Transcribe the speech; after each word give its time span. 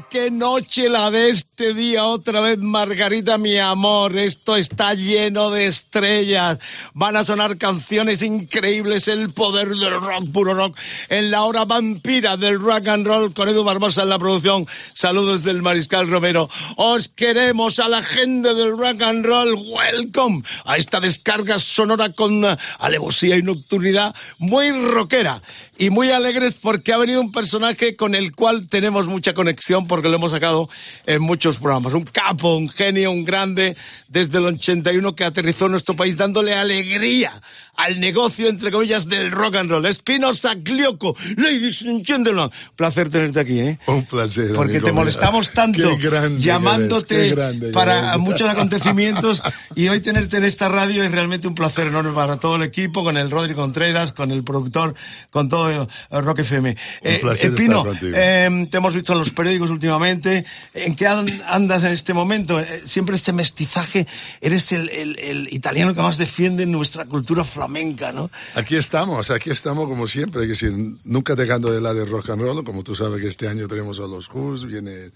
Qué 0.00 0.28
noche 0.28 0.88
la 0.88 1.08
de 1.10 1.30
este 1.30 1.72
día 1.72 2.06
otra 2.06 2.40
vez, 2.40 2.58
Margarita, 2.58 3.38
mi 3.38 3.58
amor. 3.58 4.16
Esto 4.16 4.56
está 4.56 4.94
lleno 4.94 5.50
de 5.50 5.66
estrellas. 5.66 6.58
Van 6.94 7.16
a 7.16 7.24
sonar 7.24 7.58
canciones 7.58 8.22
increíbles, 8.22 9.06
el 9.06 9.32
poder 9.32 9.68
del 9.68 10.00
rock, 10.00 10.32
puro 10.32 10.54
rock, 10.54 10.76
en 11.08 11.30
la 11.30 11.44
hora 11.44 11.64
vampira 11.64 12.36
del 12.36 12.58
rock 12.58 12.88
and 12.88 13.06
roll 13.06 13.32
con 13.32 13.48
Edu 13.48 13.62
Barbosa 13.62 14.02
en 14.02 14.08
la 14.08 14.18
producción. 14.18 14.66
Saludos 14.94 15.44
del 15.44 15.62
Mariscal 15.62 16.08
Romero. 16.08 16.48
Os 16.76 17.08
queremos 17.08 17.78
a 17.78 17.86
la 17.88 18.02
gente 18.02 18.52
del 18.52 18.76
rock 18.76 19.02
and 19.02 19.24
roll. 19.24 19.54
Welcome 19.54 20.42
a 20.64 20.76
esta 20.76 20.98
descarga 20.98 21.60
sonora 21.60 22.12
con 22.12 22.44
eh, 22.44 22.56
alevosía 22.78 23.36
y 23.36 23.42
nocturnidad 23.42 24.14
muy 24.38 24.72
rockera 24.72 25.40
y 25.76 25.90
muy 25.90 26.10
alegres 26.10 26.54
porque 26.54 26.92
ha 26.92 26.98
venido 26.98 27.20
un 27.20 27.32
personaje 27.32 27.96
con 27.96 28.14
el 28.14 28.34
cual 28.34 28.68
tenemos 28.68 29.06
mucha 29.06 29.34
conexión 29.34 29.86
porque 29.86 30.08
lo 30.08 30.16
hemos 30.16 30.32
sacado 30.32 30.68
en 31.06 31.22
muchos 31.22 31.58
programas. 31.58 31.94
Un 31.94 32.04
capo, 32.04 32.56
un 32.56 32.68
genio, 32.68 33.10
un 33.10 33.24
grande 33.24 33.76
desde 34.08 34.38
el 34.38 34.46
81 34.46 35.14
que 35.14 35.24
aterrizó 35.24 35.66
en 35.66 35.72
nuestro 35.72 35.96
país 35.96 36.16
dándole 36.16 36.54
alegría 36.54 37.42
al 37.76 38.00
negocio, 38.00 38.48
entre 38.48 38.70
comillas, 38.70 39.08
del 39.08 39.30
rock 39.30 39.56
and 39.56 39.70
roll. 39.70 39.86
Espinosa 39.86 40.54
Glioco, 40.54 41.16
ladies 41.36 41.82
and 41.82 42.04
gentlemen. 42.06 42.50
Placer 42.76 43.08
tenerte 43.10 43.40
aquí, 43.40 43.60
¿eh? 43.60 43.78
Un 43.86 44.04
placer. 44.06 44.52
Porque 44.54 44.74
amigo 44.74 44.86
te 44.86 44.92
molestamos 44.92 45.50
tanto 45.52 45.96
Qué 45.98 46.08
grande 46.08 46.40
llamándote 46.40 47.14
eres, 47.16 47.28
qué 47.30 47.34
grande 47.34 47.68
para 47.70 48.08
eres. 48.10 48.18
muchos 48.18 48.48
acontecimientos 48.48 49.42
y 49.74 49.88
hoy 49.88 50.00
tenerte 50.00 50.36
en 50.36 50.44
esta 50.44 50.68
radio 50.68 51.02
es 51.02 51.10
realmente 51.12 51.48
un 51.48 51.54
placer 51.54 51.86
enorme 51.88 52.12
para 52.12 52.38
todo 52.38 52.56
el 52.56 52.62
equipo, 52.62 53.02
con 53.04 53.16
el 53.16 53.30
Rodri 53.30 53.54
Contreras, 53.54 54.12
con 54.12 54.30
el 54.30 54.44
productor, 54.44 54.94
con 55.30 55.48
todo 55.48 55.70
eh, 55.70 55.86
Rock 56.10 56.40
FM. 56.40 56.76
Eh, 57.02 57.18
placer 57.20 57.54
Pino, 57.54 57.84
estar 57.90 58.10
eh, 58.14 58.66
te 58.70 58.76
hemos 58.76 58.94
visto 58.94 59.12
en 59.12 59.18
los 59.18 59.30
periódicos 59.30 59.70
últimamente. 59.70 60.44
¿En 60.74 60.94
qué 60.96 61.06
an- 61.06 61.40
andas 61.48 61.84
en 61.84 61.92
este 61.92 62.14
momento? 62.14 62.60
Eh, 62.60 62.82
siempre 62.86 63.16
este 63.16 63.32
mestizaje, 63.32 64.06
eres 64.40 64.70
el, 64.72 64.88
el- 64.90 65.18
el 65.18 65.48
italiano 65.52 65.94
que 65.94 66.00
más 66.02 66.18
defiende 66.18 66.66
nuestra 66.66 67.04
cultura 67.04 67.44
flamenca, 67.44 67.63
¿no? 67.68 68.30
Aquí 68.54 68.76
estamos, 68.76 69.30
aquí 69.30 69.50
estamos 69.50 69.86
como 69.88 70.06
siempre, 70.06 70.42
que 70.42 70.48
decir, 70.48 70.72
nunca 71.04 71.34
dejando 71.34 71.72
de 71.72 71.80
lado 71.80 72.02
el 72.02 72.08
rock 72.08 72.30
and 72.30 72.42
roll, 72.42 72.64
como 72.64 72.82
tú 72.82 72.94
sabes 72.94 73.20
que 73.20 73.28
este 73.28 73.48
año 73.48 73.68
tenemos 73.68 73.98
a 74.00 74.02
los 74.02 74.28
Who's, 74.28 74.64
viene, 74.64 75.10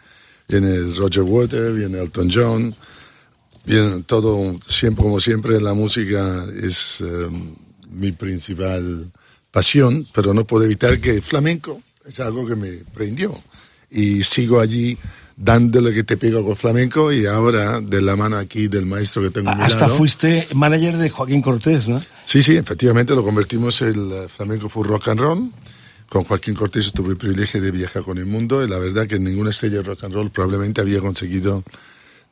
viene 0.49 0.79
Roger 0.97 1.23
Waters, 1.23 1.77
viene 1.77 1.99
Elton 1.99 2.31
John, 2.33 2.77
viene 3.65 4.03
todo, 4.03 4.57
siempre 4.67 5.05
como 5.05 5.21
siempre, 5.21 5.61
la 5.61 5.75
música 5.75 6.47
es 6.63 6.99
eh, 7.01 7.29
mi 7.91 8.13
principal 8.13 9.11
pasión, 9.51 10.07
pero 10.13 10.35
no 10.35 10.47
puedo 10.47 10.65
evitar 10.65 11.01
que 11.01 11.17
el 11.17 11.23
flamenco 11.23 11.83
es 12.07 12.21
algo 12.21 12.47
que 12.47 12.57
me 12.57 12.73
prendió 12.95 13.43
y 13.91 14.23
sigo 14.23 14.61
allí 14.61 14.97
dándole 15.41 15.95
que 15.95 16.03
te 16.03 16.17
pego 16.17 16.45
con 16.45 16.57
flamenco 16.57 17.13
y 17.13 17.25
ahora 17.25 17.81
de 17.81 18.03
la 18.03 18.17
mano 18.17 18.37
aquí 18.37 18.67
del 18.67 18.87
maestro 18.87 19.23
que 19.23 19.31
tengo 19.31 19.51
Hasta 19.51 19.83
lado. 19.87 19.95
fuiste 19.95 20.49
manager 20.53 20.97
de 20.97 21.11
Joaquín 21.11 21.41
Cortés, 21.41 21.89
¿no? 21.89 22.03
Sí, 22.25 22.43
sí, 22.43 22.57
efectivamente 22.57 23.15
lo 23.15 23.23
convertimos 23.23 23.81
el 23.83 24.11
eh, 24.11 24.29
flamenco 24.29 24.69
fue 24.69 24.85
rock 24.85 25.09
and 25.09 25.21
roll. 25.21 25.53
Con 26.09 26.25
Joaquín 26.25 26.55
Cortés 26.55 26.93
tuve 26.93 27.11
el 27.11 27.17
privilegio 27.17 27.61
de 27.61 27.71
viajar 27.71 28.03
con 28.03 28.19
el 28.19 28.27
mundo 28.27 28.65
y 28.65 28.69
la 28.69 28.79
verdad 28.79 29.07
que 29.07 29.19
ninguna 29.19 29.51
estrella 29.51 29.77
de 29.77 29.83
rock 29.83 30.05
and 30.05 30.15
roll 30.15 30.31
probablemente 30.31 30.81
había 30.81 31.01
conseguido 31.01 31.63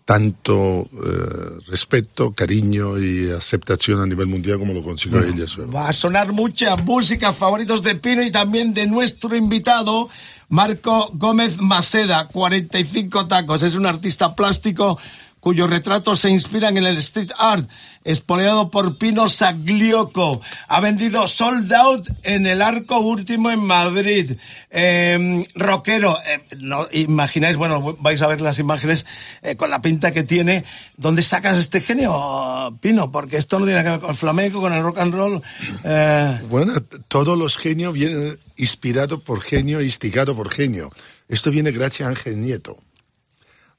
tanto 0.06 0.88
eh, 1.04 1.60
respeto, 1.66 2.32
cariño 2.32 2.96
y 2.96 3.28
aceptación 3.30 4.00
a 4.00 4.06
nivel 4.06 4.26
mundial 4.28 4.58
como 4.58 4.72
lo 4.72 4.82
consiguió 4.82 5.22
ella. 5.22 5.44
Va 5.74 5.88
a 5.88 5.92
sonar 5.92 6.32
mucha 6.32 6.76
música, 6.76 7.32
favoritos 7.32 7.82
de 7.82 7.96
Pino 7.96 8.22
y 8.22 8.30
también 8.30 8.72
de 8.72 8.86
nuestro 8.86 9.34
invitado, 9.34 10.08
Marco 10.48 11.10
Gómez 11.14 11.58
Maceda, 11.58 12.28
45 12.28 13.26
tacos. 13.26 13.62
Es 13.62 13.74
un 13.74 13.86
artista 13.86 14.34
plástico 14.36 14.98
cuyos 15.46 15.70
retratos 15.70 16.18
se 16.18 16.28
inspiran 16.28 16.76
en 16.76 16.86
el 16.86 16.96
street 16.96 17.30
art, 17.38 17.70
expoliado 18.02 18.68
por 18.68 18.98
Pino 18.98 19.28
Saglioco. 19.28 20.40
Ha 20.66 20.80
vendido 20.80 21.28
sold 21.28 21.72
out 21.72 22.08
en 22.24 22.48
el 22.48 22.60
Arco 22.60 22.98
Último 22.98 23.52
en 23.52 23.60
Madrid. 23.60 24.36
Eh, 24.70 25.46
rockero, 25.54 26.18
eh, 26.26 26.42
no 26.58 26.88
imagináis, 26.90 27.56
bueno, 27.56 27.96
vais 28.00 28.20
a 28.22 28.26
ver 28.26 28.40
las 28.40 28.58
imágenes 28.58 29.06
eh, 29.40 29.54
con 29.54 29.70
la 29.70 29.80
pinta 29.80 30.10
que 30.10 30.24
tiene. 30.24 30.64
¿Dónde 30.96 31.22
sacas 31.22 31.58
este 31.58 31.80
genio, 31.80 32.76
Pino? 32.80 33.12
Porque 33.12 33.36
esto 33.36 33.60
no 33.60 33.66
tiene 33.66 33.84
que 33.84 33.90
ver 33.90 34.00
con 34.00 34.10
el 34.10 34.16
flamenco, 34.16 34.60
con 34.60 34.72
el 34.72 34.82
rock 34.82 34.98
and 34.98 35.14
roll. 35.14 35.42
Eh, 35.84 36.40
Bueno, 36.50 36.72
todos 37.06 37.38
los 37.38 37.56
genios 37.56 37.92
vienen 37.94 38.36
inspirados 38.56 39.22
por 39.22 39.40
genio, 39.42 39.80
instigado 39.80 40.34
por 40.34 40.50
genio. 40.50 40.90
Esto 41.28 41.52
viene 41.52 41.70
gracias 41.70 42.08
a 42.08 42.10
Ángel 42.10 42.40
Nieto. 42.40 42.78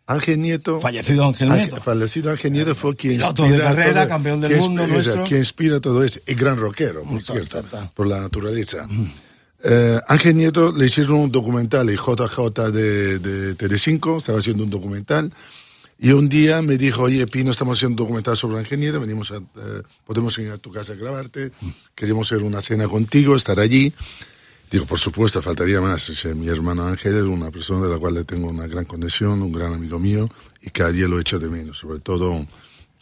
Ángel 0.07 0.41
Nieto. 0.41 0.79
Fallecido 0.79 1.25
Ángel 1.25 1.51
Nieto. 1.51 1.75
Fallecido 1.81 2.31
Ángel 2.31 2.53
Nieto 2.53 2.73
fue 2.75 2.95
quien 2.95 3.18
Piloto 3.18 3.45
inspira 3.45 3.57
de 3.69 3.75
carrera, 3.75 4.01
todo- 4.01 4.09
campeón 4.09 4.41
del 4.41 4.57
mundo 4.57 4.81
inspira- 4.84 4.94
nuestro. 4.94 5.23
quien 5.25 5.40
inspira 5.40 5.79
todo 5.81 6.03
eso. 6.03 6.19
Y 6.25 6.34
gran 6.34 6.57
rockero, 6.57 7.03
por 7.03 7.22
cierto, 7.22 7.62
tal, 7.62 7.66
tal. 7.69 7.91
por 7.94 8.07
la 8.07 8.19
naturaleza. 8.22 8.88
Eh, 9.63 10.00
Ángel 10.07 10.35
Nieto 10.38 10.72
le 10.72 10.85
hicieron 10.85 11.16
un 11.19 11.31
documental, 11.31 11.90
el 11.90 11.97
JJ 11.97 12.72
de, 12.72 13.19
de 13.19 13.56
Telecinco, 13.56 14.17
estaba 14.19 14.40
haciendo 14.40 14.63
un 14.63 14.69
documental. 14.69 15.31
Y 16.00 16.12
un 16.12 16.29
día 16.29 16.62
me 16.62 16.78
dijo, 16.78 17.01
oye, 17.03 17.25
Pino, 17.25 17.50
estamos 17.51 17.78
haciendo 17.79 18.03
un 18.03 18.07
documental 18.07 18.38
sobre 18.38 18.59
Ángel 18.59 18.79
Nieto, 18.79 19.00
venimos 19.00 19.31
a, 19.31 19.38
eh, 19.38 19.81
podemos 20.06 20.38
ir 20.38 20.51
a 20.51 20.57
tu 20.59 20.72
casa 20.72 20.94
a 20.94 20.96
grabarte, 20.96 21.51
queremos 21.96 22.31
hacer 22.31 22.44
una 22.44 22.62
cena 22.62 22.88
contigo, 22.88 23.35
estar 23.35 23.59
allí. 23.59 23.91
Digo, 24.69 24.85
por 24.85 25.00
supuesto, 25.00 25.41
faltaría 25.41 25.79
más. 25.79 26.09
O 26.09 26.13
sea, 26.13 26.35
mi 26.35 26.47
hermano 26.47 26.85
Ángel 26.85 27.17
es 27.17 27.23
una 27.23 27.50
persona 27.51 27.88
de 27.88 27.94
la 27.94 28.00
cual 28.00 28.16
le 28.16 28.23
tengo 28.25 28.50
una 28.50 28.67
gran 28.67 28.85
conexión, 28.85 29.41
un 29.41 29.51
gran 29.51 29.73
amigo 29.73 30.00
mío, 30.00 30.29
y 30.61 30.69
cada 30.69 30.91
día 30.91 31.07
lo 31.07 31.19
echo 31.19 31.39
de 31.39 31.50
menos. 31.50 31.78
Sobre 31.78 32.00
todo 32.00 32.45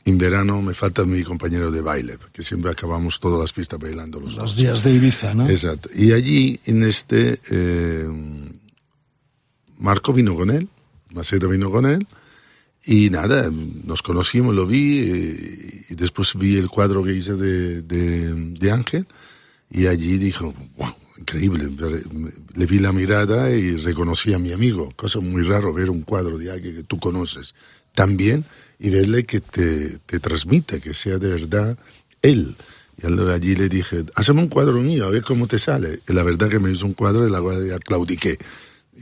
en 0.06 0.18
verano 0.20 0.62
me 0.62 0.76
falta 0.76 1.04
mi 1.04 1.24
compañero 1.24 1.72
de 1.72 1.82
baile, 1.82 2.20
que 2.32 2.44
siempre 2.44 2.70
acabamos 2.70 3.20
todas 3.20 3.40
las 3.40 3.52
fiestas 3.52 3.80
bailando 3.80 4.20
los, 4.20 4.36
los 4.36 4.56
días 4.56 4.84
de 4.84 4.94
Ibiza, 4.94 5.34
¿no? 5.34 5.50
Exacto. 5.50 5.90
Y 5.96 6.12
allí, 6.12 6.60
en 6.66 6.84
este, 6.84 7.40
eh, 7.50 8.08
Marco 9.80 10.14
vino 10.14 10.36
con 10.36 10.52
él, 10.52 10.70
Maceta 11.12 11.48
vino 11.48 11.72
con 11.72 11.88
él, 11.88 12.06
y 12.86 13.10
nada, 13.10 13.50
nos 13.52 14.04
conocimos, 14.04 14.54
lo 14.54 14.68
vi, 14.68 15.00
eh, 15.00 15.86
y 15.90 15.96
después 15.96 16.36
vi 16.36 16.58
el 16.58 16.70
cuadro 16.70 17.04
que 17.04 17.14
hice 17.14 17.34
de, 17.34 17.82
de, 17.82 18.32
de 18.36 18.72
Ángel, 18.72 19.08
y 19.72 19.88
allí 19.88 20.20
dijo, 20.20 20.54
wow, 20.78 20.94
increíble. 21.18 21.70
Le 22.56 22.66
vi 22.66 22.80
la 22.80 22.92
mirada 22.94 23.50
y 23.52 23.76
reconocí 23.78 24.34
a 24.34 24.40
mi 24.40 24.52
amigo, 24.52 24.94
cosa 24.96 25.20
muy 25.20 25.44
raro 25.44 25.74
ver 25.74 25.90
un 25.90 26.02
cuadro 26.02 26.38
de 26.38 26.52
alguien 26.52 26.76
que 26.76 26.84
tú 26.84 27.00
conoces 27.00 27.56
tan 27.94 28.18
bien 28.18 28.44
y 28.80 28.90
verle 28.90 29.24
que 29.26 29.40
te, 29.42 30.00
te 30.00 30.20
transmite, 30.20 30.82
que 30.82 30.94
sea 30.94 31.18
de 31.18 31.30
verdad 31.30 31.78
él. 32.22 32.56
Y 33.02 33.06
al- 33.06 33.30
allí 33.30 33.56
le 33.56 33.70
dije, 33.70 34.04
hazme 34.16 34.42
un 34.42 34.48
cuadro 34.50 34.82
mío, 34.82 35.06
a 35.06 35.10
ver 35.10 35.24
cómo 35.24 35.48
te 35.48 35.60
sale. 35.60 36.00
Y 36.08 36.14
la 36.14 36.24
verdad 36.24 36.50
que 36.50 36.60
me 36.60 36.72
hizo 36.72 36.86
un 36.86 36.94
cuadro 36.94 37.28
y 37.28 37.32
la 37.32 37.42
ya 37.68 37.80
claudiqué. 37.80 38.38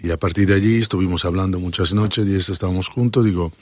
Y 0.03 0.09
a 0.11 0.17
partir 0.17 0.47
de 0.47 0.55
allí 0.55 0.77
estuvimos 0.77 1.25
hablando 1.25 1.59
muchas 1.59 1.93
noches 1.93 2.27
y 2.27 2.35
esto 2.35 2.53
estábamos 2.53 2.87
juntos. 2.87 3.25
Digo, 3.25 3.53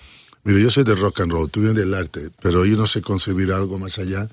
mira, 0.44 0.59
yo 0.59 0.69
soy 0.69 0.83
de 0.83 0.95
rock 0.95 1.21
and 1.21 1.31
roll, 1.31 1.50
tú 1.50 1.62
vienes 1.62 1.77
del 1.77 1.94
arte, 1.94 2.30
pero 2.42 2.65
yo 2.65 2.77
no 2.77 2.88
sé 2.88 3.01
concebir 3.01 3.51
algo 3.51 3.77
más 3.80 4.00
allá 4.00 4.30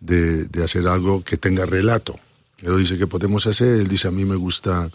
de, 0.00 0.44
de 0.44 0.64
hacer 0.64 0.86
algo 0.88 1.22
que 1.22 1.36
tenga 1.36 1.66
relato. 1.66 2.18
Él 2.62 2.78
dice 2.78 2.98
que 2.98 3.06
podemos 3.06 3.46
hacer, 3.46 3.74
él 3.74 3.88
dice, 3.88 4.08
a 4.08 4.10
mí 4.10 4.24
me 4.24 4.36
gusta 4.36 4.90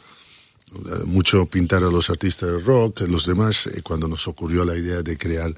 eh, 0.72 1.04
mucho 1.06 1.46
pintar 1.46 1.84
a 1.84 1.88
los 1.88 2.10
artistas 2.10 2.50
de 2.50 2.60
rock, 2.60 3.02
los 3.02 3.26
demás, 3.26 3.68
eh, 3.68 3.82
cuando 3.82 4.08
nos 4.08 4.28
ocurrió 4.28 4.66
la 4.66 4.76
idea 4.76 5.02
de 5.02 5.18
crear 5.18 5.54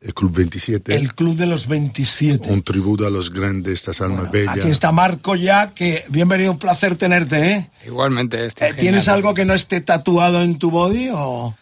el 0.00 0.14
Club 0.14 0.36
27, 0.36 0.94
El 0.94 1.14
Club 1.14 1.36
de 1.36 1.46
los 1.46 1.66
27. 1.66 2.52
un 2.52 2.62
tributo 2.62 3.06
a 3.06 3.10
los 3.10 3.32
grandes, 3.32 3.74
estas 3.74 4.00
almas 4.00 4.30
bellas. 4.30 4.58
Aquí 4.58 4.68
está 4.68 4.92
Marco 4.92 5.34
ya, 5.34 5.68
que 5.68 6.04
bienvenido, 6.08 6.52
un 6.52 6.58
placer 6.58 6.96
tenerte, 6.96 7.52
¿eh? 7.52 7.70
Igualmente, 7.86 8.46
este 8.46 8.68
Eh, 8.68 8.74
¿Tienes 8.74 9.08
algo 9.08 9.34
que 9.34 9.44
no 9.44 9.54
esté 9.54 9.80
tatuado 9.80 10.42
en 10.42 10.58
tu 10.58 10.70
body 10.70 11.10
o...? 11.12 11.56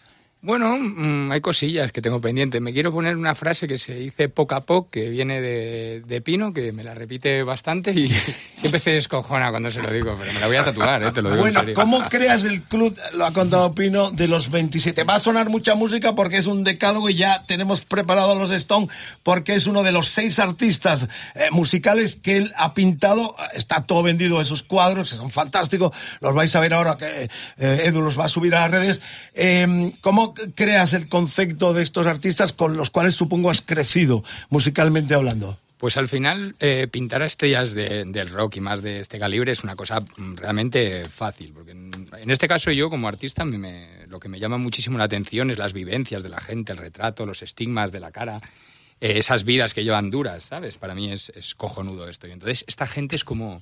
Bueno, 0.45 0.77
mm, 0.77 1.31
hay 1.31 1.41
cosillas 1.41 1.91
que 1.91 2.03
tengo 2.03 2.21
pendientes. 2.21 2.61
Me 2.61 2.71
quiero 2.71 2.91
poner 2.91 3.17
una 3.17 3.33
frase 3.33 3.67
que 3.67 3.79
se 3.79 3.95
dice 3.95 4.29
poco 4.29 4.53
a 4.53 4.63
poco, 4.63 4.91
que 4.91 5.09
viene 5.09 5.41
de, 5.41 6.21
Pino, 6.21 6.53
que 6.53 6.71
me 6.71 6.83
la 6.83 6.93
repite 6.93 7.41
bastante 7.41 7.91
y 7.91 8.09
siempre 8.55 8.79
se 8.79 8.91
descojona 8.91 9.49
cuando 9.49 9.71
se 9.71 9.81
lo 9.81 9.91
digo, 9.91 10.15
pero 10.19 10.31
me 10.31 10.39
la 10.39 10.45
voy 10.45 10.55
a 10.57 10.63
tatuar, 10.63 11.01
¿eh? 11.01 11.11
te 11.11 11.23
lo 11.23 11.31
digo 11.31 11.41
Bueno, 11.41 11.59
en 11.61 11.65
serio. 11.65 11.73
¿cómo 11.75 11.99
creas 12.09 12.43
el 12.43 12.61
club, 12.61 12.95
lo 13.15 13.25
ha 13.25 13.33
contado 13.33 13.73
Pino, 13.73 14.11
de 14.11 14.27
los 14.27 14.51
27? 14.51 15.03
Va 15.03 15.15
a 15.15 15.19
sonar 15.19 15.49
mucha 15.49 15.73
música 15.73 16.13
porque 16.13 16.37
es 16.37 16.45
un 16.45 16.63
decálogo 16.63 17.09
y 17.09 17.15
ya 17.15 17.43
tenemos 17.47 17.83
preparado 17.83 18.33
a 18.33 18.35
los 18.35 18.51
Stone 18.51 18.87
porque 19.23 19.55
es 19.55 19.65
uno 19.65 19.81
de 19.81 19.91
los 19.91 20.09
seis 20.09 20.37
artistas 20.37 21.07
eh, 21.33 21.47
musicales 21.51 22.17
que 22.17 22.37
él 22.37 22.53
ha 22.55 22.75
pintado. 22.75 23.35
Está 23.55 23.83
todo 23.83 24.03
vendido 24.03 24.39
esos 24.39 24.61
cuadros, 24.61 25.09
son 25.09 25.31
fantásticos. 25.31 25.91
Los 26.21 26.35
vais 26.35 26.55
a 26.55 26.59
ver 26.59 26.75
ahora 26.75 26.97
que 26.97 27.29
eh, 27.57 27.81
Edu 27.85 28.01
los 28.01 28.19
va 28.19 28.25
a 28.25 28.29
subir 28.29 28.53
a 28.53 28.61
las 28.61 28.71
redes. 28.71 29.01
Eh, 29.33 29.91
¿Cómo 30.01 30.34
creas 30.55 30.93
el 30.93 31.07
concepto 31.07 31.73
de 31.73 31.83
estos 31.83 32.07
artistas 32.07 32.53
con 32.53 32.77
los 32.77 32.89
cuales 32.89 33.15
supongo 33.15 33.49
has 33.49 33.61
crecido 33.61 34.23
musicalmente 34.49 35.13
hablando? 35.13 35.59
Pues 35.77 35.97
al 35.97 36.07
final, 36.07 36.55
eh, 36.59 36.87
pintar 36.89 37.21
a 37.21 37.25
estrellas 37.25 37.73
del 37.73 38.29
rock 38.29 38.55
y 38.55 38.61
más 38.61 38.81
de 38.81 39.01
este 39.01 39.19
calibre 39.19 39.51
es 39.51 39.63
una 39.63 39.75
cosa 39.75 39.99
mm, 39.99 40.35
realmente 40.35 41.03
fácil. 41.05 41.51
Porque 41.53 41.71
en, 41.71 42.31
este 42.31 42.47
caso, 42.47 42.71
yo 42.71 42.89
como 42.89 43.07
artista, 43.07 43.43
lo 43.45 44.19
que 44.19 44.29
me 44.29 44.39
llama 44.39 44.57
muchísimo 44.57 44.97
la 44.97 45.03
atención 45.03 45.51
es 45.51 45.57
las 45.57 45.73
vivencias 45.73 46.23
de 46.23 46.29
la 46.29 46.39
gente, 46.39 46.71
el 46.71 46.77
retrato, 46.77 47.25
los 47.25 47.41
estigmas 47.41 47.91
de 47.91 47.99
la 47.99 48.11
cara, 48.11 48.41
eh, 49.01 49.17
esas 49.17 49.43
vidas 49.43 49.73
que 49.73 49.83
llevan 49.83 50.09
duras, 50.09 50.43
¿sabes? 50.43 50.77
Para 50.77 50.95
mí 50.95 51.11
es, 51.11 51.29
es 51.35 51.53
cojonudo 51.55 52.07
esto. 52.07 52.27
Y 52.27 52.31
entonces, 52.31 52.63
esta 52.67 52.87
gente 52.87 53.17
es 53.17 53.25
como 53.25 53.61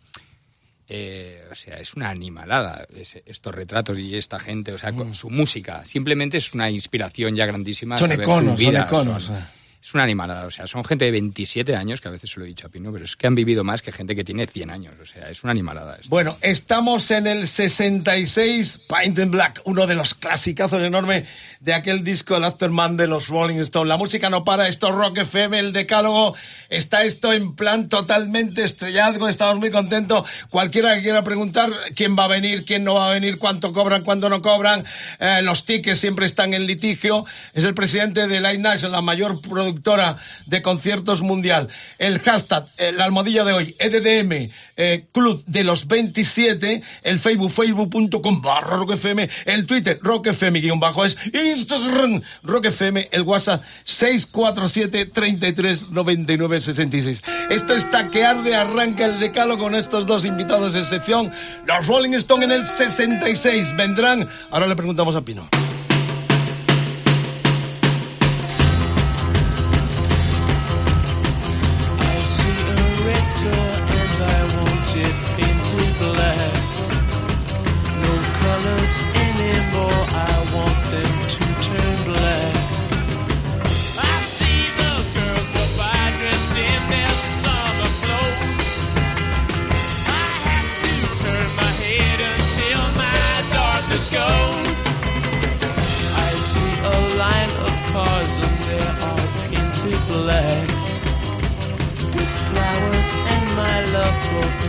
eh, 0.88 1.48
o 1.52 1.56
sea, 1.56 1.78
es 1.78 1.94
una 1.94 2.10
animalada 2.10 2.86
estos 3.26 3.56
retratos 3.56 3.98
y 4.00 4.16
esta 4.16 4.40
gente, 4.40 4.74
o 4.74 4.78
sea, 4.78 4.94
con 4.94 5.10
mm. 5.10 5.14
su 5.14 5.30
música. 5.30 5.86
Simplemente 5.86 6.38
es 6.38 6.54
una 6.54 6.70
inspiración 6.70 7.36
ya 7.36 7.46
grandísima. 7.46 7.98
Son 7.98 8.12
iconos, 8.12 8.60
son 8.60 8.76
iconos. 8.76 9.30
Eh 9.30 9.64
es 9.84 9.94
una 9.94 10.04
animalada. 10.04 10.46
O 10.46 10.52
sea, 10.52 10.66
son 10.66 10.86
gente 10.86 11.06
de 11.06 11.12
27 11.12 11.76
años, 11.76 12.00
que 12.00 12.08
a 12.08 12.12
veces 12.12 12.32
se 12.32 12.40
lo 12.40 12.46
he 12.46 12.48
dicho 12.48 12.68
a 12.68 12.70
Pino, 12.70 12.92
pero 12.94 13.04
es 13.04 13.18
que 13.18 13.28
han 13.28 13.36
vivido 13.36 13.66
más 13.66 13.82
que 13.82 13.92
gente 13.92 14.16
que 14.16 14.24
tiene 14.24 14.48
100 14.48 14.70
años. 14.70 14.94
O 15.02 15.06
sea, 15.06 15.30
es 15.30 15.44
una 15.44 15.52
animalada. 15.52 15.98
Bueno, 16.08 16.38
estamos 16.40 17.12
en 17.12 17.28
el 17.28 17.48
66, 17.48 18.80
Paint 18.88 19.20
in 19.20 19.32
Black, 19.32 19.62
uno 19.66 19.86
de 19.86 19.96
los 19.96 20.14
clasicazos 20.14 20.82
enormes 20.82 21.28
de 21.64 21.74
aquel 21.74 22.04
disco, 22.04 22.36
el 22.36 22.44
Afterman 22.44 22.98
de 22.98 23.08
los 23.08 23.30
Rolling 23.30 23.60
Stones. 23.60 23.88
La 23.88 23.96
música 23.96 24.30
no 24.30 24.44
para, 24.44 24.68
esto 24.68 24.92
Rock 24.92 25.20
FM, 25.20 25.58
el 25.58 25.72
decálogo, 25.72 26.36
está 26.68 27.04
esto 27.04 27.32
en 27.32 27.56
plan 27.56 27.88
totalmente 27.88 28.64
estrellado, 28.64 29.30
estamos 29.30 29.58
muy 29.58 29.72
contentos. 29.72 30.28
Cualquiera 30.50 30.96
que 30.96 31.04
quiera 31.04 31.24
preguntar 31.24 31.70
quién 31.96 32.18
va 32.20 32.26
a 32.26 32.28
venir, 32.28 32.66
quién 32.66 32.84
no 32.84 32.96
va 32.96 33.08
a 33.08 33.14
venir, 33.14 33.38
cuánto 33.38 33.72
cobran, 33.72 34.04
cuánto 34.04 34.28
no 34.28 34.42
cobran, 34.42 34.84
eh, 35.20 35.42
los 35.42 35.64
tickets 35.64 36.00
siempre 36.00 36.26
están 36.26 36.54
en 36.54 36.68
litigio. 36.68 37.26
Es 37.54 37.64
el 37.64 37.74
presidente 37.74 38.28
de 38.28 38.42
Light 38.42 38.60
Nation, 38.60 38.92
la 38.92 39.02
mayor 39.02 39.40
productora 39.40 40.18
de 40.46 40.62
conciertos 40.62 41.22
mundial. 41.22 41.70
El 41.98 42.20
hashtag, 42.20 42.68
la 42.94 43.06
almohadilla 43.06 43.46
de 43.46 43.54
hoy, 43.54 43.76
EDDM, 43.80 44.52
eh, 44.76 45.06
Club 45.14 45.42
de 45.46 45.64
los 45.64 45.88
27, 45.88 46.84
el 47.04 47.20
Facebook, 47.20 47.52
facebook.com 47.52 48.42
barra 48.42 48.76
roquefm, 48.76 49.30
el 49.46 49.66
Twitter, 49.66 49.98
roquefm 50.02 50.56
guion 50.56 50.82
bajo 50.82 51.06
es 51.06 51.16
Instagram, 51.54 52.22
roquefm, 52.44 52.98
el 53.12 53.22
WhatsApp 53.24 53.64
647 53.84 55.06
33 55.08 55.90
99 55.90 56.62
66. 56.62 57.24
Esto 57.50 57.74
está 57.74 58.10
que 58.10 58.26
arde, 58.26 58.56
arranca 58.56 59.06
el 59.06 59.20
decalo 59.20 59.58
con 59.58 59.76
estos 59.76 60.06
dos 60.06 60.26
invitados 60.26 60.74
de 60.74 60.80
excepción, 60.80 61.32
los 61.66 61.88
Rolling 61.88 62.14
Stone 62.14 62.46
en 62.46 62.52
el 62.52 62.66
66. 62.66 63.76
Vendrán, 63.76 64.28
ahora 64.52 64.68
le 64.68 64.76
preguntamos 64.76 65.16
a 65.16 65.22
Pino. 65.22 65.63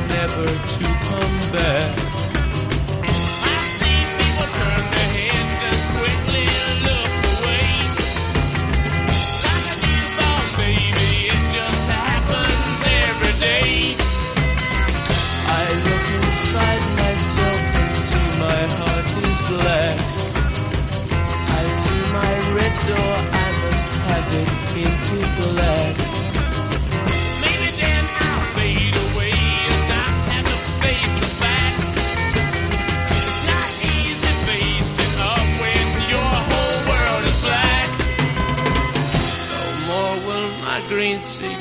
Never 0.09 0.47
to 0.47 0.85
come 1.09 1.53
back. 1.53 2.04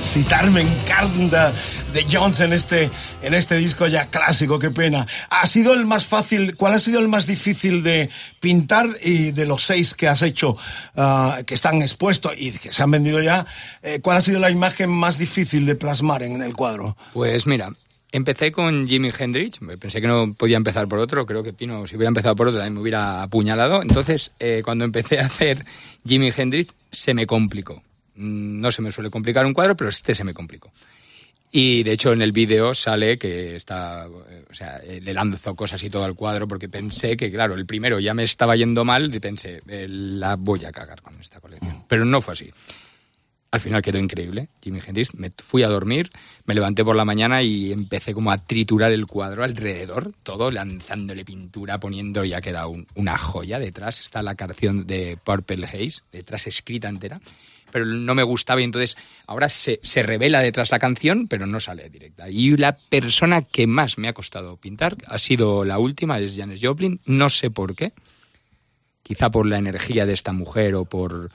Ah. 0.00 0.02
El 0.02 0.06
citar 0.06 0.50
me 0.50 0.62
encanta 0.62 1.52
de 1.92 2.06
Jones 2.10 2.40
en 2.40 2.52
este, 2.52 2.90
en 3.22 3.34
este 3.34 3.56
disco 3.56 3.86
ya 3.86 4.06
clásico, 4.06 4.58
qué 4.58 4.70
pena. 4.70 5.06
¿Ha 5.28 5.46
sido 5.46 5.74
el 5.74 5.84
más 5.84 6.06
fácil, 6.06 6.56
cuál 6.56 6.74
ha 6.74 6.80
sido 6.80 7.00
el 7.00 7.08
más 7.08 7.26
difícil 7.26 7.82
de 7.82 8.08
pintar 8.40 8.86
y 9.02 9.32
de 9.32 9.44
los 9.44 9.62
seis 9.62 9.94
que 9.94 10.08
has 10.08 10.22
hecho, 10.22 10.56
ah, 10.96 11.40
que 11.46 11.54
están 11.54 11.82
expuestos 11.82 12.32
y 12.36 12.52
que 12.52 12.72
se 12.72 12.82
han 12.82 12.90
vendido 12.90 13.20
ya, 13.22 13.46
eh, 13.82 14.00
cuál 14.00 14.16
ha 14.16 14.22
sido 14.22 14.40
la 14.40 14.50
imagen 14.50 14.90
más 14.90 15.18
difícil 15.18 15.66
de 15.66 15.74
plasmar 15.74 16.22
en 16.22 16.42
el 16.42 16.54
cuadro? 16.54 16.96
Pues 17.12 17.46
mira, 17.46 17.70
empecé 18.10 18.52
con 18.52 18.88
Jimi 18.88 19.10
Hendrix, 19.16 19.58
pensé 19.78 20.00
que 20.00 20.06
no 20.06 20.32
podía 20.32 20.56
empezar 20.56 20.88
por 20.88 20.98
otro, 20.98 21.26
creo 21.26 21.42
que 21.42 21.52
Pino, 21.52 21.86
si 21.86 21.96
hubiera 21.96 22.08
empezado 22.08 22.34
por 22.36 22.48
otro, 22.48 22.58
también 22.58 22.74
me 22.74 22.80
hubiera 22.80 23.22
apuñalado. 23.22 23.82
Entonces, 23.82 24.32
eh, 24.38 24.62
cuando 24.64 24.84
empecé 24.84 25.20
a 25.20 25.26
hacer 25.26 25.66
Jimi 26.06 26.32
Hendrix, 26.34 26.74
se 26.90 27.12
me 27.12 27.26
complicó. 27.26 27.82
Mm, 28.14 28.60
No 28.60 28.72
se 28.72 28.82
me 28.82 28.90
suele 28.92 29.10
complicar 29.10 29.44
un 29.46 29.52
cuadro, 29.54 29.76
pero 29.76 29.90
este 29.90 30.14
se 30.14 30.24
me 30.24 30.34
complicó. 30.34 30.70
Y 31.52 31.82
de 31.82 31.92
hecho 31.92 32.12
en 32.12 32.22
el 32.22 32.30
vídeo 32.30 32.74
sale 32.74 33.18
que 33.18 33.56
está, 33.56 34.06
o 34.08 34.54
sea, 34.54 34.78
le 34.78 35.12
lanzo 35.12 35.56
cosas 35.56 35.82
y 35.82 35.90
todo 35.90 36.04
al 36.04 36.14
cuadro 36.14 36.46
porque 36.46 36.68
pensé 36.68 37.16
que, 37.16 37.28
claro, 37.30 37.54
el 37.54 37.66
primero 37.66 37.98
ya 37.98 38.14
me 38.14 38.22
estaba 38.22 38.54
yendo 38.54 38.84
mal 38.84 39.12
y 39.12 39.18
pensé, 39.18 39.60
eh, 39.66 39.86
la 39.88 40.36
voy 40.36 40.64
a 40.64 40.70
cagar 40.70 41.02
con 41.02 41.20
esta 41.20 41.40
colección. 41.40 41.84
Pero 41.88 42.04
no 42.04 42.20
fue 42.20 42.34
así. 42.34 42.50
Al 43.52 43.60
final 43.60 43.82
quedó 43.82 43.98
increíble, 43.98 44.48
Jimi 44.62 44.78
Hendrix. 44.86 45.12
Me 45.16 45.32
fui 45.36 45.64
a 45.64 45.68
dormir, 45.68 46.08
me 46.44 46.54
levanté 46.54 46.84
por 46.84 46.94
la 46.94 47.04
mañana 47.04 47.42
y 47.42 47.72
empecé 47.72 48.14
como 48.14 48.30
a 48.30 48.38
triturar 48.38 48.92
el 48.92 49.06
cuadro 49.06 49.42
alrededor, 49.42 50.12
todo, 50.22 50.52
lanzándole 50.52 51.24
pintura, 51.24 51.80
poniendo 51.80 52.24
y 52.24 52.32
ha 52.32 52.40
quedado 52.40 52.68
un- 52.68 52.86
una 52.94 53.18
joya 53.18 53.58
detrás. 53.58 54.02
Está 54.02 54.22
la 54.22 54.36
canción 54.36 54.86
de 54.86 55.18
Purple 55.24 55.66
Haze, 55.66 56.02
detrás 56.12 56.46
escrita 56.46 56.88
entera. 56.88 57.20
Pero 57.70 57.84
no 57.86 58.14
me 58.14 58.22
gustaba 58.22 58.60
y 58.60 58.64
entonces 58.64 58.96
ahora 59.26 59.48
se, 59.48 59.80
se 59.82 60.02
revela 60.02 60.40
detrás 60.42 60.70
la 60.70 60.78
canción, 60.78 61.28
pero 61.28 61.46
no 61.46 61.60
sale 61.60 61.88
directa. 61.90 62.28
Y 62.28 62.56
la 62.56 62.76
persona 62.76 63.42
que 63.42 63.66
más 63.66 63.98
me 63.98 64.08
ha 64.08 64.12
costado 64.12 64.56
pintar 64.56 64.96
ha 65.06 65.18
sido 65.18 65.64
la 65.64 65.78
última, 65.78 66.18
es 66.18 66.36
Janis 66.36 66.60
Joplin. 66.62 67.00
No 67.06 67.28
sé 67.30 67.50
por 67.50 67.74
qué. 67.74 67.92
Quizá 69.02 69.30
por 69.30 69.46
la 69.46 69.58
energía 69.58 70.06
de 70.06 70.12
esta 70.12 70.32
mujer 70.32 70.74
o 70.76 70.84
por, 70.84 71.30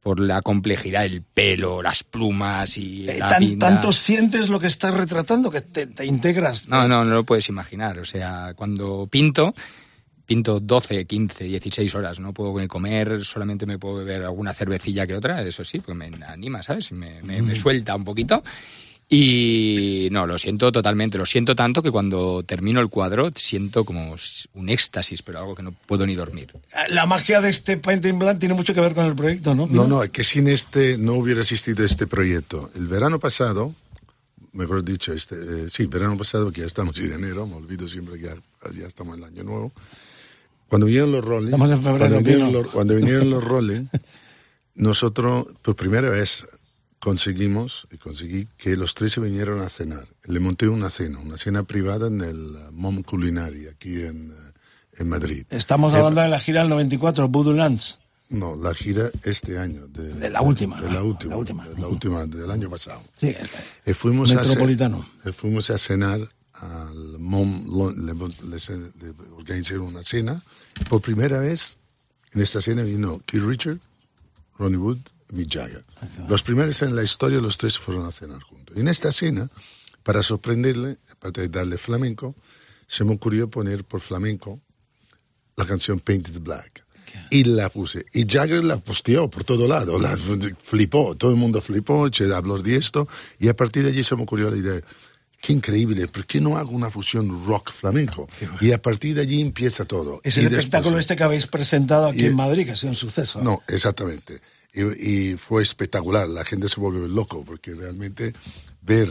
por 0.00 0.18
la 0.18 0.42
complejidad 0.42 1.02
del 1.02 1.22
pelo, 1.22 1.80
las 1.82 2.02
plumas 2.02 2.76
y 2.76 3.08
Eh, 3.08 3.18
la 3.18 3.28
tan- 3.28 3.38
pinta. 3.40 3.68
tanto 3.68 3.92
sientes 3.92 4.48
lo 4.48 4.58
que 4.58 4.66
estás 4.66 4.94
retratando 4.94 5.50
que 5.50 5.60
te, 5.60 5.86
te 5.86 6.04
integras. 6.06 6.68
No, 6.68 6.88
no, 6.88 7.04
no 7.04 7.14
lo 7.14 7.24
puedes 7.24 7.48
imaginar. 7.48 7.98
O 8.00 8.04
sea, 8.04 8.54
cuando 8.56 9.06
pinto, 9.08 9.54
pinto 10.26 10.60
12, 10.60 11.04
15, 11.04 11.44
16 11.44 11.94
horas. 11.94 12.18
No 12.20 12.32
puedo 12.32 12.58
ni 12.58 12.66
comer, 12.66 13.24
solamente 13.24 13.66
me 13.66 13.78
puedo 13.78 13.96
beber 13.96 14.22
alguna 14.24 14.54
cervecilla 14.54 15.06
que 15.06 15.14
otra, 15.14 15.42
eso 15.42 15.64
sí, 15.64 15.80
porque 15.80 15.94
me 16.10 16.24
anima, 16.26 16.62
¿sabes? 16.62 16.92
Me, 16.92 17.22
me- 17.22 17.42
me 17.42 17.54
suelta 17.56 17.94
un 17.96 18.04
poquito. 18.04 18.42
Y 19.08 20.08
no, 20.10 20.26
lo 20.26 20.38
siento 20.38 20.72
totalmente. 20.72 21.18
Lo 21.18 21.26
siento 21.26 21.54
tanto 21.54 21.82
que 21.82 21.90
cuando 21.90 22.42
termino 22.42 22.80
el 22.80 22.88
cuadro 22.88 23.30
siento 23.36 23.84
como 23.84 24.16
un 24.54 24.68
éxtasis, 24.68 25.22
pero 25.22 25.38
algo 25.40 25.54
que 25.54 25.62
no 25.62 25.72
puedo 25.72 26.06
ni 26.06 26.14
dormir. 26.14 26.52
La 26.88 27.04
magia 27.06 27.40
de 27.40 27.50
este 27.50 27.76
Painting 27.76 28.18
Blanc 28.18 28.40
tiene 28.40 28.54
mucho 28.54 28.72
que 28.74 28.80
ver 28.80 28.94
con 28.94 29.04
el 29.06 29.14
proyecto, 29.14 29.54
¿no? 29.54 29.66
No, 29.66 29.86
no, 29.86 30.02
es 30.02 30.10
que 30.10 30.24
sin 30.24 30.48
este 30.48 30.96
no 30.98 31.14
hubiera 31.14 31.42
existido 31.42 31.84
este 31.84 32.06
proyecto. 32.06 32.70
El 32.74 32.86
verano 32.88 33.20
pasado, 33.20 33.74
mejor 34.52 34.82
dicho, 34.84 35.12
este, 35.12 35.36
eh, 35.36 35.66
sí, 35.68 35.86
verano 35.86 36.16
pasado, 36.16 36.50
que 36.50 36.62
ya 36.62 36.66
estamos 36.66 36.98
en 36.98 37.12
enero, 37.12 37.46
me 37.46 37.56
olvido 37.56 37.86
siempre 37.86 38.18
que 38.18 38.24
ya, 38.26 38.36
ya 38.72 38.86
estamos 38.86 39.18
en 39.18 39.24
el 39.24 39.28
año 39.30 39.44
nuevo. 39.44 39.72
Cuando 40.74 40.86
vinieron 40.86 41.12
los 41.12 41.24
Rolling, 41.24 41.52
en 41.52 41.58
cuando, 41.58 42.18
vinieron 42.18 42.52
los, 42.52 42.66
cuando 42.68 42.94
vinieron 42.96 43.30
los 43.30 43.44
Rolling, 43.52 43.86
nosotros 44.74 45.46
por 45.62 45.76
primera 45.76 46.10
vez 46.10 46.46
conseguimos 46.98 47.86
y 47.92 47.98
conseguí 47.98 48.48
que 48.56 48.76
los 48.76 48.94
tres 48.94 49.12
se 49.12 49.20
vinieran 49.20 49.60
a 49.60 49.68
cenar. 49.68 50.08
Le 50.24 50.40
monté 50.40 50.66
una 50.68 50.90
cena, 50.90 51.18
una 51.20 51.38
cena 51.38 51.62
privada 51.62 52.08
en 52.08 52.20
el 52.22 52.56
eh, 52.56 52.58
Mom 52.72 53.02
Culinary 53.02 53.68
aquí 53.68 54.00
en, 54.02 54.32
eh, 54.32 54.52
en 54.98 55.08
Madrid. 55.08 55.44
Estamos 55.50 55.94
hablando 55.94 56.22
de 56.22 56.28
la 56.28 56.38
gira 56.38 56.60
del 56.60 56.70
94, 56.70 57.28
Voodoo 57.28 57.52
Lands. 57.52 57.98
no, 58.30 58.56
la 58.56 58.74
gira 58.74 59.10
este 59.22 59.58
año. 59.58 59.86
De, 59.86 60.12
De 60.14 60.30
la 60.30 60.40
última, 60.42 60.80
De 60.80 60.90
la 60.90 61.02
última. 61.02 61.34
La 61.34 61.38
última. 61.38 61.68
de 61.68 61.80
la 61.80 61.86
última 61.88 62.26
del 62.26 62.50
año 62.50 62.68
pasado. 62.70 63.02
Sí, 63.20 63.34
Eh, 63.84 63.94
fuimos 63.94 64.32
a 64.32 64.36
Metropolitano. 64.42 65.08
eh, 65.24 65.32
fuimos 65.32 65.70
a 65.70 65.78
cenar 65.78 66.20
al 66.54 67.18
Mom, 67.18 67.66
le, 67.96 68.12
le- 68.14 68.14
le 68.14 69.14
organizaron 69.36 69.82
una 69.86 70.02
cena. 70.02 70.42
Por 70.88 71.00
primera 71.00 71.38
vez 71.40 71.78
en 72.32 72.42
esta 72.42 72.60
cena 72.60 72.82
vino 72.82 73.22
Keith 73.26 73.42
Richard, 73.42 73.78
Ronnie 74.58 74.78
Wood 74.78 74.98
y 75.30 75.36
Mick 75.36 75.52
Jagger. 75.52 75.84
Los 76.28 76.42
primeros 76.42 76.82
en 76.82 76.94
la 76.94 77.02
historia, 77.02 77.40
los 77.40 77.58
tres 77.58 77.78
fueron 77.78 78.06
a 78.06 78.12
cenar 78.12 78.42
juntos. 78.42 78.76
Y 78.76 78.80
en 78.80 78.88
esta 78.88 79.12
cena, 79.12 79.50
para 80.02 80.22
sorprenderle, 80.22 80.98
aparte 81.12 81.42
de 81.42 81.48
darle 81.48 81.78
flamenco, 81.78 82.34
se 82.86 83.04
me 83.04 83.12
ocurrió 83.12 83.48
poner 83.48 83.84
por 83.84 84.00
flamenco 84.00 84.60
la 85.56 85.64
canción 85.64 86.00
Painted 86.00 86.40
Black. 86.40 86.84
Y 87.30 87.44
la 87.44 87.68
puse. 87.68 88.06
Y 88.12 88.26
Jagger 88.26 88.64
la 88.64 88.78
posteó 88.78 89.30
por 89.30 89.44
todo 89.44 89.68
lado. 89.68 89.98
La 90.00 90.16
flipó. 90.62 91.14
Todo 91.14 91.30
el 91.30 91.36
mundo 91.36 91.60
flipó. 91.60 92.08
Se 92.12 92.32
habló 92.34 92.60
de 92.60 92.74
esto. 92.74 93.06
Y 93.38 93.48
a 93.48 93.54
partir 93.54 93.84
de 93.84 93.90
allí 93.90 94.02
se 94.02 94.16
me 94.16 94.24
ocurrió 94.24 94.50
la 94.50 94.56
idea. 94.56 94.80
Qué 95.44 95.52
increíble. 95.52 96.08
¿Por 96.08 96.24
qué 96.26 96.40
no 96.40 96.56
hago 96.56 96.70
una 96.70 96.88
fusión 96.90 97.44
rock 97.46 97.72
flamenco? 97.72 98.28
Y 98.60 98.72
a 98.72 98.80
partir 98.80 99.14
de 99.14 99.22
allí 99.22 99.40
empieza 99.40 99.84
todo. 99.84 100.20
Es 100.24 100.36
Y 100.36 100.40
el 100.40 100.44
después- 100.46 100.64
espectáculo 100.64 100.98
este 100.98 101.16
que 101.16 101.22
habéis 101.22 101.46
presentado 101.46 102.06
aquí 102.06 102.22
Y- 102.22 102.26
en 102.26 102.36
Madrid, 102.36 102.64
que 102.64 102.72
ha 102.72 102.76
sido 102.76 102.90
un 102.90 102.96
suceso. 102.96 103.42
no, 103.42 103.62
exactamente. 103.68 104.40
Y, 104.72 105.32
y 105.32 105.36
fue 105.36 105.62
espectacular. 105.62 106.28
La 106.28 106.44
gente 106.44 106.68
se 106.68 106.80
volvió 106.80 107.06
loco 107.06 107.44
porque 107.44 107.74
realmente 107.74 108.32
ver 108.82 109.08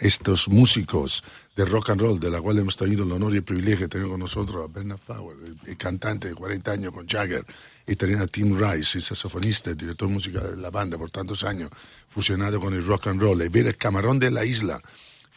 estos 0.00 0.48
músicos 0.48 1.22
de 1.54 1.64
rock 1.66 1.90
and 1.90 2.00
roll, 2.00 2.18
de 2.18 2.28
la 2.30 2.40
cual 2.40 2.58
hemos 2.58 2.76
tenido 2.76 3.04
el 3.04 3.12
honor 3.12 3.32
y 3.32 3.36
el 3.36 3.44
privilegio 3.44 3.86
de 3.86 3.88
tener 3.88 4.08
con 4.08 4.18
nosotros 4.18 4.64
a 4.68 4.72
Bernard 4.72 4.98
Fowler, 4.98 5.36
el, 5.46 5.70
el 5.70 5.76
cantante 5.76 6.28
de 6.28 6.34
40 6.34 6.72
años 6.72 6.92
con 6.92 7.06
Jagger, 7.06 7.44
y 7.86 7.94
tener 7.94 8.18
a 8.18 8.26
Tim 8.26 8.58
Rice, 8.58 8.98
el 8.98 9.04
saxofonista, 9.04 9.70
el 9.70 9.76
director 9.76 10.08
musical 10.08 10.56
de 10.56 10.60
la 10.60 10.70
banda 10.70 10.98
por 10.98 11.12
tantos 11.12 11.44
años, 11.44 11.70
fusionado 12.08 12.58
con 12.60 12.74
el 12.74 12.84
rock 12.84 13.06
and 13.06 13.20
roll, 13.20 13.40
y 13.42 13.48
ver 13.48 13.68
el 13.68 13.76
camarón 13.76 14.18
de 14.18 14.32
la 14.32 14.44
isla 14.44 14.80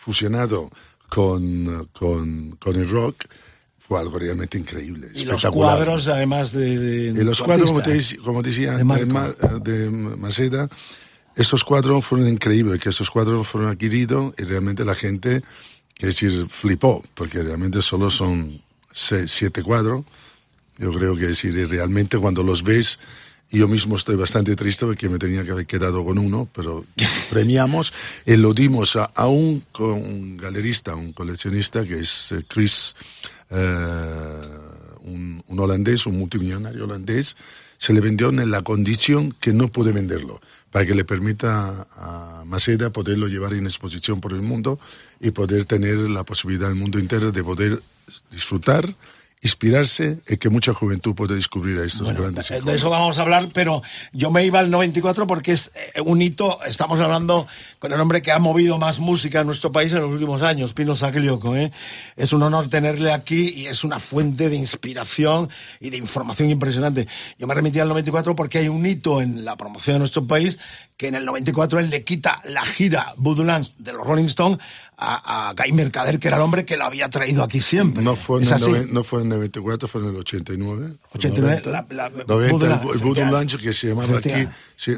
fusionado 0.07 0.69
con, 1.09 1.89
con, 1.91 2.51
con 2.51 2.75
el 2.77 2.89
rock, 2.89 3.25
fue 3.77 3.99
algo 3.99 4.17
realmente 4.17 4.57
increíble. 4.57 5.09
y 5.13 5.25
los 5.25 5.45
cuadros, 5.47 6.07
además 6.07 6.53
de. 6.53 6.79
de 7.11 7.21
Y 7.21 7.25
los 7.25 7.41
cuadros, 7.41 7.71
como, 7.71 7.81
te, 7.81 7.99
como 8.23 8.41
decía 8.41 8.77
De 8.77 8.85
de, 9.59 9.89
Maceda, 9.91 10.69
estos 11.35 11.65
cuadros 11.65 12.05
fueron 12.05 12.29
increíbles, 12.29 12.79
que 12.79 12.89
estos 12.89 13.11
cuadros 13.11 13.45
fueron 13.45 13.69
adquiridos 13.69 14.33
y 14.37 14.43
realmente 14.43 14.85
la 14.85 14.95
gente, 14.95 15.41
que 15.93 16.05
decir, 16.07 16.47
flipó, 16.49 17.03
porque 17.13 17.43
realmente 17.43 17.81
solo 17.81 18.09
son 18.09 18.61
seis, 18.93 19.29
siete 19.31 19.61
cuadros. 19.61 20.05
Yo 20.77 20.93
creo 20.93 21.17
que 21.17 21.27
decir, 21.27 21.53
y 21.57 21.65
realmente 21.65 22.17
cuando 22.17 22.43
los 22.43 22.63
ves, 22.63 22.97
yo 23.49 23.67
mismo 23.67 23.95
estoy 23.95 24.15
bastante 24.15 24.55
triste 24.55 24.85
porque 24.85 25.07
me 25.09 25.17
tenía 25.19 25.43
que 25.43 25.51
haber 25.51 25.65
quedado 25.65 26.03
con 26.03 26.17
uno, 26.17 26.49
pero 26.53 26.85
premiamos. 27.29 27.93
Y 28.25 28.35
lo 28.37 28.53
dimos 28.53 28.95
a, 28.95 29.05
a 29.05 29.27
un, 29.27 29.63
co- 29.71 29.93
un 29.93 30.37
galerista, 30.37 30.95
un 30.95 31.13
coleccionista 31.13 31.85
que 31.85 31.99
es 31.99 32.31
eh, 32.33 32.43
Chris, 32.47 32.95
eh, 33.49 34.41
un, 35.01 35.43
un 35.47 35.59
holandés, 35.59 36.05
un 36.05 36.17
multimillonario 36.17 36.83
holandés, 36.83 37.37
se 37.77 37.93
le 37.93 38.01
vendió 38.01 38.29
en 38.29 38.49
la 38.51 38.61
condición 38.63 39.31
que 39.39 39.53
no 39.53 39.67
pude 39.69 39.91
venderlo, 39.91 40.41
para 40.71 40.85
que 40.85 40.95
le 40.95 41.05
permita 41.05 41.87
a 41.95 42.43
Maceda 42.45 42.89
poderlo 42.89 43.27
llevar 43.27 43.53
en 43.53 43.65
exposición 43.65 44.19
por 44.19 44.33
el 44.33 44.41
mundo 44.41 44.79
y 45.21 45.31
poder 45.31 45.65
tener 45.65 45.97
la 46.09 46.23
posibilidad 46.23 46.67
del 46.67 46.75
mundo 46.75 46.99
entero 46.99 47.31
de 47.31 47.43
poder 47.43 47.81
disfrutar, 48.31 48.95
inspirarse 49.41 50.19
y 50.27 50.37
que 50.37 50.49
mucha 50.49 50.73
juventud 50.73 51.13
pueda 51.13 51.35
descubrir 51.35 51.77
a 51.79 51.85
estos 51.85 52.01
Bueno, 52.01 52.21
grandes 52.21 52.49
de 52.49 52.59
de 52.59 52.73
eso 52.75 52.89
vamos 52.89 53.19
a 53.19 53.21
hablar, 53.21 53.47
pero 53.53 53.83
yo 54.11 54.31
me 54.31 54.43
iba 54.43 54.59
al 54.59 54.71
94 54.71 55.27
porque 55.27 55.51
es 55.51 55.71
eh, 55.93 56.01
un 56.01 56.21
hito. 56.21 56.59
Estamos 56.65 56.99
hablando 56.99 57.47
con 57.77 57.93
el 57.93 57.99
hombre 57.99 58.21
que 58.21 58.31
ha 58.31 58.39
movido 58.39 58.77
más 58.79 58.99
música 58.99 59.41
en 59.41 59.47
nuestro 59.47 59.71
país 59.71 59.93
en 59.93 60.01
los 60.01 60.11
últimos 60.11 60.41
años, 60.41 60.73
Pino 60.73 60.95
Saglioco. 60.95 61.55
¿eh? 61.55 61.71
Es 62.15 62.33
un 62.33 62.41
honor 62.41 62.67
tenerle 62.67 63.11
aquí 63.11 63.53
y 63.55 63.67
es 63.67 63.83
una 63.83 63.99
fuente 63.99 64.49
de 64.49 64.55
inspiración 64.55 65.49
y 65.79 65.91
de 65.91 65.97
información 65.97 66.49
impresionante. 66.49 67.07
Yo 67.37 67.45
me 67.45 67.53
remití 67.53 67.79
al 67.79 67.89
94 67.89 68.35
porque 68.35 68.57
hay 68.57 68.69
un 68.69 68.85
hito 68.85 69.21
en 69.21 69.45
la 69.45 69.55
promoción 69.55 69.95
de 69.95 69.99
nuestro 69.99 70.25
país 70.25 70.57
que 70.97 71.07
en 71.07 71.15
el 71.15 71.25
94 71.25 71.79
él 71.79 71.91
le 71.91 72.03
quita 72.03 72.41
la 72.45 72.65
gira 72.65 73.13
Voodoo 73.17 73.45
Lands 73.45 73.75
de 73.77 73.93
los 73.93 74.05
Rolling 74.05 74.25
Stones 74.25 74.57
a, 74.99 75.49
a 75.49 75.53
Guy 75.53 75.73
Mercader, 75.73 76.17
que 76.17 76.27
era 76.27 76.37
el 76.37 76.43
hombre 76.43 76.65
que 76.65 76.75
lo 76.75 76.85
había 76.85 77.07
traído 77.09 77.43
aquí 77.43 77.61
siempre. 77.61 78.03
No 78.03 78.15
fue, 78.15 78.37
en 78.41 78.43
¿Es 78.45 78.63
el 78.63 78.91
no 78.91 79.03
fue 79.03 79.21
en 79.21 79.31
el 79.31 79.37
94, 79.37 79.87
fue 79.87 80.01
en 80.01 80.07
el 80.09 80.15
89. 80.15 80.93
89, 81.13 81.61
90. 81.63 81.69
la- 81.69 82.09
la- 82.09 82.09
90, 82.25 82.51
Voodoo 82.51 82.93
el, 82.93 82.99
Voodoo. 82.99 83.25
Lunch 83.25 83.57
que 83.61 83.73
se 83.73 83.89
llamaba 83.89 84.17
aquí, 84.17 84.31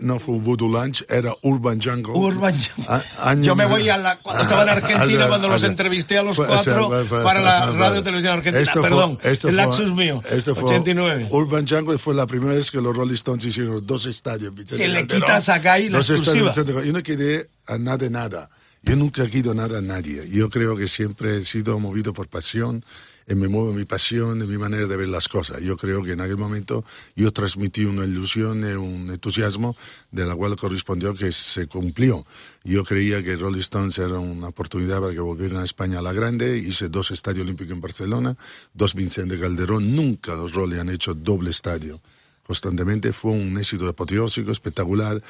no 0.02 0.18
fue 0.20 0.38
Voodoo 0.40 0.70
Lunch, 0.70 1.04
era 1.10 1.34
Urban 1.42 1.82
Jungle. 1.82 2.14
Urban 2.14 2.56
Jungle. 2.58 3.04
A- 3.20 3.34
Yo 3.36 3.56
me 3.58 3.66
voy 3.66 3.90
a 3.90 3.98
la, 3.98 4.20
cuando 4.20 4.44
estaba 4.44 4.64
en 4.64 4.70
Argentina, 4.78 5.28
cuando 5.28 5.50
los 5.50 5.64
entrevisté 5.66 6.18
a 6.18 6.24
los 6.24 6.36
fue- 6.38 6.48
cuatro 6.48 6.90
sea, 6.90 7.06
fue- 7.06 7.22
para 7.24 7.42
la 7.42 7.68
fue- 7.68 7.78
radio 7.80 8.02
televisión 8.02 8.34
argentina. 8.36 8.62
Esto 8.62 8.80
fue- 8.80 8.90
Perdón, 8.90 9.18
esto 9.22 9.50
el 9.50 9.56
fue- 9.56 9.64
lapsus 9.66 9.94
mío. 9.94 10.24
esto 10.32 10.56
fue 10.56 10.64
89. 10.70 11.28
Urban 11.32 11.68
Jungle 11.68 11.98
fue 11.98 12.16
la 12.16 12.26
primera 12.26 12.54
vez 12.54 12.72
que 12.72 12.80
los 12.82 12.96
Rolling 12.96 13.16
Stones 13.16 13.44
hicieron 13.44 13.86
dos 13.86 14.06
estadios. 14.06 14.54
Que 14.66 14.88
le 14.88 15.06
quitas 15.06 15.50
a 15.50 15.60
Guy 15.60 15.88
y 15.88 15.90
la 15.90 15.98
exclusiva. 15.98 16.52
Yo 16.54 16.94
no 16.94 17.04
quedé 17.04 17.50
a 17.68 17.78
nada 17.78 17.98
de 17.98 18.10
nada. 18.10 18.50
Yo 18.82 18.96
nunca 18.96 19.24
he 19.24 19.28
querido 19.28 19.54
nada 19.54 19.80
a 19.80 19.82
nadie. 19.82 20.30
Yo 20.30 20.50
creo 20.50 20.78
que 20.78 20.88
siempre 20.88 21.38
he 21.38 21.42
sido 21.42 21.80
movido 21.80 22.14
por 22.14 22.28
pasión, 22.28 22.84
y 23.28 23.36
me 23.36 23.48
mueve 23.48 23.74
mi 23.74 23.86
pasión, 23.86 24.42
y 24.42 24.48
mi 24.48 24.58
manera 24.58 24.88
de 24.88 24.96
ver 24.96 25.10
las 25.10 25.28
cosas. 25.28 25.62
Yo 25.62 25.78
creo 25.78 26.02
que 26.02 26.14
en 26.14 26.22
aquel 26.22 26.38
momento 26.38 26.84
yo 27.16 27.32
transmití 27.32 27.86
una 27.86 28.06
ilusión 28.06 28.64
y 28.64 28.74
un 28.74 29.10
entusiasmo 29.10 29.76
de 30.12 30.26
la 30.26 30.36
cual 30.36 30.56
correspondió 30.56 31.14
que 31.14 31.32
se 31.32 31.68
cumplió. 31.68 32.26
Yo 32.64 32.84
creía 32.84 33.22
que 33.22 33.36
Rolling 33.36 33.60
Stones 33.60 33.98
era 34.00 34.18
una 34.18 34.48
oportunidad 34.48 35.02
para 35.02 35.14
que 35.14 35.20
volvieran 35.20 35.62
a 35.62 35.66
España 35.66 36.00
a 36.00 36.02
la 36.02 36.14
grande. 36.14 36.58
Hice 36.58 36.90
dos 36.90 37.12
estadios 37.12 37.44
olímpicos 37.44 37.74
en 37.74 37.82
Barcelona, 37.82 38.38
dos 38.74 38.96
Vicente 38.96 39.40
Calderón. 39.40 39.94
Nunca 39.94 40.36
los 40.36 40.54
Rolling 40.54 40.80
han 40.80 40.90
hecho 40.90 41.14
doble 41.14 41.52
estadio 41.52 42.02
constantemente. 42.50 43.14
Fue 43.14 43.32
un 43.32 43.56
éxito 43.60 43.88
apoteósico, 43.88 44.52
espectacular. 44.52 45.22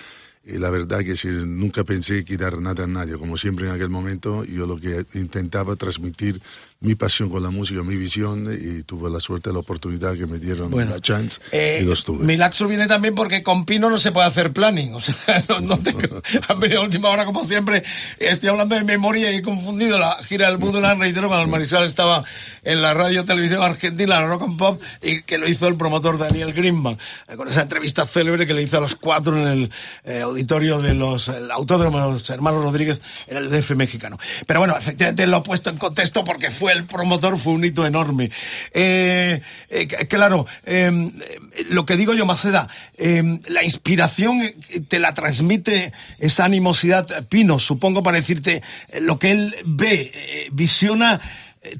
Y 0.43 0.57
la 0.57 0.69
verdad 0.69 0.99
que 0.99 1.15
nunca 1.31 1.83
pensé 1.83 2.23
quitar 2.23 2.59
nada 2.59 2.85
a 2.85 2.87
nadie, 2.87 3.17
como 3.17 3.37
siempre 3.37 3.67
en 3.67 3.73
aquel 3.73 3.89
momento, 3.89 4.43
yo 4.45 4.65
lo 4.65 4.77
que 4.77 5.05
intentaba 5.13 5.75
transmitir 5.75 6.41
mi 6.81 6.95
pasión 6.95 7.29
con 7.29 7.43
la 7.43 7.49
música, 7.49 7.83
mi 7.83 7.97
visión, 7.97 8.47
y 8.57 8.83
tuve 8.83 9.09
la 9.09 9.19
suerte, 9.19 9.51
la 9.51 9.59
oportunidad 9.59 10.15
que 10.15 10.25
me 10.25 10.39
dieron 10.39 10.71
Bueno, 10.71 10.91
la 10.95 11.01
chance 11.01 11.41
Eh, 11.51 11.79
y 11.81 11.85
los 11.85 12.05
tuve. 12.05 12.23
mi 12.23 12.37
laxo 12.37 12.67
viene 12.69 12.87
también 12.87 13.15
porque 13.15 13.43
con 13.43 13.65
Pino 13.65 13.89
no 13.89 13.97
se 13.97 14.13
puede 14.13 14.27
hacer 14.27 14.53
planning. 14.53 14.93
O 14.95 15.01
sea, 15.01 15.13
no, 15.49 15.59
no 15.59 15.77
tengo- 15.77 16.21
han 16.47 16.59
venido 16.61 16.79
a 16.79 16.83
última 16.85 17.09
hora 17.09 17.25
como 17.25 17.43
siempre. 17.43 17.83
Estoy 18.17 18.47
hablando 18.47 18.75
de 18.75 18.85
memoria 18.85 19.29
y 19.29 19.35
he 19.35 19.41
confundido 19.41 19.99
la 19.99 20.23
gira 20.23 20.47
del 20.47 20.57
Budolan, 20.57 21.01
reitero, 21.01 21.27
cuando 21.27 21.43
el 21.43 21.51
Mariscal 21.51 21.83
estaba 21.85 22.23
en 22.63 22.81
la 22.81 22.93
radio 22.93 23.25
televisión 23.25 23.61
argentina, 23.61 24.21
la 24.21 24.27
Rock 24.27 24.43
and 24.43 24.57
Pop, 24.57 24.81
y 25.01 25.23
que 25.23 25.37
lo 25.37 25.49
hizo 25.49 25.67
el 25.67 25.75
promotor 25.75 26.17
Daniel 26.17 26.53
Greenman, 26.53 26.97
eh, 27.27 27.35
con 27.35 27.49
esa 27.49 27.63
entrevista 27.63 28.05
célebre 28.05 28.47
que 28.47 28.53
le 28.53 28.61
hizo 28.63 28.77
a 28.77 28.81
los 28.81 28.95
cuatro 28.95 29.35
en 29.37 29.47
el 29.47 29.71
eh, 30.05 30.21
auditorio 30.21 30.79
de 30.81 30.93
los 30.93 31.27
el 31.27 31.51
autódromo 31.51 31.99
de 31.99 32.05
los 32.13 32.29
hermanos 32.29 32.63
Rodríguez 32.63 33.01
en 33.27 33.35
el 33.35 33.49
DF 33.49 33.71
mexicano. 33.75 34.17
Pero 34.47 34.61
bueno, 34.61 34.77
efectivamente 34.77 35.27
lo 35.27 35.37
he 35.39 35.41
puesto 35.41 35.69
en 35.69 35.75
contexto 35.77 36.23
porque 36.23 36.51
fue 36.51 36.68
el 36.71 36.85
promotor, 36.85 37.37
fue 37.37 37.53
un 37.53 37.63
hito 37.63 37.85
enorme. 37.85 38.31
Eh, 38.73 39.41
eh, 39.69 39.87
claro, 39.87 40.45
eh, 40.65 40.91
eh, 40.91 41.65
lo 41.69 41.85
que 41.85 41.97
digo 41.97 42.13
yo, 42.13 42.25
Maceda, 42.25 42.67
eh, 42.97 43.39
la 43.47 43.63
inspiración 43.63 44.41
eh, 44.41 44.55
te 44.87 44.99
la 44.99 45.13
transmite 45.13 45.93
esa 46.17 46.45
animosidad 46.45 47.27
Pino, 47.27 47.59
supongo 47.59 48.03
para 48.03 48.17
decirte 48.17 48.61
lo 49.01 49.19
que 49.19 49.31
él 49.31 49.55
ve, 49.65 50.49
visiona, 50.51 51.19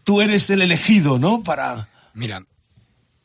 tú 0.03 0.22
eres 0.22 0.50
el 0.50 0.62
elegido, 0.62 1.17
¿no? 1.17 1.43
Para... 1.43 1.89
Mira, 2.13 2.43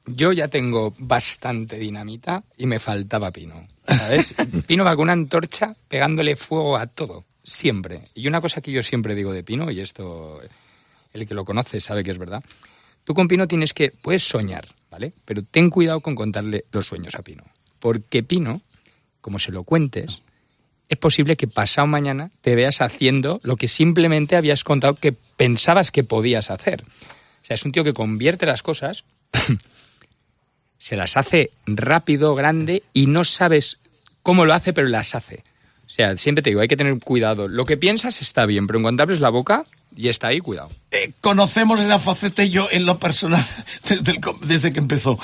yo 0.07 0.33
ya 0.33 0.49
tengo 0.49 0.95
bastante 0.99 1.79
dinamita 1.79 2.45
y 2.57 2.67
me 2.67 2.79
faltaba 2.79 3.31
Pino. 3.31 3.67
¿Sabes? 3.87 4.35
Pino 4.67 4.85
va 4.85 4.97
con 4.97 5.05
una 5.05 5.13
antorcha 5.13 5.75
pegándole 5.89 6.37
fuego 6.37 6.77
a 6.77 6.87
todo, 6.87 7.25
siempre. 7.43 8.11
Y 8.15 8.29
una 8.29 8.41
cosa 8.41 8.61
que 8.61 8.73
yo 8.73 8.83
siempre 8.83 9.15
digo 9.15 9.33
de 9.33 9.43
Pino, 9.43 9.71
y 9.71 9.81
esto 9.81 10.41
el 11.15 11.27
que 11.27 11.35
lo 11.35 11.45
conoce 11.45 11.81
sabe 11.81 12.05
que 12.05 12.11
es 12.11 12.19
verdad, 12.19 12.45
tú 13.05 13.15
con 13.15 13.29
Pino 13.29 13.49
tienes 13.49 13.73
que, 13.73 13.91
puedes 13.91 14.29
soñar, 14.29 14.67
¿vale? 14.91 15.13
Pero 15.25 15.43
ten 15.43 15.71
cuidado 15.71 16.01
con 16.01 16.15
contarle 16.15 16.67
los 16.73 16.87
sueños 16.87 17.15
a 17.15 17.23
Pino. 17.23 17.45
Porque 17.79 18.23
Pino, 18.23 18.61
como 19.21 19.39
se 19.39 19.53
lo 19.53 19.65
cuentes, 19.65 20.23
es 20.89 20.99
posible 20.99 21.37
que 21.37 21.49
pasado 21.49 21.87
mañana 21.87 22.31
te 22.43 22.55
veas 22.55 22.81
haciendo 22.81 23.41
lo 23.43 23.57
que 23.57 23.69
simplemente 23.69 24.37
habías 24.37 24.65
contado 24.65 24.97
que 24.97 25.13
pensabas 25.13 25.91
que 25.91 26.05
podías 26.05 26.51
hacer. 26.51 26.83
O 26.83 27.47
sea, 27.47 27.55
es 27.55 27.65
un 27.65 27.73
tío 27.73 27.85
que 27.85 27.95
convierte 27.95 28.47
las 28.47 28.63
cosas 28.63 29.05
se 30.79 30.97
las 30.97 31.17
hace 31.17 31.51
rápido, 31.67 32.35
grande 32.35 32.83
y 32.93 33.07
no 33.07 33.25
sabes 33.25 33.79
cómo 34.23 34.45
lo 34.45 34.53
hace, 34.53 34.73
pero 34.73 34.89
las 34.89 35.15
hace. 35.15 35.45
O 35.87 35.89
sea, 35.89 36.17
siempre 36.17 36.43
te 36.43 36.51
digo, 36.51 36.61
hay 36.61 36.69
que 36.69 36.77
tener 36.77 36.99
cuidado. 36.99 37.47
Lo 37.47 37.67
que 37.67 37.77
piensas 37.77 38.21
está 38.23 38.47
bien, 38.47 38.67
pero 38.67 38.79
en 38.79 38.83
cuanto 38.85 39.03
abres 39.03 39.21
la 39.21 39.29
boca 39.29 39.65
y 39.97 40.09
está 40.09 40.29
ahí, 40.29 40.41
cuidado. 40.41 40.71
Eh, 40.91 41.13
conocemos 41.21 41.81
esa 41.81 41.99
faceta 41.99 42.45
yo 42.45 42.69
en 42.71 42.87
lo 42.87 42.99
personal 42.99 43.45
desde 44.43 44.73
que 44.73 44.79
empezó. 44.79 45.19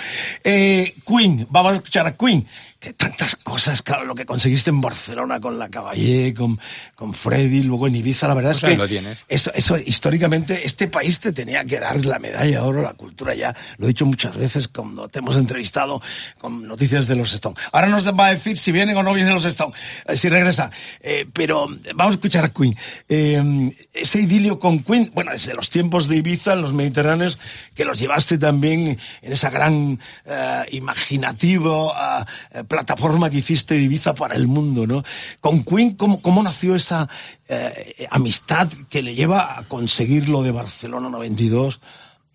Eh, 0.44 0.94
Queen, 1.06 1.46
vamos 1.50 1.72
a 1.72 1.76
escuchar 1.76 2.06
a 2.06 2.16
Queen. 2.16 2.46
Que 2.80 2.94
tantas 2.94 3.36
cosas, 3.36 3.82
claro, 3.82 4.06
lo 4.06 4.14
que 4.14 4.24
conseguiste 4.24 4.70
en 4.70 4.80
Barcelona 4.80 5.38
con 5.38 5.58
la 5.58 5.68
Caballé, 5.68 6.32
con, 6.32 6.58
con 6.94 7.12
Freddy, 7.12 7.62
luego 7.62 7.86
en 7.86 7.96
Ibiza, 7.96 8.26
la 8.26 8.32
verdad 8.32 8.52
Pues 8.52 8.62
es 8.62 8.68
que 8.70 8.76
lo 8.76 8.88
tienes. 8.88 9.18
Eso, 9.28 9.52
eso 9.54 9.76
históricamente, 9.76 10.62
este 10.64 10.88
país 10.88 11.20
te 11.20 11.32
tenía 11.32 11.62
que 11.64 11.78
dar 11.78 12.04
la 12.06 12.18
medalla 12.18 12.50
de 12.50 12.58
oro, 12.58 12.80
la 12.80 12.94
cultura 12.94 13.34
ya, 13.34 13.54
lo 13.76 13.84
he 13.84 13.88
dicho 13.88 14.06
muchas 14.06 14.34
veces 14.34 14.68
cuando 14.68 15.08
te 15.08 15.18
hemos 15.18 15.36
entrevistado 15.36 16.00
con 16.38 16.66
noticias 16.66 17.06
de 17.06 17.16
los 17.16 17.32
Stones. 17.34 17.62
Ahora 17.70 17.88
nos 17.88 18.08
va 18.08 18.26
a 18.26 18.30
decir 18.30 18.56
si 18.56 18.72
vienen 18.72 18.96
o 18.96 19.02
no 19.02 19.12
vienen 19.12 19.34
los 19.34 19.44
Stones, 19.44 19.78
eh, 20.06 20.16
si 20.16 20.30
regresa. 20.30 20.70
Eh, 21.00 21.26
pero 21.30 21.66
vamos 21.94 22.12
a 22.12 22.14
escuchar 22.14 22.44
a 22.46 22.48
Queen. 22.48 22.74
Eh, 23.08 23.70
ese 23.92 24.20
idilio 24.20 24.58
con 24.58 24.82
Queen, 24.82 25.10
bueno, 25.14 25.32
desde 25.32 25.54
los 25.54 25.68
tiempos 25.68 26.08
de 26.08 26.16
Ibiza, 26.16 26.54
en 26.54 26.62
los 26.62 26.72
Mediterráneos, 26.72 27.38
que 27.74 27.84
los 27.84 27.98
llevaste 27.98 28.38
también 28.38 28.98
en 29.22 29.32
esa 29.32 29.50
gran 29.50 30.00
eh, 30.24 30.64
imaginativo 30.70 31.92
eh, 31.94 32.24
eh, 32.52 32.64
plataforma 32.74 33.28
que 33.28 33.38
hiciste 33.38 33.74
de 33.74 33.82
Ibiza 33.82 34.14
para 34.14 34.36
el 34.36 34.46
mundo, 34.46 34.86
¿no? 34.86 35.02
Con 35.40 35.64
Queen, 35.64 35.96
¿cómo, 35.96 36.22
cómo 36.22 36.40
nació 36.40 36.76
esa 36.76 37.08
eh, 37.48 38.06
amistad 38.10 38.68
que 38.88 39.02
le 39.02 39.16
lleva 39.16 39.58
a 39.58 39.66
conseguir 39.66 40.28
lo 40.28 40.44
de 40.44 40.52
Barcelona 40.52 41.10
92? 41.10 41.80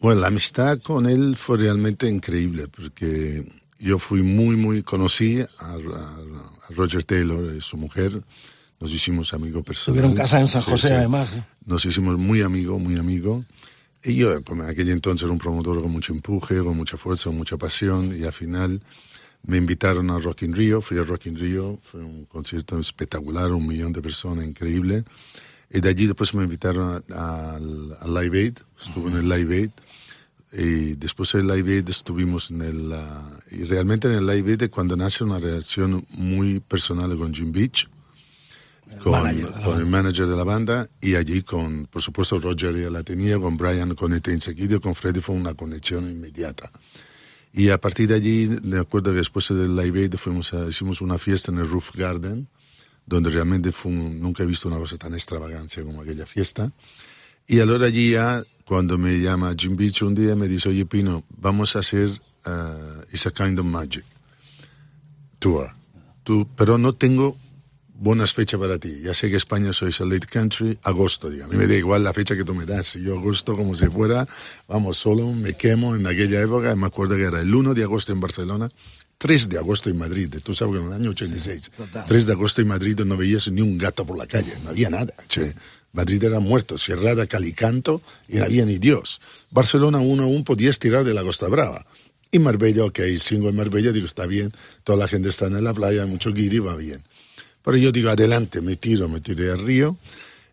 Bueno, 0.02 0.20
la 0.20 0.28
amistad 0.28 0.78
con 0.82 1.06
él 1.08 1.38
fue 1.38 1.58
realmente 1.58 2.10
increíble, 2.10 2.68
porque 2.68 3.50
yo 3.80 3.98
fui 3.98 4.24
muy, 4.24 4.58
muy, 4.58 4.84
conocí 4.84 5.40
a, 5.40 5.46
a- 5.66 6.16
a 6.68 6.74
Roger 6.76 7.06
Taylor 7.06 7.56
y 7.56 7.62
su 7.62 7.78
mujer, 7.78 8.22
nos 8.82 8.92
hicimos 8.92 9.34
amigos 9.34 9.64
personales. 9.64 10.02
Tuvieron 10.04 10.16
casa 10.22 10.42
en 10.42 10.50
San 10.50 10.62
Sí, 10.64 10.70
José, 10.72 10.88
sí. 10.90 10.94
además. 10.96 11.30
¿eh? 11.34 11.44
Nos 11.66 11.86
hicimos 11.86 12.18
muy 12.18 12.42
amigos, 12.42 12.78
muy 12.82 12.98
amigos. 12.98 13.46
Y 14.04 14.16
yo, 14.16 14.44
como 14.44 14.64
en 14.66 14.70
aquel 14.70 14.90
entonces, 14.90 15.24
era 15.24 15.32
un 15.32 15.40
promotor 15.40 15.82
con 15.82 15.92
mucho 15.92 16.12
empuje, 16.14 16.58
con 16.60 16.76
mucha 16.76 16.98
fuerza, 16.98 17.26
con 17.30 17.38
mucha 17.38 17.56
pasión, 17.58 18.14
y 18.20 18.26
al 18.26 18.34
final 18.34 18.82
me 19.48 19.58
invitaron 19.58 20.10
a 20.10 20.20
Rock 20.20 20.44
in 20.44 20.54
Rio, 20.54 20.82
fui 20.82 20.98
a 20.98 21.04
Rock 21.04 21.28
in 21.28 21.38
Rio, 21.38 21.80
fue 21.82 22.04
un 22.04 22.26
concierto 22.26 22.80
espectacular, 22.80 23.52
un 23.52 23.68
millón 23.68 23.94
de 23.94 24.02
personas, 24.02 24.46
increíble. 24.46 25.04
Y 25.70 25.82
de 25.82 25.90
allí 25.90 26.08
después 26.08 26.34
me 26.34 26.44
invitaron 26.44 27.04
al 27.14 28.14
Live 28.14 28.40
Aid, 28.40 28.58
estuve 28.80 29.12
en 29.12 29.18
el 29.18 29.30
Live 29.30 29.56
Aid, 29.56 29.72
y 30.54 30.96
después 30.96 31.32
del 31.34 31.48
Live 31.48 31.74
Aid 31.74 31.90
estuvimos 31.90 32.50
en 32.50 32.62
el... 32.62 32.92
ah, 32.94 33.40
y 33.52 33.64
realmente 33.64 34.08
en 34.08 34.14
el 34.14 34.26
Live 34.26 34.52
Aid 34.52 34.62
es 34.64 34.70
cuando 34.70 34.96
nace 34.96 35.24
una 35.24 35.38
relación 35.38 36.06
muy 36.12 36.60
personal 36.60 37.16
con 37.18 37.34
Jim 37.34 37.52
Beach, 37.52 37.90
con, 39.04 39.12
manager 39.12 39.52
con 39.64 39.78
el 39.80 39.86
manager 39.86 40.28
de 40.28 40.36
la 40.36 40.44
banda, 40.44 40.90
y 41.02 41.16
allí 41.16 41.42
con, 41.42 41.88
por 41.88 42.02
supuesto, 42.02 42.40
Roger 42.40 42.76
ya 42.76 42.90
la 42.90 43.04
tenía, 43.04 43.38
con 43.38 43.58
Brian 43.58 43.96
conecté 43.96 44.32
enseguida, 44.32 44.78
y 44.78 44.80
con 44.80 44.96
Freddy 44.96 45.20
fue 45.20 45.36
una 45.36 45.54
conexión 45.54 46.10
inmediata. 46.10 46.72
Y 47.58 47.70
a 47.70 47.80
partir 47.80 48.10
de 48.10 48.16
allí, 48.16 48.50
me 48.64 48.78
acuerdo 48.80 49.12
que 49.12 49.18
después 49.20 49.48
del 49.48 49.76
Live 49.78 49.98
Aid 50.02 50.16
fuimos 50.18 50.54
a- 50.54 50.68
hicimos 50.68 51.00
una 51.00 51.18
fiesta 51.18 51.52
en 51.54 51.60
el 51.60 51.70
Roof 51.70 51.92
Garden, 51.96 52.50
donde 53.06 53.30
realmente 53.30 53.72
fue 53.72 53.94
un- 53.94 54.20
nunca 54.20 54.44
he 54.44 54.46
visto 54.46 54.68
una 54.68 54.78
cosa 54.78 54.98
tan 54.98 55.14
extravagante 55.14 55.82
como 55.84 56.02
aquella 56.02 56.26
fiesta. 56.26 56.74
Y 57.48 57.62
ahora 57.62 57.86
allí 57.88 58.12
ya, 58.12 58.44
cuando 58.66 58.98
me 58.98 59.20
llama 59.22 59.54
Jim 59.58 59.78
Beach 59.78 60.02
un 60.02 60.16
día, 60.16 60.36
me 60.36 60.50
dice, 60.50 60.68
oye 60.68 60.86
Pino, 60.86 61.24
vamos 61.38 61.76
a 61.78 61.80
hacer 61.80 62.10
uh, 62.10 63.04
It's 63.14 63.26
a 63.26 63.32
Kind 63.32 63.58
of 63.60 63.66
Magic 63.66 64.04
Tour. 65.40 65.72
Tú, 66.24 66.48
pero 66.58 66.78
no 66.78 66.94
tengo 66.94 67.38
buenas 67.98 68.34
fechas 68.34 68.60
para 68.60 68.78
ti. 68.78 69.02
Ya 69.04 69.14
sé 69.14 69.30
que 69.30 69.38
España 69.38 69.74
sois 69.74 70.00
a 70.02 70.06
late 70.06 70.28
country, 70.28 70.78
agosto, 70.84 71.30
diga. 71.30 71.46
A 71.46 71.48
mí 71.48 71.56
me 71.56 71.68
da 71.68 71.76
igual 71.76 72.04
la 72.04 72.14
fecha 72.14 72.36
que 72.36 72.44
tú 72.44 72.54
me 72.54 72.66
das. 72.66 72.88
Si 72.88 73.02
yo 73.02 73.18
agosto 73.18 73.56
como 73.56 73.76
si 73.76 73.88
fuera, 73.88 74.28
vamos, 74.68 74.98
solo 74.98 75.32
me 75.32 75.54
quemo 75.54 75.96
en 75.96 76.06
aquella 76.06 76.42
época. 76.42 76.76
Me 76.76 76.88
acuerdo 76.88 77.16
que 77.16 77.24
era 77.24 77.42
el 77.42 77.54
1 77.54 77.74
de 77.74 77.84
agosto 77.84 78.12
en 78.12 78.20
Barcelona, 78.20 78.70
3 79.18 79.50
de 79.50 79.58
agosto 79.58 79.90
en 79.90 79.98
Madrid. 79.98 80.34
Tú 80.44 80.54
sabes 80.54 80.76
que 80.76 80.82
en 80.82 80.88
el 80.88 80.94
año 80.94 81.10
86, 81.12 81.72
3 82.08 82.26
de 82.26 82.32
agosto 82.32 82.62
en 82.62 82.68
Madrid 82.68 83.00
no 83.06 83.18
veías 83.18 83.50
ni 83.52 83.62
un 83.62 83.78
gato 83.78 84.06
por 84.06 84.18
la 84.18 84.28
calle, 84.28 84.54
no 84.64 84.70
había 84.70 84.90
nada. 84.90 85.14
che. 85.28 85.54
Madrid 85.94 86.22
era 86.26 86.42
muerto, 86.42 86.78
cerrada, 86.78 87.26
calicanto, 87.26 88.02
y 88.28 88.36
no 88.36 88.44
había 88.44 88.66
ni 88.66 88.78
Dios. 88.80 89.22
Barcelona 89.50 90.00
uno 90.00 90.24
aún 90.24 90.44
podías 90.44 90.78
tirar 90.78 91.06
de 91.06 91.14
la 91.14 91.24
Costa 91.24 91.48
Brava. 91.48 91.86
Y 92.32 92.40
Marbella, 92.40 92.84
ok, 92.84 93.00
sigo 93.18 93.48
en 93.48 93.56
Marbella, 93.56 93.94
digo, 93.94 94.06
está 94.06 94.26
bien, 94.26 94.52
toda 94.84 94.98
la 94.98 95.08
gente 95.08 95.30
está 95.30 95.46
en 95.46 95.64
la 95.64 95.74
playa, 95.74 96.06
mucho 96.06 96.34
guiri, 96.34 96.60
va 96.60 96.76
bien. 96.76 97.02
Pero 97.66 97.78
yo 97.78 97.92
digo, 97.92 98.12
adelante, 98.12 98.62
me 98.62 98.76
tiro, 98.76 99.10
me 99.10 99.22
tiré 99.22 99.52
al 99.52 99.66
río. 99.66 99.98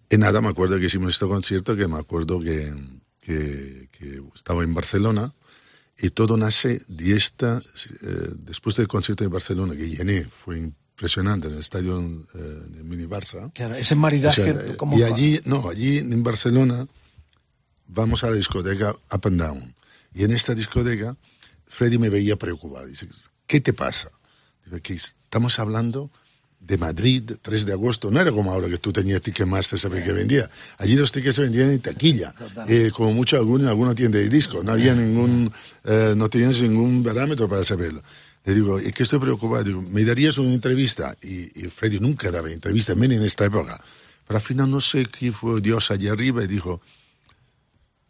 Y 0.09 0.16
nada, 0.16 0.40
me 0.40 0.48
acuerdo 0.48 0.79
que 0.81 0.87
hicimos 0.87 1.12
este 1.12 1.27
concierto, 1.27 1.77
que 1.77 1.87
me 1.87 1.98
acuerdo 1.98 2.40
que, 2.40 2.72
que, 3.20 3.90
que 3.92 4.22
estaba 4.35 4.64
en 4.64 4.72
Barcelona, 4.72 5.35
y 5.98 6.11
todo 6.11 6.38
nace 6.38 6.83
de 6.88 7.14
esta, 7.14 7.62
eh, 8.03 8.31
después 8.35 8.77
del 8.77 8.88
concierto 8.88 9.25
de 9.25 9.29
Barcelona, 9.29 9.77
que 9.77 9.90
llené, 9.90 10.25
fue 10.25 10.59
impresionante, 10.59 11.48
en 11.48 11.55
el 11.55 11.61
estadio 11.61 12.01
eh, 12.35 12.38
de 12.38 12.83
Mini 12.83 13.05
Barça. 13.05 13.53
Claro, 13.53 13.75
ese 13.75 13.94
maridaje, 13.94 14.51
O 14.51 14.61
sea, 14.61 14.77
como 14.79 14.98
y 14.98 15.03
allí, 15.03 15.40
no, 15.44 15.68
allí 15.68 15.98
en 15.98 16.22
Barcelona 16.22 16.88
vamos 17.88 18.25
a 18.25 18.31
la 18.31 18.37
discoteca 18.37 18.96
Up 19.12 19.27
and 19.27 19.38
Down. 19.38 19.75
Y 20.14 20.25
en 20.25 20.31
esta 20.31 20.55
discoteca, 20.55 21.14
Freddy 21.66 21.98
me 21.98 22.09
veía 22.09 22.37
preocupado. 22.37 22.87
Dice, 22.87 23.07
¿qué 23.46 23.61
te 23.61 23.75
pasa? 23.75 24.11
Digo, 24.64 24.79
que 24.81 24.94
estamos 24.94 25.59
hablando 25.59 26.11
de 26.66 26.79
Madrid, 26.79 27.33
3 27.42 27.66
de 27.66 27.72
agosto. 27.72 28.11
No 28.11 28.20
era 28.20 28.31
como 28.31 28.53
ahora 28.53 28.68
que 28.68 28.79
tú 28.79 28.92
tenías 28.92 29.20
Ticketmaster, 29.20 29.79
sabes 29.79 30.05
que 30.05 30.12
vendía. 30.12 30.48
Allí 30.79 30.96
los 30.96 31.11
tickets 31.11 31.37
se 31.37 31.42
vendían 31.42 31.70
en 31.70 31.81
taquilla, 31.81 32.35
eh, 32.68 32.90
como 32.94 33.12
mucho 33.12 33.37
alguna, 33.37 33.70
alguna 33.70 33.94
tienda 33.94 34.18
de 34.18 34.29
disco. 34.29 34.62
No 34.62 34.72
había 34.72 34.94
ningún, 34.94 35.53
eh, 35.85 36.14
no 36.16 36.29
tenías 36.29 36.62
ningún 36.62 37.03
parámetro 37.03 37.48
para 37.48 37.64
saberlo. 37.64 38.03
Le 38.44 38.55
digo, 38.55 38.81
¿y 38.81 38.92
que 38.92 39.03
estoy 39.03 39.18
preocupado? 39.18 39.64
Digo, 39.64 39.83
¿me 39.83 40.05
darías 40.05 40.38
una 40.38 40.53
entrevista? 40.53 41.16
Y, 41.22 41.64
y 41.64 41.68
Freddy 41.68 42.01
nunca 42.01 42.31
daba 42.31 42.51
entrevistas, 42.51 42.96
menos 42.96 43.18
en 43.18 43.25
esta 43.25 43.44
época. 43.44 43.81
Pero 44.27 44.38
al 44.38 44.42
final 44.42 44.70
no 44.70 44.81
sé 44.81 45.07
qué 45.07 45.33
fue 45.33 45.61
Dios 45.61 45.90
allá 45.90 46.12
arriba 46.12 46.42
y 46.44 46.46
dijo, 46.46 46.81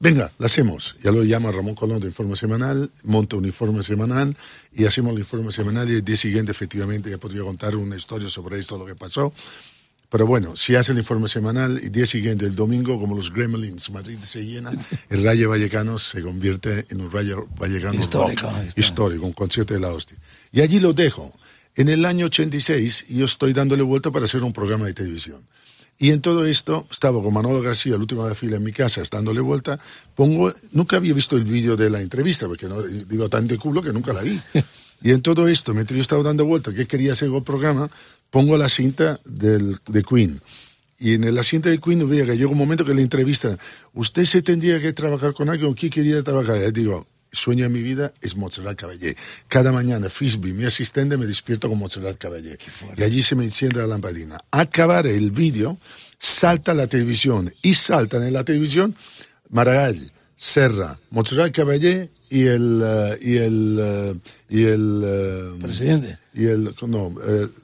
venga, 0.03 0.33
la 0.39 0.47
hacemos. 0.47 0.97
Ya 1.03 1.13
lo 1.13 1.23
llama 1.23 1.53
Ramón 1.53 1.75
Colón 1.75 2.01
de 2.01 2.09
Informe 2.09 2.37
Semanal, 2.37 2.91
monta 3.05 3.37
un 3.37 3.45
informe 3.45 3.83
semanal 3.83 4.37
y 4.75 4.85
hacemos 4.85 5.15
el 5.15 5.21
informe 5.21 5.53
semanal 5.53 5.89
y 5.91 5.95
el 5.95 6.05
día 6.05 6.17
siguiente 6.17 6.51
efectivamente 6.51 7.09
ya 7.09 7.19
podría 7.19 7.43
contar 7.43 7.77
una 7.77 7.97
historia 7.97 8.29
sobre 8.29 8.59
esto, 8.59 8.77
lo 8.77 8.85
que 8.85 8.97
pasó. 8.97 9.33
Pero 10.11 10.27
bueno, 10.27 10.57
si 10.57 10.75
hace 10.75 10.93
el 10.93 10.99
informe 10.99 11.27
semanal 11.27 11.81
y 11.83 11.89
día 11.89 12.05
siguiente, 12.05 12.45
el 12.45 12.55
domingo, 12.55 13.01
como 13.01 13.17
los 13.17 13.33
Gremlins, 13.33 13.89
Madrid 13.91 14.19
se 14.19 14.45
llena, 14.45 14.73
el 15.09 15.25
Rayo 15.25 15.49
Vallecano 15.49 15.99
se 15.99 16.21
convierte 16.21 16.85
en 16.91 17.01
un 17.01 17.11
Rayo 17.11 17.47
Vallecano 17.59 17.99
Histórico, 17.99 18.43
rock, 18.43 18.53
histórico. 18.53 18.81
histórico, 18.81 19.27
un 19.27 19.33
concierto 19.33 19.73
de 19.73 19.81
la 19.81 19.89
hostia. 19.89 20.19
Y 20.51 20.61
allí 20.61 20.81
lo 20.81 20.93
dejo. 20.93 21.33
En 21.75 21.89
el 21.89 22.05
año 22.05 22.27
86 22.27 23.07
yo 23.09 23.25
estoy 23.25 23.55
dándole 23.55 23.83
vuelta 23.83 24.11
para 24.11 24.27
hacer 24.27 24.43
un 24.43 24.53
programa 24.53 24.85
de 24.85 24.93
televisión. 24.93 25.41
Y 26.03 26.11
en 26.11 26.21
todo 26.21 26.45
esto 26.47 26.89
estaba 26.91 27.23
con 27.23 27.33
Manolo 27.33 27.63
García, 27.63 27.95
el 27.95 28.01
último 28.01 28.25
de 28.25 28.31
la 28.31 28.35
fila 28.35 28.57
en 28.57 28.65
mi 28.65 28.73
casa, 28.73 29.01
dándole 29.09 29.41
vuelta. 29.41 29.79
Pongo, 30.17 30.53
nunca 30.73 30.97
había 30.97 31.15
visto 31.15 31.37
el 31.37 31.45
vídeo 31.45 31.77
de 31.77 31.91
la 31.91 32.01
entrevista, 32.01 32.49
porque 32.49 32.69
no, 32.69 32.83
digo 32.83 33.29
tan 33.29 33.47
de 33.47 33.57
culo 33.57 33.81
que 33.85 33.93
nunca 33.93 34.13
la 34.13 34.23
vi. 34.23 34.41
Y 35.05 35.11
en 35.11 35.21
todo 35.21 35.49
esto, 35.49 35.75
mientras 35.75 35.97
yo 35.97 36.01
estaba 36.01 36.23
dando 36.23 36.45
vuelta, 36.45 36.73
que 36.73 36.87
quería 36.87 37.13
hacer 37.13 37.29
el 37.29 37.43
programa, 37.43 37.91
pongo 38.31 38.57
la 38.57 38.69
cinta 38.69 39.21
del, 39.25 39.79
de 39.87 40.03
Queen. 40.03 40.41
Y 40.99 41.15
en 41.15 41.35
la 41.35 41.43
cinta 41.43 41.71
de 41.71 41.79
Queen 41.79 42.09
veía 42.09 42.25
que 42.25 42.37
llega 42.37 42.51
un 42.51 42.59
momento 42.59 42.85
que 42.85 42.95
le 42.95 43.03
entrevistan, 43.03 43.59
usted 43.95 44.25
se 44.25 44.43
tendría 44.43 44.81
que 44.81 44.93
trabajar 44.93 45.35
con 45.35 45.51
alguien, 45.51 45.71
¿con 45.71 45.75
quién 45.77 45.91
quería 45.91 46.23
trabajar? 46.23 46.57
Y 46.57 46.71
digo, 46.71 47.07
sueño 47.33 47.65
de 47.65 47.71
mi 47.71 47.83
vida 47.83 48.13
es 48.21 48.37
Montserrat 48.37 48.79
Caballé. 48.79 49.17
Cada 49.49 49.73
mañana, 49.73 50.09
Fisby, 50.09 50.53
mi 50.53 50.65
asistente, 50.65 51.17
me 51.17 51.27
despierto 51.27 51.69
con 51.69 51.79
Montserrat 51.79 52.19
Caballé. 52.19 52.59
Y 52.97 53.03
allí 53.03 53.23
se 53.23 53.35
me 53.35 53.45
enciende 53.45 53.81
la 53.81 53.87
lampadina. 53.87 54.39
Acabar 54.51 55.07
el 55.07 55.31
vídeo, 55.31 55.79
salta 56.19 56.75
la 56.75 56.87
televisión 56.87 57.53
y 57.63 57.75
saltan 57.75 58.23
en 58.23 58.35
la 58.35 58.45
televisión 58.45 58.95
Maragall, 59.51 60.13
Serra, 60.37 60.99
Montserrat 61.11 61.55
Caballé 61.55 62.11
y 62.29 62.45
el 62.47 62.83
eh, 62.85 63.19
y 63.21 63.37
el 63.37 63.79
eh, 63.81 64.15
y 64.49 64.65
el 64.65 65.03
eh, 65.05 65.59
Presidente. 65.61 66.19
y 66.35 66.47
el 66.47 66.75
no 66.87 67.15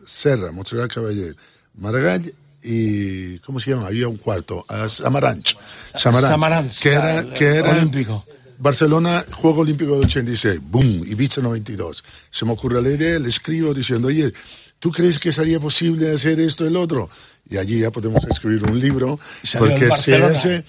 Serra, 0.06 0.52
Montserrat 0.52 0.92
Caballé, 0.92 1.34
Maragall 1.74 2.32
y 2.62 3.38
¿cómo 3.40 3.58
se 3.60 3.70
llama? 3.70 3.86
Había 3.86 4.08
un 4.08 4.18
cuarto, 4.18 4.66
Samaranch, 4.68 5.56
Samaranch, 5.94 6.30
Samaranch, 6.30 6.80
que 6.80 6.90
era 6.90 7.32
que 7.32 7.46
era 7.46 7.70
olímpico. 7.70 8.24
Barcelona, 8.58 9.24
Juego 9.32 9.60
Olímpico 9.60 9.92
del 9.96 10.04
86, 10.06 10.60
boom, 10.62 11.04
Ibiza 11.06 11.40
92. 11.40 12.04
Se 12.30 12.44
me 12.44 12.52
ocurre 12.52 12.82
la 12.82 12.90
idea, 12.90 13.18
le 13.18 13.28
escribo 13.28 13.72
diciendo, 13.72 14.08
oye, 14.08 14.32
¿tú 14.78 14.90
crees 14.90 15.18
que 15.18 15.32
sería 15.32 15.60
posible 15.60 16.12
hacer 16.12 16.40
esto 16.40 16.64
y 16.64 16.68
el 16.68 16.76
otro? 16.76 17.08
Y 17.48 17.56
allí 17.56 17.80
ya 17.80 17.90
podemos 17.90 18.24
escribir 18.24 18.64
un 18.64 18.78
libro, 18.78 19.18
porque 19.58 19.86
se 20.02 20.16
hace, 20.36 20.64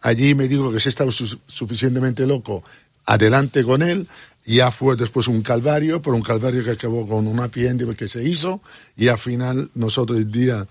allí 0.00 0.34
me 0.34 0.48
digo 0.48 0.72
que 0.72 0.80
se 0.80 0.88
estaba 0.88 1.10
su- 1.10 1.38
suficientemente 1.46 2.26
loco, 2.26 2.62
adelante 3.06 3.64
con 3.64 3.82
él, 3.82 4.06
ya 4.46 4.70
fue 4.70 4.96
después 4.96 5.28
un 5.28 5.42
calvario, 5.42 6.00
pero 6.00 6.16
un 6.16 6.22
calvario 6.22 6.64
que 6.64 6.70
acabó 6.70 7.06
con 7.08 7.26
una 7.26 7.48
piende 7.48 7.92
que 7.94 8.08
se 8.08 8.22
hizo, 8.24 8.60
y 8.96 9.08
al 9.08 9.18
final 9.18 9.70
nosotros 9.74 10.18
el 10.18 10.30
día 10.30 10.66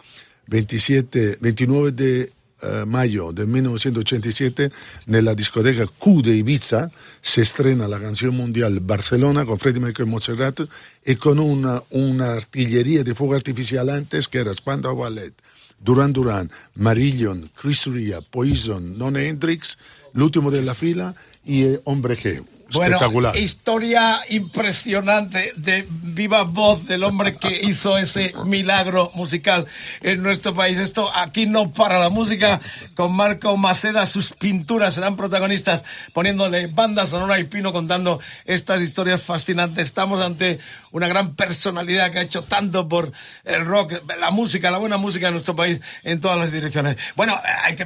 27, 0.48 1.38
29 1.42 1.92
de 1.92 2.32
eh, 2.62 2.86
mayo 2.86 3.32
de 3.32 3.46
1987, 3.46 4.72
nella 5.08 5.34
discoteca 5.34 5.86
Q 5.88 6.22
de 6.22 6.36
Ibiza, 6.36 6.92
se 7.22 7.42
estrena 7.42 7.88
la 7.88 8.00
canción 8.00 8.36
mundial 8.36 8.80
Barcelona 8.80 9.46
con 9.46 9.60
Freddie 9.60 9.82
Mercury 9.82 10.08
y 10.08 10.12
Montserrat 10.12 10.62
y 11.06 11.16
con 11.16 11.40
una, 11.40 11.82
una 11.90 12.34
artillería 12.34 13.04
de 13.04 13.16
fuego 13.16 13.36
artificial 13.36 13.90
antes 13.90 14.28
que 14.28 14.40
era 14.40 14.54
Spandau 14.54 14.96
Ballet, 14.96 15.34
Duran 15.80 16.14
Duran, 16.14 16.52
Marillion, 16.76 17.50
Chris 17.60 17.86
Ria, 17.88 18.22
Poison, 18.22 18.98
Nona 18.98 19.22
Hendrix, 19.22 19.78
l'ultimo 20.14 20.50
della 20.50 20.74
fila 20.74 21.14
eh, 21.46 21.80
Hombre 21.84 22.16
G. 22.16 22.61
Bueno, 22.74 22.96
Espectacular. 22.96 23.38
historia 23.38 24.22
impresionante 24.30 25.54
de 25.56 25.86
viva 25.90 26.44
voz 26.44 26.86
del 26.86 27.04
hombre 27.04 27.36
que 27.36 27.60
hizo 27.64 27.98
ese 27.98 28.34
milagro 28.46 29.12
musical 29.14 29.66
en 30.02 30.24
nuestro 30.24 30.54
país. 30.54 30.78
Esto 30.78 31.12
aquí 31.14 31.46
no 31.46 31.72
para 31.72 32.00
la 32.00 32.10
música. 32.10 32.62
Con 32.96 33.14
Marco 33.14 33.56
Maceda, 33.58 34.06
sus 34.06 34.34
pinturas 34.34 34.94
serán 34.94 35.16
protagonistas, 35.16 35.84
poniéndole 36.14 36.68
banda 36.68 37.06
sonora 37.06 37.40
y 37.40 37.46
Pino 37.46 37.74
contando 37.74 38.20
estas 38.46 38.82
historias 38.82 39.22
fascinantes. 39.22 39.86
Estamos 39.86 40.24
ante 40.24 40.60
una 40.92 41.08
gran 41.08 41.36
personalidad 41.36 42.12
que 42.12 42.20
ha 42.20 42.24
hecho 42.24 42.44
tanto 42.44 42.88
por 42.88 43.12
el 43.44 43.66
rock, 43.66 44.02
la 44.20 44.32
música, 44.32 44.72
la 44.72 44.78
buena 44.78 44.98
música 44.98 45.28
en 45.28 45.34
nuestro 45.34 45.56
país 45.56 45.82
en 46.04 46.22
todas 46.22 46.38
las 46.38 46.52
direcciones. 46.52 46.98
Bueno, 47.16 47.34
eh, 47.34 47.50
hay 47.64 47.76
que 47.76 47.86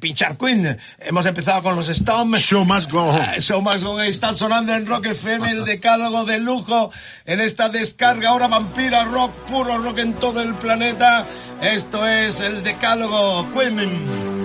pinchar 0.00 0.36
Queen. 0.36 0.78
Hemos 0.98 1.26
empezado 1.26 1.62
con 1.62 1.76
los 1.76 1.88
Stones. 1.88 2.42
Show 2.42 2.64
must 2.64 2.90
go. 2.90 3.16
Eh, 3.16 3.40
Show 3.40 3.62
Max 3.62 3.84
Go 3.84 4.00
está 4.00 4.34
sonando 4.34 4.74
en 4.74 4.86
Rock 4.86 5.06
FM, 5.06 5.50
el 5.50 5.64
decálogo 5.64 6.24
de 6.24 6.38
lujo 6.38 6.90
en 7.24 7.40
esta 7.40 7.68
descarga 7.68 8.30
ahora 8.30 8.48
vampira 8.48 9.04
rock, 9.04 9.32
puro 9.46 9.78
rock 9.78 9.98
en 9.98 10.14
todo 10.14 10.42
el 10.42 10.54
planeta. 10.54 11.26
Esto 11.60 12.06
es 12.06 12.40
el 12.40 12.62
decálogo 12.62 13.46
Queen. 13.52 14.36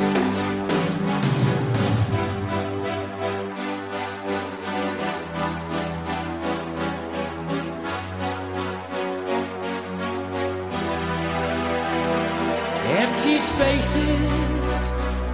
Empty 13.02 13.40
spaces, 13.40 14.31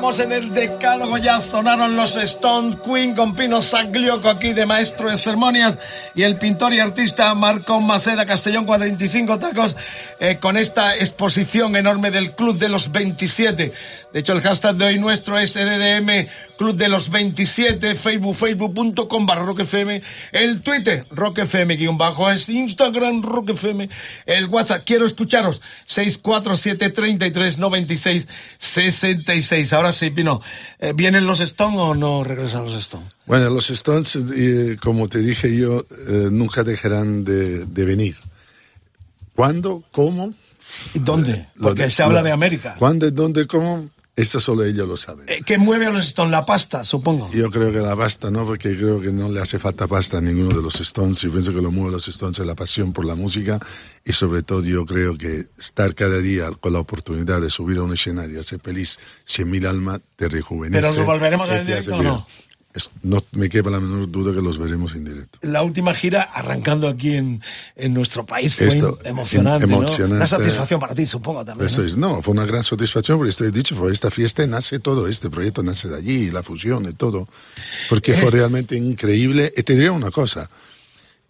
Estamos 0.00 0.20
en 0.20 0.32
el 0.32 0.54
decálogo, 0.54 1.18
ya 1.18 1.42
sonaron 1.42 1.94
los 1.94 2.16
Stone 2.16 2.78
Queen 2.82 3.14
con 3.14 3.34
Pino 3.34 3.60
Saglioco 3.60 4.30
aquí 4.30 4.54
de 4.54 4.64
maestro 4.64 5.10
de 5.10 5.18
ceremonias 5.18 5.76
y 6.14 6.22
el 6.22 6.36
pintor 6.38 6.74
y 6.74 6.80
artista 6.80 7.34
Marco 7.34 7.80
Maceda 7.80 8.26
Castellón 8.26 8.64
45 8.64 9.38
tacos 9.38 9.76
eh, 10.18 10.38
con 10.40 10.56
esta 10.56 10.96
exposición 10.96 11.76
enorme 11.76 12.10
del 12.10 12.32
Club 12.32 12.58
de 12.58 12.68
los 12.68 12.90
27. 12.92 13.72
De 14.12 14.18
hecho, 14.18 14.32
el 14.32 14.40
hashtag 14.40 14.74
de 14.76 14.86
hoy 14.86 14.98
nuestro 14.98 15.38
es 15.38 15.54
EDM 15.54 16.26
Club 16.58 16.76
de 16.76 16.88
los 16.88 17.10
27, 17.10 17.94
Facebook, 17.94 18.34
facebook.com 18.34 19.24
barra 19.24 19.44
Rock 19.44 19.60
FM, 19.60 20.02
el 20.32 20.60
Twitter, 20.60 21.06
Rock 21.10 21.38
FM 21.38 21.76
guion 21.76 21.96
bajo, 21.96 22.30
es 22.30 22.48
Instagram, 22.48 23.22
Rock 23.22 23.50
FM, 23.50 23.88
el 24.26 24.46
WhatsApp, 24.46 24.82
quiero 24.84 25.06
escucharos, 25.06 25.62
647 25.86 26.90
33 26.90 27.58
96 27.58 28.28
66. 28.58 29.72
Ahora 29.72 29.92
sí, 29.92 30.10
Pino, 30.10 30.42
eh, 30.80 30.92
¿vienen 30.94 31.26
los 31.26 31.40
Stones 31.40 31.78
o 31.78 31.94
no 31.94 32.24
regresan 32.24 32.64
los 32.64 32.74
Stones? 32.74 33.08
Bueno, 33.26 33.48
los 33.50 33.70
Stones, 33.70 34.16
eh, 34.34 34.76
como 34.82 35.08
te 35.08 35.18
dije 35.18 35.56
yo, 35.56 35.84
eh, 36.08 36.28
nunca 36.32 36.64
dejarán 36.64 37.24
de, 37.24 37.64
de 37.66 37.84
venir. 37.84 38.16
¿Cuándo? 39.34 39.82
¿Cómo? 39.92 40.34
¿Y 40.94 40.98
dónde? 40.98 41.48
Lo 41.54 41.68
Porque 41.68 41.84
de- 41.84 41.90
se 41.90 42.02
habla 42.02 42.20
lo- 42.20 42.24
de 42.26 42.32
América. 42.32 42.74
¿Cuándo, 42.78 43.10
dónde, 43.10 43.46
cómo? 43.46 43.88
Eso 44.16 44.38
solo 44.40 44.64
ellos 44.64 44.86
lo 44.86 44.96
saben. 44.98 45.24
Eh, 45.28 45.40
¿Qué 45.46 45.56
mueve 45.56 45.86
a 45.86 45.90
los 45.90 46.06
Stones? 46.08 46.32
La 46.32 46.44
pasta, 46.44 46.84
supongo. 46.84 47.30
Yo 47.32 47.50
creo 47.50 47.72
que 47.72 47.78
la 47.78 47.96
pasta, 47.96 48.30
¿no? 48.30 48.44
Porque 48.44 48.76
creo 48.76 49.00
que 49.00 49.10
no 49.12 49.30
le 49.30 49.40
hace 49.40 49.58
falta 49.58 49.86
pasta 49.86 50.18
a 50.18 50.20
ninguno 50.20 50.54
de 50.54 50.60
los 50.62 50.78
Stones. 50.80 51.20
Yo 51.22 51.30
pienso 51.30 51.54
que 51.54 51.62
lo 51.62 51.70
mueve 51.70 51.90
a 51.90 51.92
los 51.92 52.08
Stones 52.08 52.38
es 52.38 52.44
la 52.44 52.54
pasión 52.56 52.92
por 52.92 53.06
la 53.06 53.14
música 53.14 53.58
y 54.04 54.12
sobre 54.12 54.42
todo 54.42 54.62
yo 54.62 54.84
creo 54.84 55.16
que 55.16 55.46
estar 55.58 55.94
cada 55.94 56.18
día 56.18 56.50
con 56.60 56.72
la 56.74 56.80
oportunidad 56.80 57.40
de 57.40 57.48
subir 57.48 57.78
a 57.78 57.82
un 57.82 57.94
escenario, 57.94 58.42
ser 58.42 58.60
feliz, 58.60 58.98
100.000 59.26 59.66
almas, 59.66 60.00
te 60.16 60.28
rejuvenece. 60.28 60.82
¿Pero 60.82 60.92
nos 60.94 61.06
volveremos 61.06 61.48
a 61.48 61.52
ver 61.54 61.58
y 61.58 61.60
en 61.62 61.66
directo 61.68 61.96
o 61.96 62.02
no? 62.02 62.26
No 63.02 63.24
me 63.32 63.48
queda 63.48 63.68
la 63.70 63.80
menor 63.80 64.08
duda 64.10 64.32
que 64.32 64.40
los 64.40 64.56
veremos 64.58 64.94
en 64.94 65.04
directo. 65.04 65.38
La 65.42 65.62
última 65.62 65.92
gira 65.92 66.22
arrancando 66.22 66.88
aquí 66.88 67.16
en, 67.16 67.42
en 67.74 67.92
nuestro 67.94 68.24
país 68.24 68.54
fue 68.54 68.68
Esto, 68.68 68.96
em- 69.02 69.10
emocionante, 69.10 69.64
em- 69.64 69.70
¿no? 69.70 69.78
emocionante. 69.78 70.16
Una 70.16 70.26
satisfacción 70.26 70.78
para 70.78 70.94
ti, 70.94 71.04
supongo 71.04 71.44
también. 71.44 71.66
Eso 71.68 71.80
¿no? 71.80 71.86
es, 71.88 71.96
no, 71.96 72.22
fue 72.22 72.32
una 72.32 72.44
gran 72.44 72.62
satisfacción 72.62 73.18
porque 73.18 73.30
este, 73.30 73.50
dicho 73.50 73.74
fue 73.74 73.90
esta 73.92 74.10
fiesta 74.10 74.46
nace 74.46 74.78
todo, 74.78 75.08
este 75.08 75.30
proyecto 75.30 75.62
nace 75.64 75.88
de 75.88 75.96
allí, 75.96 76.30
la 76.30 76.42
fusión 76.44 76.88
y 76.88 76.92
todo, 76.92 77.28
porque 77.88 78.12
Eh. 78.12 78.16
fue 78.16 78.30
realmente 78.30 78.76
increíble. 78.76 79.52
Y 79.56 79.62
te 79.64 79.74
diré 79.74 79.90
una 79.90 80.10
cosa, 80.12 80.48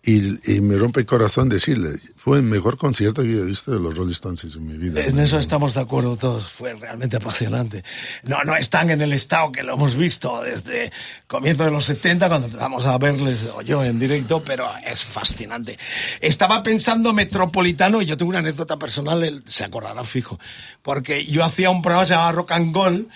y, 0.03 0.55
y 0.55 0.61
me 0.63 0.77
rompe 0.77 1.01
el 1.01 1.07
corazón 1.07 1.51
decirle, 1.51 1.91
fue 2.17 2.39
el 2.39 2.43
mejor 2.43 2.79
concierto 2.79 3.23
que 3.23 3.33
he 3.33 3.45
visto 3.45 3.71
de 3.71 3.79
los 3.79 3.95
Rolling 3.95 4.13
Stones 4.13 4.45
en 4.45 4.67
mi 4.67 4.79
vida. 4.79 5.05
En 5.05 5.19
eso 5.19 5.39
estamos 5.39 5.75
de 5.75 5.81
acuerdo 5.81 6.17
todos, 6.17 6.51
fue 6.51 6.75
realmente 6.75 7.17
apasionante. 7.17 7.85
No, 8.27 8.43
no 8.45 8.57
están 8.57 8.89
en 8.91 9.03
el 9.03 9.13
estado 9.13 9.53
que 9.53 9.63
lo 9.63 9.75
hemos 9.75 9.97
visto 9.97 10.41
desde 10.43 10.91
comienzo 11.27 11.65
de 11.65 11.71
los 11.71 11.85
70, 11.85 12.29
cuando 12.29 12.47
empezamos 12.47 12.87
a 12.87 12.97
verles, 12.97 13.41
o 13.55 13.61
yo 13.61 13.85
en 13.85 13.99
directo, 13.99 14.43
pero 14.43 14.71
es 14.87 15.05
fascinante. 15.05 15.79
Estaba 16.21 16.63
pensando 16.63 17.13
Metropolitano, 17.13 18.01
y 18.01 18.07
yo 18.07 18.17
tengo 18.17 18.31
una 18.31 18.39
anécdota 18.39 18.79
personal, 18.79 19.43
se 19.47 19.65
acordará 19.65 20.03
fijo, 20.05 20.39
porque 20.83 21.27
yo 21.27 21.45
hacía 21.45 21.71
un 21.71 21.83
programa 21.83 22.05
que 22.05 22.09
se 22.09 22.15
llamaba 22.15 22.33
Rock 22.33 22.53
and 22.53 22.75
Gold, 22.75 23.09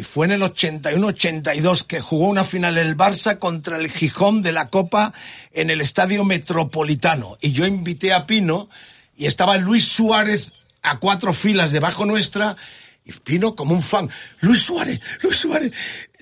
y 0.00 0.02
fue 0.02 0.24
en 0.24 0.32
el 0.32 0.40
81-82 0.40 1.84
que 1.84 2.00
jugó 2.00 2.28
una 2.28 2.42
final 2.42 2.78
el 2.78 2.96
Barça 2.96 3.38
contra 3.38 3.76
el 3.76 3.90
Gijón 3.90 4.40
de 4.40 4.50
la 4.50 4.70
Copa 4.70 5.12
en 5.52 5.68
el 5.68 5.82
Estadio 5.82 6.24
Metropolitano. 6.24 7.36
Y 7.42 7.52
yo 7.52 7.66
invité 7.66 8.14
a 8.14 8.24
Pino 8.24 8.70
y 9.14 9.26
estaba 9.26 9.58
Luis 9.58 9.84
Suárez 9.84 10.54
a 10.80 10.98
cuatro 11.00 11.34
filas 11.34 11.72
debajo 11.72 12.06
nuestra 12.06 12.56
y 13.04 13.12
Pino 13.12 13.54
como 13.54 13.74
un 13.74 13.82
fan. 13.82 14.08
Luis 14.40 14.62
Suárez, 14.62 15.02
Luis 15.20 15.36
Suárez. 15.36 15.70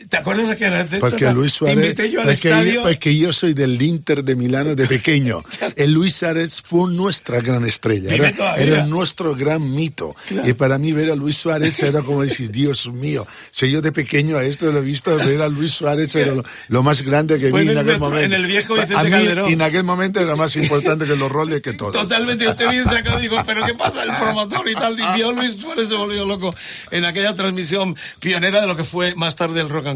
¿Te 0.08 0.16
acuerdas 0.16 0.46
de 0.46 0.52
aquella 0.52 0.80
anécdota? 0.80 1.00
Porque 1.00 1.32
Luis 1.32 1.52
Suárez, 1.54 1.76
Te 1.78 1.86
invité 1.86 2.10
yo 2.10 2.20
al 2.20 2.26
porque, 2.26 2.48
estadio. 2.48 2.72
yo, 2.74 2.82
porque 2.82 3.16
yo 3.18 3.32
soy 3.32 3.54
del 3.54 3.80
Inter 3.82 4.22
de 4.24 4.36
Milano 4.36 4.74
de 4.74 4.86
pequeño. 4.86 5.42
El 5.76 5.92
Luis 5.92 6.14
Suárez 6.14 6.62
fue 6.62 6.90
nuestra 6.90 7.40
gran 7.40 7.64
estrella, 7.64 8.14
era, 8.14 8.56
era 8.56 8.84
nuestro 8.86 9.34
gran 9.34 9.70
mito. 9.74 10.14
Claro. 10.28 10.48
Y 10.48 10.52
para 10.54 10.78
mí 10.78 10.92
ver 10.92 11.10
a 11.10 11.16
Luis 11.16 11.36
Suárez 11.36 11.82
era 11.82 12.02
como 12.02 12.22
decir, 12.22 12.50
Dios 12.50 12.90
mío, 12.92 13.26
si 13.50 13.70
yo 13.70 13.82
de 13.82 13.92
pequeño 13.92 14.36
a 14.36 14.44
esto 14.44 14.70
lo 14.70 14.78
he 14.78 14.82
visto, 14.82 15.16
ver 15.16 15.42
a 15.42 15.48
Luis 15.48 15.72
Suárez 15.72 16.14
era 16.14 16.32
lo, 16.34 16.44
lo 16.68 16.82
más 16.82 17.02
grande 17.02 17.38
que 17.38 17.50
Fue 17.50 17.62
vi 17.64 17.68
en 17.70 17.72
en, 17.72 17.78
el 17.78 17.78
aquel 17.78 17.92
metro- 17.94 18.08
momento. 18.10 18.24
en 18.36 18.40
el 18.40 18.46
viejo 18.46 18.74
Vicente 18.74 18.94
a 18.96 19.02
mí, 19.04 19.10
Calderón. 19.10 19.50
y 19.50 19.52
en 19.54 19.62
aquel 19.62 19.84
momento 19.84 20.20
era 20.20 20.36
más 20.36 20.54
importante 20.56 21.06
que 21.06 21.16
los 21.16 21.30
roles 21.30 21.60
que 21.60 21.72
todo. 21.72 21.92
Totalmente, 21.92 22.44
yo 22.44 22.54
te 22.54 22.66
vi 22.68 22.82
sacado 22.84 23.18
y 23.18 23.22
digo, 23.22 23.36
pero 23.46 23.64
¿qué 23.66 23.74
pasa? 23.74 24.04
El 24.04 24.14
promotor 24.16 24.68
y 24.70 24.74
tal, 24.74 24.96
y 24.98 25.22
Luis 25.34 25.60
Suárez 25.60 25.88
se 25.88 25.94
volvió 25.94 26.24
loco 26.24 26.54
en 26.90 27.04
aquella 27.04 27.34
transmisión 27.34 27.96
pionera 28.20 28.60
de 28.60 28.66
lo 28.66 28.76
que 28.76 28.84
fue 28.84 29.14
más 29.16 29.34
tarde 29.36 29.60
el 29.60 29.68
rock 29.68 29.87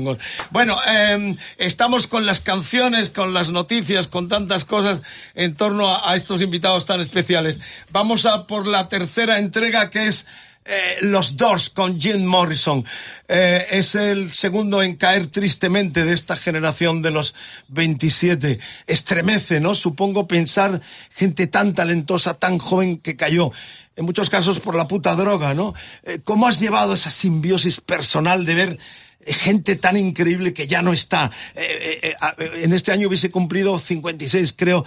Bueno, 0.51 0.79
eh, 0.87 1.37
estamos 1.59 2.07
con 2.07 2.27
las 2.27 2.41
canciones, 2.41 3.11
con 3.11 3.35
las 3.35 3.51
noticias, 3.51 4.07
con 4.07 4.29
tantas 4.29 4.65
cosas 4.65 5.03
en 5.35 5.55
torno 5.55 5.95
a, 5.95 6.15
estos 6.17 6.43
invitados 6.43 6.87
tan 6.87 7.01
especiales. 7.01 7.61
Vamos 7.91 8.27
a 8.27 8.47
por 8.47 8.67
la 8.67 8.89
tercera 8.89 9.39
entrega 9.39 9.91
que 9.91 10.07
es 10.07 10.27
eh, 10.65 10.99
Los 11.01 11.37
Doors 11.37 11.71
con 11.71 12.01
Jim 12.01 12.25
Morrison. 12.25 12.85
Eh, 13.27 13.67
es 13.71 13.95
el 13.95 14.31
segundo 14.31 14.83
en 14.83 14.97
caer 14.97 15.27
tristemente 15.27 16.05
de 16.05 16.13
esta 16.13 16.37
generación 16.37 17.03
de 17.03 17.11
los 17.11 17.35
27. 17.69 18.61
Estremece, 18.87 19.59
¿no? 19.59 19.75
Supongo 19.75 20.29
pensar 20.29 20.81
gente 21.11 21.47
tan 21.49 21.75
talentosa, 21.75 22.35
tan 22.35 22.59
joven 22.59 22.99
que 22.99 23.17
cayó. 23.17 23.51
En 23.97 24.05
muchos 24.05 24.31
casos 24.31 24.61
por 24.61 24.75
la 24.75 24.87
puta 24.87 25.15
droga, 25.15 25.53
¿no? 25.53 25.75
Eh, 26.05 26.21
¿Cómo 26.23 26.47
has 26.47 26.61
llevado 26.61 26.95
esa 26.95 27.11
simbiosis 27.11 27.81
personal 27.81 28.47
de 28.47 28.55
ver 28.55 28.79
gente 29.27 29.77
tan 29.77 29.97
increíble 29.97 30.53
que 30.53 30.67
ya 30.67 30.83
no 30.83 30.93
está? 30.93 31.31
Eh, 31.55 32.01
eh, 32.03 32.15
eh, 32.39 32.51
en 32.63 32.73
este 32.73 32.93
año 32.93 33.09
hubiese 33.09 33.31
cumplido 33.31 33.79
56, 33.79 34.55
creo, 34.57 34.85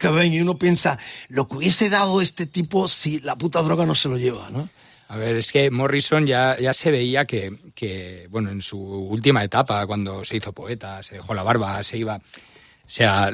Cobain, 0.00 0.32
y 0.32 0.40
uno 0.40 0.58
piensa, 0.58 0.98
lo 1.28 1.46
que 1.48 1.56
hubiese 1.56 1.88
dado 1.88 2.20
este 2.20 2.46
tipo 2.46 2.88
si 2.88 3.20
la 3.20 3.36
puta 3.36 3.62
droga 3.62 3.86
no 3.86 3.94
se 3.94 4.08
lo 4.08 4.18
lleva, 4.18 4.50
¿no? 4.50 4.68
A 5.08 5.16
ver, 5.16 5.36
es 5.36 5.52
que 5.52 5.70
Morrison 5.70 6.26
ya, 6.26 6.58
ya 6.58 6.72
se 6.74 6.90
veía 6.90 7.24
que, 7.26 7.56
que, 7.74 8.26
bueno, 8.28 8.50
en 8.50 8.60
su 8.60 8.78
última 8.78 9.44
etapa, 9.44 9.86
cuando 9.86 10.24
se 10.24 10.36
hizo 10.36 10.52
poeta, 10.52 11.02
se 11.02 11.16
dejó 11.16 11.34
la 11.34 11.44
barba, 11.44 11.82
se 11.84 11.96
iba... 11.96 12.16
O 12.16 12.88
sea, 12.88 13.32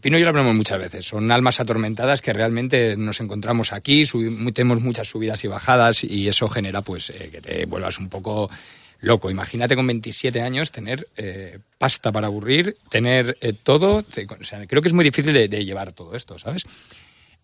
Pino 0.00 0.16
y 0.16 0.20
yo 0.20 0.24
lo 0.24 0.30
hablamos 0.30 0.54
muchas 0.54 0.78
veces. 0.78 1.06
Son 1.06 1.30
almas 1.30 1.60
atormentadas 1.60 2.22
que 2.22 2.32
realmente 2.32 2.96
nos 2.96 3.20
encontramos 3.20 3.74
aquí, 3.74 4.04
tenemos 4.54 4.80
muchas 4.80 5.08
subidas 5.08 5.44
y 5.44 5.48
bajadas 5.48 6.04
y 6.04 6.26
eso 6.26 6.48
genera 6.48 6.80
pues 6.80 7.12
que 7.30 7.40
te 7.42 7.66
vuelvas 7.66 7.98
un 7.98 8.08
poco 8.08 8.48
loco. 9.04 9.30
Imagínate 9.30 9.76
con 9.76 9.86
27 9.86 10.40
años 10.42 10.72
tener 10.72 11.08
eh, 11.16 11.58
pasta 11.78 12.10
para 12.12 12.26
aburrir, 12.26 12.76
tener 12.90 13.36
eh, 13.40 13.52
todo. 13.52 14.02
te- 14.02 14.26
o 14.26 14.44
sea, 14.44 14.66
creo 14.66 14.82
que 14.82 14.88
es 14.88 14.94
muy 14.94 15.04
difícil 15.04 15.32
de, 15.32 15.48
de 15.48 15.64
llevar 15.64 15.92
todo 15.92 16.14
esto, 16.16 16.38
¿sabes? 16.38 16.64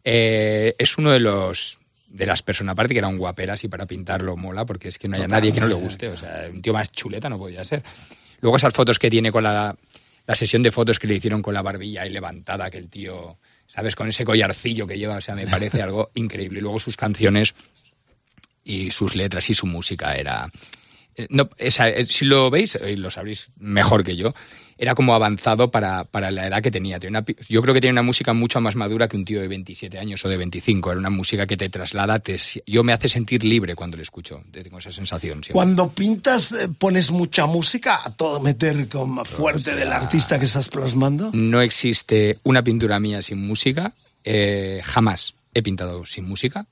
Eh, 0.05 0.75
es 0.79 0.97
uno 0.99 1.11
de 1.13 1.21
los 1.21 1.79
de 2.09 2.27
las 2.27 2.43
personas, 2.43 2.73
aparte 2.73 2.93
que 2.93 2.99
era 2.99 3.07
un 3.07 3.19
guaperas 3.19 3.63
y 3.63 3.69
para 3.69 3.87
pintarlo 3.87 4.37
mola, 4.37 4.65
porque 4.67 4.89
es 4.89 4.99
que 4.99 5.07
no 5.07 5.15
haya 5.17 5.29
nadie 5.29 5.53
que 5.53 5.61
no 5.61 5.69
le 5.69 5.75
guste. 5.75 6.09
O 6.09 6.17
sea, 6.17 6.49
un 6.53 6.61
tío 6.61 6.73
más 6.73 6.91
chuleta 6.91 7.29
no 7.29 7.39
podía 7.39 7.65
ser. 7.65 7.85
Luego 8.41 8.57
esas 8.57 8.75
fotos 8.75 8.99
que 8.99 9.09
tiene 9.09 9.31
con 9.31 9.45
la, 9.45 9.77
la 10.27 10.35
sesión 10.35 10.63
de 10.65 10.73
fotos 10.73 10.99
que 10.99 11.07
le 11.07 11.15
hicieron 11.15 11.41
con 11.41 11.55
la 11.55 11.63
barbilla 11.63 12.03
ahí 12.03 12.11
levantada, 12.11 12.69
que 12.69 12.79
el 12.79 12.89
tío, 12.89 13.39
¿sabes? 13.69 13.95
Con 13.95 14.09
ese 14.09 14.25
collarcillo 14.25 14.89
que 14.89 14.99
lleva, 14.99 15.19
o 15.19 15.21
sea, 15.21 15.37
me 15.37 15.47
parece 15.47 15.83
algo 15.83 16.11
increíble. 16.17 16.59
Y 16.59 16.63
luego 16.63 16.81
sus 16.81 16.97
canciones 16.97 17.55
y 18.65 18.91
sus 18.91 19.15
letras 19.15 19.49
y 19.51 19.55
su 19.55 19.67
música 19.67 20.15
era... 20.17 20.51
eh, 21.17 21.27
No, 21.31 21.51
esa, 21.59 21.89
eh, 21.89 22.07
si 22.07 22.25
lo 22.25 22.51
veis, 22.51 22.77
eh, 22.77 22.97
lo 22.97 23.11
sabréis 23.11 23.51
mejor 23.59 24.05
que 24.05 24.17
yo, 24.17 24.35
era 24.79 24.95
como 24.95 25.15
avanzado 25.15 25.71
para, 25.71 26.05
para 26.05 26.31
la 26.31 26.47
edad 26.47 26.63
que 26.63 26.71
tenía. 26.71 26.99
Tenía 26.99 27.21
una 27.21 27.35
yo 27.49 27.61
creo 27.61 27.75
que 27.75 27.83
tiene 27.83 27.93
una 27.93 28.03
música 28.03 28.33
mucho 28.33 28.63
más 28.63 28.77
madura 28.77 29.09
que 29.09 29.17
un 29.19 29.27
tío 29.27 29.41
de 29.41 29.47
27 29.47 29.99
años 29.99 30.25
o 30.25 30.29
de 30.29 30.39
25. 30.39 30.91
Era 30.91 30.99
una 30.99 31.11
música 31.11 31.47
que 31.47 31.59
te 31.59 31.69
traslada, 31.69 32.19
te, 32.19 32.39
yo 32.67 32.83
me 32.83 32.95
hace 32.95 33.09
sentir 33.09 33.45
libre 33.45 33.75
cuando 33.75 33.99
lo 33.99 34.03
escucho. 34.03 34.43
Tengo 34.51 34.79
esa 34.79 34.91
sensación. 34.91 35.45
siempre. 35.45 35.53
Cuando 35.53 35.91
pintas, 35.91 36.55
pones 36.79 37.11
mucha 37.11 37.45
música 37.45 38.01
a 38.03 38.17
todo 38.17 38.41
meter 38.41 38.89
con 38.89 39.23
fuerte 39.27 39.75
del 39.75 39.93
artista 39.93 40.39
que 40.39 40.47
estás 40.47 40.69
plasmando. 40.71 41.31
No 41.35 41.61
existe 41.61 42.39
una 42.45 42.63
pintura 42.63 42.99
mía 42.99 43.21
sin 43.21 43.47
música. 43.47 43.93
eh, 44.25 44.81
jamás 44.85 45.35
he 45.53 45.63
pintado 45.63 46.05
sin 46.07 46.25
música. 46.25 46.67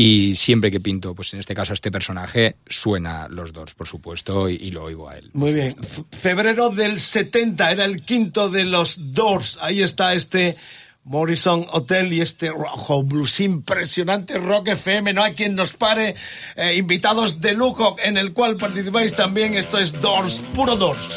Y 0.00 0.36
siempre 0.36 0.70
que 0.70 0.78
pinto, 0.78 1.12
pues 1.12 1.34
en 1.34 1.40
este 1.40 1.54
caso 1.54 1.72
a 1.72 1.74
este 1.74 1.90
personaje, 1.90 2.54
suena 2.68 3.26
los 3.26 3.52
dos, 3.52 3.74
por 3.74 3.88
supuesto, 3.88 4.48
y, 4.48 4.54
y 4.54 4.70
lo 4.70 4.84
oigo 4.84 5.08
a 5.08 5.18
él. 5.18 5.30
Muy 5.32 5.52
bien. 5.52 5.74
Febrero 6.12 6.70
del 6.70 7.00
70 7.00 7.72
era 7.72 7.84
el 7.84 8.04
quinto 8.04 8.48
de 8.48 8.64
los 8.64 8.94
Doors. 9.12 9.58
Ahí 9.60 9.82
está 9.82 10.14
este 10.14 10.56
Morrison 11.02 11.66
Hotel 11.72 12.12
y 12.12 12.20
este 12.20 12.50
Rojo 12.50 13.02
Blues. 13.02 13.40
Impresionante 13.40 14.38
Rock 14.38 14.68
FM. 14.68 15.12
No 15.14 15.24
hay 15.24 15.34
quien 15.34 15.56
nos 15.56 15.72
pare. 15.72 16.14
Eh, 16.54 16.76
invitados 16.76 17.40
de 17.40 17.54
lujo 17.54 17.96
en 17.98 18.16
el 18.18 18.32
cual 18.32 18.56
participáis 18.56 19.16
también. 19.16 19.54
Esto 19.54 19.78
es 19.78 19.98
Doors, 19.98 20.40
puro 20.54 20.76
Doors. 20.76 21.08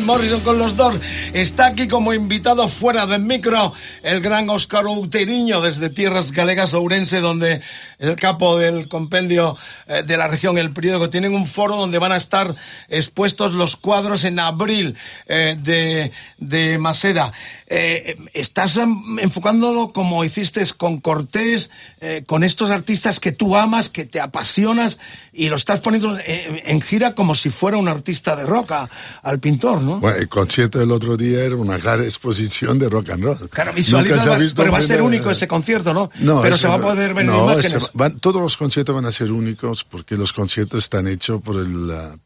Morrison 0.00 0.40
con 0.40 0.58
los 0.58 0.76
Doors. 0.76 1.00
Está 1.32 1.66
aquí 1.66 1.86
como 1.86 2.14
invitado 2.14 2.66
fuera 2.68 3.06
del 3.06 3.22
micro 3.22 3.72
el 4.02 4.20
gran 4.20 4.48
Óscar 4.48 4.86
Outeiriño 4.86 5.60
desde 5.60 5.90
tierras 5.90 6.32
galegas 6.32 6.74
Ourense, 6.74 7.20
donde 7.20 7.60
el 7.98 8.16
capo 8.16 8.58
del 8.58 8.88
compendio 8.88 9.56
eh, 9.86 10.02
de 10.02 10.16
la 10.16 10.28
región, 10.28 10.58
el 10.58 10.72
periódico, 10.72 11.10
tienen 11.10 11.34
un 11.34 11.46
foro 11.46 11.76
donde 11.76 11.98
van 11.98 12.12
a 12.12 12.16
estar 12.16 12.54
expuestos 12.88 13.54
los 13.54 13.76
cuadros 13.76 14.24
en 14.24 14.38
abril 14.40 14.96
eh, 15.26 15.56
de, 15.58 16.12
de 16.38 16.78
Maseda. 16.78 17.32
Eh, 17.74 18.18
estás 18.34 18.76
enfocándolo 19.18 19.92
como 19.94 20.24
hiciste 20.24 20.62
con 20.76 21.00
Cortés, 21.00 21.70
eh, 22.02 22.22
con 22.26 22.42
estos 22.44 22.70
artistas 22.70 23.18
que 23.18 23.32
tú 23.32 23.56
amas, 23.56 23.88
que 23.88 24.04
te 24.04 24.20
apasionas, 24.20 24.98
y 25.32 25.48
lo 25.48 25.56
estás 25.56 25.80
poniendo 25.80 26.18
en, 26.26 26.60
en 26.66 26.80
gira 26.82 27.14
como 27.14 27.34
si 27.34 27.48
fuera 27.48 27.78
un 27.78 27.88
artista 27.88 28.36
de 28.36 28.44
rock 28.44 28.72
a- 28.72 28.90
al 29.22 29.38
pintor, 29.40 29.80
¿no? 29.82 30.00
Bueno, 30.00 30.18
el 30.18 30.28
concierto 30.28 30.80
del 30.80 30.90
otro 30.90 31.16
día 31.16 31.44
era 31.44 31.56
una 31.56 31.78
gran 31.78 32.02
exposición 32.02 32.78
de 32.78 32.90
rock 32.90 33.08
and 33.10 33.24
roll. 33.24 33.48
Claro, 33.48 33.72
Nunca 33.72 34.18
se 34.18 34.30
ha 34.30 34.36
visto 34.36 34.60
pero 34.62 34.72
va 34.72 34.78
a 34.78 34.82
ser 34.82 34.96
primer- 34.98 35.02
único 35.06 35.30
ese 35.30 35.48
concierto, 35.48 35.94
¿no? 35.94 36.10
No, 36.20 36.42
pero 36.42 36.58
se 36.58 36.68
va 36.68 36.74
a 36.74 36.78
poder 36.78 37.14
ver 37.14 37.24
no, 37.24 37.44
imágenes. 37.50 37.88
van- 37.94 38.18
todos 38.20 38.42
los 38.42 38.56
conciertos 38.58 38.94
van 38.94 39.06
a 39.06 39.12
ser 39.12 39.32
únicos 39.32 39.84
porque 39.84 40.16
los 40.16 40.34
conciertos 40.34 40.84
están 40.84 41.08
hechos 41.08 41.40
por 41.40 41.56
el 41.58 41.90
ah, 41.90 42.16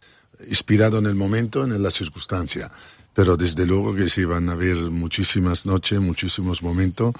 inspirado 0.48 0.98
en 0.98 1.06
el 1.06 1.14
momento, 1.14 1.62
en 1.64 1.80
la 1.80 1.90
circunstancia. 1.92 2.70
Pero 3.16 3.38
desde 3.38 3.64
luego 3.64 3.94
que 3.94 4.10
sí 4.10 4.26
van 4.26 4.50
a 4.50 4.52
haber 4.52 4.76
muchísimas 4.76 5.64
noches, 5.64 5.98
muchísimos 5.98 6.62
momentos. 6.62 7.14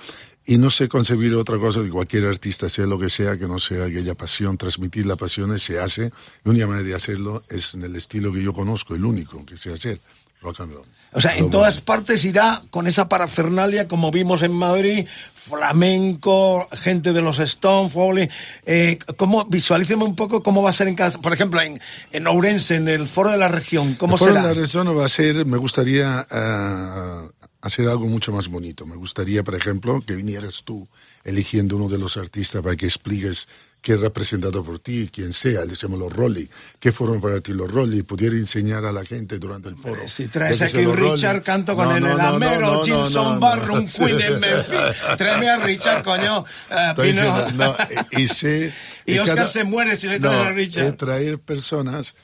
Y 0.45 0.59
no 0.59 0.69
sé 0.69 0.89
concebir 0.89 1.35
otra 1.35 1.59
cosa 1.59 1.81
de 1.81 1.89
cualquier 1.89 2.27
artista, 2.27 2.69
sea 2.69 2.85
lo 2.85 2.99
que 2.99 3.09
sea, 3.09 3.39
que 3.39 3.49
no 3.49 3.59
sea 3.59 3.87
aquella 3.87 4.15
pasión. 4.15 4.59
Transmitir 4.59 5.07
la 5.07 5.17
pasión 5.17 5.59
se 5.59 5.81
hace. 5.81 6.13
La 6.45 6.51
única 6.51 6.67
manera 6.67 6.87
de 6.87 6.95
hacerlo 6.95 7.45
es 7.49 7.73
en 7.73 7.83
el 7.83 7.97
estilo 7.97 8.31
que 8.31 8.43
yo 8.43 8.53
conozco, 8.53 8.95
el 8.95 9.07
único 9.07 9.45
que 9.47 9.57
sé 9.57 9.73
hacer, 9.73 9.99
rock 10.47 10.61
and 10.61 10.73
roll. 10.73 10.87
O 11.13 11.21
sea, 11.21 11.37
en 11.37 11.49
todas 11.49 11.81
partes 11.81 12.25
irá 12.25 12.63
con 12.71 12.87
esa 12.87 13.09
parafernalia, 13.09 13.89
como 13.89 14.11
vimos 14.11 14.43
en 14.43 14.53
Madrid, 14.53 15.07
flamenco, 15.33 16.69
gente 16.73 17.13
de 17.13 17.23
los 17.23 17.39
Stones, 17.39 17.93
Foley. 17.93 18.29
Eh, 18.67 18.99
¿cómo, 19.17 19.47
visualíceme 19.47 20.05
un 20.05 20.15
poco 20.15 20.43
cómo 20.43 20.63
va 20.63 20.71
a 20.71 20.73
ser 20.75 20.89
en 20.89 20.95
cada... 20.95 21.11
Por 21.19 21.33
ejemplo, 21.33 21.61
en, 21.63 21.81
en 22.13 22.27
Ourense, 22.27 22.77
en 22.77 22.89
el 22.89 23.07
Foro 23.07 23.31
de 23.31 23.39
la 23.39 23.49
Región, 23.49 23.95
¿cómo 23.95 24.15
El 24.15 24.19
foro 24.19 24.33
será? 24.33 24.43
de 24.43 24.55
la 24.55 24.61
región 24.61 24.99
va 24.99 25.07
a 25.07 25.09
ser, 25.09 25.47
me 25.47 25.57
gustaría 25.57 26.27
ah, 26.31 27.29
hacer 27.63 27.89
algo 27.89 28.07
mucho 28.07 28.33
más 28.33 28.49
bonito. 28.49 28.85
Me 28.87 28.97
gustaría, 28.97 29.43
por 29.43 29.55
ejemplo, 29.55 30.03
que 30.07 30.15
vinieras 30.15 30.65
tú 30.65 30.87
eligiendo 31.25 31.77
uno 31.77 31.89
de 31.89 31.99
los 31.99 32.17
artistas 32.17 32.63
para 32.63 32.77
que 32.77 32.87
expliques 32.87 33.49
qué 33.83 33.93
es 33.93 34.01
representado 34.01 34.65
por 34.65 34.81
ti, 34.81 35.09
quién 35.13 35.33
sea, 35.33 35.61
le 35.61 35.69
decimos 35.69 35.99
los 35.99 36.13
Rolly, 36.13 36.51
qué 36.81 36.91
fueron 36.91 37.21
para 37.21 37.41
ti 37.41 37.53
los 37.53 37.71
Rolly, 37.71 38.03
pudiera 38.03 38.35
enseñar 38.35 38.85
a 38.85 38.91
la 38.91 39.05
gente 39.05 39.39
durante 39.39 39.69
el 39.69 39.77
foro. 39.77 40.09
Si 40.09 40.27
traes 40.27 40.59
que 40.59 40.65
aquí 40.65 40.85
Rolly. 40.85 41.13
Richard, 41.13 41.43
canto 41.45 41.77
con 41.77 41.89
No, 41.89 41.97
el 41.97 42.03
no, 42.03 42.13
Elamero, 42.15 42.83
no, 42.85 43.09
no. 43.11 43.39
Barroom, 43.41 43.87
Queen 43.87 44.21
en 44.21 44.41
Memphis. 44.41 44.97
Tráeme 45.19 45.49
a 45.51 45.59
Richard, 45.59 46.03
coño. 46.03 46.45
eh, 46.71 46.93
Pino. 46.97 47.05
diciendo, 47.05 47.47
no, 47.55 47.77
y 48.19 48.27
sé- 48.27 48.75
Y 49.07 49.19
Oscar 49.19 49.37
cada- 49.37 49.49
se 49.49 49.63
muere 49.63 49.95
si 49.95 50.09
le 50.09 50.19
traen 50.19 50.47
a 50.49 50.51
Richard. 50.51 50.85
es 50.87 50.97
traer 50.97 51.39
personas 51.39 52.17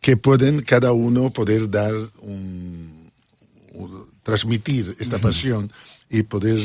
que 0.00 0.16
pueden, 0.16 0.62
cada 0.62 0.90
uno, 0.92 1.30
poder 1.30 1.70
dar 1.70 1.94
un, 2.22 3.10
un- 3.72 4.10
transmitir 4.24 4.96
esta 4.98 5.18
pasión 5.20 5.70
y 6.10 6.24
poder 6.24 6.60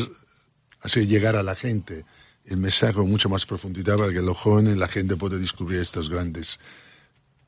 hacer 0.82 1.06
llegar 1.06 1.36
a 1.36 1.44
la 1.44 1.56
gente 1.56 2.04
el 2.46 2.58
mensaje 2.58 2.94
con 2.94 3.10
mucho 3.10 3.30
más 3.30 3.46
profundidad 3.46 3.98
para 3.98 4.12
que 4.12 4.22
los 4.22 4.38
jóvenes, 4.38 4.78
la 4.78 4.88
gente 4.88 5.16
pueda 5.16 5.38
descubrir 5.38 5.80
estos 5.80 6.10
grandes 6.10 6.60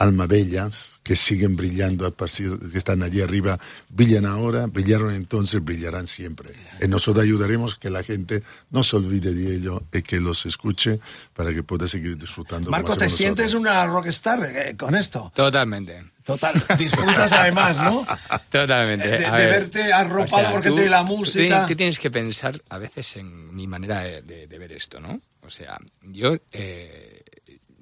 alma 0.01 0.25
bellas 0.27 0.89
que 1.03 1.15
siguen 1.15 1.55
brillando 1.55 2.05
a 2.05 2.11
partir 2.11 2.57
que 2.71 2.77
están 2.77 3.01
allí 3.01 3.21
arriba, 3.21 3.57
brillan 3.89 4.25
ahora, 4.25 4.67
brillaron 4.67 5.11
entonces, 5.13 5.63
brillarán 5.63 6.07
siempre. 6.07 6.51
Y 6.79 6.87
nosotros 6.87 7.23
ayudaremos 7.25 7.75
que 7.75 7.89
la 7.89 8.03
gente 8.03 8.43
no 8.69 8.83
se 8.83 8.97
olvide 8.97 9.33
de 9.33 9.55
ello 9.55 9.81
y 9.91 10.03
que 10.03 10.19
los 10.19 10.45
escuche 10.45 10.99
para 11.35 11.51
que 11.53 11.63
pueda 11.63 11.87
seguir 11.87 12.17
disfrutando. 12.17 12.69
Marco, 12.69 12.95
¿te 12.95 13.09
sientes 13.09 13.53
nosotros. 13.53 13.61
una 13.61 13.85
rockstar 13.87 14.39
eh, 14.55 14.75
con 14.77 14.93
esto? 14.93 15.31
Totalmente. 15.35 16.03
Total, 16.23 16.53
disfrutas 16.77 17.31
además, 17.31 17.77
¿no? 17.77 18.05
Totalmente. 18.51 19.07
De- 19.07 19.25
A 19.25 19.35
de 19.37 19.45
ver, 19.45 19.59
verte 19.61 19.91
arropado 19.91 20.51
por 20.51 20.61
gente 20.63 20.81
de 20.81 20.89
la 20.89 21.01
música. 21.01 21.63
Tú, 21.63 21.69
tú 21.69 21.75
tienes 21.77 21.97
que 21.97 22.11
pensar 22.11 22.61
a 22.69 22.77
veces 22.77 23.15
en 23.15 23.53
mi 23.55 23.65
manera 23.65 24.01
de, 24.01 24.21
de- 24.21 24.45
de 24.45 24.57
ver 24.59 24.71
esto, 24.73 24.99
¿no? 24.99 25.19
O 25.41 25.49
sea, 25.49 25.79
yo, 26.03 26.35
eh, 26.51 27.20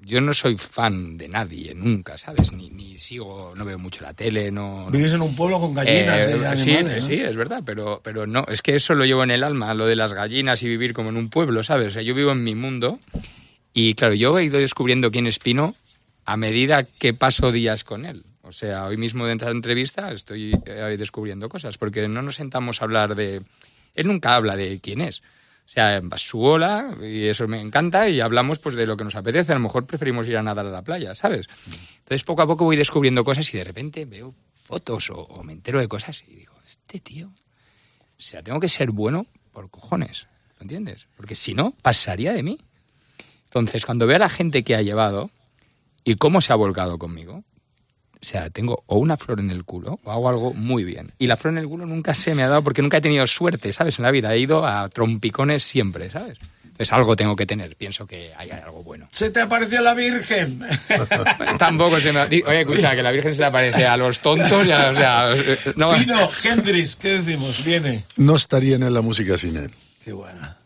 yo 0.02 0.20
no 0.20 0.32
soy 0.34 0.56
fan 0.56 1.18
de 1.18 1.28
nadie 1.28 1.74
nunca, 1.74 2.16
¿sabes? 2.18 2.52
Ni, 2.52 2.70
ni 2.70 2.98
sigo, 2.98 3.52
no 3.56 3.64
veo 3.64 3.78
mucho 3.78 4.02
la 4.02 4.14
tele, 4.14 4.50
no... 4.50 4.88
Vives 4.90 5.12
en 5.12 5.22
un 5.22 5.36
pueblo 5.36 5.60
con 5.60 5.74
gallinas 5.74 6.26
Eh, 6.26 6.32
eh, 6.32 6.56
sí, 6.56 6.70
animales, 6.70 7.02
¿no? 7.04 7.08
sí, 7.08 7.14
es 7.14 7.36
verdad, 7.36 7.62
pero, 7.64 8.00
pero 8.02 8.26
no, 8.26 8.44
es 8.48 8.62
que 8.62 8.74
eso 8.74 8.94
lo 8.94 9.04
llevo 9.04 9.22
en 9.24 9.30
el 9.30 9.44
alma, 9.44 9.74
lo 9.74 9.86
de 9.86 9.96
las 9.96 10.12
gallinas 10.12 10.62
y 10.62 10.68
vivir 10.68 10.92
como 10.92 11.10
en 11.10 11.16
un 11.16 11.28
pueblo, 11.30 11.62
¿sabes? 11.62 11.88
O 11.88 11.90
sea, 11.90 12.02
yo 12.02 12.14
vivo 12.14 12.32
en 12.32 12.44
mi 12.44 12.54
mundo 12.54 12.98
y 13.72 13.94
claro, 13.94 14.14
yo 14.14 14.38
he 14.38 14.44
ido 14.44 14.58
descubriendo 14.58 15.10
quién 15.10 15.26
es 15.26 15.38
Pino 15.38 15.74
a 16.24 16.36
medida 16.36 16.84
que 16.84 17.14
paso 17.14 17.52
días 17.52 17.84
con 17.84 18.04
él. 18.04 18.24
O 18.42 18.52
sea, 18.52 18.86
hoy 18.86 18.96
mismo 18.96 19.26
de 19.26 19.34
esta 19.34 19.50
entrevista 19.50 20.10
estoy 20.12 20.52
eh, 20.66 20.96
descubriendo 20.98 21.48
cosas, 21.48 21.78
porque 21.78 22.08
no 22.08 22.22
nos 22.22 22.36
sentamos 22.36 22.80
a 22.80 22.84
hablar 22.84 23.14
de... 23.14 23.42
Él 23.94 24.06
nunca 24.06 24.34
habla 24.34 24.56
de 24.56 24.80
quién 24.80 25.00
es. 25.00 25.22
Sea, 25.70 26.00
va 26.00 26.18
su 26.18 26.42
ola, 26.42 26.96
y 27.00 27.28
eso 27.28 27.46
me 27.46 27.60
encanta, 27.60 28.08
y 28.08 28.20
hablamos 28.20 28.58
pues 28.58 28.74
de 28.74 28.88
lo 28.88 28.96
que 28.96 29.04
nos 29.04 29.14
apetece. 29.14 29.52
A 29.52 29.54
lo 29.54 29.60
mejor 29.60 29.86
preferimos 29.86 30.26
ir 30.26 30.36
a 30.36 30.42
nadar 30.42 30.66
a 30.66 30.70
la 30.70 30.82
playa, 30.82 31.14
¿sabes? 31.14 31.46
Entonces, 31.98 32.24
poco 32.24 32.42
a 32.42 32.46
poco 32.48 32.64
voy 32.64 32.74
descubriendo 32.74 33.22
cosas 33.22 33.54
y 33.54 33.58
de 33.58 33.62
repente 33.62 34.04
veo 34.04 34.34
fotos 34.56 35.10
o, 35.10 35.20
o 35.20 35.44
me 35.44 35.52
entero 35.52 35.78
de 35.78 35.86
cosas 35.86 36.24
y 36.26 36.34
digo, 36.34 36.54
este 36.66 36.98
tío, 36.98 37.28
o 37.28 38.20
sea, 38.20 38.42
tengo 38.42 38.58
que 38.58 38.68
ser 38.68 38.90
bueno 38.90 39.26
por 39.52 39.70
cojones, 39.70 40.26
¿lo 40.58 40.62
entiendes? 40.62 41.06
Porque 41.16 41.36
si 41.36 41.54
no, 41.54 41.70
pasaría 41.82 42.32
de 42.32 42.42
mí. 42.42 42.58
Entonces, 43.44 43.86
cuando 43.86 44.08
veo 44.08 44.16
a 44.16 44.18
la 44.18 44.28
gente 44.28 44.64
que 44.64 44.74
ha 44.74 44.82
llevado 44.82 45.30
y 46.02 46.16
cómo 46.16 46.40
se 46.40 46.52
ha 46.52 46.56
volcado 46.56 46.98
conmigo, 46.98 47.44
o 48.22 48.24
sea, 48.24 48.50
tengo 48.50 48.84
o 48.86 48.98
una 48.98 49.16
flor 49.16 49.40
en 49.40 49.50
el 49.50 49.64
culo 49.64 49.98
o 50.04 50.10
hago 50.12 50.28
algo 50.28 50.52
muy 50.54 50.84
bien. 50.84 51.12
Y 51.18 51.26
la 51.26 51.36
flor 51.36 51.54
en 51.54 51.58
el 51.58 51.68
culo 51.68 51.86
nunca 51.86 52.14
se 52.14 52.34
me 52.34 52.42
ha 52.42 52.48
dado 52.48 52.62
porque 52.62 52.82
nunca 52.82 52.98
he 52.98 53.00
tenido 53.00 53.26
suerte, 53.26 53.72
¿sabes? 53.72 53.98
En 53.98 54.04
la 54.04 54.10
vida 54.10 54.34
he 54.34 54.38
ido 54.38 54.66
a 54.66 54.88
trompicones 54.88 55.62
siempre, 55.62 56.10
¿sabes? 56.10 56.38
Entonces 56.64 56.92
algo 56.92 57.14
tengo 57.16 57.36
que 57.36 57.44
tener. 57.46 57.76
Pienso 57.76 58.06
que 58.06 58.32
hay 58.36 58.50
algo 58.50 58.82
bueno. 58.82 59.08
Se 59.12 59.30
te 59.30 59.40
apareció 59.40 59.82
la 59.82 59.94
Virgen. 59.94 60.62
Tampoco 61.58 62.00
se 62.00 62.12
me... 62.12 62.20
Oye, 62.22 62.60
escucha, 62.60 62.94
que 62.94 63.02
la 63.02 63.10
Virgen 63.10 63.34
se 63.34 63.40
le 63.40 63.46
aparece 63.46 63.86
a 63.86 63.96
los 63.96 64.18
tontos 64.20 64.66
y 64.66 64.72
a, 64.72 64.88
o 64.90 64.94
sea... 64.94 65.34
No, 65.76 65.94
Pino, 65.94 66.16
Hendrix, 66.42 66.96
¿qué 66.96 67.18
decimos? 67.20 67.62
Viene. 67.64 68.04
No 68.16 68.36
estarían 68.36 68.82
en 68.82 68.94
la 68.94 69.02
música 69.02 69.36
sin 69.36 69.56
él. 69.56 69.70
Qué 70.02 70.12
buena. 70.12 70.56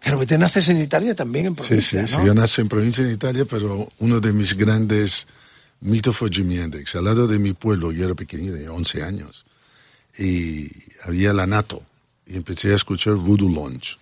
Claro, 0.00 0.20
que 0.20 0.26
te 0.26 0.36
naces 0.38 0.68
en 0.68 0.80
Italia 0.80 1.14
también, 1.14 1.46
en 1.46 1.56
Sí, 1.56 1.62
provincia, 1.62 2.06
sí, 2.06 2.12
¿no? 2.14 2.20
sí, 2.20 2.26
yo 2.26 2.34
nací 2.34 2.60
en 2.60 2.68
provincia 2.68 3.04
en 3.04 3.10
Italia, 3.12 3.44
pero 3.48 3.88
uno 3.98 4.20
de 4.20 4.32
mis 4.34 4.54
grandes 4.54 5.26
mitos 5.84 6.16
fue 6.16 6.30
Jimi 6.30 6.58
Hendrix. 6.58 6.96
Al 6.96 7.04
lado 7.04 7.26
de 7.26 7.38
mi 7.38 7.52
pueblo, 7.52 7.92
yo 7.92 8.04
era 8.04 8.14
pequeño, 8.14 8.52
de 8.52 8.68
11 8.68 9.02
años, 9.02 9.44
y 10.18 10.70
había 11.04 11.32
la 11.32 11.46
Nato, 11.46 11.82
y 12.26 12.36
empecé 12.36 12.72
a 12.72 12.76
escuchar 12.76 13.14
Voodoo 13.14 13.48
Lounge, 13.48 13.98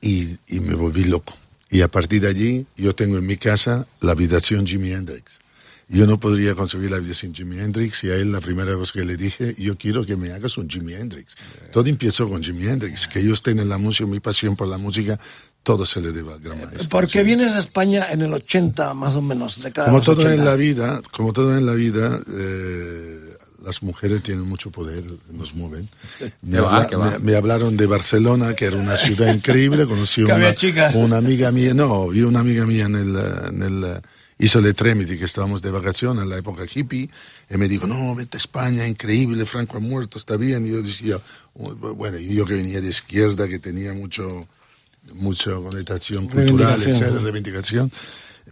y, 0.00 0.38
y 0.46 0.60
me 0.60 0.74
volví 0.74 1.04
loco. 1.04 1.36
Y 1.70 1.80
a 1.80 1.88
partir 1.88 2.22
de 2.22 2.28
allí, 2.28 2.66
yo 2.76 2.94
tengo 2.94 3.18
en 3.18 3.26
mi 3.26 3.36
casa 3.36 3.86
la 4.00 4.12
habitación 4.12 4.66
Jimi 4.66 4.92
Hendrix. 4.92 5.44
Yo 5.88 6.06
no 6.06 6.18
podría 6.18 6.54
concebir 6.54 6.90
la 6.90 6.98
vida 6.98 7.12
sin 7.12 7.34
Jimi 7.34 7.58
Hendrix 7.58 8.04
y 8.04 8.10
a 8.10 8.16
él 8.16 8.32
la 8.32 8.40
primera 8.40 8.74
vez 8.74 8.90
que 8.90 9.04
le 9.04 9.16
dije, 9.16 9.54
yo 9.58 9.76
quiero 9.76 10.04
que 10.04 10.16
me 10.16 10.32
hagas 10.32 10.56
un 10.56 10.68
Jimi 10.68 10.94
Hendrix. 10.94 11.36
Todo 11.72 11.86
empezó 11.88 12.28
con 12.28 12.42
Jimi 12.42 12.66
Hendrix, 12.66 13.06
que 13.06 13.20
ellos 13.20 13.42
tienen 13.42 13.68
la 13.68 13.76
música, 13.76 14.06
mi 14.06 14.20
pasión 14.20 14.56
por 14.56 14.68
la 14.68 14.78
música, 14.78 15.18
todo 15.64 15.84
se 15.84 16.00
le 16.00 16.12
debe 16.12 16.32
al 16.34 16.38
gran 16.40 16.58
maestro. 16.60 16.88
¿Por 16.90 17.08
qué 17.08 17.18
Sí. 17.20 17.24
vienes 17.24 17.52
a 17.54 17.58
España 17.58 18.06
en 18.12 18.22
el 18.22 18.32
80, 18.32 18.94
más 18.94 19.16
o 19.16 19.22
menos? 19.22 19.60
De 19.60 19.72
cada 19.72 19.88
Como 19.88 20.00
todo 20.02 20.20
80? 20.20 20.34
en 20.34 20.44
la 20.44 20.54
vida, 20.54 21.02
como 21.10 21.32
todo 21.32 21.58
en 21.58 21.66
la 21.66 21.72
vida, 21.72 22.20
eh, 22.32 23.36
las 23.64 23.82
mujeres 23.82 24.22
tienen 24.22 24.44
mucho 24.44 24.70
poder, 24.70 25.04
nos 25.32 25.54
mueven. 25.54 25.88
Me, 26.42 26.58
habla- 26.58 26.86
va. 26.96 27.10
me- 27.12 27.18
me 27.18 27.34
hablaron 27.36 27.76
de 27.76 27.86
Barcelona, 27.86 28.54
que 28.54 28.66
era 28.66 28.76
una 28.76 28.96
ciudad 28.96 29.32
increíble, 29.34 29.86
conocí 29.86 30.22
una, 30.22 30.54
una 30.94 31.16
amiga 31.16 31.50
mía, 31.50 31.72
no, 31.74 32.08
vi 32.08 32.20
una 32.22 32.40
amiga 32.40 32.66
mía 32.66 32.84
en 32.84 32.94
el, 32.96 33.16
en 33.48 33.62
el 33.62 34.00
Isole 34.38 34.74
Tremiti, 34.74 35.16
que 35.16 35.24
estábamos 35.24 35.62
de 35.62 35.70
vacaciones 35.70 36.24
en 36.24 36.28
la 36.28 36.36
época 36.36 36.64
hippie, 36.72 37.08
y 37.48 37.56
me 37.56 37.68
dijo, 37.68 37.86
no, 37.86 38.14
vete 38.14 38.36
a 38.36 38.38
España, 38.38 38.86
increíble, 38.86 39.46
Franco 39.46 39.78
ha 39.78 39.80
muerto, 39.80 40.18
está 40.18 40.36
bien. 40.36 40.66
Y 40.66 40.70
yo 40.72 40.82
decía, 40.82 41.18
"Oh, 41.54 41.72
bueno, 41.74 42.18
y 42.18 42.34
yo 42.34 42.44
que 42.44 42.54
venía 42.54 42.80
de 42.82 42.88
izquierda, 42.90 43.48
que 43.48 43.58
tenía 43.60 43.94
mucho, 43.94 44.46
mucha 45.12 45.52
connotación 45.52 46.28
cultural, 46.28 46.78
¿no? 47.12 47.20
reivindicación, 47.20 47.92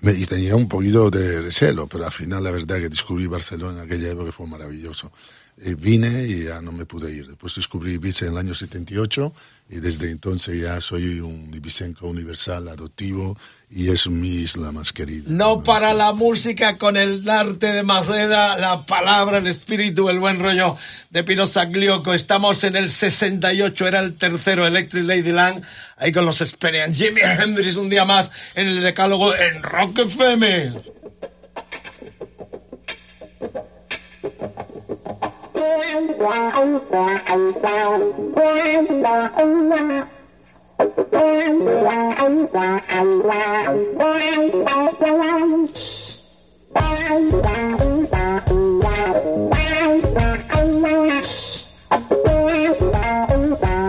me- 0.01 0.13
y 0.13 0.27
tenía 0.27 0.55
un 0.57 0.69
poquito 0.69 1.11
de 1.11 1.41
recelo, 1.43 1.87
pero 1.87 2.05
al 2.05 2.13
final 2.13 2.43
la 2.45 2.51
verdad 2.51 2.77
que 2.79 2.89
descubrí 2.89 3.27
Barcelona 3.27 3.83
en 3.83 3.87
aquella 3.87 4.11
época 4.13 4.33
fue 4.33 4.47
maravilloso. 4.47 5.11
Eh, 5.59 5.75
vine 5.79 6.27
y 6.27 6.45
ya 6.45 6.61
no 6.61 6.73
me 6.73 6.87
pude 6.87 7.13
ir. 7.13 7.27
Después 7.27 7.55
descubrí 7.55 7.93
Ibiza 7.95 8.27
en 8.27 8.33
el 8.33 8.39
año 8.39 8.55
78 8.55 9.33
y 9.69 9.77
desde 9.81 10.11
entonces 10.11 10.61
ya 10.61 10.81
soy 10.81 11.21
un 11.21 11.53
ibicenco 11.55 12.07
universal, 12.07 12.69
adoptivo 12.69 13.37
y 13.71 13.91
es 13.91 14.09
mi 14.09 14.29
isla 14.29 14.73
más 14.73 14.93
querida. 14.93 15.25
No 15.29 15.63
para 15.63 15.95
la 15.95 16.13
música 16.13 16.77
con 16.77 16.97
el 16.97 17.29
arte 17.29 17.73
de 17.73 17.83
Maceda, 17.83 18.59
la 18.59 18.85
palabra, 18.85 19.39
el 19.39 19.47
espíritu, 19.47 20.09
el 20.11 20.21
buen 20.21 20.41
rollo 20.41 20.77
de 21.11 21.25
Pino 21.25 21.47
Saglioco. 21.47 22.13
Estamos 22.13 22.65
en 22.65 22.77
el 22.77 22.91
68, 22.91 23.87
era 23.87 24.01
el 24.01 24.17
tercero 24.17 24.67
Electric 24.67 25.05
Ladyland, 25.05 25.65
ahí 25.97 26.13
con 26.13 26.27
los 26.27 26.41
Experience. 26.41 27.03
Jimi 27.03 27.21
Hendrix 27.21 27.77
un 27.77 27.89
día 27.89 28.05
más 28.05 28.31
en 28.55 28.69
el 28.69 28.83
decálogo 28.83 29.35
en 29.35 29.63
Rock 29.63 30.01
FM. 30.01 30.92
quang 35.79 36.21
là 36.21 36.51
ông 36.55 36.79
là 36.91 37.23
anh 37.25 37.53
sao 37.63 37.99
quang 38.35 39.03
là 39.03 39.31
ông 39.37 39.71
là 39.71 40.07
quang 41.11 41.67
là 41.67 42.15
ông 42.19 42.47
là 42.53 42.81
anh 42.87 43.21
là 43.21 43.75
quang 43.99 44.51
là 44.65 44.93
quang 44.99 45.67
quang 46.75 47.31
là 47.45 47.77
ông 47.79 48.05
là 48.13 48.41
ông 48.49 48.81
là 48.81 49.13
quang 49.61 50.01
là 50.15 50.39
ông 50.49 50.83
là 50.83 51.21
quang 52.09 52.93
là 52.93 53.27
ông 53.29 53.55
là 53.61 53.82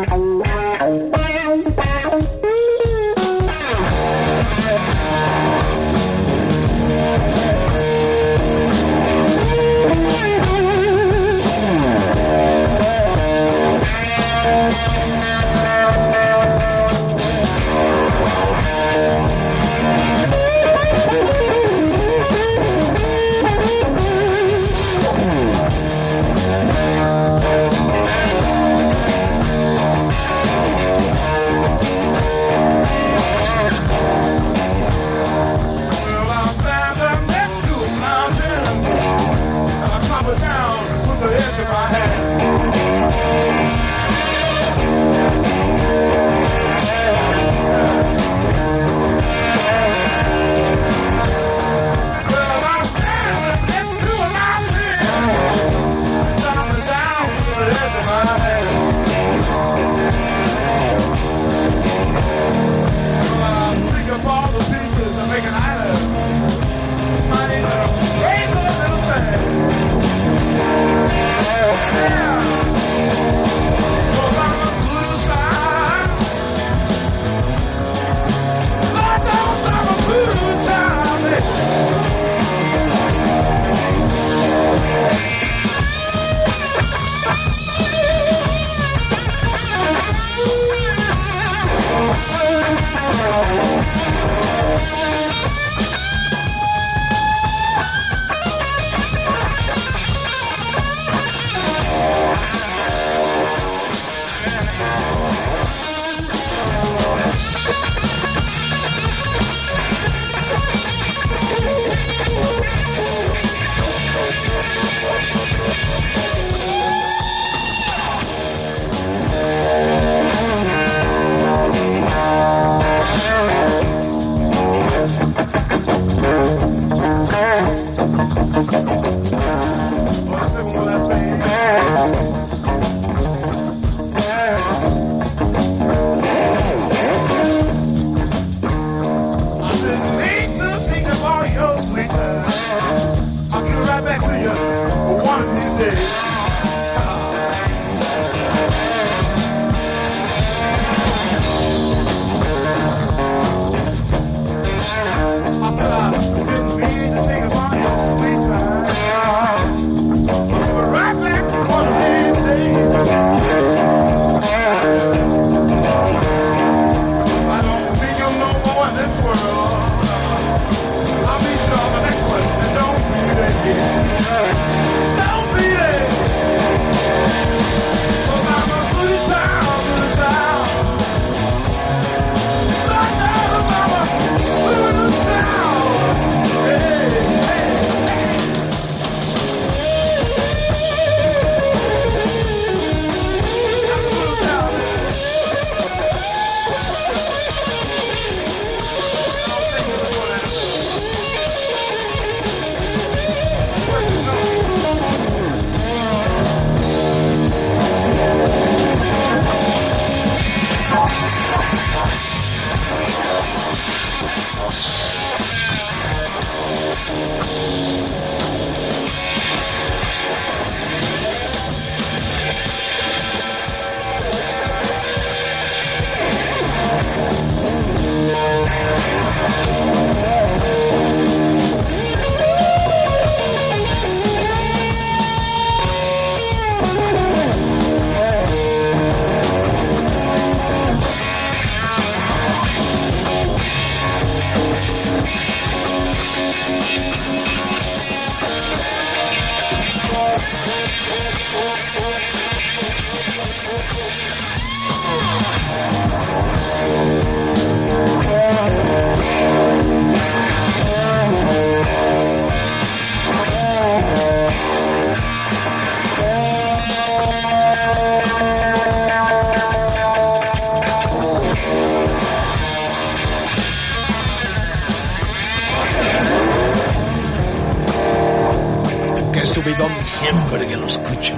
siempre 279.41 280.67
que 280.67 280.75
lo 280.77 280.88
escucho. 280.88 281.34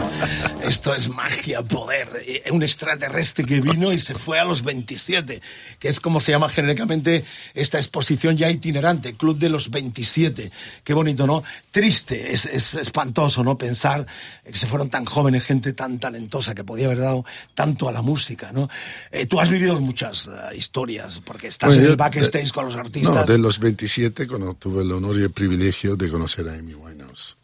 Esto 0.63 0.93
es 0.93 1.07
magia, 1.09 1.61
poder. 1.61 2.23
Eh, 2.27 2.43
Un 2.51 2.61
extraterrestre 2.63 3.45
que 3.45 3.61
vino 3.61 3.91
y 3.93 3.99
se 3.99 4.15
fue 4.15 4.39
a 4.39 4.45
los 4.45 4.63
27, 4.63 5.41
que 5.79 5.87
es 5.87 5.99
como 5.99 6.19
se 6.19 6.31
llama 6.31 6.49
genéricamente 6.49 7.23
esta 7.53 7.77
exposición 7.77 8.35
ya 8.37 8.49
itinerante, 8.49 9.13
Club 9.13 9.37
de 9.37 9.49
los 9.49 9.69
27. 9.71 10.51
Qué 10.83 10.93
bonito, 10.93 11.25
¿no? 11.25 11.43
Triste, 11.71 12.33
es, 12.33 12.45
es 12.45 12.73
espantoso, 12.75 13.43
¿no? 13.43 13.57
Pensar 13.57 14.05
que 14.43 14.55
se 14.55 14.67
fueron 14.67 14.89
tan 14.89 15.05
jóvenes, 15.05 15.43
gente 15.45 15.73
tan 15.73 15.99
talentosa 15.99 16.53
que 16.53 16.63
podía 16.63 16.87
haber 16.87 16.99
dado 16.99 17.25
tanto 17.53 17.87
a 17.87 17.91
la 17.91 18.01
música, 18.01 18.51
¿no? 18.51 18.69
Eh, 19.11 19.25
tú 19.25 19.39
has 19.39 19.49
vivido 19.49 19.79
muchas 19.79 20.27
eh, 20.27 20.55
historias, 20.57 21.21
porque 21.23 21.47
estás 21.47 21.69
Bueno, 21.69 21.81
en 21.81 21.85
yo- 21.87 21.91
el 21.91 21.97
backstage 21.97 22.45
de- 22.47 22.51
con 22.51 22.65
los 22.65 22.75
artistas. 22.75 23.15
No, 23.15 23.23
de 23.23 23.37
los 23.37 23.59
27 23.59 24.27
cuando 24.27 24.53
tuve 24.53 24.81
el 24.83 24.91
honor 24.91 25.17
y 25.19 25.23
el 25.23 25.31
privilegio 25.31 25.95
de 25.95 26.09
conocer 26.09 26.49
a 26.49 26.53
Amy 26.53 26.73
Winehouse. 26.73 27.37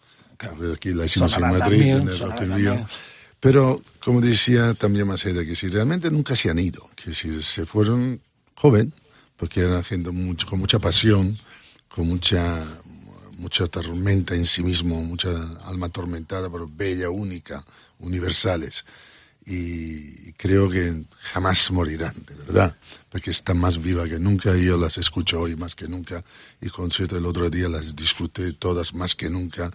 Aquí 0.73 0.89
la 0.93 1.05
hicimos 1.05 1.35
en 1.35 1.41
Madrid, 1.41 1.59
también, 1.59 2.01
en 2.01 2.07
el 2.09 2.19
Rock 2.19 2.35
también. 2.35 2.85
Pero, 3.39 3.81
como 4.03 4.21
decía 4.21 4.75
también 4.75 5.07
Maceda, 5.07 5.43
que 5.43 5.55
si 5.55 5.67
realmente 5.67 6.11
nunca 6.11 6.35
se 6.35 6.49
han 6.49 6.59
ido, 6.59 6.89
que 6.95 7.13
si 7.13 7.41
se 7.41 7.65
fueron 7.65 8.21
joven, 8.55 8.93
porque 9.35 9.61
eran 9.61 9.83
gente 9.83 10.11
mucho, 10.11 10.45
con 10.45 10.59
mucha 10.59 10.77
pasión, 10.77 11.39
con 11.87 12.07
mucha, 12.07 12.63
mucha 13.31 13.65
tormenta 13.65 14.35
en 14.35 14.45
sí 14.45 14.61
mismo, 14.61 15.01
mucha 15.01 15.29
alma 15.65 15.87
atormentada, 15.87 16.51
pero 16.51 16.69
bella, 16.71 17.09
única, 17.09 17.65
universales. 17.97 18.85
Y 19.43 20.33
creo 20.33 20.69
que 20.69 21.03
jamás 21.33 21.71
morirán, 21.71 22.13
de 22.27 22.35
verdad, 22.35 22.77
porque 23.09 23.31
están 23.31 23.57
más 23.57 23.81
viva 23.81 24.07
que 24.07 24.19
nunca 24.19 24.55
y 24.55 24.65
yo 24.65 24.77
las 24.77 24.99
escucho 24.99 25.41
hoy 25.41 25.55
más 25.55 25.73
que 25.73 25.87
nunca 25.87 26.23
y 26.61 26.69
concierto 26.69 27.17
el 27.17 27.25
otro 27.25 27.49
día 27.49 27.67
las 27.67 27.95
disfruté 27.95 28.53
todas 28.53 28.93
más 28.93 29.15
que 29.15 29.31
nunca 29.31 29.71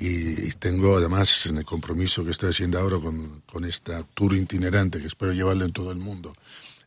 y, 0.00 0.46
y 0.48 0.50
tengo 0.58 0.96
además 0.96 1.46
en 1.46 1.58
el 1.58 1.64
compromiso 1.64 2.24
que 2.24 2.30
estoy 2.30 2.50
haciendo 2.50 2.78
ahora 2.78 2.98
con, 2.98 3.42
con 3.46 3.64
esta 3.64 4.02
tour 4.14 4.34
itinerante 4.34 4.98
que 4.98 5.06
espero 5.06 5.32
llevarlo 5.32 5.64
en 5.66 5.72
todo 5.72 5.92
el 5.92 5.98
mundo. 5.98 6.32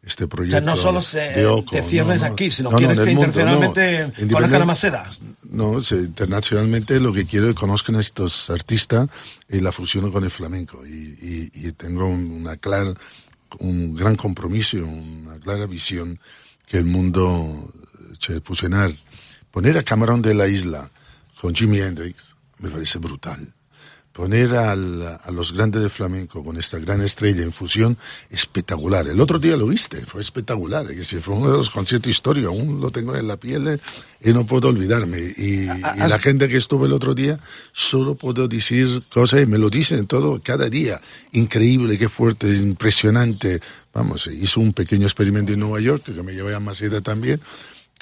Este 0.05 0.25
O 0.25 0.27
proyecto 0.27 0.57
sea, 0.57 0.65
no 0.65 0.75
solo 0.75 1.01
se, 1.01 1.45
Oco, 1.45 1.71
te 1.71 1.81
cierres 1.81 2.21
no, 2.21 2.27
no. 2.27 2.33
aquí, 2.33 2.51
sino 2.51 2.71
No, 2.71 2.77
quieres 2.77 2.97
que 2.97 3.05
mundo, 3.05 3.11
internacionalmente 3.25 4.11
no. 4.25 4.33
conozcan 4.35 4.61
a 4.61 4.65
Maceda. 4.65 5.09
no, 5.49 5.79
internacionalmente 5.79 6.99
lo 6.99 7.13
que 7.13 7.25
quiero 7.25 7.47
es 7.47 7.53
que 7.55 7.59
conozcan 7.61 7.95
a 7.95 8.01
estos 8.01 8.49
artistas 8.49 9.07
y 9.47 9.61
la 9.61 9.71
fusiono 9.71 10.11
con 10.11 10.23
el 10.25 10.29
flamenco. 10.29 10.85
Y, 10.85 10.89
y- 10.91 11.51
y 11.53 11.71
tengo 11.71 12.05
un- 12.05 12.31
una 12.31 12.57
clara, 12.57 12.93
un 13.59 13.95
gran 13.95 14.15
compromiso, 14.17 14.77
una 14.77 15.39
clara 15.39 15.67
visión 15.67 16.19
que 16.67 16.77
el 16.79 16.85
mundo 16.85 17.71
eh, 17.99 18.13
se 18.19 18.41
fusionar. 18.41 18.91
Poner 19.51 19.77
a 19.77 19.83
Camarón 19.83 20.21
de 20.21 20.33
la 20.33 20.47
Isla 20.47 20.89
con 21.39 21.53
Jimi 21.55 21.79
Hendrix 21.79 22.32
me 22.63 22.69
parece 22.69 22.97
brutal. 22.97 23.53
Poner 24.13 24.53
al- 24.55 25.01
a 25.23 25.31
los 25.31 25.53
grandes 25.53 25.81
de 25.81 25.89
flamenco 25.89 26.43
con 26.45 26.55
esta 26.57 26.77
gran 26.77 27.01
estrella 27.01 27.41
en 27.41 27.51
fusión, 27.51 27.97
espectacular. 28.29 29.07
El 29.07 29.19
otro 29.19 29.39
día 29.39 29.57
lo 29.57 29.65
viste, 29.65 30.05
fue 30.05 30.21
espectacular. 30.21 30.85
Que 30.87 31.03
si 31.03 31.17
fue 31.17 31.33
uno 31.33 31.49
de 31.49 31.57
los 31.57 31.71
conciertos 31.71 32.11
históricos, 32.11 32.49
aún 32.51 32.79
lo 32.79 32.91
tengo 32.91 33.15
en 33.15 33.27
la 33.27 33.37
piel 33.37 33.67
eh, 33.67 33.79
y 34.21 34.31
no 34.31 34.45
puedo 34.45 34.67
olvidarme. 34.69 35.33
Y, 35.35 35.63
y 35.63 35.67
la 35.97 36.19
gente 36.19 36.47
que 36.47 36.57
estuvo 36.57 36.85
el 36.85 36.93
otro 36.93 37.15
día, 37.15 37.39
solo 37.71 38.13
puedo 38.13 38.47
decir 38.47 39.01
cosas 39.11 39.41
y 39.41 39.45
me 39.47 39.57
lo 39.57 39.71
dicen 39.71 40.05
todo 40.05 40.39
cada 40.43 40.69
día. 40.69 41.01
Increíble, 41.31 41.97
qué 41.97 42.07
fuerte, 42.07 42.47
impresionante. 42.55 43.61
Vamos, 43.95 44.27
hizo 44.27 44.59
un 44.61 44.73
pequeño 44.73 45.07
experimento 45.07 45.53
en 45.53 45.59
Nueva 45.59 45.79
York, 45.79 46.03
que 46.05 46.21
me 46.23 46.33
llevé 46.33 46.53
a 46.53 46.59
Maceda 46.59 47.01
también 47.01 47.41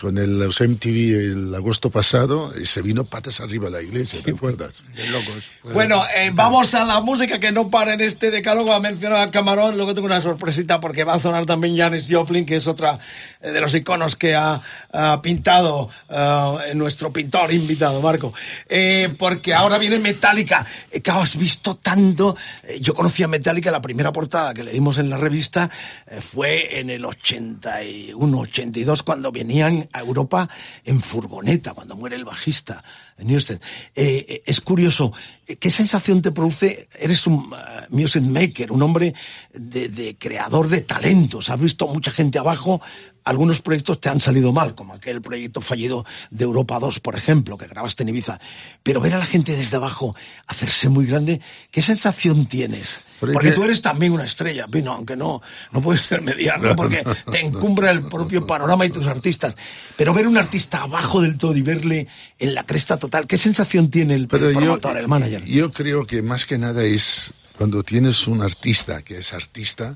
con 0.01 0.17
el 0.17 0.39
los 0.39 0.59
MTV 0.59 1.31
el 1.31 1.55
agosto 1.55 1.91
pasado 1.91 2.51
y 2.59 2.65
se 2.65 2.81
vino 2.81 3.05
patas 3.05 3.39
arriba 3.39 3.67
a 3.67 3.71
la 3.71 3.81
iglesia, 3.81 4.19
¿te 4.23 4.31
acuerdas? 4.31 4.83
De 4.95 5.05
locos. 5.07 5.51
Pues, 5.61 5.73
Bueno, 5.75 6.03
eh, 6.15 6.31
vamos 6.33 6.73
a 6.73 6.83
la 6.83 6.99
música 7.01 7.39
que 7.39 7.51
no 7.51 7.69
para 7.69 7.93
en 7.93 8.01
este 8.01 8.31
decálogo. 8.31 8.73
Ha 8.73 8.79
mencionado 8.79 9.21
a 9.21 9.29
Camarón, 9.31 9.75
luego 9.75 9.93
tengo 9.93 10.07
una 10.07 10.19
sorpresita 10.19 10.79
porque 10.79 11.03
va 11.03 11.13
a 11.13 11.19
sonar 11.19 11.45
también 11.45 11.77
Janis 11.77 12.07
Joplin, 12.09 12.45
que 12.45 12.55
es 12.55 12.67
otra 12.67 12.99
eh, 13.41 13.51
de 13.51 13.61
los 13.61 13.73
iconos 13.75 14.15
que 14.15 14.33
ha, 14.35 14.61
ha 14.91 15.21
pintado 15.21 15.89
eh, 16.09 16.73
nuestro 16.73 17.13
pintor 17.13 17.53
invitado, 17.53 18.01
Marco. 18.01 18.33
Eh, 18.67 19.13
porque 19.17 19.53
ahora 19.53 19.77
viene 19.77 19.99
Metallica. 19.99 20.65
Eh, 20.91 21.01
que 21.01 21.11
has 21.11 21.35
visto 21.37 21.75
tanto. 21.75 22.35
Eh, 22.63 22.79
yo 22.81 22.93
conocí 22.93 23.23
a 23.23 23.27
Metallica, 23.27 23.71
la 23.71 23.81
primera 23.81 24.11
portada 24.11 24.53
que 24.53 24.63
leímos 24.63 24.97
en 24.97 25.09
la 25.09 25.17
revista 25.17 25.69
eh, 26.07 26.21
fue 26.21 26.79
en 26.79 26.89
el 26.89 27.05
81, 27.05 28.39
82, 28.39 29.03
cuando 29.03 29.31
venían 29.31 29.87
a 29.93 29.99
Europa 29.99 30.49
en 30.83 31.01
furgoneta, 31.01 31.73
cuando 31.73 31.95
muere 31.95 32.15
el 32.15 32.25
bajista. 32.25 32.83
Newsted. 33.23 33.61
Eh, 33.95 34.25
eh, 34.27 34.43
es 34.45 34.61
curioso, 34.61 35.13
eh, 35.47 35.55
¿qué 35.57 35.69
sensación 35.69 36.21
te 36.21 36.31
produce? 36.31 36.87
Eres 36.99 37.27
un 37.27 37.35
uh, 37.35 37.55
music 37.89 38.23
maker, 38.23 38.71
un 38.71 38.81
hombre 38.81 39.13
de, 39.53 39.89
de 39.89 40.17
creador 40.17 40.67
de 40.67 40.81
talentos. 40.81 41.49
Has 41.49 41.59
visto 41.59 41.87
mucha 41.87 42.11
gente 42.11 42.39
abajo. 42.39 42.81
Algunos 43.23 43.61
proyectos 43.61 43.99
te 44.01 44.09
han 44.09 44.19
salido 44.19 44.51
mal, 44.51 44.73
como 44.75 44.93
aquel 44.93 45.21
proyecto 45.21 45.61
fallido 45.61 46.05
de 46.31 46.43
Europa 46.43 46.79
2, 46.79 46.99
por 47.01 47.15
ejemplo, 47.15 47.57
que 47.57 47.67
grabaste 47.67 48.03
en 48.03 48.09
Ibiza. 48.09 48.39
Pero 48.81 48.99
ver 48.99 49.13
a 49.13 49.19
la 49.19 49.25
gente 49.25 49.55
desde 49.55 49.77
abajo 49.77 50.15
hacerse 50.47 50.89
muy 50.89 51.05
grande, 51.05 51.39
¿qué 51.69 51.81
sensación 51.81 52.47
tienes? 52.47 52.99
Porque 53.19 53.49
que- 53.49 53.51
tú 53.55 53.63
eres 53.63 53.83
también 53.83 54.13
una 54.13 54.23
estrella, 54.23 54.65
Pino, 54.67 54.91
aunque 54.93 55.15
no, 55.15 55.43
no 55.71 55.81
puedes 55.81 56.01
ser 56.03 56.23
mediano, 56.23 56.75
porque 56.75 57.03
te 57.31 57.39
encumbra 57.39 57.91
el 57.91 58.01
propio 58.01 58.47
panorama 58.47 58.83
y 58.87 58.89
tus 58.89 59.05
artistas. 59.05 59.55
Pero 59.95 60.11
ver 60.15 60.27
un 60.27 60.37
artista 60.37 60.81
abajo 60.81 61.21
del 61.21 61.37
todo 61.37 61.55
y 61.55 61.61
verle 61.61 62.07
en 62.39 62.55
la 62.55 62.63
cresta 62.63 62.97
total, 62.97 63.27
¿qué 63.27 63.37
sensación 63.37 63.91
tiene 63.91 64.15
el, 64.15 64.27
Pero 64.27 64.47
el 64.47 64.55
yo, 64.55 64.59
promotor, 64.61 64.97
el 64.97 65.07
manager? 65.07 65.45
yo 65.45 65.69
creo 65.71 66.07
que 66.07 66.23
más 66.23 66.47
que 66.47 66.57
nada 66.57 66.83
es 66.83 67.31
cuando 67.55 67.83
tienes 67.83 68.27
un 68.27 68.41
artista 68.41 69.03
que 69.03 69.19
es 69.19 69.33
artista, 69.33 69.95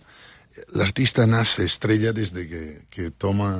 el 0.74 0.82
artista 0.82 1.26
nace 1.28 1.66
estrella 1.66 2.14
desde 2.14 2.48
que, 2.48 2.86
que 2.90 3.12
toma 3.12 3.60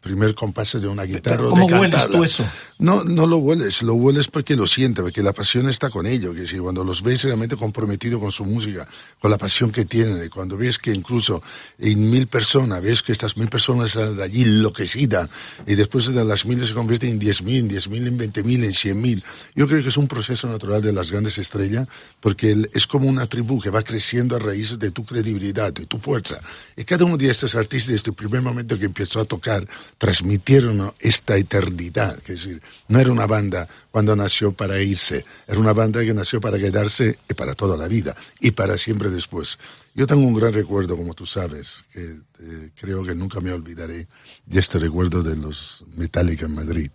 primer 0.00 0.34
compás 0.34 0.80
de 0.80 0.86
una 0.86 1.04
guitarra. 1.04 1.48
¿cómo 1.48 1.66
de 1.66 1.74
hueles 1.74 2.06
tú 2.08 2.24
eso? 2.24 2.44
No, 2.78 3.02
no 3.02 3.26
lo 3.26 3.38
hueles, 3.38 3.82
lo 3.82 3.94
hueles 3.94 4.28
porque 4.28 4.54
lo 4.54 4.66
sientes, 4.66 5.02
porque 5.02 5.22
la 5.22 5.32
pasión 5.32 5.68
está 5.68 5.90
con 5.90 6.06
ello, 6.06 6.32
que 6.32 6.46
si 6.46 6.58
cuando 6.58 6.84
los 6.84 7.02
ves 7.02 7.24
realmente 7.24 7.56
comprometidos 7.56 8.20
con 8.20 8.30
su 8.30 8.44
música, 8.44 8.86
con 9.18 9.30
la 9.30 9.38
pasión 9.38 9.72
que 9.72 9.84
tienen, 9.84 10.24
y 10.24 10.28
cuando 10.28 10.56
ves 10.56 10.78
que 10.78 10.92
incluso 10.92 11.42
en 11.78 12.08
mil 12.08 12.28
personas, 12.28 12.82
ves 12.82 13.02
que 13.02 13.12
estas 13.12 13.36
mil 13.36 13.48
personas 13.48 13.90
salen 13.92 14.16
de 14.16 14.22
allí 14.22 14.42
enloquecidas, 14.42 15.28
y 15.66 15.74
después 15.74 16.12
de 16.12 16.24
las 16.24 16.46
mil 16.46 16.64
se 16.64 16.74
convierten 16.74 17.10
en 17.10 17.18
diez 17.18 17.42
mil, 17.42 17.66
diez 17.66 17.88
mil, 17.88 18.06
en 18.06 18.16
veinte 18.16 18.42
mil, 18.44 18.62
en 18.62 18.72
cien 18.72 19.00
mil. 19.00 19.24
Yo 19.56 19.66
creo 19.66 19.82
que 19.82 19.88
es 19.88 19.96
un 19.96 20.06
proceso 20.06 20.46
natural 20.48 20.80
de 20.80 20.92
las 20.92 21.10
grandes 21.10 21.38
estrellas, 21.38 21.88
porque 22.20 22.56
es 22.72 22.86
como 22.86 23.08
una 23.08 23.26
tribu 23.26 23.60
que 23.60 23.70
va 23.70 23.82
creciendo 23.82 24.36
a 24.36 24.38
raíz 24.38 24.78
de 24.78 24.90
tu 24.92 25.04
credibilidad, 25.04 25.72
de 25.72 25.86
tu 25.86 25.98
fuerza. 25.98 26.40
Y 26.76 26.84
cada 26.84 27.04
uno 27.04 27.16
de 27.16 27.28
estos 27.28 27.56
artistas, 27.56 27.92
desde 27.92 28.10
el 28.10 28.16
primer 28.16 28.42
momento 28.42 28.78
que 28.78 28.84
empezó 28.84 29.20
a 29.20 29.24
tocar, 29.24 29.66
transmitieron 29.96 30.92
esta 31.00 31.36
eternidad. 31.36 32.18
Es 32.18 32.44
decir, 32.44 32.62
no 32.88 33.00
era 33.00 33.10
una 33.10 33.26
banda 33.26 33.66
cuando 33.90 34.14
nació 34.14 34.52
para 34.52 34.80
irse, 34.80 35.24
era 35.46 35.58
una 35.58 35.72
banda 35.72 36.04
que 36.04 36.14
nació 36.14 36.40
para 36.40 36.58
quedarse 36.58 37.18
y 37.28 37.34
para 37.34 37.54
toda 37.54 37.76
la 37.76 37.88
vida 37.88 38.14
y 38.40 38.50
para 38.50 38.76
siempre 38.78 39.10
después. 39.10 39.58
Yo 39.94 40.06
tengo 40.06 40.26
un 40.26 40.34
gran 40.34 40.52
recuerdo, 40.52 40.96
como 40.96 41.14
tú 41.14 41.26
sabes, 41.26 41.84
que 41.92 42.02
eh, 42.40 42.70
creo 42.80 43.02
que 43.02 43.16
nunca 43.16 43.40
me 43.40 43.50
olvidaré 43.50 44.06
de 44.46 44.60
este 44.60 44.78
recuerdo 44.78 45.24
de 45.24 45.34
los 45.34 45.84
Metallica 45.96 46.46
en 46.46 46.54
Madrid. 46.54 46.90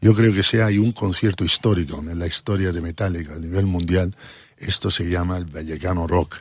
Yo 0.00 0.12
creo 0.14 0.32
que 0.32 0.42
si 0.42 0.58
hay 0.58 0.78
un 0.78 0.90
concierto 0.90 1.44
histórico 1.44 2.00
en 2.00 2.18
la 2.18 2.26
historia 2.26 2.72
de 2.72 2.80
Metallica 2.80 3.34
a 3.34 3.38
nivel 3.38 3.66
mundial, 3.66 4.16
esto 4.56 4.90
se 4.90 5.08
llama 5.08 5.36
el 5.36 5.44
Vallecano 5.44 6.06
Rock. 6.06 6.36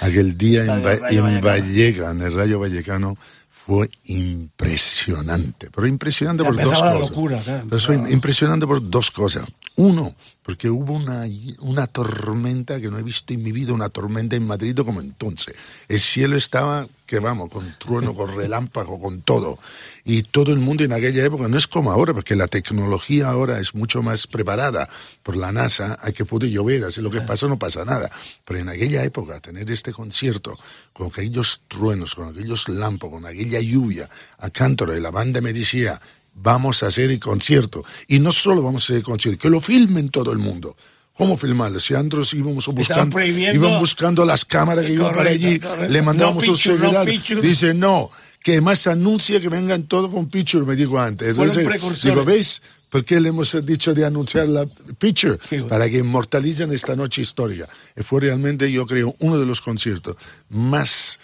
Aquel 0.00 0.38
día 0.38 0.64
en, 0.64 0.86
en. 1.16 1.40
Vallecano, 1.40 2.10
en 2.12 2.22
el 2.22 2.32
Rayo 2.32 2.60
Vallecano, 2.60 3.18
fue 3.66 3.90
impresionante. 4.04 5.70
Pero 5.74 5.88
impresionante 5.88 6.44
Ya 6.44 6.48
por 6.50 6.56
dos 6.62 6.80
la 6.80 6.92
cosas. 6.92 7.00
locura, 7.00 7.42
ya 7.42 7.64
Pero 7.68 8.08
impresionante 8.08 8.64
por 8.66 8.88
dos 8.88 9.10
cosas. 9.10 9.44
Uno, 9.74 10.14
porque 10.46 10.70
hubo 10.70 10.92
una, 10.92 11.24
una 11.58 11.88
tormenta 11.88 12.80
que 12.80 12.88
no 12.88 13.00
he 13.00 13.02
visto 13.02 13.34
en 13.34 13.42
mi 13.42 13.50
vida, 13.50 13.72
una 13.72 13.88
tormenta 13.88 14.36
en 14.36 14.46
Madrid 14.46 14.78
como 14.78 15.00
entonces. 15.00 15.56
El 15.88 15.98
cielo 15.98 16.36
estaba, 16.36 16.86
que 17.04 17.18
vamos, 17.18 17.50
con 17.50 17.74
trueno, 17.80 18.14
con 18.14 18.32
relámpago, 18.32 19.00
con 19.00 19.22
todo. 19.22 19.58
Y 20.04 20.22
todo 20.22 20.52
el 20.52 20.60
mundo 20.60 20.84
en 20.84 20.92
aquella 20.92 21.24
época, 21.24 21.48
no 21.48 21.58
es 21.58 21.66
como 21.66 21.90
ahora, 21.90 22.14
porque 22.14 22.36
la 22.36 22.46
tecnología 22.46 23.28
ahora 23.28 23.58
es 23.58 23.74
mucho 23.74 24.04
más 24.04 24.28
preparada 24.28 24.88
por 25.24 25.36
la 25.36 25.50
NASA, 25.50 25.98
hay 26.00 26.12
que 26.12 26.24
poder 26.24 26.48
llover, 26.48 26.84
así 26.84 27.00
lo 27.00 27.10
que 27.10 27.22
pasa 27.22 27.48
no 27.48 27.58
pasa 27.58 27.84
nada. 27.84 28.08
Pero 28.44 28.60
en 28.60 28.68
aquella 28.68 29.02
época, 29.02 29.40
tener 29.40 29.68
este 29.68 29.92
concierto 29.92 30.56
con 30.92 31.08
aquellos 31.08 31.62
truenos, 31.66 32.14
con 32.14 32.28
aquellos 32.28 32.68
lámpagos, 32.68 33.20
con 33.20 33.26
aquella 33.26 33.58
lluvia, 33.58 34.08
a 34.38 34.48
cántaro, 34.50 34.96
y 34.96 35.00
la 35.00 35.10
banda 35.10 35.40
me 35.40 35.52
decía, 35.52 36.00
vamos 36.36 36.82
a 36.82 36.88
hacer 36.88 37.10
el 37.10 37.18
concierto. 37.18 37.84
Y 38.06 38.18
no 38.18 38.32
solo 38.32 38.62
vamos 38.62 38.82
a 38.82 38.86
hacer 38.86 38.96
el 38.96 39.02
concierto, 39.02 39.40
que 39.40 39.50
lo 39.50 39.60
filmen 39.60 40.08
todo 40.10 40.32
el 40.32 40.38
mundo. 40.38 40.76
¿Cómo 41.16 41.36
filmarlo? 41.38 41.80
Si 41.80 41.94
nosotros 41.94 42.34
íbamos 42.34 42.66
buscando, 42.66 43.18
iban 43.24 43.80
buscando 43.80 44.24
las 44.24 44.44
cámaras 44.44 44.84
que 44.84 44.92
iban 44.92 45.14
para 45.14 45.30
Correcto, 45.30 45.46
allí, 45.46 45.58
correcto. 45.58 45.92
le 45.92 46.02
mandamos 46.02 46.46
No 46.46 46.52
un 46.52 47.06
picture, 47.06 47.38
no 47.38 47.40
dice 47.40 47.72
no, 47.72 48.10
que 48.42 48.60
más 48.60 48.86
anuncia 48.86 49.40
que 49.40 49.48
vengan 49.48 49.84
todos 49.84 50.10
con 50.12 50.28
picture, 50.28 50.66
me 50.66 50.76
digo 50.76 51.00
antes. 51.00 51.30
Entonces, 51.30 52.02
digo, 52.02 52.24
¿ves? 52.24 52.60
¿Por 52.90 53.04
qué 53.04 53.18
le 53.18 53.30
hemos 53.30 53.56
dicho 53.64 53.94
de 53.94 54.04
anunciar 54.04 54.48
la 54.48 54.66
picture? 54.98 55.38
Bueno. 55.50 55.68
Para 55.68 55.88
que 55.88 55.98
inmortalicen 55.98 56.70
esta 56.72 56.94
noche 56.94 57.22
histórica. 57.22 57.66
Y 57.96 58.02
fue 58.02 58.20
realmente, 58.20 58.70
yo 58.70 58.86
creo, 58.86 59.16
uno 59.18 59.38
de 59.38 59.46
los 59.46 59.60
conciertos 59.62 60.16
más 60.50 61.18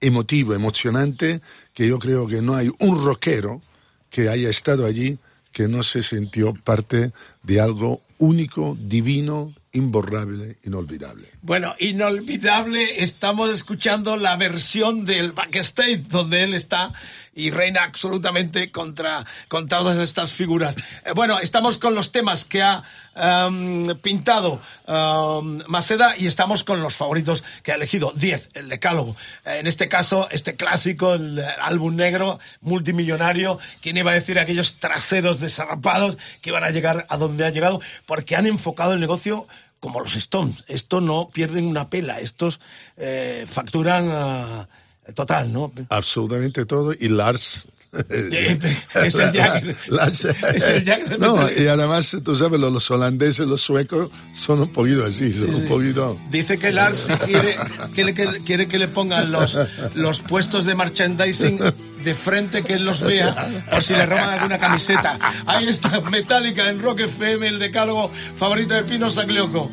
emotivo, 0.00 0.52
emocionante, 0.52 1.40
que 1.72 1.86
yo 1.86 1.98
creo 1.98 2.26
que 2.26 2.42
no 2.42 2.56
hay 2.56 2.70
un 2.80 3.04
rockero 3.04 3.62
que 4.10 4.28
haya 4.28 4.48
estado 4.48 4.86
allí 4.86 5.18
que 5.52 5.68
no 5.68 5.82
se 5.82 6.02
sintió 6.02 6.54
parte 6.54 7.12
de 7.42 7.60
algo 7.60 8.02
único, 8.18 8.76
divino, 8.78 9.54
imborrable, 9.72 10.56
inolvidable. 10.64 11.28
Bueno, 11.42 11.74
inolvidable, 11.78 13.02
estamos 13.02 13.50
escuchando 13.50 14.16
la 14.16 14.36
versión 14.36 15.04
del 15.04 15.32
backstage 15.32 16.02
donde 16.08 16.42
él 16.42 16.54
está 16.54 16.92
y 17.38 17.50
reina 17.50 17.84
absolutamente 17.84 18.72
contra, 18.72 19.24
contra 19.46 19.78
todas 19.78 19.98
estas 19.98 20.32
figuras. 20.32 20.74
Eh, 21.06 21.12
bueno, 21.14 21.38
estamos 21.38 21.78
con 21.78 21.94
los 21.94 22.10
temas 22.10 22.44
que 22.44 22.62
ha 22.62 22.82
em, 23.14 23.84
pintado 24.02 24.60
em, 24.88 25.60
Maseda 25.68 26.16
y 26.18 26.26
estamos 26.26 26.64
con 26.64 26.82
los 26.82 26.96
favoritos 26.96 27.44
que 27.62 27.70
ha 27.70 27.76
elegido. 27.76 28.12
10, 28.12 28.50
el 28.54 28.68
decálogo. 28.68 29.14
En 29.44 29.68
este 29.68 29.88
caso, 29.88 30.26
este 30.32 30.56
clásico, 30.56 31.14
el, 31.14 31.40
álbum 31.60 31.94
negro, 31.94 32.40
multimillonario. 32.60 33.60
¿Quién 33.80 33.96
iba 33.96 34.10
a 34.10 34.14
decir 34.14 34.40
aquellos 34.40 34.80
traseros 34.80 35.38
desarrapados 35.38 36.18
que 36.42 36.50
iban 36.50 36.64
a 36.64 36.70
llegar 36.70 37.06
a 37.08 37.16
donde 37.16 37.46
ha 37.46 37.50
llegado? 37.50 37.80
Porque 38.04 38.34
han 38.34 38.46
enfocado 38.46 38.94
el 38.94 39.00
negocio 39.00 39.46
como 39.78 40.00
los 40.00 40.16
Stones. 40.16 40.64
Esto 40.66 41.00
no 41.00 41.28
pierden 41.28 41.68
una 41.68 41.88
pela. 41.88 42.18
Estos 42.18 42.58
eh, 42.96 43.44
facturan 43.46 44.66
total, 45.14 45.52
¿no? 45.52 45.72
Absolutamente 45.88 46.64
todo. 46.66 46.92
Y 46.98 47.08
Lars. 47.08 47.68
es 48.10 49.14
el 49.14 49.32
Jagger. 49.32 49.74
Lars- 49.88 50.24
Es 50.54 50.68
el 50.68 50.84
Jagger 50.84 51.08
de 51.08 51.18
No, 51.18 51.50
y 51.50 51.66
además, 51.68 52.14
tú 52.22 52.36
sabes, 52.36 52.60
los, 52.60 52.70
los 52.72 52.90
holandeses, 52.90 53.46
los 53.46 53.62
suecos, 53.62 54.10
son 54.34 54.60
un 54.60 54.72
poquito 54.72 55.06
así, 55.06 55.32
son 55.32 55.54
un 55.54 55.64
poquito. 55.66 56.18
Dice 56.30 56.58
que 56.58 56.70
Lars 56.70 57.06
quiere, 57.24 57.56
quiere, 57.94 58.12
que, 58.14 58.42
quiere 58.44 58.68
que 58.68 58.78
le 58.78 58.88
pongan 58.88 59.32
los, 59.32 59.58
los 59.94 60.20
puestos 60.20 60.64
de 60.66 60.74
merchandising 60.74 61.58
de 62.04 62.14
frente, 62.14 62.62
que 62.62 62.74
él 62.74 62.84
los 62.84 63.00
vea, 63.02 63.64
por 63.70 63.82
si 63.82 63.94
le 63.94 64.04
roban 64.04 64.28
alguna 64.30 64.58
camiseta. 64.58 65.18
Ahí 65.46 65.68
está, 65.68 66.00
Metallica 66.02 66.68
en 66.68 66.80
Rock 66.82 67.00
FM, 67.00 67.48
el 67.48 67.58
decálogo 67.58 68.12
favorito 68.36 68.74
de 68.74 68.82
Pino 68.84 69.10
Saglioco. 69.10 69.70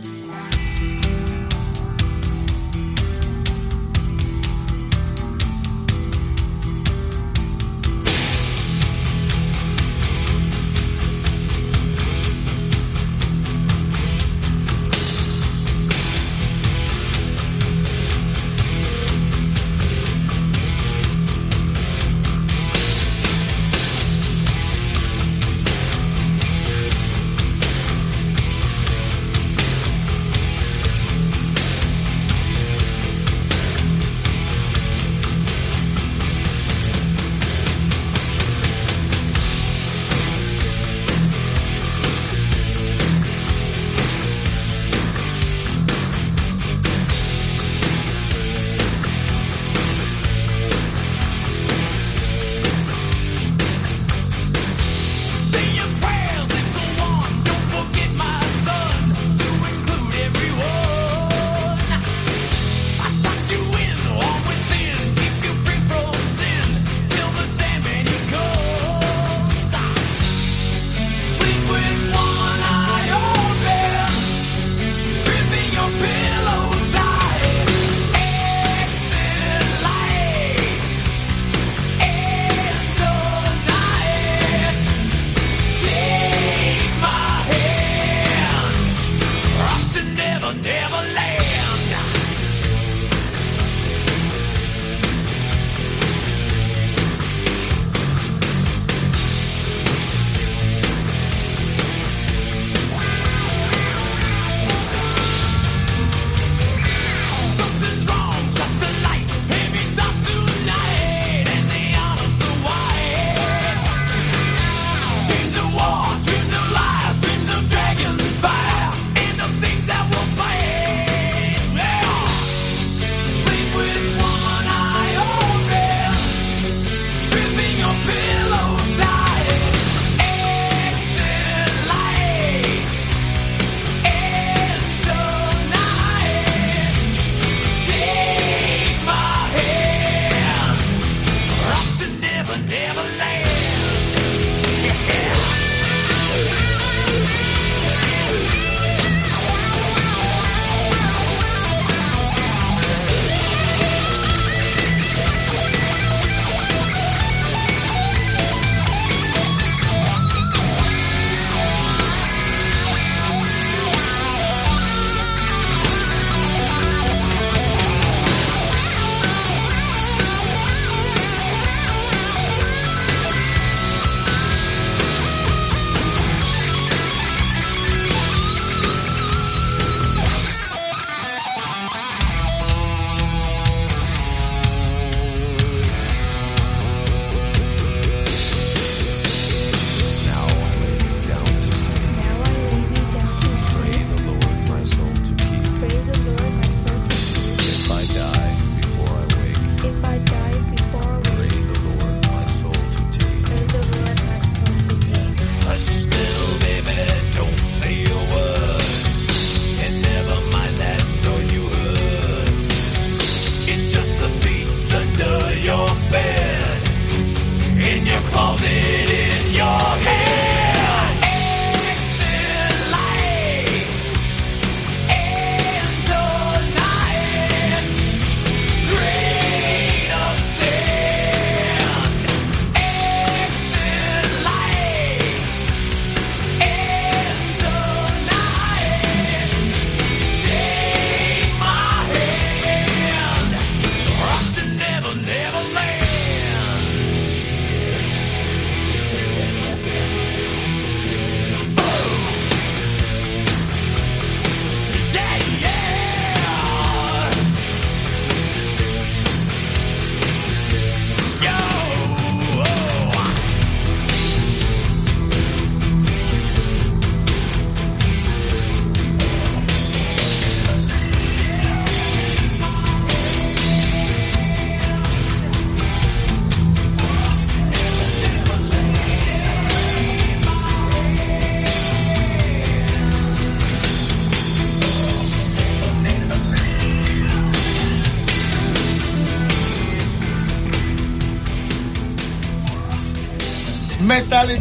fall 218.36 219.05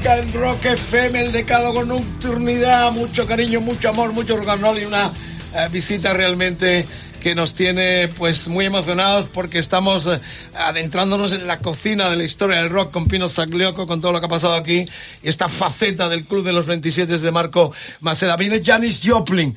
Metallica 0.05 0.19
en 0.19 0.33
Rock 0.35 0.65
FM, 0.67 1.21
el 1.21 1.33
decálogo 1.33 1.83
nocturnidad, 1.83 2.93
mucho 2.93 3.27
cariño, 3.27 3.63
mucho 3.63 3.89
amor, 3.89 4.13
mucho 4.13 4.37
roll 4.37 4.79
y 4.79 4.85
una 4.85 5.11
eh, 5.55 5.69
visita 5.71 6.13
realmente 6.13 6.87
que 7.21 7.35
nos 7.35 7.55
tiene 7.55 8.09
pues 8.09 8.47
muy 8.49 8.67
emocionados 8.67 9.27
porque 9.33 9.59
estamos 9.59 10.07
eh, 10.07 10.21
adentrándonos 10.55 11.33
en 11.33 11.47
la 11.47 11.61
cocina 11.61 12.11
de 12.11 12.17
la 12.17 12.25
historia 12.25 12.59
del 12.59 12.69
rock 12.69 12.93
con 12.93 13.07
Pino 13.07 13.31
Zaglioco, 13.31 13.87
con 13.87 14.03
todo 14.03 14.13
lo 14.13 14.21
que 14.21 14.27
ha 14.27 14.29
pasado 14.29 14.55
aquí 14.55 14.85
y 15.23 15.29
esta 15.29 15.49
faceta 15.49 16.11
del 16.11 16.27
Club 16.27 16.45
de 16.45 16.53
los 16.53 16.67
27 16.67 17.17
de 17.17 17.31
Marco 17.31 17.73
Maceda. 18.01 18.37
Viene 18.37 18.63
Janis 18.63 19.01
Joplin. 19.03 19.57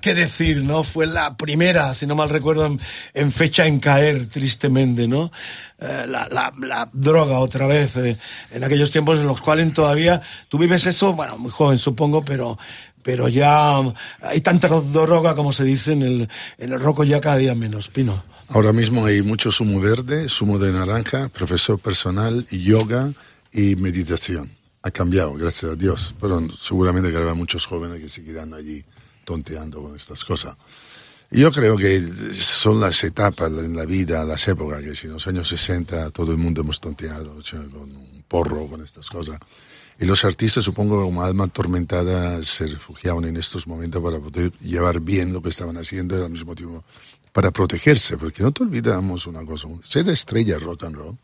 Qué 0.00 0.14
decir, 0.14 0.62
¿no? 0.62 0.84
Fue 0.84 1.06
la 1.06 1.36
primera, 1.36 1.92
si 1.94 2.06
no 2.06 2.14
mal 2.14 2.28
recuerdo, 2.28 2.66
en, 2.66 2.80
en 3.14 3.32
fecha 3.32 3.66
en 3.66 3.80
caer, 3.80 4.28
tristemente, 4.28 5.08
¿no? 5.08 5.32
Eh, 5.78 6.06
la, 6.08 6.28
la, 6.30 6.52
la 6.60 6.88
droga 6.92 7.38
otra 7.40 7.66
vez, 7.66 7.96
eh, 7.96 8.16
en 8.50 8.64
aquellos 8.64 8.90
tiempos 8.90 9.18
en 9.18 9.26
los 9.26 9.40
cuales 9.40 9.72
todavía 9.74 10.22
tú 10.48 10.58
vives 10.58 10.86
eso, 10.86 11.12
bueno, 11.14 11.36
muy 11.36 11.50
joven 11.50 11.78
supongo, 11.78 12.24
pero, 12.24 12.58
pero 13.02 13.28
ya 13.28 13.80
hay 14.22 14.40
tanta 14.40 14.68
droga, 14.68 15.34
como 15.34 15.52
se 15.52 15.64
dice, 15.64 15.92
en 15.92 16.02
el, 16.02 16.28
en 16.58 16.72
el 16.72 16.80
roco 16.80 17.04
ya 17.04 17.20
cada 17.20 17.36
día 17.36 17.54
menos, 17.54 17.88
Pino. 17.88 18.22
Ahora 18.48 18.72
mismo 18.72 19.04
hay 19.04 19.22
mucho 19.22 19.50
zumo 19.50 19.80
verde, 19.80 20.28
zumo 20.28 20.58
de 20.58 20.72
naranja, 20.72 21.28
profesor 21.28 21.78
personal, 21.80 22.46
yoga 22.46 23.12
y 23.52 23.74
meditación. 23.74 24.52
Ha 24.82 24.90
cambiado, 24.92 25.34
gracias 25.34 25.72
a 25.72 25.74
Dios. 25.74 26.14
Pero 26.20 26.48
seguramente 26.52 27.10
que 27.10 27.16
habrá 27.16 27.34
muchos 27.34 27.66
jóvenes 27.66 28.00
que 28.00 28.08
seguirán 28.08 28.54
allí 28.54 28.84
tonteando 29.26 29.82
con 29.82 29.96
estas 29.96 30.24
cosas. 30.24 30.56
Yo 31.30 31.50
creo 31.50 31.76
que 31.76 32.00
son 32.32 32.80
las 32.80 33.02
etapas 33.02 33.48
en 33.48 33.74
la 33.74 33.84
vida, 33.84 34.24
las 34.24 34.46
épocas, 34.46 34.82
que 34.82 34.94
si 34.94 35.08
en 35.08 35.14
los 35.14 35.26
años 35.26 35.48
60 35.48 36.10
todo 36.10 36.30
el 36.30 36.38
mundo 36.38 36.60
hemos 36.60 36.80
tonteado 36.80 37.42
con 37.50 37.80
un 37.80 38.24
porro, 38.28 38.68
con 38.68 38.82
estas 38.82 39.08
cosas. 39.08 39.38
Y 39.98 40.04
los 40.04 40.24
artistas, 40.24 40.62
supongo, 40.62 41.02
como 41.02 41.24
alma 41.24 41.44
atormentada, 41.44 42.42
se 42.44 42.66
refugiaban 42.66 43.24
en 43.24 43.38
estos 43.38 43.66
momentos 43.66 44.00
para 44.02 44.20
poder 44.20 44.52
llevar 44.60 45.00
bien 45.00 45.32
lo 45.32 45.42
que 45.42 45.48
estaban 45.48 45.76
haciendo 45.78 46.16
y 46.16 46.22
al 46.22 46.30
mismo 46.30 46.54
tiempo 46.54 46.84
para 47.32 47.50
protegerse, 47.50 48.16
porque 48.16 48.42
no 48.42 48.52
te 48.52 48.62
olvidamos 48.62 49.26
una 49.26 49.44
cosa, 49.44 49.68
ser 49.82 50.08
estrella 50.08 50.58
rock 50.58 50.84
and 50.84 50.96
roll, 50.96 51.18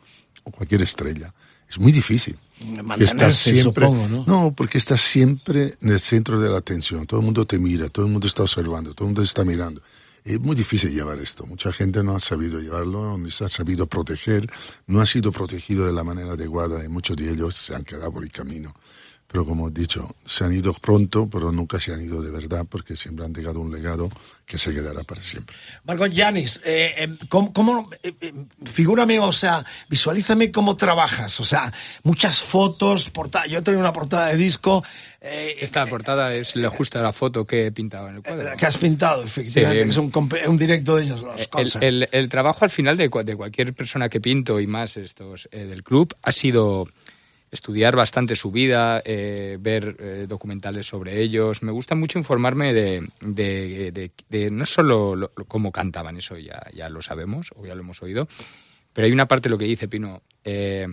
o 0.44 0.50
cualquier 0.50 0.82
estrella, 0.82 1.32
es 1.72 1.80
muy 1.80 1.90
difícil. 1.90 2.36
Estás 2.98 3.36
siempre, 3.36 3.86
supongo, 3.86 4.24
¿no? 4.26 4.52
porque 4.54 4.76
estás 4.76 5.00
siempre 5.00 5.78
en 5.80 5.88
el 5.88 6.00
centro 6.00 6.38
de 6.38 6.50
la 6.50 6.58
atención. 6.58 7.06
Todo 7.06 7.20
el 7.20 7.24
mundo 7.24 7.46
te 7.46 7.58
mira, 7.58 7.88
todo 7.88 8.04
el 8.04 8.12
mundo 8.12 8.26
está 8.26 8.42
observando, 8.42 8.92
todo 8.92 9.06
el 9.06 9.08
mundo 9.08 9.22
está 9.22 9.42
mirando. 9.42 9.80
Es 10.22 10.38
muy 10.38 10.54
difícil 10.54 10.92
llevar 10.92 11.18
esto. 11.18 11.46
Mucha 11.46 11.72
gente 11.72 12.02
no 12.02 12.14
ha 12.14 12.20
sabido 12.20 12.60
llevarlo, 12.60 13.16
ni 13.16 13.30
se 13.30 13.46
ha 13.46 13.48
sabido 13.48 13.86
proteger, 13.86 14.48
no 14.86 15.00
ha 15.00 15.06
sido 15.06 15.32
protegido 15.32 15.86
de 15.86 15.92
la 15.92 16.04
manera 16.04 16.32
adecuada 16.32 16.84
y 16.84 16.88
muchos 16.88 17.16
de 17.16 17.30
ellos 17.30 17.56
se 17.56 17.74
han 17.74 17.84
quedado 17.84 18.12
por 18.12 18.22
el 18.22 18.30
camino. 18.30 18.74
Pero 19.32 19.46
como 19.46 19.68
he 19.68 19.70
dicho, 19.70 20.14
se 20.26 20.44
han 20.44 20.52
ido 20.52 20.74
pronto, 20.74 21.26
pero 21.26 21.50
nunca 21.50 21.80
se 21.80 21.92
han 21.94 22.04
ido 22.04 22.20
de 22.20 22.30
verdad 22.30 22.66
porque 22.68 22.94
siempre 22.96 23.24
han 23.24 23.32
dejado 23.32 23.60
un 23.60 23.72
legado 23.72 24.10
que 24.44 24.58
se 24.58 24.74
quedará 24.74 25.02
para 25.04 25.22
siempre. 25.22 25.56
Marco 25.84 26.04
Yanis, 26.06 26.60
eh, 26.64 26.94
eh, 26.98 27.16
¿cómo, 27.30 27.50
cómo, 27.54 27.88
eh, 28.02 28.12
eh, 28.20 28.32
figúrame, 28.66 29.18
o 29.20 29.32
sea, 29.32 29.64
visualízame 29.88 30.50
cómo 30.52 30.76
trabajas, 30.76 31.40
o 31.40 31.44
sea, 31.46 31.72
muchas 32.02 32.40
fotos, 32.40 33.08
portada, 33.08 33.46
yo 33.46 33.62
traigo 33.62 33.80
una 33.80 33.92
portada 33.94 34.26
de 34.26 34.36
disco, 34.36 34.84
eh, 35.22 35.56
Esta 35.60 35.86
portada 35.86 36.34
es 36.34 36.54
la 36.56 36.68
justa 36.68 37.00
la 37.00 37.12
foto 37.14 37.46
que 37.46 37.66
he 37.68 37.72
pintado 37.72 38.08
en 38.08 38.16
el 38.16 38.22
cuadro. 38.22 38.54
que 38.56 38.66
has 38.66 38.76
pintado, 38.76 39.22
efectivamente, 39.24 39.78
Sí. 39.78 39.84
que 39.84 39.90
es 39.90 39.96
un, 39.96 40.50
un 40.50 40.56
directo 40.58 40.96
de 40.96 41.04
ellos, 41.04 41.22
los 41.22 41.74
El, 41.80 41.82
el- 42.02 42.08
el 42.12 42.28
trabajo 42.28 42.64
al 42.66 42.70
final 42.70 42.96
de, 42.98 43.08
de 43.24 43.36
cualquier 43.36 43.72
persona 43.72 44.10
que 44.10 44.20
pinto 44.20 44.60
y 44.60 44.66
más 44.66 44.96
estos 44.98 45.48
eh, 45.52 45.64
del 45.64 45.82
club 45.84 46.14
ha 46.22 46.32
sido 46.32 46.86
estudiar 47.52 47.94
bastante 47.94 48.34
su 48.34 48.50
vida, 48.50 49.02
eh, 49.04 49.58
ver 49.60 49.94
eh, 50.00 50.26
documentales 50.26 50.86
sobre 50.86 51.20
ellos. 51.20 51.62
Me 51.62 51.70
gusta 51.70 51.94
mucho 51.94 52.18
informarme 52.18 52.72
de, 52.72 53.06
de- 53.20 54.10
de- 54.30 54.50
no 54.50 54.64
solo 54.66 55.14
lo- 55.14 55.30
lo- 55.36 55.44
cómo 55.44 55.70
cantaban, 55.70 56.16
eso 56.16 56.36
ya, 56.38 56.60
ya 56.74 56.88
lo 56.88 57.02
sabemos 57.02 57.50
o 57.54 57.66
ya 57.66 57.74
lo 57.74 57.82
hemos 57.82 58.02
oído, 58.02 58.26
pero 58.94 59.04
hay 59.06 59.12
una 59.12 59.28
parte 59.28 59.48
de 59.48 59.50
lo 59.50 59.58
que 59.58 59.66
dice 59.66 59.86
Pino, 59.86 60.22
eh, 60.44 60.88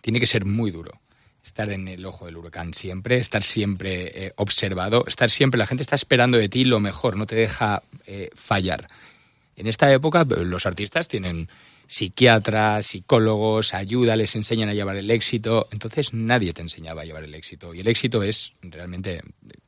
tiene 0.00 0.18
que 0.18 0.26
ser 0.26 0.46
muy 0.46 0.70
duro. 0.70 0.92
Estar 1.44 1.70
en 1.70 1.88
el 1.88 2.04
ojo 2.06 2.26
del 2.26 2.36
huracán 2.38 2.74
siempre, 2.74 3.18
estar 3.18 3.42
siempre 3.42 4.32
observado, 4.36 5.04
estar 5.06 5.30
siempre, 5.30 5.58
la 5.58 5.66
gente 5.66 5.82
está 5.82 5.94
esperando 5.96 6.36
de 6.38 6.48
ti 6.50 6.64
lo 6.64 6.80
mejor, 6.80 7.16
no 7.16 7.26
te 7.26 7.34
deja 7.36 7.82
fallar. 8.34 8.88
En 9.56 9.66
esta 9.66 9.90
época 9.92 10.24
los 10.24 10.64
artistas 10.66 11.08
tienen 11.08 11.48
psiquiatras, 11.90 12.86
psicólogos, 12.86 13.74
ayuda, 13.74 14.14
les 14.14 14.36
enseñan 14.36 14.68
a 14.68 14.74
llevar 14.74 14.94
el 14.94 15.10
éxito. 15.10 15.66
Entonces 15.72 16.14
nadie 16.14 16.52
te 16.52 16.62
enseñaba 16.62 17.02
a 17.02 17.04
llevar 17.04 17.24
el 17.24 17.34
éxito. 17.34 17.74
Y 17.74 17.80
el 17.80 17.88
éxito 17.88 18.22
es 18.22 18.52
realmente 18.62 19.22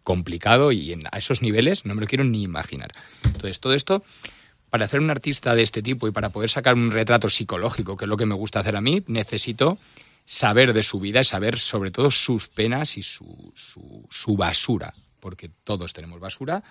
complicado 0.04 0.70
y 0.70 0.92
en, 0.92 1.02
a 1.10 1.18
esos 1.18 1.42
niveles 1.42 1.84
no 1.84 1.96
me 1.96 2.00
lo 2.00 2.06
quiero 2.06 2.22
ni 2.22 2.44
imaginar. 2.44 2.92
Entonces 3.24 3.58
todo 3.58 3.74
esto, 3.74 4.04
para 4.70 4.84
hacer 4.84 5.00
un 5.00 5.10
artista 5.10 5.56
de 5.56 5.62
este 5.62 5.82
tipo 5.82 6.06
y 6.06 6.12
para 6.12 6.30
poder 6.30 6.48
sacar 6.48 6.74
un 6.74 6.92
retrato 6.92 7.28
psicológico, 7.28 7.96
que 7.96 8.04
es 8.04 8.08
lo 8.08 8.16
que 8.16 8.26
me 8.26 8.36
gusta 8.36 8.60
hacer 8.60 8.76
a 8.76 8.80
mí, 8.80 9.02
necesito 9.08 9.78
saber 10.24 10.74
de 10.74 10.84
su 10.84 11.00
vida 11.00 11.22
y 11.22 11.24
saber 11.24 11.58
sobre 11.58 11.90
todo 11.90 12.12
sus 12.12 12.46
penas 12.46 12.96
y 12.98 13.02
su, 13.02 13.52
su, 13.56 14.06
su 14.08 14.36
basura. 14.36 14.94
Porque 15.18 15.50
todos 15.64 15.92
tenemos 15.92 16.20
basura 16.20 16.62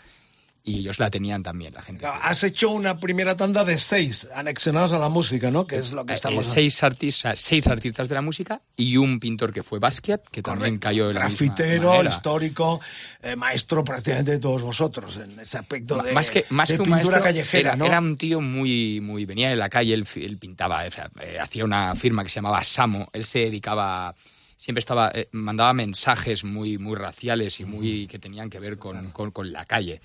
y 0.63 0.79
ellos 0.79 0.99
la 0.99 1.09
tenían 1.09 1.41
también, 1.41 1.73
la 1.73 1.81
gente. 1.81 2.05
Has 2.05 2.43
hecho 2.43 2.69
una 2.69 2.97
primera 2.99 3.35
tanda 3.35 3.63
de 3.63 3.79
seis 3.79 4.27
anexionados 4.35 4.91
a 4.91 4.99
la 4.99 5.09
música, 5.09 5.49
¿no? 5.49 5.65
Que 5.65 5.77
es 5.77 5.91
lo 5.91 6.05
que 6.05 6.13
Eh, 6.13 6.15
estamos... 6.15 6.45
seis, 6.45 6.83
artistas, 6.83 7.39
seis 7.39 7.65
artistas 7.67 8.07
de 8.07 8.15
la 8.15 8.21
música 8.21 8.61
y 8.77 8.97
un 8.97 9.19
pintor 9.19 9.51
que 9.51 9.63
fue 9.63 9.79
Basquiat, 9.79 10.21
que 10.29 10.43
también 10.43 10.77
cayó 10.77 11.07
de 11.07 11.15
la 11.15 11.21
grafitero, 11.21 12.03
histórico, 12.03 12.79
eh, 13.23 13.35
maestro 13.35 13.83
prácticamente 13.83 14.31
de 14.31 14.39
todos 14.39 14.61
vosotros 14.61 15.17
en 15.17 15.39
ese 15.39 15.57
aspecto 15.57 15.97
de, 16.01 16.13
más 16.13 16.29
que, 16.29 16.45
más 16.49 16.69
de 16.69 16.75
que 16.75 16.81
un 16.81 16.85
pintura 16.85 17.19
maestro, 17.19 17.23
callejera, 17.23 17.69
era, 17.69 17.75
¿no? 17.75 17.85
era 17.85 17.99
un 17.99 18.15
tío 18.17 18.39
muy, 18.39 19.01
muy 19.01 19.25
venía 19.25 19.49
de 19.49 19.55
la 19.55 19.69
calle, 19.69 19.95
él, 19.95 20.05
él 20.15 20.37
pintaba, 20.37 20.85
o 20.85 20.91
sea, 20.91 21.09
eh, 21.21 21.39
hacía 21.41 21.65
una 21.65 21.95
firma 21.95 22.23
que 22.23 22.29
se 22.29 22.35
llamaba 22.35 22.63
Samo, 22.63 23.09
él 23.13 23.25
se 23.25 23.39
dedicaba, 23.39 24.13
siempre 24.57 24.79
estaba, 24.79 25.11
eh, 25.13 25.27
mandaba 25.31 25.73
mensajes 25.73 26.43
muy, 26.43 26.77
muy 26.77 26.95
raciales 26.95 27.59
y 27.59 27.65
muy 27.65 28.05
que 28.05 28.19
tenían 28.19 28.47
que 28.49 28.59
ver 28.59 28.77
con, 28.77 29.09
con, 29.09 29.31
con 29.31 29.51
la 29.51 29.65
calle. 29.65 30.01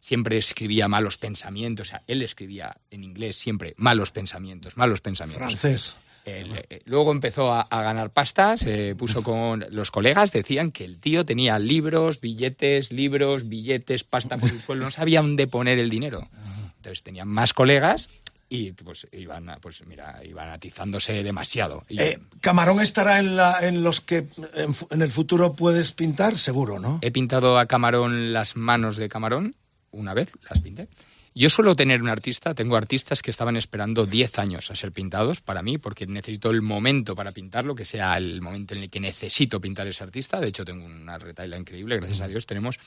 Siempre 0.00 0.38
escribía 0.38 0.88
malos 0.88 1.18
pensamientos, 1.18 1.88
o 1.88 1.90
sea, 1.90 2.02
él 2.06 2.22
escribía 2.22 2.76
en 2.90 3.04
inglés 3.04 3.36
siempre 3.36 3.74
malos 3.76 4.10
pensamientos, 4.12 4.76
malos 4.76 5.00
pensamientos. 5.00 5.46
Francés. 5.60 5.96
El, 6.24 6.52
eh, 6.68 6.82
luego 6.84 7.12
empezó 7.12 7.50
a, 7.52 7.62
a 7.62 7.82
ganar 7.82 8.10
pasta, 8.10 8.56
se 8.58 8.94
puso 8.94 9.22
con 9.22 9.64
los 9.70 9.90
colegas, 9.90 10.32
decían 10.32 10.70
que 10.70 10.84
el 10.84 10.98
tío 11.00 11.24
tenía 11.24 11.58
libros, 11.58 12.20
billetes, 12.20 12.92
libros, 12.92 13.48
billetes, 13.48 14.04
pasta 14.04 14.36
por 14.36 14.50
el 14.50 14.60
suelo, 14.62 14.84
no 14.84 14.90
sabía 14.90 15.22
dónde 15.22 15.46
poner 15.46 15.78
el 15.78 15.88
dinero. 15.90 16.28
Entonces 16.76 17.02
tenían 17.02 17.28
más 17.28 17.52
colegas 17.54 18.08
y 18.50 18.72
pues 18.72 19.06
iban, 19.12 19.48
a- 19.48 19.56
pues 19.58 19.84
mira, 19.86 20.20
iban 20.24 20.48
atizándose 20.50 21.22
demasiado. 21.22 21.84
Eh, 21.88 22.18
Camarón 22.40 22.80
estará 22.80 23.18
en, 23.18 23.36
la, 23.36 23.58
en 23.66 23.82
los 23.82 24.00
que 24.00 24.26
en, 24.54 24.74
en 24.90 25.02
el 25.02 25.10
futuro 25.10 25.54
puedes 25.54 25.92
pintar, 25.92 26.36
seguro, 26.36 26.78
¿no? 26.78 26.98
He 27.02 27.10
pintado 27.10 27.58
a 27.58 27.66
Camarón 27.66 28.32
las 28.32 28.56
manos 28.56 28.96
de 28.96 29.08
Camarón, 29.08 29.54
una 29.92 30.14
vez 30.14 30.32
las 30.48 30.60
pinté. 30.60 30.88
Yo 31.32 31.48
suelo 31.48 31.76
tener 31.76 32.02
un 32.02 32.08
artista, 32.08 32.54
tengo 32.54 32.76
artistas 32.76 33.22
que 33.22 33.30
estaban 33.30 33.56
esperando 33.56 34.04
10 34.04 34.38
años 34.40 34.70
a 34.70 34.76
ser 34.76 34.90
pintados 34.90 35.40
para 35.40 35.62
mí, 35.62 35.78
porque 35.78 36.06
necesito 36.06 36.50
el 36.50 36.60
momento 36.60 37.14
para 37.14 37.30
pintarlo, 37.30 37.76
que 37.76 37.84
sea 37.84 38.16
el 38.16 38.42
momento 38.42 38.74
en 38.74 38.82
el 38.82 38.90
que 38.90 38.98
necesito 38.98 39.60
pintar 39.60 39.86
ese 39.86 40.02
artista. 40.02 40.40
De 40.40 40.48
hecho, 40.48 40.64
tengo 40.64 40.84
una 40.84 41.18
retaila 41.18 41.56
increíble, 41.56 41.96
gracias 41.98 42.20
a 42.20 42.26
Dios 42.26 42.46
tenemos 42.46 42.78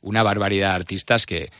una 0.00 0.24
barbaridad 0.24 0.70
de 0.70 0.74
artistas 0.74 1.24
que, 1.24 1.52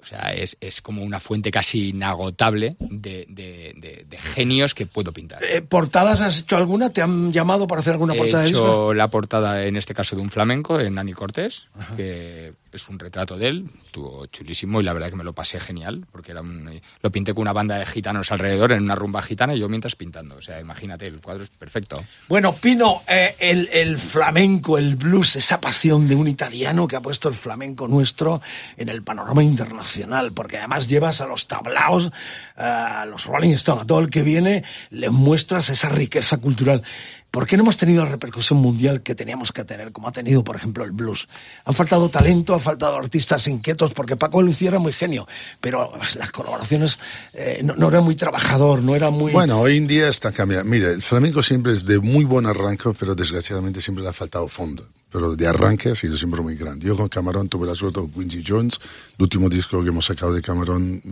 o 0.00 0.04
sea, 0.04 0.32
es, 0.32 0.56
es 0.60 0.80
como 0.80 1.02
una 1.02 1.20
fuente 1.20 1.50
casi 1.50 1.88
inagotable 1.88 2.76
de, 2.78 3.26
de- 3.28 3.74
de- 3.76 4.06
de 4.08 4.18
genios 4.18 4.74
que 4.74 4.86
puedo 4.86 5.12
pintar. 5.12 5.42
Eh, 5.42 5.60
¿Portadas 5.62 6.20
has 6.20 6.38
hecho 6.38 6.56
alguna? 6.56 6.90
¿Te 6.90 7.02
han 7.02 7.32
llamado 7.32 7.66
para 7.66 7.80
hacer 7.80 7.94
alguna 7.94 8.14
He 8.14 8.16
portada 8.18 8.42
de 8.44 8.48
disco? 8.48 8.64
hecho 8.64 8.94
la 8.94 9.08
portada, 9.10 9.64
en 9.64 9.76
este 9.76 9.94
caso, 9.94 10.14
de 10.16 10.22
un 10.22 10.30
flamenco, 10.30 10.78
de 10.78 10.90
Nani 10.90 11.12
Cortés, 11.12 11.66
que 11.96 12.52
es 12.70 12.88
un 12.88 12.98
retrato 12.98 13.36
de 13.38 13.48
él, 13.48 13.70
estuvo 13.86 14.26
chulísimo 14.26 14.80
y 14.80 14.84
la 14.84 14.92
verdad 14.92 15.08
que 15.10 15.16
me 15.16 15.24
lo 15.24 15.32
pasé 15.32 15.58
genial, 15.58 16.06
porque 16.12 16.32
era 16.32 16.42
un- 16.42 16.80
lo 17.02 17.10
pinté 17.10 17.32
con 17.34 17.42
una 17.42 17.52
banda 17.52 17.76
de 17.78 17.86
gitanos 17.86 18.30
alrededor 18.30 18.72
en 18.72 18.82
una 18.82 18.94
rumba 18.94 19.22
gitana 19.22 19.54
y 19.54 19.58
yo 19.60 19.68
mientras 19.68 19.96
pintando. 19.96 20.36
O 20.36 20.42
sea, 20.42 20.60
imagínate, 20.60 21.06
el 21.06 21.20
cuadro 21.20 21.44
es 21.44 21.50
perfecto. 21.50 22.04
Bueno, 22.28 22.54
Pino, 22.54 23.02
eh, 23.08 23.34
el, 23.38 23.68
el 23.72 23.98
flamenco, 23.98 24.76
el 24.78 24.96
blues, 24.96 25.36
esa 25.36 25.60
pasión 25.60 26.06
de 26.06 26.14
un 26.14 26.28
italiano 26.28 26.86
que 26.86 26.96
ha 26.96 27.00
puesto 27.00 27.28
el 27.28 27.34
flamenco 27.34 27.88
nuestro 27.88 28.40
en 28.76 28.88
el 28.90 29.02
panorama 29.02 29.42
internacional, 29.42 29.87
porque 30.34 30.58
además 30.58 30.88
llevas 30.88 31.20
a 31.20 31.26
los 31.26 31.46
tablaos, 31.46 32.10
a 32.56 33.06
los 33.06 33.24
Rolling 33.24 33.52
Stones, 33.52 33.84
a 33.84 33.86
todo 33.86 34.00
el 34.00 34.10
que 34.10 34.22
viene, 34.22 34.64
le 34.90 35.10
muestras 35.10 35.70
esa 35.70 35.88
riqueza 35.88 36.38
cultural. 36.38 36.82
¿Por 37.30 37.46
qué 37.46 37.56
no 37.56 37.62
hemos 37.62 37.76
tenido 37.76 38.04
la 38.04 38.10
repercusión 38.10 38.58
mundial 38.58 39.02
que 39.02 39.14
teníamos 39.14 39.52
que 39.52 39.64
tener, 39.64 39.92
como 39.92 40.08
ha 40.08 40.12
tenido, 40.12 40.42
por 40.42 40.56
ejemplo, 40.56 40.84
el 40.84 40.92
blues? 40.92 41.28
Han 41.64 41.74
faltado 41.74 42.08
talento, 42.08 42.54
han 42.54 42.60
faltado 42.60 42.96
artistas 42.96 43.46
inquietos, 43.48 43.92
porque 43.92 44.16
Paco 44.16 44.38
de 44.38 44.44
Lucía 44.44 44.68
era 44.68 44.78
muy 44.78 44.92
genio, 44.92 45.26
pero 45.60 45.92
las 46.16 46.30
colaboraciones 46.30 46.98
eh, 47.32 47.60
no, 47.62 47.74
no 47.76 47.88
era 47.88 48.00
muy 48.00 48.14
trabajador, 48.14 48.82
no 48.82 48.94
era 48.94 49.10
muy... 49.10 49.32
Bueno, 49.32 49.60
hoy 49.60 49.76
en 49.76 49.84
día 49.84 50.08
está 50.08 50.32
cambiando. 50.32 50.68
Mira, 50.68 50.90
el 50.90 51.02
flamenco 51.02 51.42
siempre 51.42 51.72
es 51.72 51.84
de 51.84 51.98
muy 51.98 52.24
buen 52.24 52.46
arranque, 52.46 52.90
pero 52.98 53.14
desgraciadamente 53.14 53.80
siempre 53.80 54.02
le 54.02 54.10
ha 54.10 54.12
faltado 54.12 54.48
fondo. 54.48 54.88
Pero 55.10 55.34
de 55.34 55.46
arranque 55.46 55.90
ha 55.90 55.94
sido 55.94 56.16
siempre 56.16 56.42
muy 56.42 56.54
grande. 56.54 56.86
Yo 56.86 56.96
con 56.96 57.08
Camarón 57.08 57.48
tuve 57.48 57.66
la 57.66 57.74
suerte 57.74 58.00
con 58.00 58.10
Quincy 58.10 58.42
Jones, 58.46 58.78
el 59.16 59.22
último 59.22 59.48
disco 59.48 59.82
que 59.82 59.88
hemos 59.88 60.04
sacado 60.04 60.32
de 60.32 60.42
Camarón, 60.42 61.02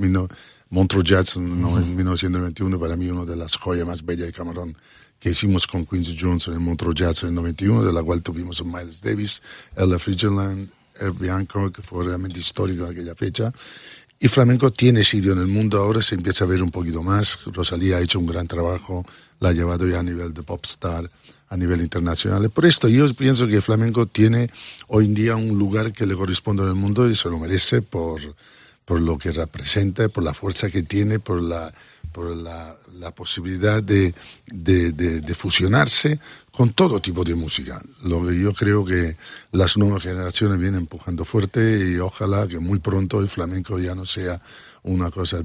Montreux 0.68 1.04
Jazz 1.04 1.36
no, 1.36 1.78
en 1.78 1.94
1991, 1.94 2.78
para 2.78 2.96
mí 2.96 3.08
una 3.08 3.24
de 3.24 3.36
las 3.36 3.56
joyas 3.56 3.86
más 3.86 4.04
bellas 4.04 4.26
de 4.26 4.32
Camarón 4.32 4.76
que 5.26 5.30
hicimos 5.30 5.66
con 5.66 5.84
Quincy 5.84 6.16
Jones 6.16 6.46
en 6.46 6.54
el 6.54 6.60
Montreux 6.60 6.94
Jazz 6.94 7.24
en 7.24 7.30
el 7.30 7.34
91, 7.34 7.82
de 7.82 7.92
la 7.92 8.00
cual 8.00 8.22
tuvimos 8.22 8.60
a 8.60 8.64
Miles 8.64 9.00
Davis, 9.00 9.42
Ella 9.76 9.98
Fitzgerald, 9.98 10.70
El 11.00 11.10
Bianco, 11.10 11.72
que 11.72 11.82
fue 11.82 12.04
realmente 12.04 12.38
histórico 12.38 12.84
en 12.84 12.92
aquella 12.92 13.16
fecha. 13.16 13.52
Y 14.20 14.28
flamenco 14.28 14.70
tiene 14.70 15.02
sitio 15.02 15.32
en 15.32 15.40
el 15.40 15.48
mundo 15.48 15.78
ahora, 15.78 16.00
se 16.00 16.14
empieza 16.14 16.44
a 16.44 16.46
ver 16.46 16.62
un 16.62 16.70
poquito 16.70 17.02
más. 17.02 17.40
Rosalía 17.46 17.96
ha 17.96 18.02
hecho 18.02 18.20
un 18.20 18.26
gran 18.26 18.46
trabajo, 18.46 19.04
la 19.40 19.48
ha 19.48 19.52
llevado 19.52 19.88
ya 19.88 19.98
a 19.98 20.04
nivel 20.04 20.32
de 20.32 20.44
popstar, 20.44 21.10
a 21.48 21.56
nivel 21.56 21.80
internacional. 21.80 22.48
Por 22.50 22.64
esto 22.64 22.86
yo 22.86 23.12
pienso 23.12 23.48
que 23.48 23.56
el 23.56 23.62
flamenco 23.62 24.06
tiene 24.06 24.48
hoy 24.86 25.06
en 25.06 25.14
día 25.14 25.34
un 25.34 25.58
lugar 25.58 25.92
que 25.92 26.06
le 26.06 26.14
corresponde 26.14 26.62
en 26.62 26.68
el 26.68 26.76
mundo 26.76 27.10
y 27.10 27.16
se 27.16 27.28
lo 27.28 27.40
merece 27.40 27.82
por, 27.82 28.20
por 28.84 29.00
lo 29.00 29.18
que 29.18 29.32
representa, 29.32 30.08
por 30.08 30.22
la 30.22 30.34
fuerza 30.34 30.70
que 30.70 30.84
tiene, 30.84 31.18
por 31.18 31.42
la, 31.42 31.74
por 32.16 32.34
la, 32.34 33.10
posibilidad 33.14 33.82
de, 33.82 34.14
de, 34.46 34.92
de, 34.92 35.20
de 35.20 35.34
fusionarse 35.34 36.18
con 36.50 36.72
todo 36.72 36.98
tipo 36.98 37.22
de 37.22 37.34
música. 37.34 37.78
Lo 38.04 38.26
que 38.26 38.40
yo 38.40 38.54
creo 38.54 38.86
que 38.86 39.18
las 39.52 39.76
nuevas 39.76 40.02
generaciones 40.02 40.58
vienen 40.58 40.80
empujando 40.80 41.26
fuerte 41.26 41.60
y 41.90 41.98
ojalá 41.98 42.48
que 42.48 42.58
muy 42.58 42.78
pronto 42.78 43.20
el 43.20 43.28
flamenco 43.28 43.78
ya 43.78 43.94
no 43.94 44.06
sea 44.06 44.40
una 44.84 45.10
cosa 45.10 45.40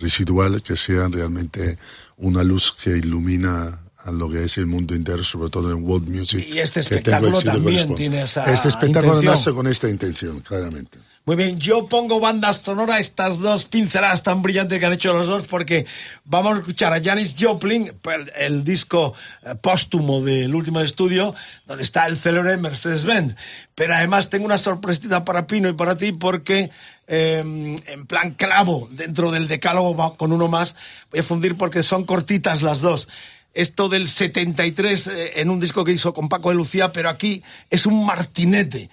residual, 0.00 0.60
que 0.60 0.74
sea 0.74 1.06
realmente 1.06 1.78
una 2.16 2.42
luz 2.42 2.74
que 2.82 2.96
ilumina 2.96 3.78
a 4.04 4.10
lo 4.10 4.30
que 4.30 4.44
es 4.44 4.56
el 4.58 4.66
mundo 4.66 4.94
entero, 4.94 5.22
sobre 5.22 5.50
todo 5.50 5.70
en 5.70 5.82
world 5.84 6.08
music. 6.08 6.46
Y 6.48 6.58
este 6.58 6.80
espectáculo 6.80 7.42
también 7.42 7.94
tiene 7.94 8.22
esa 8.22 8.50
Este 8.50 8.68
espectáculo 8.68 9.14
intención. 9.14 9.34
nace 9.34 9.52
con 9.52 9.66
esta 9.66 9.88
intención, 9.88 10.40
claramente. 10.40 10.98
Muy 11.26 11.36
bien, 11.36 11.58
yo 11.58 11.86
pongo 11.86 12.18
banda 12.18 12.52
sonora 12.54 12.94
a 12.94 12.98
estas 12.98 13.38
dos 13.38 13.66
pinceladas 13.66 14.22
tan 14.22 14.40
brillantes 14.40 14.80
que 14.80 14.86
han 14.86 14.94
hecho 14.94 15.12
los 15.12 15.28
dos 15.28 15.46
porque 15.46 15.84
vamos 16.24 16.56
a 16.56 16.60
escuchar 16.60 16.94
a 16.94 17.02
Janis 17.02 17.36
Joplin, 17.38 17.92
el, 18.04 18.32
el 18.36 18.64
disco 18.64 19.12
eh, 19.42 19.54
póstumo 19.54 20.22
del 20.22 20.54
último 20.54 20.80
estudio, 20.80 21.34
donde 21.66 21.82
está 21.82 22.06
el 22.06 22.16
célebre 22.16 22.56
Mercedes-Benz. 22.56 23.36
Pero 23.74 23.94
además 23.94 24.30
tengo 24.30 24.46
una 24.46 24.56
sorpresita 24.58 25.24
para 25.24 25.46
Pino 25.46 25.68
y 25.68 25.74
para 25.74 25.96
ti 25.98 26.12
porque 26.12 26.70
eh, 27.06 27.38
en 27.86 28.06
plan 28.06 28.32
clavo 28.32 28.88
dentro 28.90 29.30
del 29.30 29.46
decálogo 29.46 30.16
con 30.16 30.32
uno 30.32 30.48
más. 30.48 30.74
Voy 31.10 31.20
a 31.20 31.22
fundir 31.22 31.56
porque 31.56 31.82
son 31.82 32.04
cortitas 32.04 32.62
las 32.62 32.80
dos 32.80 33.08
esto 33.54 33.88
del 33.88 34.08
73 34.08 35.06
eh, 35.06 35.32
en 35.36 35.50
un 35.50 35.60
disco 35.60 35.84
que 35.84 35.92
hizo 35.92 36.14
con 36.14 36.28
Paco 36.28 36.50
de 36.50 36.56
Lucía, 36.56 36.92
pero 36.92 37.08
aquí 37.08 37.42
es 37.70 37.86
un 37.86 38.04
martinete. 38.06 38.90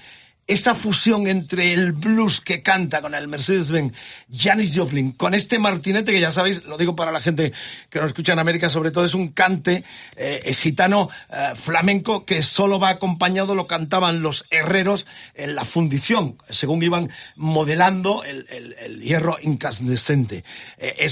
Esa 0.47 0.75
fusión 0.75 1.27
entre 1.27 1.73
el 1.73 1.91
blues 1.91 2.39
que 2.39 2.63
canta 2.63 3.01
con 3.01 3.13
el 3.13 3.27
Mercedes-Benz, 3.27 3.91
Janis 4.31 4.77
Joplin, 4.77 5.11
con 5.11 5.33
este 5.33 5.59
martinete 5.59 6.13
que 6.13 6.21
ya 6.21 6.31
sabéis, 6.31 6.63
lo 6.63 6.77
digo 6.77 6.95
para 6.95 7.11
la 7.11 7.19
gente 7.19 7.51
que 7.89 7.99
nos 7.99 8.07
escucha 8.07 8.31
en 8.31 8.39
América, 8.39 8.69
sobre 8.69 8.91
todo 8.91 9.03
es 9.03 9.13
un 9.13 9.33
cante 9.33 9.83
eh, 10.15 10.53
gitano 10.57 11.09
eh, 11.29 11.51
flamenco 11.53 12.23
que 12.23 12.43
solo 12.43 12.79
va 12.79 12.91
acompañado, 12.91 13.55
lo 13.55 13.67
cantaban 13.67 14.21
los 14.21 14.45
herreros 14.49 15.05
en 15.35 15.53
la 15.53 15.65
fundición, 15.65 16.37
según 16.49 16.81
iban 16.81 17.09
modelando 17.35 18.23
el, 18.23 19.01
hierro 19.01 19.35
incandescente. 19.41 20.45
Eh, 20.77 21.09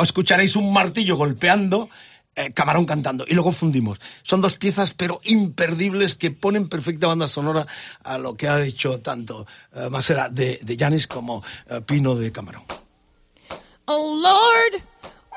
escucharéis 0.00 0.56
un 0.56 0.72
martillo 0.72 1.16
golpeando 1.16 1.90
eh, 2.34 2.52
Camarón 2.52 2.86
cantando 2.86 3.24
y 3.26 3.34
luego 3.34 3.52
fundimos. 3.52 3.98
Son 4.22 4.40
dos 4.40 4.56
piezas 4.56 4.94
pero 4.94 5.20
imperdibles 5.24 6.14
que 6.14 6.30
ponen 6.30 6.68
perfecta 6.68 7.06
banda 7.06 7.28
sonora 7.28 7.66
a 8.02 8.18
lo 8.18 8.36
que 8.36 8.48
ha 8.48 8.58
dicho 8.58 9.00
tanto 9.00 9.46
eh, 9.74 9.88
Masera 9.90 10.28
de, 10.28 10.60
de 10.62 10.76
Janis 10.76 11.06
como 11.06 11.42
eh, 11.68 11.80
Pino 11.80 12.14
de 12.14 12.30
Camarón. 12.32 12.62
Oh 13.86 14.20
Lord, 14.22 14.82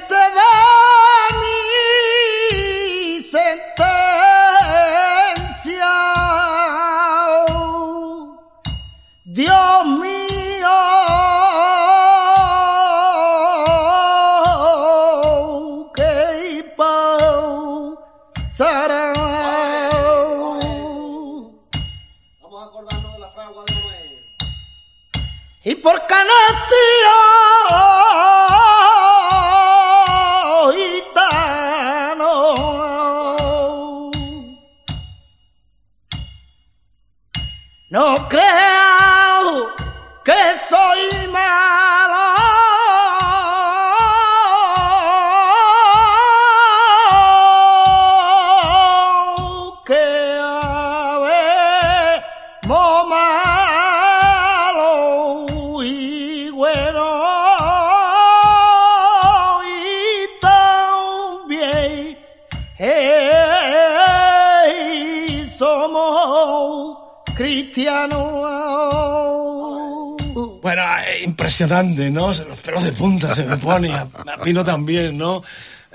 impresionante, 71.67 72.11
¿no? 72.11 72.29
Los 72.29 72.61
pelos 72.63 72.85
de 72.85 72.93
punta 72.93 73.35
se 73.35 73.45
me 73.45 73.57
pone, 73.57 73.93
a, 73.93 74.03
a 74.03 74.43
Pino 74.43 74.65
también, 74.65 75.17
¿no? 75.19 75.43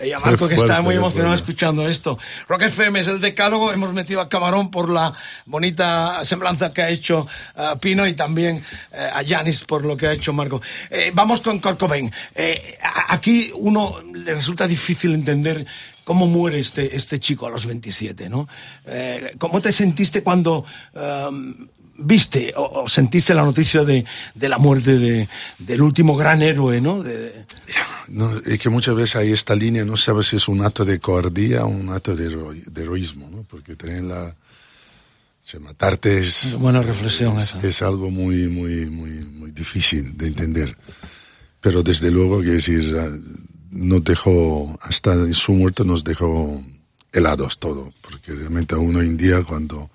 Y 0.04 0.12
a 0.14 0.20
Marco 0.20 0.48
que 0.48 0.56
está 0.56 0.82
muy 0.82 0.96
emocionado 0.96 1.36
escuchando 1.36 1.88
esto. 1.88 2.18
Rock 2.48 2.64
FM 2.64 3.02
es 3.02 3.08
el 3.08 3.22
decálogo, 3.22 3.72
hemos 3.72 3.94
metido 3.94 4.20
a 4.22 4.30
Camarón 4.30 4.72
por 4.72 4.90
la 4.90 5.14
bonita 5.46 6.26
semblanza 6.26 6.74
que 6.74 6.82
ha 6.82 6.90
hecho 6.90 7.28
eh, 7.56 7.74
Pino 7.80 8.08
y 8.08 8.14
también 8.14 8.64
eh, 8.92 9.10
a 9.14 9.22
Yanis 9.22 9.62
por 9.62 9.86
lo 9.86 9.96
que 9.96 10.08
ha 10.08 10.14
hecho 10.14 10.34
Marco. 10.34 10.62
Eh, 10.90 11.12
vamos 11.14 11.42
con 11.42 11.60
Cobain. 11.60 12.12
Eh, 12.34 12.80
aquí 13.10 13.52
uno 13.54 13.96
le 14.14 14.34
resulta 14.34 14.68
difícil 14.68 15.14
entender 15.14 15.68
cómo 16.04 16.26
muere 16.26 16.60
este, 16.60 16.96
este 16.96 17.20
chico 17.20 17.46
a 17.46 17.52
los 17.52 17.66
27, 17.68 18.28
¿no? 18.28 18.48
Eh, 18.88 19.36
¿Cómo 19.38 19.62
te 19.62 19.72
sentiste 19.72 20.24
cuando... 20.24 20.66
em, 20.96 21.68
viste 22.04 22.54
o, 22.56 22.84
o 22.84 22.90
sentiste 22.90 23.34
la 23.34 23.44
noticia 23.44 23.84
de, 23.84 24.04
de 24.36 24.50
la 24.50 24.58
muerte 24.58 24.98
de, 25.00 25.28
del 25.60 25.82
último 25.82 26.16
gran 26.16 26.42
héroe, 26.42 26.82
¿no? 26.82 27.02
De- 27.04 27.46
No, 28.08 28.30
es 28.46 28.60
que 28.60 28.70
muchas 28.70 28.96
veces 28.96 29.16
hay 29.16 29.32
esta 29.32 29.56
línea, 29.56 29.86
no 29.86 29.96
sabes 29.98 30.28
si 30.28 30.36
es 30.36 30.48
un 30.48 30.62
acto 30.66 30.84
de 30.86 31.00
cobardía 31.00 31.64
o 31.66 31.68
un 31.70 31.90
acto 31.90 32.16
de, 32.16 32.26
hero- 32.26 32.54
de 32.54 32.82
heroísmo, 32.82 33.30
¿no? 33.32 33.44
Porque 33.44 33.76
tener 33.76 34.04
la... 34.04 34.24
o 34.26 34.34
sea, 35.42 35.60
matarte 35.60 36.20
es... 36.20 36.54
Buena 36.60 36.82
reflexión 36.82 37.38
es, 37.38 37.46
esa. 37.56 37.62
es 37.68 37.82
algo 37.82 38.10
muy, 38.12 38.48
muy, 38.48 38.86
muy, 38.88 39.12
muy 39.26 39.52
difícil 39.52 40.18
de 40.18 40.28
entender. 40.28 40.78
Pero 41.62 41.84
desde 41.84 42.10
luego, 42.12 42.42
que 42.42 42.50
decir, 42.52 42.98
ah, 43.00 43.10
nos 43.70 44.04
dejó, 44.04 44.78
hasta 44.82 45.32
su 45.34 45.54
muerte 45.54 45.86
nos 45.86 46.04
dejó 46.04 46.62
helados 47.14 47.60
todo. 47.60 47.94
Porque 48.02 48.34
realmente 48.34 48.76
aún 48.76 48.96
hoy 48.96 49.08
en 49.08 49.18
día, 49.18 49.44
cuando 49.44 49.90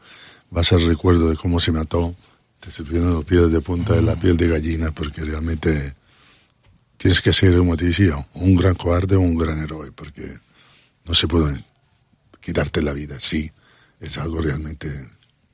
vas 0.56 0.72
al 0.72 0.86
recuerdo 0.86 1.28
de 1.28 1.36
cómo 1.36 1.60
se 1.60 1.70
mató, 1.70 2.14
te 2.60 2.70
se 2.70 2.82
vienen 2.82 3.12
los 3.12 3.26
pies 3.26 3.52
de 3.52 3.60
punta 3.60 3.92
de 3.92 4.00
la 4.00 4.16
piel 4.16 4.38
de 4.38 4.48
gallina, 4.48 4.90
porque 4.90 5.20
realmente 5.20 5.94
tienes 6.96 7.20
que 7.20 7.30
ser, 7.34 7.58
como 7.58 7.76
te 7.76 7.84
decía, 7.84 8.26
un 8.32 8.56
gran 8.56 8.74
cobarde 8.74 9.16
o 9.16 9.20
un 9.20 9.36
gran 9.36 9.62
héroe, 9.62 9.92
porque 9.92 10.38
no 11.04 11.12
se 11.12 11.28
puede 11.28 11.62
quitarte 12.40 12.80
la 12.80 12.94
vida. 12.94 13.18
Sí, 13.20 13.52
es 14.00 14.16
algo 14.16 14.40
realmente 14.40 14.90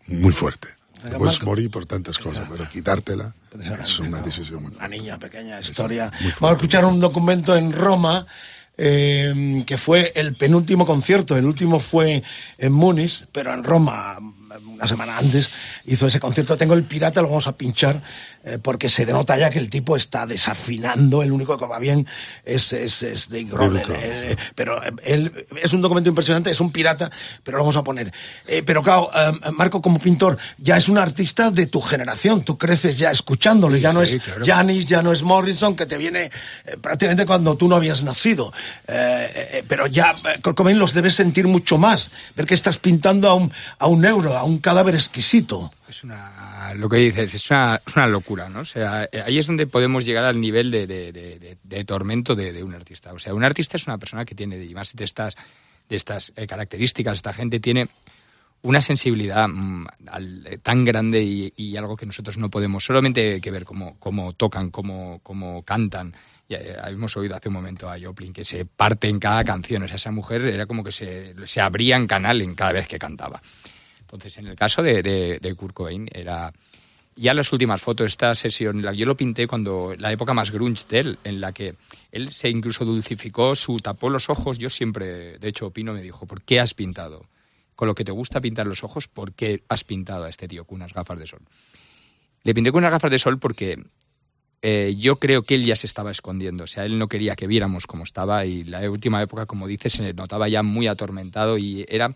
muy 0.07 0.31
fuerte. 0.31 0.69
Pero, 1.03 1.19
Puedes 1.19 1.43
morir 1.43 1.69
por 1.69 1.85
tantas 1.85 2.17
cosas, 2.17 2.47
pero 2.49 2.69
quitártela 2.69 3.35
es 3.83 3.99
una 3.99 4.21
decisión 4.21 4.63
muy 4.63 4.71
Una 4.71 4.79
fuerte. 4.79 4.99
niña 4.99 5.19
pequeña 5.19 5.61
historia. 5.61 6.13
Vamos 6.41 6.53
a 6.53 6.53
escuchar 6.53 6.85
un 6.85 7.01
documento 7.01 7.57
en 7.57 7.73
Roma 7.73 8.25
eh, 8.79 9.65
que 9.67 9.77
fue 9.77 10.13
el 10.15 10.37
penúltimo 10.37 10.87
concierto. 10.87 11.37
El 11.37 11.47
último 11.47 11.81
fue 11.81 12.23
en 12.57 12.73
Múnich, 12.73 13.27
pero 13.33 13.53
en 13.53 13.65
Roma 13.65 14.17
una 14.67 14.87
semana 14.87 15.19
antes 15.19 15.51
hizo 15.87 16.07
ese 16.07 16.21
concierto. 16.21 16.57
Tengo 16.57 16.75
el 16.75 16.85
pirata, 16.85 17.23
lo 17.23 17.29
vamos 17.29 17.47
a 17.47 17.57
pinchar 17.57 18.03
eh, 18.45 18.59
porque 18.61 18.89
se 18.89 19.07
denota 19.07 19.37
ya 19.37 19.51
que 19.51 19.59
el 19.59 19.71
tipo 19.71 19.97
está 19.97 20.27
desafinando. 20.27 21.23
El 21.23 21.33
único 21.33 21.57
que 21.57 21.67
va 21.67 21.79
bien 21.79 22.07
es, 22.45 22.73
es, 22.73 23.03
es 23.03 23.29
Dave 23.29 23.45
Grohl. 23.45 23.83
Eh, 23.89 24.37
pero 24.55 24.83
eh, 24.83 24.93
él 25.05 25.47
es 25.63 25.73
un 25.73 25.81
documento 25.81 26.09
impresionante, 26.09 26.51
es 26.51 26.61
un 26.61 26.73
pirata, 26.73 27.11
pero 27.43 27.59
lo 27.59 27.65
vamos 27.65 27.77
a 27.77 27.85
poner. 27.85 28.13
Eh, 28.47 28.63
pero 28.65 28.83
claro, 28.83 29.11
Marco 29.53 29.81
como 29.81 29.99
pintor 29.99 30.39
ya 30.59 30.77
es 30.77 30.89
un 30.89 30.99
artista 30.99 31.51
de 31.51 31.67
tu 31.67 31.81
generación. 31.81 32.45
Tú 32.45 32.59
creces 32.59 32.99
ya 32.99 33.11
escuchándole, 33.11 33.81
ya 33.81 33.93
no 33.93 34.05
sí, 34.05 34.17
es 34.17 34.23
claro. 34.23 34.45
Janis, 34.45 34.87
ya 34.87 35.03
no 35.03 35.13
es 35.13 35.23
Morrison, 35.23 35.77
que 35.77 35.87
te 35.87 35.97
viene 35.97 36.31
prácticamente 36.81 37.27
cuando 37.27 37.57
tú 37.57 37.69
no 37.69 37.77
habías 37.77 38.03
nacido. 38.03 38.53
Pero 38.87 39.87
ya, 39.87 40.11
Kurt 40.43 40.57
Cobain 40.57 40.79
los 40.79 40.93
debes 40.93 41.15
sentir 41.15 41.47
mucho 41.47 41.79
más. 41.79 42.11
Ver 42.35 42.47
que 42.47 42.55
estás 42.55 42.79
pintando 42.79 43.29
a 43.29 43.35
un, 43.35 43.53
a 43.79 43.87
un 43.87 44.05
euro, 44.05 44.37
a 44.43 44.45
un 44.45 44.59
cadáver 44.59 44.95
exquisito. 44.95 45.73
Es 45.89 46.03
una, 46.05 46.75
lo 46.75 46.89
que 46.89 46.97
dices, 46.97 47.33
es 47.35 47.51
una, 47.51 47.81
es 47.87 47.97
una 47.97 48.07
locura, 48.09 48.49
¿no? 48.49 48.61
O 48.61 48.65
sea, 48.65 49.05
eh, 49.11 49.23
ahí 49.25 49.39
es 49.39 49.47
donde 49.47 49.67
podemos 49.69 50.05
llegar 50.05 50.25
al 50.25 50.41
nivel 50.41 50.71
de, 50.71 50.87
de- 50.87 51.13
de- 51.13 51.59
de- 51.63 51.85
tormento 51.85 52.35
de, 52.35 52.63
un 52.65 52.75
artista. 52.75 53.13
O 53.13 53.19
sea, 53.19 53.35
un 53.35 53.45
artista 53.45 53.77
es 53.77 53.87
una 53.87 53.99
persona 53.99 54.25
que 54.25 54.35
tiene, 54.35 54.63
y 54.63 54.75
más 54.75 54.95
de 54.95 55.05
estas, 55.05 55.37
de 55.89 55.97
estas 55.97 56.33
eh, 56.35 56.47
características, 56.47 57.19
esta 57.19 57.33
gente 57.33 57.61
tiene 57.61 57.89
una 58.63 58.81
sensibilidad 58.81 59.47
mm, 59.49 59.87
eh, 60.47 60.59
tan 60.63 60.85
grande 60.85 61.23
y, 61.23 61.77
algo 61.77 61.97
que 61.97 62.07
nosotros 62.07 62.37
no 62.37 62.49
podemos 62.51 62.85
solamente 62.85 63.41
que 63.41 63.51
ver 63.51 63.65
cómo, 63.65 63.97
cómo 63.99 64.33
tocan, 64.33 64.71
cómo, 64.71 65.21
cómo 65.23 65.63
cantan. 65.63 66.15
Ya, 66.49 66.59
hemos 66.89 67.17
oído 67.17 67.37
hace 67.37 67.49
un 67.49 67.55
momento 67.55 67.89
a 67.89 67.97
Joplin 68.01 68.33
que 68.33 68.45
se 68.45 68.65
parte 68.65 69.09
en 69.09 69.19
cada 69.19 69.45
canción. 69.45 69.83
O 69.85 69.87
sea, 69.89 69.97
esa 69.97 70.11
mujer 70.11 70.43
era 70.43 70.67
como 70.67 70.83
que 70.85 70.93
se, 70.93 71.35
se 71.47 71.61
abría 71.61 71.97
en 71.97 72.07
canal 72.07 72.43
en 72.43 72.55
cada 72.55 72.73
vez 72.73 72.89
que 72.89 72.99
cantaba. 72.99 73.41
Entonces, 74.13 74.39
en 74.39 74.47
el 74.47 74.57
caso 74.57 74.83
de, 74.83 75.03
de, 75.41 75.55
Kurt 75.55 75.75
Cobain, 75.75 76.07
era 76.13 76.53
ya 77.17 77.33
las 77.33 77.51
últimas 77.53 77.81
fotos, 77.81 78.07
esta 78.07 78.35
sesión, 78.35 78.83
yo 78.95 79.07
lo 79.07 79.17
pinté 79.17 79.47
cuando 79.47 79.95
la 79.97 80.13
época 80.13 80.35
más 80.35 80.51
grunge 80.51 80.85
de 80.89 80.99
él, 81.01 81.19
en 81.25 81.41
la 81.41 81.53
que 81.53 81.77
él 82.11 82.31
se 82.31 82.51
incluso 82.51 82.85
dulcificó, 82.85 83.55
su 83.55 83.79
tapó 83.79 84.11
los 84.11 84.29
ojos. 84.29 84.59
Yo 84.59 84.69
siempre, 84.69 85.39
de 85.39 85.49
hecho, 85.49 85.71
Pino 85.71 85.95
me 85.95 86.03
dijo, 86.03 86.27
¿por 86.27 86.43
qué 86.43 86.61
has 86.61 86.75
pintado? 86.75 87.27
Con 87.75 87.89
lo 87.89 87.95
que 87.95 88.05
te 88.05 88.13
gusta 88.13 88.41
pintar 88.41 88.67
los 88.67 88.85
ojos, 88.85 89.09
¿por 89.09 89.33
qué 89.33 89.63
has 89.69 89.83
pintado 89.83 90.25
a 90.25 90.29
este 90.29 90.47
tío 90.47 90.65
con 90.67 90.77
unas 90.77 90.93
gafas 90.93 91.19
de 91.19 91.27
sol? 91.27 91.41
Le 92.43 92.55
pinté 92.55 92.71
con 92.71 92.81
unas 92.81 92.93
gafas 92.93 93.11
de 93.11 93.19
sol 93.19 93.39
porque 93.39 93.83
eh, 94.61 94.95
yo 94.99 95.17
creo 95.17 95.43
que 95.43 95.55
él 95.55 95.65
ya 95.65 95.75
se 95.75 95.87
estaba 95.87 96.11
escondiendo. 96.11 96.65
O 96.65 96.67
sea, 96.67 96.85
él 96.85 96.99
no 96.99 97.09
quería 97.09 97.35
que 97.35 97.47
viéramos 97.47 97.87
cómo 97.87 98.05
estaba 98.05 98.45
y 98.45 98.65
la 98.65 98.89
última 98.91 99.23
época, 99.23 99.47
como 99.47 99.67
dices, 99.67 99.95
se 99.95 100.13
notaba 100.13 100.49
ya 100.49 100.63
muy 100.63 100.87
atormentado 100.87 101.57
y 101.57 101.85
era 101.89 102.15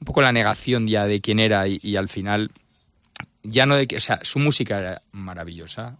un 0.00 0.04
poco 0.04 0.22
la 0.22 0.32
negación 0.32 0.86
ya 0.86 1.06
de 1.06 1.20
quién 1.20 1.38
era 1.40 1.66
y, 1.68 1.78
y 1.82 1.96
al 1.96 2.08
final 2.08 2.50
ya 3.42 3.66
no 3.66 3.76
de 3.76 3.86
que, 3.86 3.96
o 3.96 4.00
sea, 4.00 4.20
su 4.22 4.38
música 4.38 4.78
era 4.78 5.02
maravillosa, 5.12 5.96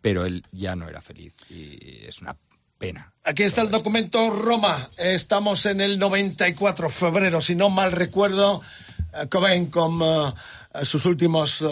pero 0.00 0.24
él 0.24 0.44
ya 0.52 0.74
no 0.76 0.88
era 0.88 1.00
feliz 1.00 1.34
y 1.50 2.04
es 2.06 2.20
una 2.20 2.36
pena. 2.78 3.12
Aquí 3.24 3.42
está 3.42 3.62
el 3.62 3.70
documento 3.70 4.30
Roma. 4.30 4.90
Estamos 4.96 5.66
en 5.66 5.80
el 5.80 5.98
94, 5.98 6.88
febrero, 6.88 7.40
si 7.40 7.54
no 7.54 7.68
mal 7.70 7.92
recuerdo. 7.92 8.62
eh, 9.12 9.26
Cobain 9.28 9.66
con 9.66 10.00
eh, 10.02 10.32
sus 10.84 11.04
últimos 11.04 11.60
eh, 11.60 11.66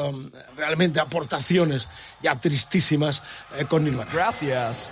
realmente 0.56 1.00
aportaciones 1.00 1.88
ya 2.22 2.38
tristísimas 2.40 3.22
eh, 3.56 3.64
con 3.66 3.84
Nirvana. 3.84 4.10
Gracias. 4.12 4.90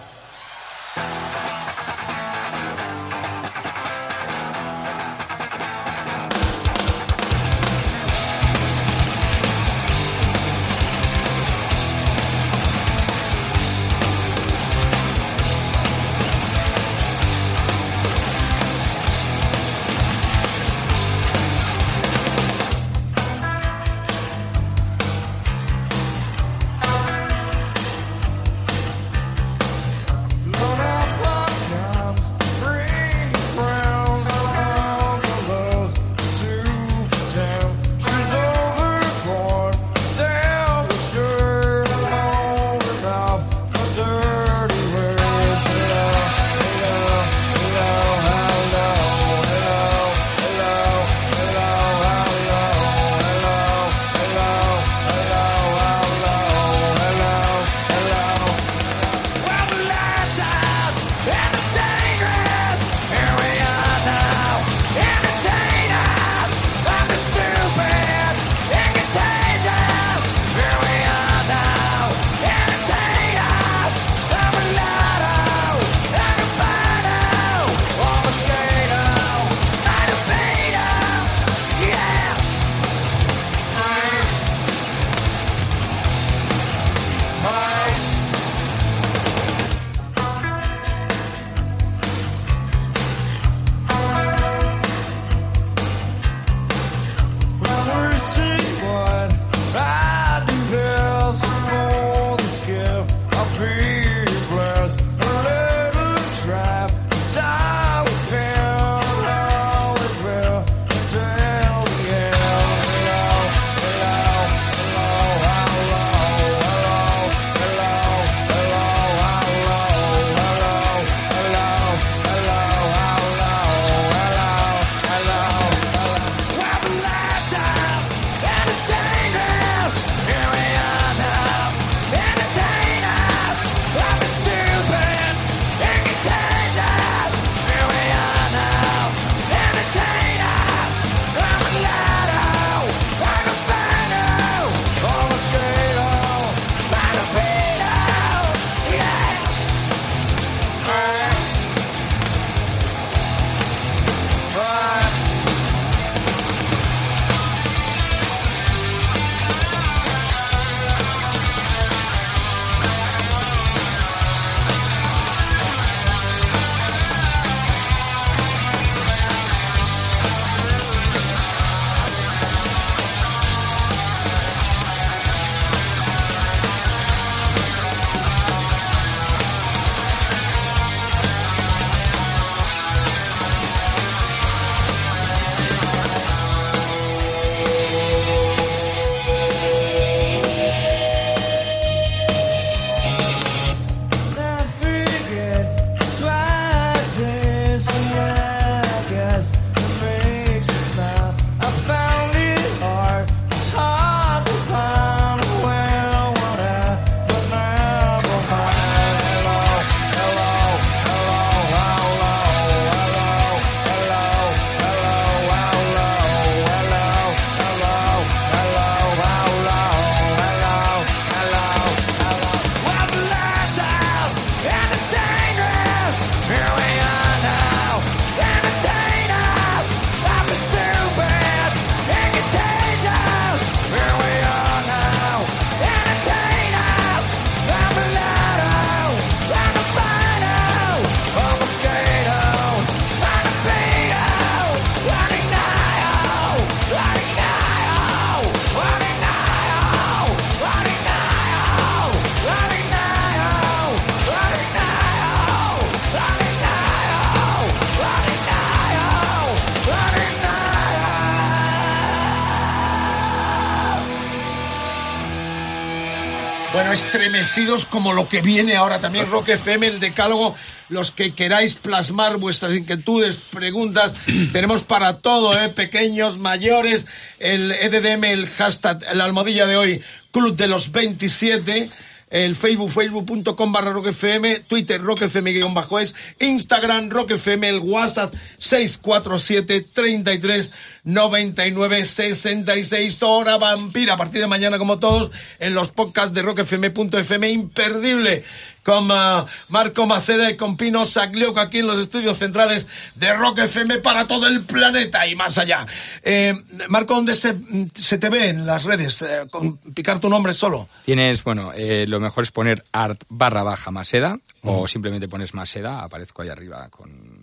Estremecidos 266.95 267.85
como 267.87 268.13
lo 268.13 268.29
que 268.29 268.41
viene 268.41 268.77
ahora 268.77 269.01
también 269.01 269.29
Rock 269.29 269.49
FM, 269.49 269.87
el 269.89 270.01
decálogo, 270.01 270.55
los 270.89 271.11
que 271.11 271.35
queráis 271.35 271.75
plasmar 271.75 272.37
vuestras 272.37 272.75
inquietudes, 272.75 273.37
preguntas, 273.37 274.13
tenemos 274.53 274.85
para 274.85 275.17
todo, 275.17 275.61
¿eh? 275.61 275.71
pequeños, 275.71 276.39
mayores, 276.39 277.05
el 277.41 277.73
EDDM, 277.73 278.25
el 278.25 278.47
hashtag, 278.49 279.03
la 279.13 279.25
almohadilla 279.25 279.67
de 279.67 279.77
hoy, 279.77 280.03
Club 280.31 280.55
de 280.55 280.69
los 280.69 280.93
27, 280.93 281.91
el 282.31 282.57
Facebook, 282.57 282.91
facebook.com 282.91 283.73
barra 283.73 283.93
rockfm, 283.93 284.65
Twitter, 284.67 285.01
rockfm 285.01 285.53
guion 285.53 285.75
bajo 285.75 285.99
es, 285.99 286.15
Instagram, 286.41 287.11
rockfm, 287.11 287.65
el 287.65 287.79
WhatsApp, 287.81 288.35
647 288.59 289.87
33 289.93 290.71
99 291.05 292.05
66, 292.05 293.23
hora 293.23 293.59
vampira, 293.59 294.15
a 294.15 294.17
partir 294.17 294.41
de 294.41 294.47
mañana 294.47 294.79
como 294.79 294.99
todos, 294.99 295.31
en 295.59 295.75
los 295.75 295.91
podcasts 295.91 296.35
de 296.35 296.43
rockfm.fm, 296.43 297.51
imperdible, 297.51 298.45
con 298.85 299.11
ah, 299.11 299.47
Marco 299.69 300.07
Maceda 300.07 300.51
y 300.51 300.57
con 300.57 300.77
Pino 300.77 301.05
Saglioco 301.05 301.59
aquí 301.59 301.79
en 301.79 301.87
los 301.87 301.99
estudios 301.99 302.39
centrales 302.39 302.87
de 303.15 303.33
Rock 303.33 303.61
FM 303.61 303.99
para 303.99 304.27
todo 304.27 304.47
el 304.47 304.65
planeta 304.65 305.27
y 305.27 305.35
más 305.35 305.59
allá. 305.59 305.87
Eh, 306.23 306.55
Marco, 306.89 307.15
¿dónde 307.15 307.35
se, 307.35 307.59
se 307.95 308.19
te 308.19 308.29
ve 308.29 308.51
en 308.51 308.67
las 308.67 308.85
redes? 308.85 309.23
Eh, 309.23 309.47
con 309.51 309.79
picar 309.79 310.21
tu 310.21 310.29
nombre 310.29 310.55
solo. 310.55 310.89
Tienes, 311.05 311.43
bueno, 311.43 311.73
eh, 311.75 312.05
lo 312.07 312.21
mejor 312.21 312.45
es 312.45 312.53
poner 312.53 312.85
art 312.93 313.25
barra 313.29 313.63
baja 313.63 313.91
Maseda 313.91 314.39
o 314.63 314.87
simplemente 314.87 315.29
pones 315.29 315.55
Maseda, 315.55 316.03
aparezco 316.03 316.43
ahí 316.43 316.51
arriba 316.51 316.89
con, 316.91 317.41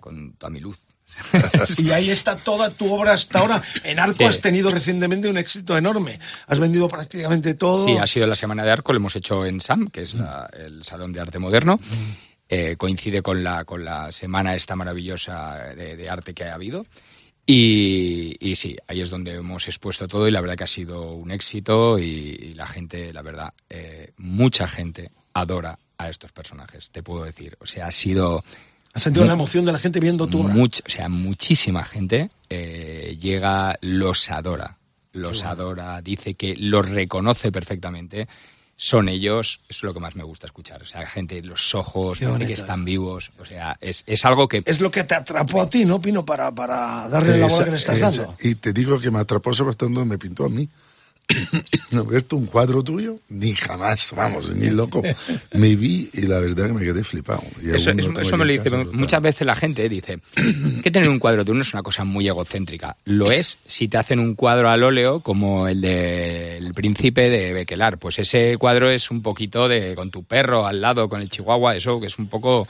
con 0.00 0.32
toda 0.34 0.50
mi 0.50 0.60
luz. 0.60 0.78
y 1.78 1.90
ahí 1.90 2.10
está 2.10 2.36
toda 2.38 2.70
tu 2.70 2.92
obra 2.92 3.12
hasta 3.12 3.40
ahora. 3.40 3.62
En 3.84 3.98
Arco 3.98 4.14
Sí. 4.18 4.24
has 4.24 4.40
tenido 4.40 4.70
recientemente 4.70 5.28
un 5.28 5.36
éxito 5.36 5.76
enorme. 5.76 6.18
Has 6.46 6.58
vendido 6.58 6.88
prácticamente 6.88 7.54
todo. 7.54 7.84
Sí, 7.86 7.96
ha 7.96 8.06
sido 8.06 8.26
la 8.26 8.36
Semana 8.36 8.64
de 8.64 8.70
Arco, 8.72 8.92
lo 8.92 8.98
hemos 8.98 9.16
hecho 9.16 9.44
en 9.44 9.60
SAM, 9.60 9.88
que 9.88 10.02
es 10.02 10.14
la- 10.14 10.48
el 10.52 10.84
Salón 10.84 11.12
de 11.12 11.20
Arte 11.20 11.38
Moderno. 11.38 11.80
Eh, 12.48 12.76
coincide 12.78 13.20
con 13.20 13.44
la, 13.44 13.64
con 13.64 13.84
la 13.84 14.10
semana 14.10 14.54
esta 14.54 14.74
maravillosa 14.74 15.58
de, 15.76 15.96
de 15.96 16.08
arte 16.08 16.32
que 16.32 16.44
ha 16.44 16.54
habido. 16.54 16.86
Y, 17.44 18.36
y 18.40 18.56
sí, 18.56 18.76
ahí 18.86 19.00
es 19.00 19.10
donde 19.10 19.32
hemos 19.32 19.66
expuesto 19.68 20.06
todo 20.06 20.28
y 20.28 20.30
la 20.30 20.40
verdad 20.42 20.56
que 20.56 20.64
ha 20.64 20.68
sido 20.68 21.12
un 21.12 21.30
éxito 21.30 21.98
y, 21.98 22.02
y 22.04 22.54
la 22.54 22.66
gente, 22.66 23.12
la 23.12 23.22
verdad, 23.22 23.54
eh, 23.70 24.12
mucha 24.18 24.68
gente 24.68 25.10
adora 25.32 25.78
a 25.96 26.10
estos 26.10 26.30
personajes, 26.32 26.90
te 26.90 27.02
puedo 27.02 27.24
decir. 27.24 27.56
O 27.60 27.66
sea, 27.66 27.86
ha 27.86 27.90
sido... 27.92 28.44
Has 28.98 29.04
sentido 29.04 29.24
la 29.26 29.32
emoción 29.34 29.64
de 29.64 29.72
la 29.72 29.78
gente 29.78 30.00
viendo 30.00 30.26
tu 30.26 30.40
obra. 30.42 30.52
much- 30.54 30.82
o 30.86 30.90
sea, 30.90 31.08
muchísima 31.08 31.84
gente 31.84 32.30
eh, 32.50 33.16
llega, 33.20 33.78
los 33.80 34.28
adora, 34.30 34.76
los 35.12 35.44
adora, 35.44 36.02
dice 36.02 36.34
que 36.34 36.56
los 36.56 36.88
reconoce 36.88 37.52
perfectamente. 37.52 38.26
Son 38.80 39.08
ellos, 39.08 39.60
eso 39.68 39.78
es 39.78 39.82
lo 39.82 39.94
que 39.94 39.98
más 40.00 40.14
me 40.14 40.22
gusta 40.22 40.46
escuchar. 40.46 40.82
O 40.82 40.86
sea, 40.86 41.04
gente, 41.06 41.42
los 41.42 41.74
ojos, 41.74 42.18
parece 42.18 42.24
que 42.38 42.44
bonito. 42.44 42.60
están 42.60 42.84
vivos. 42.84 43.30
O 43.40 43.44
sea, 43.44 43.76
es, 43.80 44.04
es 44.06 44.24
algo 44.24 44.46
que. 44.46 44.62
Es 44.66 44.80
lo 44.80 44.90
que 44.90 45.02
te 45.04 45.16
atrapó 45.16 45.62
a 45.62 45.68
ti, 45.70 45.84
¿no, 45.84 46.00
Pino? 46.00 46.24
Para, 46.24 46.52
para 46.52 47.08
darle 47.08 47.38
la 47.38 47.48
bola 47.48 47.64
que 47.64 47.70
le 47.72 47.76
estás 47.76 47.96
Esa- 47.98 48.10
dando. 48.10 48.36
Y 48.40 48.54
te 48.56 48.72
digo 48.72 49.00
que 49.00 49.10
me 49.10 49.18
atrapó 49.18 49.52
sobre 49.54 49.74
todo 49.74 49.88
cuando 49.88 50.04
me 50.04 50.16
pintó 50.18 50.44
a 50.44 50.48
mí. 50.48 50.68
¿No 51.90 52.10
esto 52.16 52.36
un 52.36 52.46
cuadro 52.46 52.82
tuyo? 52.82 53.18
Ni 53.28 53.52
jamás, 53.54 54.12
vamos, 54.16 54.54
ni 54.54 54.70
loco. 54.70 55.02
Me 55.52 55.76
vi 55.76 56.08
y 56.12 56.22
la 56.22 56.38
verdad 56.40 56.66
que 56.66 56.72
me 56.72 56.80
quedé 56.80 57.04
flipado. 57.04 57.42
Y 57.62 57.70
Eso, 57.70 57.92
me 57.94 58.44
lo 58.44 58.52
dice 58.52 58.70
muchas 58.92 59.20
veces 59.20 59.46
la 59.46 59.54
gente, 59.54 59.88
dice, 59.88 60.20
es 60.36 60.82
que 60.82 60.90
tener 60.90 61.08
un 61.08 61.18
cuadro 61.18 61.44
de 61.44 61.52
uno 61.52 61.62
es 61.62 61.72
una 61.72 61.82
cosa 61.82 62.04
muy 62.04 62.26
egocéntrica. 62.26 62.96
Lo 63.04 63.30
es 63.30 63.58
si 63.66 63.88
te 63.88 63.98
hacen 63.98 64.20
un 64.20 64.34
cuadro 64.34 64.70
al 64.70 64.82
óleo 64.82 65.20
como 65.20 65.68
el 65.68 65.80
del 65.80 66.72
príncipe 66.72 67.28
de 67.28 67.52
Bequelar. 67.52 67.98
Pues 67.98 68.18
ese 68.18 68.56
cuadro 68.56 68.90
es 68.90 69.10
un 69.10 69.22
poquito 69.22 69.68
de 69.68 69.94
con 69.94 70.10
tu 70.10 70.24
perro 70.24 70.66
al 70.66 70.80
lado, 70.80 71.08
con 71.08 71.20
el 71.20 71.28
chihuahua, 71.28 71.76
eso 71.76 72.00
que 72.00 72.06
es 72.06 72.18
un 72.18 72.28
poco... 72.28 72.66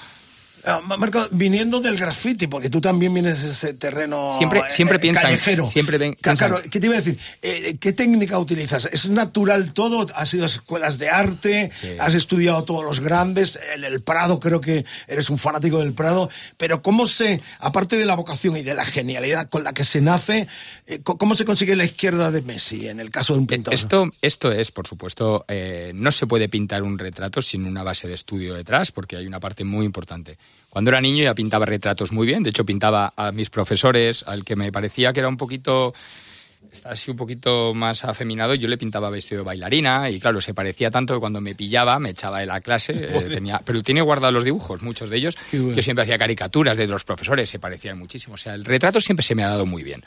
Ah, 0.65 0.81
Marco, 0.81 1.27
viniendo 1.31 1.81
del 1.81 1.97
graffiti, 1.97 2.47
porque 2.47 2.69
tú 2.71 2.81
también 2.81 3.15
vienes 3.15 3.43
de 3.43 3.51
ese 3.51 3.75
terreno 3.75 4.35
Siempre- 4.39 4.61
eh, 4.61 4.65
siempre 4.71 4.97
eh, 4.97 5.01
piensan- 5.01 5.23
callejero. 5.23 5.67
siempre 5.71 5.99
ven- 5.99 6.15
piensan- 6.21 6.51
Claro, 6.51 6.63
¿qué 6.71 6.81
te 6.81 6.87
iba 6.87 6.97
a 6.97 6.99
decir? 6.99 7.19
Eh, 7.43 7.77
¿Qué 7.81 7.93
técnica 7.93 8.39
utilizas? 8.39 8.89
¿Es 8.93 9.09
natural 9.09 9.73
todo? 9.73 10.07
¿Has 10.15 10.33
ido 10.35 10.45
a 10.45 10.49
escuelas 10.49 10.99
de 10.99 11.09
arte? 11.11 11.71
Sí. 11.81 11.89
¿Has 11.99 12.15
estudiado 12.15 12.65
todos 12.65 12.85
los 12.85 13.01
grandes? 13.01 13.59
El, 13.75 13.85
el 13.85 14.01
Prado, 14.03 14.39
creo 14.41 14.61
que 14.61 14.85
eres 15.07 15.31
un 15.31 15.39
fanático 15.39 15.79
del 15.79 15.95
Prado. 15.95 16.31
Pero 16.57 16.83
¿cómo 16.83 17.07
se, 17.07 17.41
aparte 17.61 17.97
de 17.97 18.05
la 18.05 18.15
vocación 18.17 18.57
y 18.57 18.63
de 18.63 18.75
la 18.75 18.85
genialidad 18.85 19.49
con 19.49 19.65
la 19.65 19.73
que 19.73 19.85
se 19.85 20.01
nace, 20.01 20.49
eh, 20.87 21.01
cómo 21.03 21.35
se 21.35 21.45
consigue 21.45 21.77
la 21.77 21.85
izquierda 21.85 22.31
de 22.31 22.43
Messi 22.43 22.89
en 22.89 23.01
el 23.01 23.11
caso 23.11 23.33
de 23.35 23.39
un 23.41 23.47
pintor? 23.47 23.73
Esto, 23.75 24.11
esto 24.23 24.51
es, 24.53 24.71
por 24.71 24.87
supuesto, 24.87 25.45
eh, 25.49 25.93
no 25.95 26.11
se 26.13 26.27
puede 26.27 26.49
pintar 26.49 26.83
un 26.83 26.99
retrato 26.99 27.41
sin 27.43 27.65
una 27.65 27.83
base 27.83 28.09
de 28.09 28.15
estudio 28.15 28.55
detrás, 28.55 28.93
porque 28.93 29.17
hay 29.17 29.27
una 29.27 29.41
parte 29.41 29.65
muy 29.65 29.85
importante. 29.87 30.39
Cuando 30.71 30.91
era 30.91 31.01
niño 31.01 31.25
ya 31.25 31.35
pintaba 31.35 31.67
retratos 31.67 32.13
muy 32.13 32.27
bien, 32.27 32.43
de 32.43 32.51
hecho 32.51 32.65
pintaba 32.65 33.13
a 33.17 33.33
mis 33.33 33.51
profesores, 33.51 34.23
al 34.27 34.45
que 34.45 34.55
me 34.55 34.71
parecía 34.71 35.13
que 35.13 35.21
era 35.21 35.29
un 35.29 35.37
poquito, 35.39 35.95
está 36.71 36.91
así 36.91 37.11
un 37.11 37.17
poquito 37.17 37.73
más 37.75 38.05
afeminado, 38.05 38.55
yo 38.55 38.69
le 38.69 38.77
pintaba 38.77 39.09
vestido 39.09 39.41
de 39.41 39.45
bailarina 39.47 40.11
y 40.11 40.21
claro, 40.21 40.41
se 40.41 40.53
parecía 40.53 40.91
tanto 40.91 41.15
que 41.15 41.21
cuando 41.21 41.41
me 41.41 41.55
pillaba 41.55 41.99
me 41.99 42.11
echaba 42.11 42.41
de 42.41 42.47
la 42.47 42.61
clase, 42.61 42.93
eh, 42.97 43.31
tenía, 43.33 43.61
pero 43.65 43.83
tiene 43.83 44.03
guardados 44.03 44.35
los 44.35 44.45
dibujos, 44.45 44.83
muchos 44.83 45.09
de 45.09 45.17
ellos, 45.17 45.37
bueno. 45.53 45.75
yo 45.75 45.83
siempre 45.83 46.03
hacía 46.03 46.19
caricaturas 46.19 46.77
de 46.77 46.87
los 46.87 47.03
profesores, 47.05 47.49
se 47.49 47.59
parecían 47.59 47.99
muchísimo, 47.99 48.35
o 48.35 48.39
sea, 48.39 48.55
el 48.55 48.65
retrato 48.65 49.01
siempre 49.01 49.25
se 49.25 49.35
me 49.35 49.45
ha 49.45 49.49
dado 49.49 49.65
muy 49.65 49.83
bien. 49.83 50.05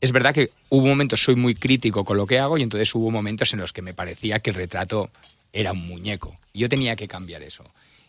Es 0.00 0.10
verdad 0.10 0.34
que 0.34 0.50
hubo 0.68 0.88
momentos, 0.88 1.22
soy 1.22 1.36
muy 1.36 1.54
crítico 1.54 2.04
con 2.04 2.16
lo 2.16 2.26
que 2.26 2.40
hago 2.40 2.58
y 2.58 2.62
entonces 2.62 2.92
hubo 2.92 3.12
momentos 3.12 3.52
en 3.52 3.60
los 3.60 3.72
que 3.72 3.82
me 3.82 3.94
parecía 3.94 4.40
que 4.40 4.50
el 4.50 4.56
retrato 4.56 5.10
era 5.52 5.70
un 5.70 5.86
muñeco. 5.86 6.36
Yo 6.52 6.68
tenía 6.68 6.96
que 6.96 7.06
cambiar 7.06 7.42
eso. 7.44 7.62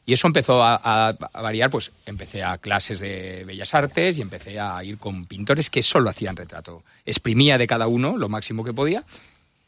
Y 0.06 0.14
eso 0.14 0.28
empezó 0.28 0.62
a, 0.64 1.18
variar, 1.34 1.70
pues 1.70 1.92
empecé 2.06 2.44
a 2.44 2.58
clases 2.58 3.00
de 3.00 3.44
bellas 3.46 3.74
artes 3.74 4.18
y 4.18 4.22
empecé 4.22 4.60
a 4.60 4.84
ir 4.84 4.98
con 4.98 5.26
pintores 5.26 5.70
que 5.70 5.82
solo 5.82 6.10
hacían 6.10 6.36
retrato. 6.36 6.84
Exprimía 7.06 7.58
de 7.58 7.68
cada 7.68 7.88
uno 7.88 8.18
lo 8.18 8.28
máximo 8.28 8.64
que 8.64 8.74
podía 8.74 9.06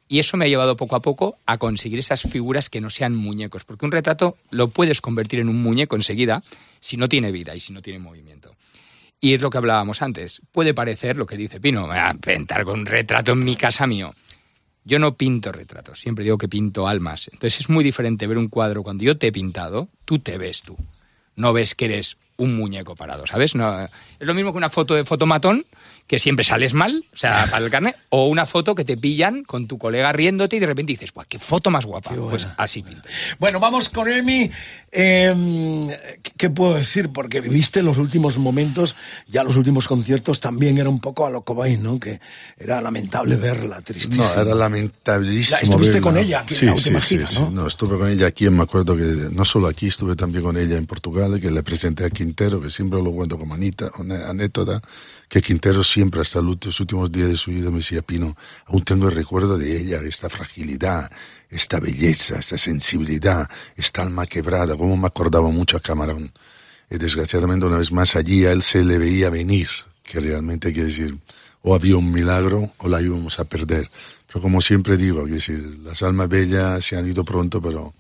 y 0.08 0.20
eso 0.20 0.38
me 0.38 0.46
ha 0.46 0.48
llevado 0.48 0.76
poco 0.76 0.96
a 0.96 1.02
poco 1.02 1.38
a 1.46 1.58
conseguir 1.58 2.00
esas 2.00 2.22
figuras 2.22 2.70
que 2.70 2.82
no 2.82 2.90
sean 2.90 3.16
muñecos, 3.16 3.64
porque 3.64 3.86
un 3.86 3.92
retrato 3.92 4.38
lo 4.52 4.68
puedes 4.70 5.02
convertir 5.02 5.40
en 5.40 5.50
un 5.50 5.64
muñeco 5.64 5.96
enseguida 5.96 6.44
si 6.80 6.98
no 6.98 7.10
tiene 7.10 7.32
vida 7.32 7.56
y 7.56 7.60
si 7.60 7.74
no 7.74 7.82
tiene 7.82 8.00
movimiento. 8.00 8.56
Y 9.20 9.34
es 9.34 9.42
lo 9.42 9.50
que 9.50 9.58
hablábamos 9.58 10.02
antes. 10.02 10.42
Puede 10.52 10.74
parecer 10.74 11.18
lo 11.18 11.26
que 11.26 11.38
dice 11.38 11.60
Pino, 11.60 11.90
a 11.92 12.14
pintar 12.14 12.66
con 12.66 12.82
un 12.82 12.86
retrato 12.86 13.32
en 13.32 13.44
mi 13.44 13.56
casa 13.56 13.88
mío. 13.88 14.14
Yo 14.86 15.00
no 15.00 15.16
pinto 15.16 15.52
retratos, 15.52 16.00
siempre 16.00 16.24
digo 16.24 16.38
que 16.38 16.48
pinto 16.48 16.88
almas. 16.88 17.28
Entonces 17.34 17.60
es 17.62 17.70
muy 17.70 17.84
diferente 17.84 18.28
ver 18.28 18.38
un 18.38 18.50
cuadro 18.50 18.84
cuando 18.84 19.04
yo 19.04 19.18
te 19.18 19.28
he 19.28 19.32
pintado, 19.32 19.90
tú 20.06 20.20
te 20.20 20.38
ves 20.38 20.62
tú. 20.62 20.78
No 21.36 21.54
ves 21.54 21.74
que 21.74 21.86
eres 21.86 22.18
un 22.38 22.56
muñeco 22.58 22.96
parado, 22.96 23.26
¿sabes? 23.28 23.56
No, 23.56 23.84
es 23.84 23.90
lo 24.28 24.34
mismo 24.34 24.52
que 24.52 24.58
una 24.58 24.70
foto 24.70 24.94
de 24.94 25.06
fotomatón, 25.06 25.66
que 26.08 26.20
siempre 26.20 26.44
sales 26.44 26.74
mal, 26.74 27.04
o 27.14 27.18
sea, 27.18 27.46
para 27.52 27.64
el 27.64 27.72
carnet, 27.72 27.96
o 28.10 28.28
una 28.28 28.46
foto 28.46 28.76
que 28.76 28.84
te 28.86 28.98
pillan 28.98 29.44
con 29.44 29.68
tu 29.68 29.78
colega 29.78 30.12
riéndote 30.12 30.56
y 30.58 30.60
de 30.60 30.66
repente 30.66 30.92
dices, 30.94 31.12
¡guau, 31.14 31.26
qué 31.30 31.40
foto 31.40 31.70
más 31.70 31.86
guapa! 31.86 32.12
Pues 32.14 32.46
así 32.58 32.84
pinto. 32.84 33.08
Bueno, 33.40 33.60
vamos 33.60 33.90
con 33.90 34.10
Emi. 34.10 34.52
Eh, 34.98 35.34
¿qué- 36.24 36.32
¿Qué 36.38 36.50
puedo 36.50 36.76
decir? 36.76 37.10
Porque 37.10 37.42
viviste 37.42 37.82
los 37.84 37.98
últimos 37.98 38.38
momentos, 38.38 38.96
ya 39.28 39.44
los 39.44 39.56
últimos 39.56 39.88
conciertos 39.88 40.40
también 40.40 40.78
era 40.78 40.90
un 40.90 41.00
poco 41.00 41.26
a 41.26 41.30
lo 41.30 41.42
Cobain, 41.44 41.82
¿no? 41.82 42.00
Que 42.00 42.20
era 42.58 42.82
lamentable 42.82 43.36
verla, 43.36 43.82
tristísima. 43.82 44.26
No, 44.36 44.42
era 44.42 44.56
lamentabilísimo. 44.56 45.58
La- 45.58 45.62
estuviste 45.64 45.94
verla. 45.96 46.02
con 46.12 46.18
ella 46.18 46.40
aquí 46.42 46.54
en 46.54 46.60
sí, 46.60 46.66
la 46.66 46.74
última 46.74 47.02
sí, 47.02 47.08
gira, 47.16 47.28
sí, 47.28 47.40
¿no? 47.40 47.48
sí. 47.50 47.54
No, 47.54 47.68
estuve 47.68 47.98
con 47.98 48.10
ella 48.10 48.28
aquí, 48.28 48.50
me 48.50 48.64
acuerdo 48.64 48.96
que 48.96 49.04
no 49.32 49.44
solo 49.46 49.68
aquí, 49.68 49.88
estuve 49.88 50.16
también 50.16 50.44
con 50.44 50.58
ella 50.58 50.78
en 50.78 50.86
Portugal, 50.86 51.40
que 51.42 51.52
le 51.52 51.64
presenté 51.64 52.06
a 52.06 52.10
Quintero, 52.26 52.60
que 52.60 52.72
siempre 52.72 53.02
lo 53.04 53.12
cuento 53.12 53.38
como 53.38 53.54
anita, 53.54 53.92
una 54.00 54.28
anécdota, 54.28 54.82
que 55.30 55.42
Quintero 55.44 55.84
siempre 55.84 56.22
hasta 56.22 56.42
los 56.42 56.80
últimos- 56.80 57.12
días 57.12 57.30
de 57.30 57.38
su 57.38 57.52
vida 57.52 57.70
me 57.70 57.78
decía, 57.78 58.02
Pino, 58.02 58.36
aún 58.66 58.84
tengo 58.84 59.08
el 59.08 59.16
recuerdo 59.16 59.58
de 59.60 59.80
ella, 59.80 60.02
esta 60.02 60.28
fragilidad, 60.28 61.12
esta 61.50 61.80
belleza, 61.80 62.40
esta 62.40 62.58
sensibilidad, 62.58 63.48
esta 63.76 64.02
alma 64.02 64.26
quebrada, 64.26 64.76
como 64.76 64.98
me 64.98 65.06
acordaba 65.06 65.50
mucho 65.52 65.78
a 65.78 65.82
Camarón. 65.82 66.32
Y 66.90 66.98
desgraciadamente 66.98 67.68
una 67.68 67.78
vez 67.78 67.92
más 67.92 68.16
allí 68.16 68.46
a 68.46 68.52
él 68.52 68.64
se 68.64 68.84
le 68.84 68.98
veía 68.98 69.30
venir, 69.30 69.70
que 70.04 70.20
realmente 70.20 70.74
quiere 70.74 70.90
decir, 70.90 71.18
o 71.62 71.76
había 71.76 71.96
un 71.98 72.12
milagro 72.12 72.74
o 72.80 72.88
la 72.90 73.02
íbamos 73.02 73.40
a 73.40 73.46
perder. 73.46 73.90
Pero 74.28 74.42
como 74.42 74.62
siempre 74.62 74.98
digo, 74.98 75.22
quiere 75.22 75.36
decir, 75.36 75.80
las 75.84 76.02
almas 76.02 76.28
bellas 76.28 76.84
se 76.84 76.98
han 76.98 77.08
ido 77.08 77.24
pronto, 77.24 77.62
pero 77.62 77.94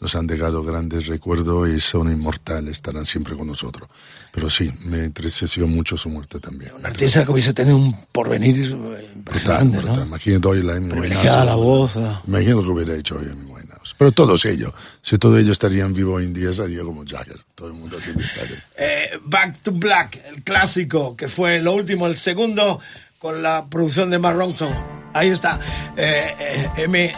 nos 0.00 0.14
han 0.14 0.26
dejado 0.26 0.62
grandes 0.62 1.06
recuerdos 1.06 1.68
y 1.68 1.80
son 1.80 2.10
inmortales, 2.10 2.72
estarán 2.72 3.04
siempre 3.04 3.36
con 3.36 3.46
nosotros. 3.48 3.88
Pero 4.32 4.48
sí, 4.48 4.72
me 4.84 5.04
entristeció 5.04 5.66
mucho 5.66 5.96
su 5.96 6.08
muerte 6.08 6.38
también. 6.38 6.72
Una 6.78 6.88
artista 6.88 7.24
que 7.24 7.32
hubiese 7.32 7.52
tenido 7.52 7.76
un 7.76 8.06
porvenir 8.12 8.56
eh, 8.56 9.10
impresionante, 9.14 9.78
brutal. 9.78 9.96
¿no? 9.96 10.04
Imagínate 10.04 10.48
hoy 10.48 10.62
la 10.62 10.76
Amy 10.76 10.92
Winehouse. 10.92 11.46
la 11.46 11.54
voz. 11.54 11.96
ah. 11.96 12.22
Imagino 12.26 12.62
que 12.62 12.68
hubiera 12.68 12.94
hecho 12.94 13.16
hoy 13.16 13.26
Amy 13.30 13.50
Winehouse. 13.50 13.94
Pero 13.98 14.12
todos 14.12 14.44
ellos, 14.44 14.72
si 15.02 15.18
todos 15.18 15.38
ellos 15.40 15.52
estarían 15.52 15.92
vivos 15.92 16.16
hoy 16.16 16.26
en 16.26 16.34
día, 16.34 16.50
estaría 16.50 16.82
como 16.82 17.04
Jagger. 17.04 17.40
Todo 17.54 17.68
el 17.68 17.74
mundo 17.74 17.96
haciendo 17.98 18.22
estadio. 18.22 18.56
Eh, 18.76 19.18
Back 19.24 19.62
to 19.62 19.72
Black, 19.72 20.22
el 20.28 20.42
clásico, 20.44 21.16
que 21.16 21.26
fue 21.26 21.60
lo 21.60 21.72
último, 21.72 22.06
el 22.06 22.16
segundo 22.16 22.80
con 23.18 23.42
la 23.42 23.66
producción 23.68 24.10
de 24.10 24.18
Mark 24.18 24.36
Ronson. 24.36 24.72
Ahí 25.12 25.30
está, 25.30 25.58
eh, 25.96 26.34
eh, 26.38 26.68
M. 26.76 27.04
eh, 27.06 27.12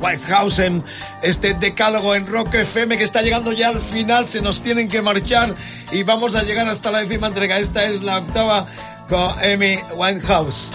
Whitehausen, 0.00 0.84
este 1.22 1.54
decálogo 1.54 2.14
en 2.14 2.26
Rock 2.26 2.54
FM 2.54 2.96
que 2.96 3.04
está 3.04 3.22
llegando 3.22 3.52
ya 3.52 3.68
al 3.68 3.80
final, 3.80 4.28
se 4.28 4.40
nos 4.40 4.62
tienen 4.62 4.88
que 4.88 5.02
marchar 5.02 5.56
y 5.90 6.02
vamos 6.04 6.34
a 6.34 6.42
llegar 6.42 6.68
hasta 6.68 6.90
la 6.90 6.98
décima 6.98 7.26
entrega. 7.26 7.58
Esta 7.58 7.84
es 7.84 8.02
la 8.02 8.18
octava 8.18 8.66
con 9.08 9.32
Amy 9.42 9.78
Winehouse. 9.96 10.68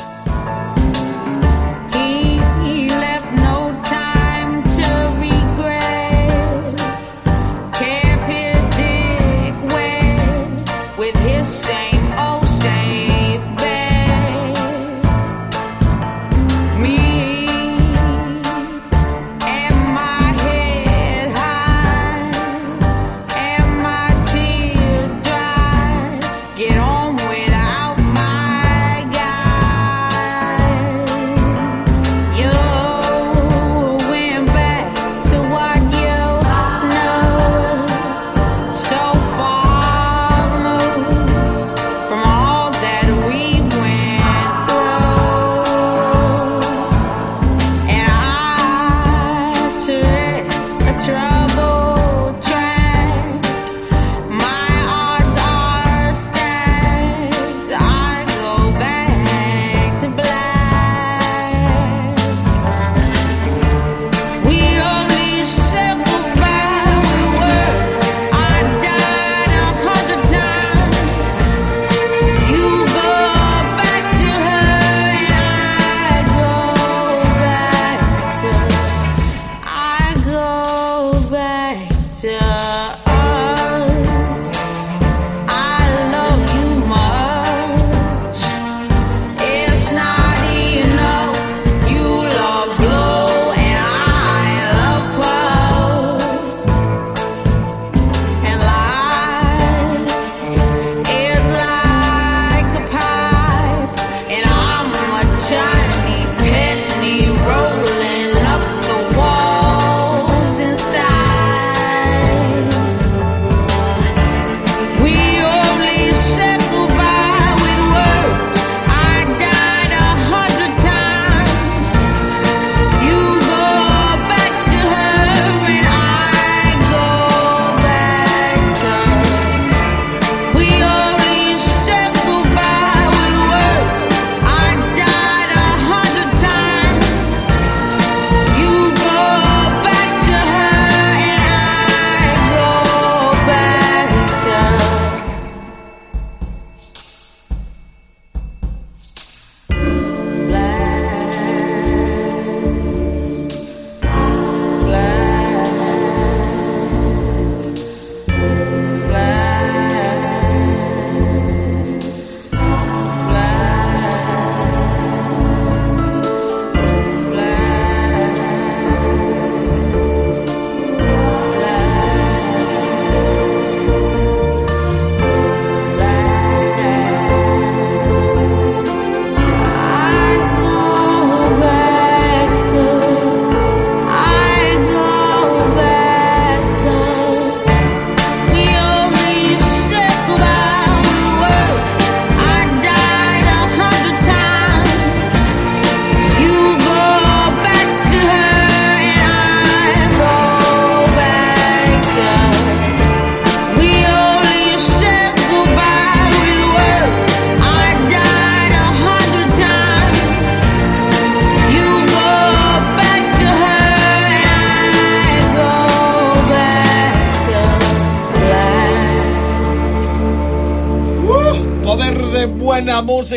He 11.67 11.84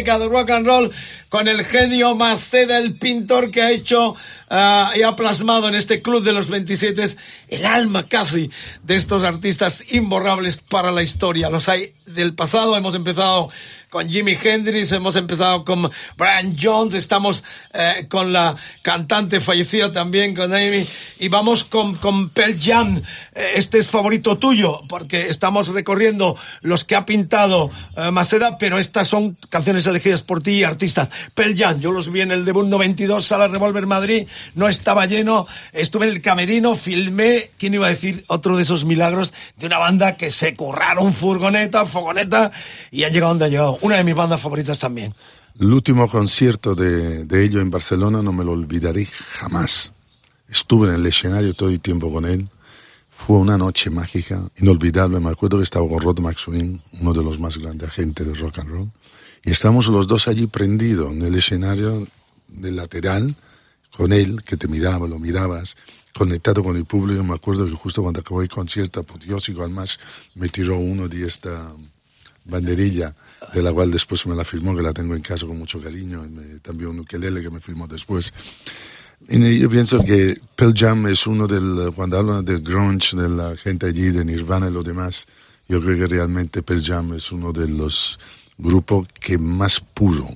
de 0.03 0.29
rock 0.29 0.51
and 0.51 0.66
roll 0.66 0.93
con 1.29 1.49
el 1.49 1.65
genio 1.65 2.15
Maceda, 2.15 2.79
el 2.79 2.95
pintor 2.95 3.51
que 3.51 3.62
ha 3.62 3.70
hecho 3.70 4.15
ah, 4.49 4.93
y 4.95 5.03
ha 5.03 5.16
plasmado 5.16 5.69
en 5.69 5.75
este 5.75 6.01
club 6.03 6.23
de 6.23 6.33
los 6.33 6.49
27 6.49 7.16
el 7.49 7.66
alma 7.66 8.09
casi 8.09 8.51
de 8.85 8.95
estos 8.95 9.25
artistas 9.25 9.83
imborrables 9.93 10.57
para 10.57 10.93
la 10.93 11.03
historia. 11.03 11.51
Los 11.51 11.69
hay 11.69 11.95
del 12.07 12.35
pasado, 12.35 12.77
hemos 12.77 12.95
empezado 12.95 13.51
con 13.90 14.09
Jimi 14.09 14.36
Hendrix, 14.43 14.93
hemos 14.93 15.16
empezado 15.16 15.65
con 15.65 15.90
Brian 16.16 16.56
Jones, 16.60 16.94
estamos 16.94 17.43
eh, 17.73 18.06
con 18.09 18.32
la 18.32 18.56
cantante 18.82 19.40
fallecida 19.40 19.93
también, 19.93 20.35
con 20.35 20.52
Amy, 20.52 20.86
y 21.19 21.28
vamos 21.28 21.65
con, 21.65 21.94
con 21.97 22.28
Pearl 22.28 22.59
Jam. 22.60 23.02
Eh, 23.35 23.52
Este 23.55 23.78
es 23.78 23.89
favorito 23.89 24.36
tuyo, 24.36 24.82
porque 24.89 25.28
estamos 25.28 25.69
recorriendo 25.69 26.36
los 26.60 26.85
que 26.85 26.97
ha 26.97 27.06
pintado 27.06 27.70
eh, 27.97 28.10
Maceda, 28.10 28.59
pero 28.59 28.78
estas 28.78 29.09
son 29.09 29.39
canciones 29.48 29.86
elegidas 29.86 30.23
por 30.23 30.43
ti 30.43 30.51
y 30.59 30.65
artistas. 30.65 31.09
Pearl 31.35 31.56
Jam, 31.56 31.81
yo 31.81 31.90
los 31.90 32.10
vi 32.12 32.20
en 32.20 32.32
el 32.32 32.44
debut 32.44 32.66
92, 32.66 33.24
Sala 33.24 33.48
Revolver 33.48 33.86
Madrid, 33.86 34.27
no 34.55 34.69
estaba 34.69 35.06
lleno, 35.06 35.47
estuve 35.73 36.06
en 36.06 36.12
el 36.12 36.20
camerino, 36.20 36.77
filmé, 36.77 37.51
¿quién 37.59 37.73
iba 37.73 37.86
a 37.86 37.90
decir? 37.90 38.24
Otro 38.28 38.56
de 38.56 38.65
esos 38.65 38.85
milagros 38.85 39.32
de 39.56 39.66
una 39.66 39.78
banda 39.78 40.16
que 40.16 40.31
se 40.31 40.55
curraron 40.55 41.15
furgoneta, 41.15 41.86
fogoneta, 41.86 42.52
y 42.90 43.05
han 43.05 43.12
llegado 43.12 43.31
donde 43.31 43.47
han 43.47 43.51
llegado. 43.51 43.78
Una 43.81 43.97
de 43.97 44.05
mis 44.05 44.15
bandas 44.15 44.41
favoritas 44.41 44.79
también. 44.79 45.15
El 45.59 45.73
último 45.73 46.09
concierto 46.09 46.75
de, 46.75 47.25
de 47.25 47.45
ello 47.45 47.61
en 47.61 47.71
Barcelona 47.71 48.23
no 48.23 48.33
me 48.33 48.45
lo 48.45 48.53
olvidaré 48.53 49.07
jamás. 49.07 49.93
Estuve 50.49 50.89
en 50.89 50.95
el 50.95 51.07
escenario 51.07 51.55
todo 51.55 51.69
el 51.69 51.81
tiempo 51.81 52.13
con 52.13 52.25
él. 52.25 52.49
Fue 53.09 53.37
una 53.39 53.59
noche 53.59 53.91
mágica, 53.91 54.43
inolvidable. 54.57 55.21
Me 55.21 55.31
acuerdo 55.31 55.59
que 55.59 55.65
estaba 55.65 55.89
con 55.89 56.01
Rod 56.01 56.21
McSween, 56.21 56.81
uno 57.01 57.13
de 57.13 57.23
los 57.23 57.39
más 57.39 57.59
grandes 57.59 57.89
agentes 57.89 58.27
de 58.27 58.35
rock 58.35 58.61
and 58.61 58.71
roll. 58.71 58.91
Y 59.45 59.51
estábamos 59.51 59.87
los 59.89 60.07
dos 60.07 60.29
allí 60.29 60.47
prendidos 60.47 61.13
en 61.13 61.23
el 61.23 61.35
escenario 61.35 62.07
del 62.49 62.77
lateral, 62.77 63.35
con 63.97 64.13
él, 64.13 64.43
que 64.45 64.57
te 64.57 64.69
miraba, 64.69 65.09
lo 65.09 65.19
mirabas, 65.19 65.77
conectado 66.15 66.63
con 66.63 66.77
el 66.77 66.85
público. 66.85 67.23
Me 67.25 67.35
acuerdo 67.35 67.67
que 67.67 67.73
justo 67.73 68.03
cuando 68.03 68.21
acabó 68.21 68.43
el 68.43 68.49
concierto 68.49 69.01
apoteósico, 69.01 69.63
además 69.63 69.99
me 70.35 70.49
tiró 70.49 70.79
uno 70.79 71.09
de 71.09 71.27
esta 71.27 71.73
banderilla, 72.45 73.15
de 73.55 73.62
la 73.62 73.73
cual 73.73 73.90
después 73.90 74.27
me 74.27 74.35
la 74.35 74.44
firmó, 74.44 74.74
que 74.77 74.82
la 74.82 74.93
tengo 74.93 75.15
en 75.15 75.23
casa 75.23 75.47
con 75.47 75.59
mucho 75.59 75.81
cariño, 75.81 76.24
y 76.24 76.28
me- 76.28 76.59
también 76.60 76.90
un 76.90 77.01
ukelele 77.01 77.43
que 77.43 77.51
me 77.51 77.60
firmó 77.60 77.86
después. 77.86 78.32
Y 79.28 79.59
yo 79.59 79.69
pienso 79.69 80.02
que 80.05 80.36
Pearl 80.55 80.73
Jam 80.77 81.06
es 81.09 81.27
uno 81.27 81.47
del, 81.47 81.93
cuando 81.94 82.19
hablan 82.19 82.44
del 82.44 82.60
grunge, 82.60 83.16
de 83.16 83.28
la 83.28 83.56
gente 83.56 83.86
allí, 83.86 84.10
de 84.10 84.24
Nirvana 84.24 84.69
y 84.69 84.73
lo 84.73 84.82
demás, 84.82 85.27
yo 85.69 85.81
creo 85.82 85.98
que 85.98 86.06
realmente 86.06 86.62
Pearl 86.62 86.82
Jam 86.82 87.15
es 87.15 87.32
uno 87.32 87.52
de 87.52 87.69
los 87.69 88.19
grupos 88.56 89.06
que 89.20 89.36
más 89.39 89.81
puro, 89.81 90.28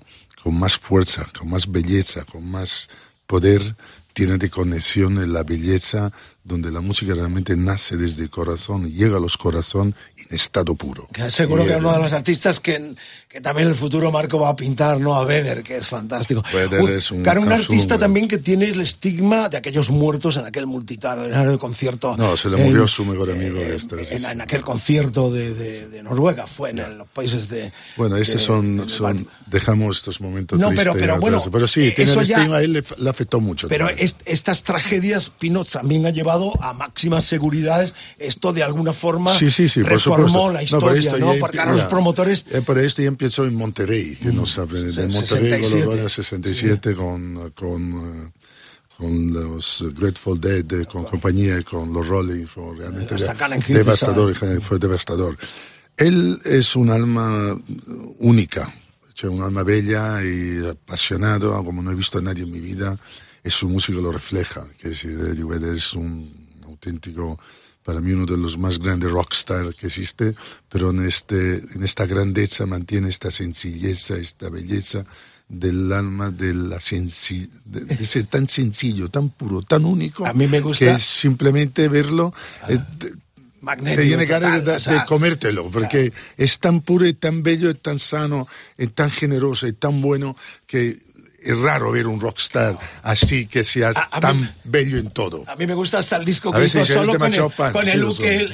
con 0.43 0.59
más 0.59 0.77
fuerza, 0.77 1.27
con 1.39 1.49
más 1.51 1.71
belleza, 1.71 2.25
con 2.25 2.51
más 2.51 2.89
poder, 3.27 3.77
tiene 4.13 4.37
de 4.37 4.51
conexión 4.51 5.19
en 5.19 5.33
la 5.33 5.43
belleza, 5.43 6.13
donde 6.45 6.73
la 6.73 6.81
música 6.81 7.15
realmente 7.15 7.57
nace 7.57 7.97
desde 7.97 8.25
el 8.25 8.31
corazón, 8.31 8.91
llega 8.91 9.17
a 9.19 9.21
los 9.21 9.37
corazones 9.37 9.95
en 10.17 10.35
estado 10.35 10.75
puro. 10.75 11.07
Que 11.13 11.31
seguro 11.31 11.63
Y, 11.63 11.67
que 11.67 11.73
es 11.73 11.77
eh, 11.77 11.81
uno 11.81 11.93
de 11.93 11.99
los 12.01 12.13
artistas 12.13 12.59
que, 12.59 12.95
que 13.29 13.41
también 13.41 13.69
en 13.69 13.73
el 13.75 13.79
futuro 13.79 14.11
Marco 14.11 14.41
va 14.41 14.49
a 14.49 14.57
pintar, 14.57 14.99
¿no? 14.99 15.15
A 15.15 15.25
Vedder, 15.25 15.63
que 15.63 15.77
es 15.77 15.87
fantástico. 15.87 16.43
Vedder 16.53 16.91
es 16.91 17.13
un 17.13 17.23
claro, 17.23 17.43
un 17.43 17.53
artista 17.53 17.97
también 17.97 18.27
que 18.27 18.39
tiene 18.39 18.65
el 18.71 18.81
estigma 18.81 19.49
de 19.49 19.57
aquellos 19.59 19.89
muertos 19.91 20.37
en 20.37 20.45
aquel 20.45 20.67
multitudinario 20.67 21.59
concierto. 21.61 22.17
No, 22.17 22.37
se 22.37 22.49
le 22.49 22.59
en- 22.59 22.65
murió 22.65 22.89
su 22.89 23.05
mejor 23.05 23.31
amigo. 23.31 23.61
este, 23.61 24.05
sí, 24.05 24.15
En, 24.15 24.25
en 24.25 24.41
aquel 24.41 24.63
concierto 24.63 25.31
de, 25.31 25.55
de- 25.55 25.89
de 25.89 26.03
Noruega, 26.03 26.49
fue 26.49 26.71
en 26.71 26.99
los 26.99 27.07
países 27.09 27.49
de. 27.49 27.73
Bueno, 27.97 28.17
estos 28.17 28.43
son, 28.43 28.79
de- 28.79 28.89
son 28.89 29.29
dejamos 29.47 29.99
estos 29.99 30.21
momentos 30.21 30.59
No, 30.59 30.71
pero- 30.75 30.95
pero 30.95 31.21
bueno, 31.21 31.41
pero 31.53 31.69
sí, 31.69 31.83
eh, 31.89 31.93
tiene 31.93 32.13
el 32.15 32.25
ya- 32.25 32.37
estigma, 32.39 32.57
a 32.57 32.63
él 32.63 32.73
le, 32.73 32.83
le 32.99 33.11
afectó 33.11 33.39
mucho. 33.39 33.69
Pero 33.69 33.89
est- 33.89 34.21
estas 34.27 34.65
tragedias, 34.65 35.31
Pino, 35.39 35.65
también 35.65 36.05
ha 36.07 36.11
llevado 36.11 36.32
a 36.61 36.73
máximas 36.73 37.25
seguridades. 37.25 37.95
Esto 38.19 38.53
de 38.53 38.63
alguna 38.63 38.93
forma 38.93 39.37
Sí, 39.39 39.51
sí, 39.51 39.69
sí, 39.69 39.83
reformó 39.83 40.51
la 40.51 40.61
No, 40.61 40.65
historia, 40.65 41.17
¿no? 41.19 41.35
Porque 41.41 41.61
ahora 41.61 41.73
los 41.73 41.85
promotores 41.85 42.45
Eh, 42.51 42.63
pero 42.67 42.81
esto 42.81 43.03
ya 43.03 43.09
empezó 43.09 43.45
en 43.45 43.55
Monterrey, 43.55 44.17
que 44.17 44.31
no 44.33 44.47
saben, 44.47 44.89
en 44.89 45.11
Monterrey 45.11 45.51
67. 45.51 45.85
con 45.87 45.97
los 46.03 46.13
67 46.13 46.95
con, 46.95 47.51
con, 47.55 47.83
eh, 48.27 48.31
con 48.97 49.33
los 49.33 49.85
Grateful 49.99 50.41
Dead, 50.41 50.73
eh, 50.73 50.87
con 50.87 51.05
compañía, 51.05 51.59
y 51.59 51.65
con 51.65 51.93
los 51.93 52.07
Rolling, 52.07 52.47
fue 52.47 52.77
realmente 52.77 53.15
de- 53.17 53.75
devastador, 53.75 54.35
fue 54.61 54.79
devastador. 54.79 55.37
Él 55.97 56.39
es 56.45 56.75
un 56.77 56.89
alma 56.91 57.55
única, 58.19 58.73
cioè 59.15 59.29
un 59.31 59.43
alma 59.43 59.63
bella 59.63 60.23
y 60.25 60.65
apasionado, 60.67 61.63
como 61.65 61.83
no 61.83 61.91
he 61.91 61.95
visto 61.95 62.19
a 62.19 62.23
nadie 62.23 62.45
en 62.45 62.51
mi 62.51 62.61
vida, 62.61 62.97
y 63.45 63.51
su 63.51 63.69
música 63.69 63.99
lo 63.99 64.13
refleja, 64.13 64.67
que 64.79 64.91
es, 64.91 65.05
Eddie 65.05 65.45
Vedder 65.45 65.75
es 65.77 65.95
un 65.95 66.33
auténtico, 66.65 67.39
para 67.85 68.01
mí 68.01 68.13
uno 68.13 68.27
de 68.27 68.37
los 68.37 68.57
más 68.59 68.79
grandes 68.79 69.11
rockstar 69.11 69.75
que 69.75 69.89
existe, 69.89 70.35
pero 70.69 70.91
en, 70.91 71.05
este, 71.07 71.57
en 71.57 71.83
esta 71.83 72.07
grandeza 72.07 72.67
mantiene 72.67 73.09
esta 73.09 73.31
sencillez, 73.31 74.11
esta 74.11 74.49
belleza 74.49 75.05
del 75.49 75.93
alma, 75.93 76.31
de, 76.31 76.55
la 76.55 76.79
sensi- 76.79 77.49
de, 77.65 77.85
de 77.85 78.07
ser 78.07 78.27
tan 78.27 78.49
sencillo, 78.49 79.09
tan 79.11 79.31
puro, 79.31 79.63
tan 79.63 79.85
único, 79.85 80.25
A 80.25 80.33
mí 80.33 80.47
me 80.47 80.61
gusta- 80.61 80.85
que 80.87 80.91
es 80.93 81.03
simplemente 81.03 81.89
verlo... 81.89 82.33
eh, 82.69 82.79
te- 82.99 83.13
magnético. 83.61 84.01
te 84.03 84.07
viene 84.09 84.27
ganas 84.27 84.65
de, 84.65 84.71
de 84.73 84.77
o 84.77 84.81
sea, 84.81 85.05
comértelo, 85.05 85.71
porque 85.71 86.13
es 86.37 86.59
tan 86.59 86.81
puro 86.81 87.07
y 87.07 87.13
tan 87.13 87.43
bello 87.45 87.71
y 87.71 87.75
tan 87.75 87.99
sano 87.99 88.49
y 88.79 88.87
tan 88.89 89.11
generoso 89.11 89.67
y 89.69 89.73
tan 89.73 90.01
bueno 90.01 90.35
que 90.67 90.99
es 91.45 91.59
raro 91.59 91.93
ver 91.93 92.07
un 92.07 92.21
rockstar 92.21 92.79
así 93.03 93.47
que 93.47 93.65
sea 93.65 93.91
A- 93.95 94.09
a 94.17 94.21
tan 94.21 94.41
mí- 94.41 94.49
bello 94.65 94.99
en 94.99 95.11
todo. 95.11 95.45
A 95.47 95.57
mí 95.57 95.67
me 95.67 95.75
gusta 95.75 95.99
hasta 95.99 96.17
el 96.17 96.25
disco 96.25 96.53
que 96.53 96.65
hizo 96.65 96.85
solo 96.85 97.19
con 97.19 97.33
el, 97.33 97.51
fan, 97.51 97.73
con, 97.73 97.89
el 97.89 98.03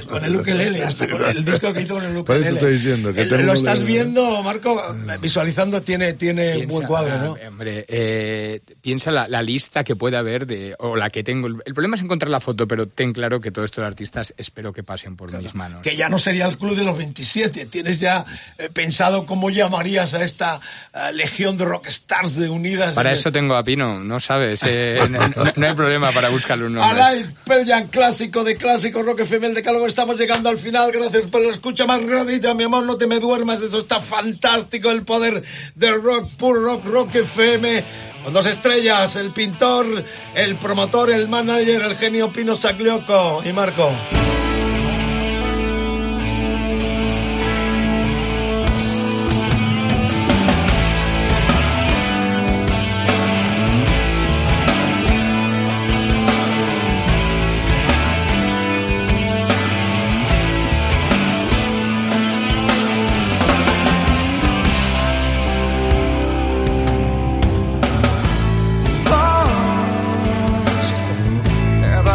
con 0.08 0.24
el 0.24 0.36
ukelele, 0.36 0.82
hasta 0.82 1.08
con 1.08 1.24
el 1.24 1.44
disco 1.44 1.72
que 1.72 1.82
hizo 1.82 1.94
con 1.94 2.04
el 2.04 2.16
ukelele. 2.16 2.24
Por 2.24 2.36
eso 2.36 2.50
estoy 2.54 2.72
diciendo 2.72 3.12
que 3.12 3.22
El- 3.22 3.46
Lo 3.46 3.52
estás 3.52 3.82
viendo, 3.84 4.42
Marco, 4.42 4.82
visualizando, 5.20 5.82
tiene, 5.82 6.12
tiene 6.14 6.58
un 6.58 6.66
buen 6.66 6.86
cuadro, 6.86 7.18
¿no? 7.18 7.36
ah, 7.42 7.48
Hombre, 7.48 7.84
eh, 7.88 8.60
piensa 8.80 9.10
la, 9.10 9.26
la 9.28 9.42
lista 9.42 9.84
que 9.84 9.96
puede 9.96 10.16
haber 10.16 10.46
de, 10.46 10.74
o 10.78 10.96
la 10.96 11.10
que 11.10 11.22
tengo. 11.24 11.46
El 11.48 11.74
problema 11.74 11.96
es 11.96 12.02
encontrar 12.02 12.30
la 12.30 12.40
foto, 12.40 12.66
pero 12.68 12.86
ten 12.88 13.12
claro 13.12 13.40
que 13.40 13.50
todos 13.50 13.66
estos 13.66 13.84
artistas 13.84 14.32
espero 14.36 14.72
que 14.72 14.82
pasen 14.82 15.16
por 15.16 15.32
mis 15.40 15.54
manos. 15.54 15.82
Que 15.82 15.96
ya 15.96 16.08
no 16.08 16.18
sería 16.18 16.46
el 16.46 16.56
club 16.58 16.76
de 16.76 16.84
los 16.84 16.96
27. 16.96 17.66
¿Tienes 17.66 18.00
ya 18.00 18.24
eh, 18.58 18.68
pensado 18.72 19.26
cómo 19.26 19.50
llamarías 19.50 20.14
a 20.14 20.22
esta 20.24 20.60
eh, 20.94 21.12
legión 21.12 21.56
de 21.56 21.64
rockstars 21.64 22.36
de 22.36 22.48
Para 22.94 23.12
eso 23.12 23.30
tengo 23.32 23.56
a 23.56 23.62
Pino, 23.64 24.02
no 24.02 24.20
sabes. 24.20 24.60
eh, 24.66 24.98
no, 25.10 25.18
no- 25.28 25.52
no 25.54 25.66
hay 25.66 25.74
problema 25.74 26.12
para 26.12 26.28
buscarle 26.28 26.66
un 26.66 26.74
nombre. 26.74 27.00
Alive, 27.02 27.30
Pearl 27.44 27.66
Jam, 27.66 27.88
clásico 27.88 28.44
de 28.44 28.56
clásico, 28.56 29.02
Rock 29.02 29.20
FM, 29.20 29.48
el 29.48 29.54
decálogo. 29.54 29.86
Estamos 29.86 30.18
llegando 30.18 30.48
al 30.48 30.58
final. 30.58 30.90
Gracias 30.92 31.26
por 31.26 31.40
la 31.42 31.52
escucha 31.52 31.86
más 31.86 32.02
radita, 32.04 32.54
mi 32.54 32.64
amor. 32.64 32.84
No 32.84 32.96
te 32.96 33.06
me 33.06 33.18
duermas. 33.18 33.60
Eso 33.60 33.78
está 33.78 34.00
fantástico. 34.00 34.90
El 34.90 35.02
poder 35.04 35.42
del 35.74 36.02
rock, 36.02 36.30
puro 36.36 36.60
rock, 36.62 36.84
Rock 36.86 37.14
FM. 37.16 37.84
Con 38.24 38.32
dos 38.32 38.46
estrellas, 38.46 39.14
el 39.16 39.32
pintor, 39.32 40.04
el 40.34 40.56
promotor, 40.56 41.10
el 41.10 41.28
manager, 41.28 41.82
el 41.82 41.96
genio 41.96 42.32
Pino 42.32 42.56
Saglioco 42.56 43.42
y 43.44 43.52
Marco. 43.52 43.90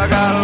I 0.04 0.08
got 0.10 0.43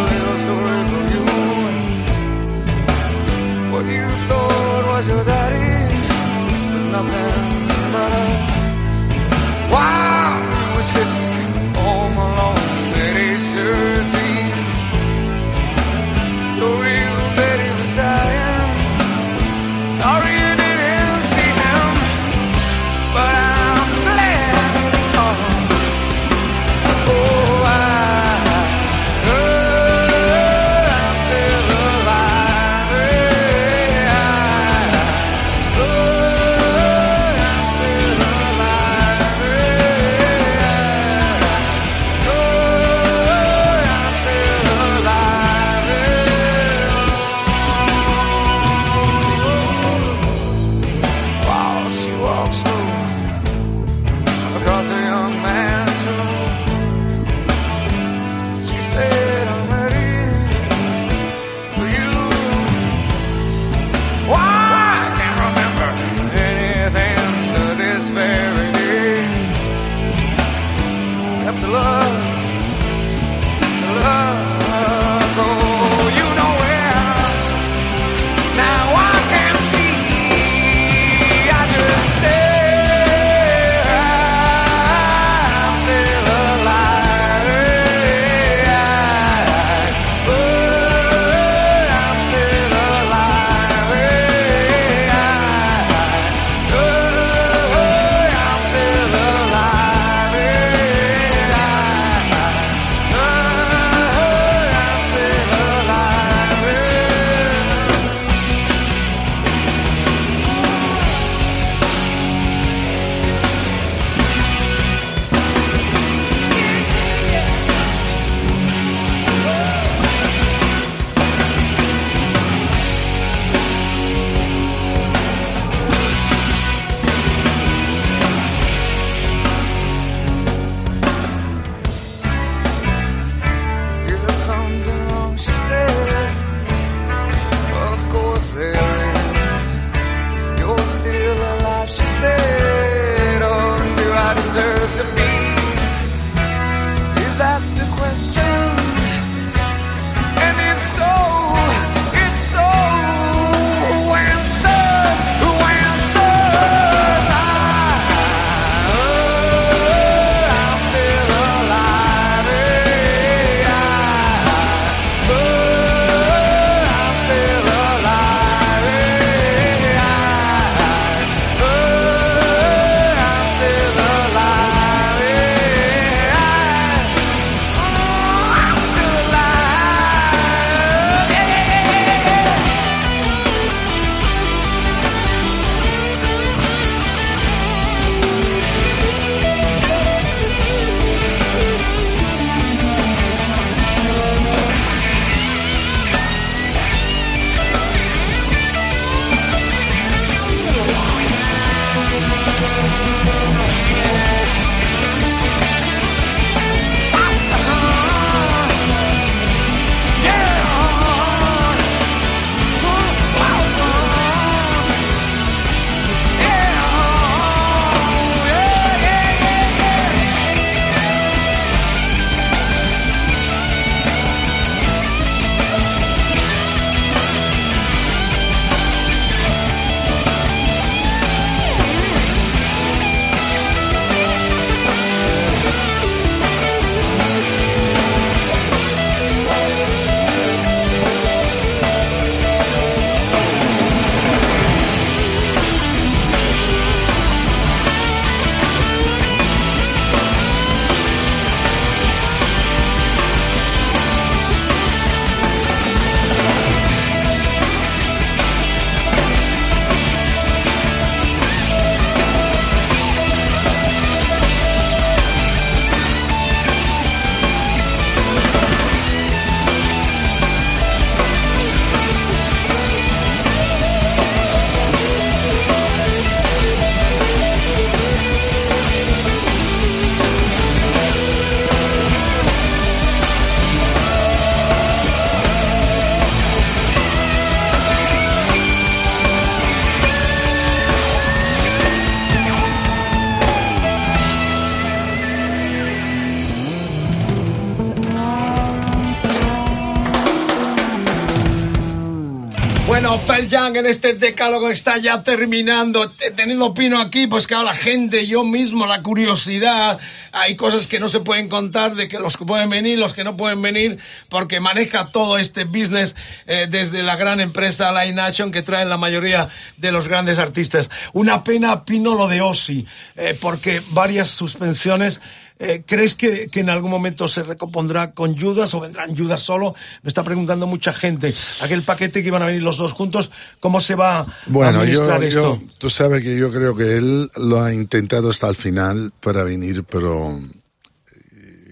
Jam 303.75 303.77
en 303.77 303.87
este 303.87 304.15
decálogo 304.15 304.71
está 304.71 304.99
ya 304.99 305.23
terminando. 305.23 306.11
Te- 306.11 306.31
Teniendo 306.31 306.75
Pino 306.75 307.01
aquí, 307.01 307.27
pues 307.27 307.47
claro, 307.47 307.65
la 307.65 307.75
gente, 307.75 308.27
yo 308.27 308.45
mismo, 308.45 308.87
la 308.87 309.03
curiosidad. 309.03 309.99
Hay 310.33 310.57
cosas 310.57 310.87
que 310.87 310.99
no 311.01 311.09
se 311.09 311.21
pueden 311.21 311.49
contar 311.49 311.95
de 311.95 312.09
que 312.09 312.19
los 312.19 312.37
que 312.37 312.45
pueden 312.45 312.71
venir, 312.71 312.99
los 312.99 313.13
que 313.15 313.25
no 313.25 313.37
pueden 313.37 313.61
venir, 313.63 313.99
porque 314.29 314.61
maneja 314.61 315.07
todo 315.13 315.39
este 315.39 315.65
business 315.65 316.17
eh, 316.47 316.67
desde 316.71 317.03
la 317.03 317.17
gran 317.17 317.41
empresa 317.41 317.91
Live 317.93 318.15
Nation 318.15 318.51
que 318.51 318.63
traen 318.63 318.89
la 318.89 318.97
mayoría 318.97 319.49
de 319.77 319.93
los 319.93 320.09
grandes 320.09 320.39
artistas. 320.39 320.91
Una 321.13 321.45
pena, 321.45 321.85
Pino, 321.85 322.15
lo 322.15 322.29
de 322.29 322.41
Ozzy, 322.41 322.87
eh, 323.17 323.37
porque 323.41 323.83
varias 323.91 324.29
suspensiones. 324.31 325.21
Eh, 325.63 325.83
¿Crees 325.87 326.15
que, 326.15 326.49
que 326.49 326.61
en 326.61 326.71
algún 326.71 326.91
momento 326.91 327.29
se 327.29 327.43
recompondrá 327.43 328.13
con 328.13 328.35
Judas 328.39 328.73
o 328.73 328.81
vendrán 328.81 329.15
Judas 329.15 329.43
solo? 329.43 329.75
Me 330.03 330.09
está 330.09 330.25
preguntando 330.25 330.67
mucha 330.67 330.93
gente. 330.95 331.35
Aquel 331.61 331.83
paquete 331.83 332.23
que 332.23 332.29
iban 332.29 332.41
a 332.43 332.47
venir 332.47 332.63
los 332.63 332.79
dos 332.79 332.93
juntos, 332.93 333.31
¿cómo 333.61 333.83
se 333.83 333.95
va 333.95 334.21
a 334.21 334.27
Bueno, 334.47 334.73
yo, 334.87 335.03
administrar 335.03 335.23
esto? 335.23 335.61
yo- 335.61 335.63
tú 335.77 335.91
sabes 335.91 336.23
que 336.25 336.39
yo 336.39 336.51
creo 336.51 336.75
que 336.75 336.97
él 336.97 337.31
lo 337.37 337.61
ha 337.63 337.75
intentado 337.75 338.31
hasta 338.31 338.49
el 338.49 338.57
final 338.57 339.13
para 339.21 339.43
venir, 339.45 339.85
pero 339.85 340.41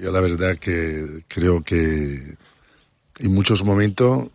yo 0.03 0.13
la 0.13 0.21
verdad 0.21 0.59
que 0.59 1.25
creo 1.27 1.65
que 1.65 2.37
en 3.21 3.33
muchos 3.35 3.65
momentos, 3.65 4.29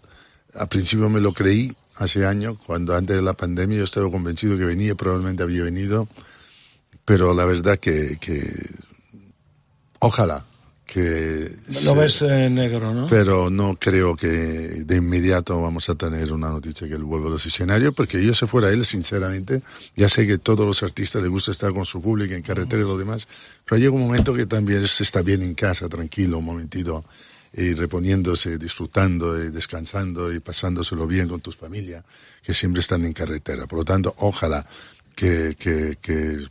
al 0.55 0.67
principio 0.67 1.09
me 1.09 1.21
lo 1.21 1.31
creí, 1.31 1.71
hace 1.97 2.25
años, 2.25 2.57
cuando 2.65 2.95
antes 2.95 3.15
de 3.15 3.21
la 3.21 3.34
pandemia 3.34 3.77
yo 3.77 3.84
estaba 3.84 4.09
convencido 4.09 4.57
que 4.57 4.65
venía, 4.65 4.95
probablemente 4.95 5.43
había 5.43 5.63
venido, 5.63 6.07
pero 7.05 7.35
la 7.35 7.45
verdad 7.45 7.77
que, 7.80 8.17
que 8.19 8.41
ojalá 10.05 10.45
que... 10.85 11.49
Lo 11.69 11.91
se- 11.91 11.95
ves 11.95 12.21
eh, 12.23 12.49
negro, 12.49 12.93
¿no? 12.93 13.07
pero 13.07 13.49
no 13.49 13.75
creo 13.80 14.15
que 14.15 14.27
de 14.27 14.95
inmediato 14.97 15.59
vamos 15.61 15.89
a 15.89 15.95
tener 15.95 16.31
una 16.31 16.49
noticia 16.49 16.88
que 16.88 16.93
él 16.93 17.03
vuelva 17.03 17.27
a 17.27 17.31
los 17.31 17.45
escenarios, 17.45 17.93
porque 17.95 18.23
yo 18.23 18.35
si 18.35 18.45
fuera 18.45 18.69
él, 18.69 18.85
sinceramente, 18.85 19.61
ya 19.95 20.09
sé 20.09 20.27
que 20.27 20.38
todos 20.38 20.65
los 20.67 20.84
artistas 20.84 21.21
les 21.21 21.31
gusta 21.31 21.51
estar 21.51 21.73
con 21.73 21.85
su 21.85 22.01
público 22.01 22.34
en 22.34 22.41
carretera 22.43 22.81
y 22.81 22.85
lo 22.85 22.97
demás, 22.97 23.27
pero 23.65 23.80
llega 23.80 23.91
un 23.91 24.01
momento 24.01 24.34
que 24.34 24.45
también 24.45 24.85
se 24.88 25.03
está 25.03 25.21
bien 25.21 25.41
en 25.41 25.55
casa, 25.55 25.88
tranquilo, 25.89 26.38
un 26.39 26.45
momentito, 26.45 27.05
y 27.55 27.73
reponiéndose, 27.73 28.57
disfrutando, 28.57 29.41
y 29.41 29.49
descansando 29.51 30.31
y 30.34 30.39
pasándoselo 30.41 31.07
bien 31.07 31.27
con 31.27 31.39
tus 31.39 31.55
familias, 31.55 32.03
que 32.43 32.53
siempre 32.53 32.81
están 32.81 33.05
en 33.05 33.13
carretera. 33.13 33.67
Por 33.67 33.80
lo 33.80 33.85
tanto, 33.85 34.13
ojalá 34.17 34.65
que, 35.15 35.55
que, 35.57 35.97
que 36.01 36.45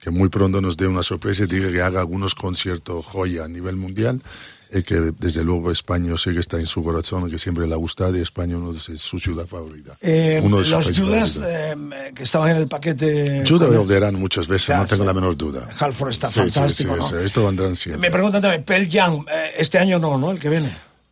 que 0.00 0.10
muy 0.10 0.28
pronto 0.28 0.60
nos 0.60 0.76
dé 0.76 0.86
una 0.86 1.02
sorpresa 1.02 1.44
y 1.44 1.46
diga 1.46 1.70
que 1.72 1.82
haga 1.82 2.00
algunos 2.00 2.34
conciertos 2.34 3.04
joya 3.06 3.44
a 3.44 3.48
nivel 3.48 3.76
mundial 3.76 4.22
y 4.70 4.82
que 4.82 4.96
desde 5.18 5.42
luego 5.42 5.72
España 5.72 6.14
sé 6.18 6.32
que 6.34 6.40
está 6.40 6.58
en 6.60 6.66
su 6.66 6.84
corazón 6.84 7.26
y 7.26 7.30
que 7.30 7.38
siempre 7.38 7.66
le 7.66 7.72
ha 7.72 7.78
gustado 7.78 8.16
y 8.16 8.20
España 8.20 8.56
uno 8.58 8.74
sus- 8.74 9.00
su 9.00 9.18
ciudad 9.18 9.46
favorita. 9.46 9.96
Eh, 10.02 10.40
Uno 10.44 10.60
de 10.60 10.68
los 10.68 10.96
Judas 10.98 11.40
eh, 11.42 11.74
que 12.14 12.22
estaban 12.22 12.50
en 12.50 12.58
el 12.58 12.68
paquete. 12.68 13.44
Judas 13.48 13.68
con 13.68 13.72
el- 13.72 13.78
volverán 13.78 14.14
muchas 14.16 14.46
veces, 14.46 14.68
Ya, 14.68 14.78
no 14.78 14.86
tengo 14.86 15.04
sí. 15.04 15.06
la 15.06 15.14
menor 15.14 15.36
duda. 15.38 15.68
Halford 15.78 16.10
está 16.10 16.30
Sí, 16.30 16.40
fantástico, 16.40 17.00
sí, 17.00 17.14
esto 17.24 17.46
vendrán 17.46 17.74
siempre. 17.76 18.00
Me 18.08 18.10
preguntan 18.12 18.42
también, 18.42 18.62
Pearl 18.62 18.86
Jam, 18.90 19.24
eh, 19.32 19.52
este 19.58 19.78
año 19.78 19.98
no, 19.98 20.18
¿no? 20.18 20.30
El 20.32 20.38
que 20.38 20.50
viene. 20.50 20.70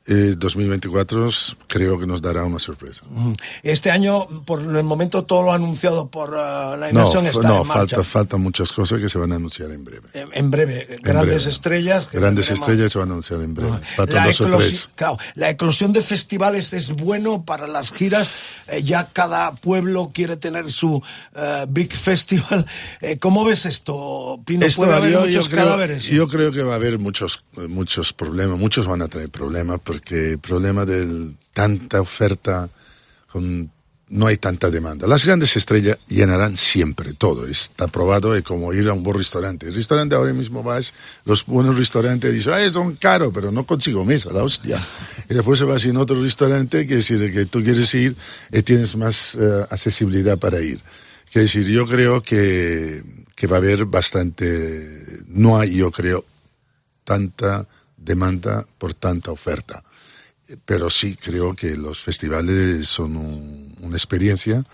Eh, 0.09 0.35
2024 0.37 1.29
creo 1.67 1.99
que 1.99 2.07
nos 2.07 2.23
dará 2.23 2.45
una 2.45 2.59
sorpresa. 2.61 3.03
Este 3.63 3.91
año, 3.91 4.29
por 4.45 4.61
el 4.61 4.85
momento, 4.85 5.25
todo 5.25 5.43
lo 5.43 5.53
anunciado 5.53 6.09
por 6.09 6.31
eh, 6.31 6.37
la 6.37 6.91
No, 6.93 7.01
inversión 7.09 7.25
fa- 7.25 7.31
está 7.31 7.49
no 7.49 7.63
en 7.63 7.67
marcha. 7.69 8.05
falta, 8.05 8.37
muchas 8.37 8.73
cosas 8.73 9.01
que 9.01 9.09
se 9.09 9.19
van 9.19 9.33
a 9.33 9.37
anunciar 9.37 9.71
en 9.73 9.85
breve. 9.85 10.09
En, 10.13 10.29
en 10.33 10.51
breve, 10.51 10.87
En 10.95 11.03
grandes 11.03 11.37
breve. 11.45 11.51
estrellas. 11.51 12.07
que 12.07 12.19
Grandes 12.21 12.51
estrellas 12.51 12.93
se 12.93 12.99
van 12.99 13.09
a 13.09 13.13
anunciar 13.13 13.41
en 13.43 13.55
breve. 13.55 13.79
La, 13.99 14.07
tres. 14.07 14.89
claro, 14.95 15.19
la 15.35 15.51
eclosión 15.51 15.93
de 15.93 16.01
festivales 16.03 16.73
es 16.73 16.93
bueno 16.93 17.45
para 17.45 17.67
las 17.67 17.91
giras. 17.91 18.31
Eh, 18.69 18.83
ya 18.85 19.09
cada 19.13 19.57
pueblo 19.57 20.13
quiere 20.15 20.37
tener 20.37 20.71
su 20.71 21.03
eh, 21.35 21.67
big 21.69 21.93
festival. 21.93 22.65
Eh, 23.01 23.19
¿Cómo 23.19 23.45
ves 23.45 23.67
esto, 23.67 24.41
Pino? 24.47 24.67
Esto, 24.67 24.83
¿Puede 24.83 24.97
haber 24.97 25.13
yo, 25.13 25.21
muchos 25.23 25.45
yo 25.47 25.51
creo, 25.51 25.65
cadáveres? 25.65 26.05
yo 26.05 26.29
creo 26.29 26.53
que 26.53 26.63
va 26.63 26.75
a 26.75 26.77
haber 26.77 26.99
muchos, 26.99 27.43
eh, 27.57 27.67
muchos 27.67 28.13
problemas, 28.13 28.57
muchos 28.59 28.87
van 28.87 29.03
a 29.03 29.09
tener 29.09 29.31
problemas 29.31 29.81
porque 29.97 30.33
el 30.33 30.39
problema 30.39 30.85
de 30.85 31.31
tanta 31.55 32.03
oferta, 32.03 32.69
con, 33.33 33.71
no 34.11 34.27
hay 34.27 34.37
tanta 34.37 34.69
demanda. 34.69 35.07
Las 35.07 35.25
grandes 35.25 35.57
estrellas 35.57 35.97
llenarán 36.07 36.55
siempre 36.59 37.15
todo, 37.15 37.47
está 37.47 37.89
probado, 37.89 38.37
es 38.37 38.43
como 38.43 38.75
ir 38.75 38.87
a 38.91 38.93
un 38.93 39.03
buen 39.03 39.17
restaurante. 39.17 39.69
El 39.69 39.75
restaurante 39.75 40.15
ahora 40.15 40.35
mismo 40.35 40.63
vas, 40.63 40.93
los 41.25 41.47
buenos 41.47 41.79
restaurantes 41.79 42.31
dicen, 42.31 42.53
ay, 42.53 42.71
son 42.71 42.97
caros, 42.97 43.31
pero 43.33 43.51
no 43.51 43.65
consigo 43.65 44.05
mesa, 44.05 44.31
la 44.35 44.43
hostia. 44.43 44.87
Y 45.31 45.33
después 45.33 45.63
vas 45.63 45.83
en 45.87 45.97
otro 45.97 46.21
restaurante, 46.21 46.87
que 46.87 46.97
decir 46.97 47.33
que 47.33 47.47
tú 47.47 47.63
quieres 47.63 47.95
ir 47.95 48.15
y 48.53 48.63
tienes 48.63 48.95
más 48.97 49.35
eh, 49.35 49.67
accesibilidad 49.71 50.37
para 50.37 50.61
ir. 50.61 50.83
Quiero 51.33 51.45
decir, 51.45 51.67
yo 51.69 51.87
creo 51.87 52.23
que, 52.23 53.03
que 53.35 53.47
va 53.47 53.57
a 53.57 53.61
haber 53.61 53.87
bastante, 53.87 55.25
no 55.29 55.59
hay, 55.59 55.77
yo 55.77 55.91
creo, 55.91 56.23
tanta 57.03 57.67
demanda 57.97 58.67
por 58.77 58.93
tanta 58.93 59.31
oferta. 59.31 59.83
Pero 60.65 60.91
sí 60.91 61.17
creo 61.17 61.55
que 61.55 61.77
los 61.77 62.01
festivales 62.01 62.89
son 62.89 63.17
un- 63.17 63.75
una 63.81 63.97
experiencia, 63.97 64.65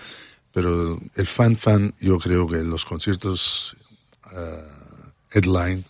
pero 0.52 1.00
el 1.16 1.26
fan 1.26 1.56
fan, 1.56 1.94
yo 2.00 2.18
creo 2.18 2.46
que 2.46 2.58
los 2.62 2.84
conciertos 2.84 3.76
eh, 4.34 4.62
headline 5.32 5.84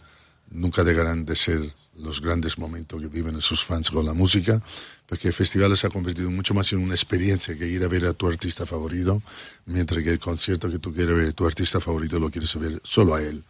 nunca 0.50 0.84
dejarán 0.84 1.24
de 1.24 1.34
ser 1.36 1.74
los 1.96 2.20
grandes 2.20 2.58
momentos 2.58 3.00
que 3.00 3.06
viven 3.08 3.40
sus 3.40 3.64
fans 3.64 3.90
con 3.90 4.04
la 4.06 4.12
música, 4.12 4.60
porque 5.06 5.28
el 5.28 5.34
festival 5.34 5.76
se 5.76 5.86
ha 5.86 5.90
convertido 5.90 6.30
mucho 6.30 6.54
más 6.54 6.72
en 6.72 6.78
una 6.80 6.94
experiencia 6.94 7.56
que 7.56 7.66
ir 7.66 7.84
a 7.84 7.88
ver 7.88 8.06
a 8.06 8.12
tu 8.14 8.26
artista 8.26 8.64
favorito, 8.66 9.22
mientras 9.66 10.02
que 10.02 10.10
el 10.10 10.18
concierto 10.18 10.70
que 10.70 10.78
tú 10.78 10.92
quieres 10.92 11.14
ver 11.14 11.28
a 11.28 11.32
tu 11.32 11.46
artista 11.46 11.80
favorito 11.80 12.18
lo 12.18 12.30
quieres 12.30 12.54
ver 12.56 12.80
solo 12.84 13.14
a 13.14 13.22
él, 13.22 13.44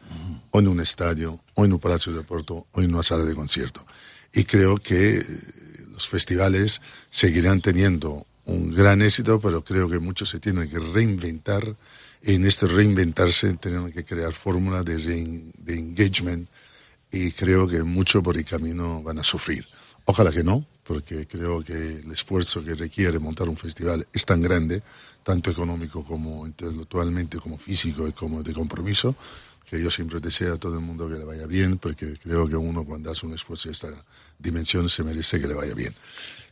o 0.50 0.59
en 0.59 0.68
un 0.68 0.80
estadio, 0.80 1.40
o 1.54 1.64
en 1.64 1.72
un 1.72 1.78
palacio 1.78 2.12
de 2.12 2.18
deporte, 2.18 2.52
o 2.52 2.66
en 2.82 2.92
una 2.92 3.02
sala 3.02 3.24
de 3.24 3.34
concierto. 3.34 3.86
Y 4.32 4.44
creo 4.44 4.76
que 4.78 5.24
los 6.03 6.09
festivales 6.09 6.81
seguirán 7.12 7.61
teniendo 7.61 8.27
un 8.47 8.74
gran 8.74 9.03
éxito, 9.03 9.39
pero 9.41 9.62
creo 9.62 9.89
que 9.89 10.01
muchos 10.01 10.31
se 10.31 10.41
tienen 10.41 10.69
que 10.69 10.81
reinventar. 10.81 11.77
En 12.23 12.45
este 12.45 12.66
reinventarse 12.66 13.55
tienen 13.55 13.93
que 13.93 14.05
crear 14.05 14.33
fórmulas 14.33 14.85
de, 14.85 14.97
de 14.97 15.74
engagement 15.74 16.49
y 17.12 17.31
creo 17.31 17.69
que 17.69 17.85
mucho 17.85 18.20
por 18.20 18.37
el 18.37 18.45
camino 18.45 19.01
van 19.01 19.20
a 19.20 19.23
sufrir. 19.23 19.65
Ojalá 20.05 20.33
que 20.33 20.43
no, 20.43 20.66
porque 20.85 21.29
creo 21.29 21.62
que 21.62 22.01
el 22.01 22.11
esfuerzo 22.11 22.65
que 22.65 22.74
requiere 22.74 23.20
montar 23.20 23.49
un 23.49 23.57
festival 23.57 24.05
es 24.12 24.24
tan 24.24 24.43
grande, 24.43 24.83
tanto 25.23 25.53
económico 25.53 26.03
como 26.03 26.45
intelectualmente, 26.45 27.39
como 27.39 27.59
físico 27.59 28.09
y 28.09 28.12
como 28.12 28.43
de 28.43 28.53
compromiso, 28.53 29.15
que 29.73 29.82
yo 29.82 29.90
siempre 29.90 30.20
deseo 30.20 30.53
a 30.53 30.57
todo 30.59 30.74
el 30.74 30.82
mundo 30.82 31.09
que 31.09 31.15
le 31.15 31.24
vaya 31.24 31.47
bien, 31.47 31.78
porque 31.78 32.19
creo 32.23 32.47
que 32.47 32.57
uno 32.57 32.85
cuando 32.85 33.11
hace 33.11 33.24
un 33.24 33.32
esfuerzo 33.32 33.70
de 33.70 33.73
esta 33.73 33.89
dimensión 34.39 34.86
se 34.90 35.03
merece 35.03 35.40
que 35.40 35.47
le 35.47 35.55
vaya 35.55 35.73
bien. 35.73 35.94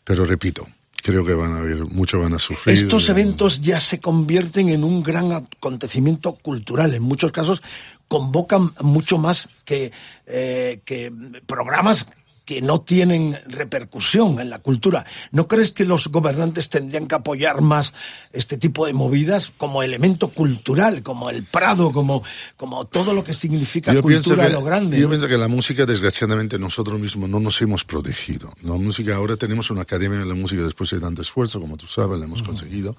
Pero 0.02 0.24
repito, 0.24 0.66
creo 1.02 1.22
que 1.22 1.34
van 1.34 1.52
a 1.52 1.58
haber, 1.58 1.84
mucho 1.84 2.18
van 2.18 2.32
a 2.32 2.38
sufrir. 2.38 2.74
Estos 2.74 3.10
eventos 3.10 3.60
ya 3.60 3.78
se 3.78 4.00
convierten 4.00 4.70
en 4.70 4.84
un 4.84 5.02
gran 5.02 5.32
acontecimiento 5.32 6.32
cultural. 6.32 6.94
En 6.94 7.02
muchos 7.02 7.30
casos 7.30 7.60
convocan 8.08 8.72
mucho 8.80 9.18
más 9.18 9.50
que, 9.66 9.92
eh, 10.24 10.80
que 10.86 11.12
programas 11.44 12.06
que 12.50 12.60
no 12.60 12.80
tienen 12.80 13.38
repercusión 13.46 14.40
en 14.40 14.50
la 14.50 14.58
cultura. 14.58 15.06
¿No 15.30 15.46
crees 15.46 15.70
que 15.70 15.84
los 15.84 16.08
gobernantes 16.08 16.68
tendrían 16.68 17.06
que 17.06 17.14
apoyar 17.14 17.60
más 17.60 17.92
este 18.32 18.56
tipo 18.56 18.86
de 18.86 18.92
movidas 18.92 19.52
como 19.56 19.84
elemento 19.84 20.30
cultural, 20.30 21.04
como 21.04 21.30
el 21.30 21.44
Prado, 21.44 21.92
como, 21.92 22.24
como 22.56 22.86
todo 22.86 23.14
lo 23.14 23.22
que 23.22 23.34
significa 23.34 23.94
Yo 23.94 24.02
cultura 24.02 24.48
que, 24.48 24.52
a 24.52 24.58
lo 24.58 24.64
grande? 24.64 24.96
yo 24.98 25.04
¿no? 25.04 25.10
pienso 25.10 25.28
que 25.28 25.38
la 25.38 25.46
música, 25.46 25.86
desgraciadamente, 25.86 26.58
nosotros 26.58 26.98
mismos 26.98 27.30
no 27.30 27.38
nos 27.38 27.62
hemos 27.62 27.84
protegido. 27.84 28.52
La 28.62 28.72
música, 28.72 29.14
ahora 29.14 29.36
tenemos 29.36 29.70
una 29.70 29.82
academia 29.82 30.18
de 30.18 30.26
la 30.26 30.34
música 30.34 30.64
después 30.64 30.90
de 30.90 30.98
tanto 30.98 31.22
esfuerzo, 31.22 31.60
como 31.60 31.76
tú 31.76 31.86
sabes, 31.86 32.18
la 32.18 32.24
hemos 32.24 32.42
conseguido. 32.42 32.96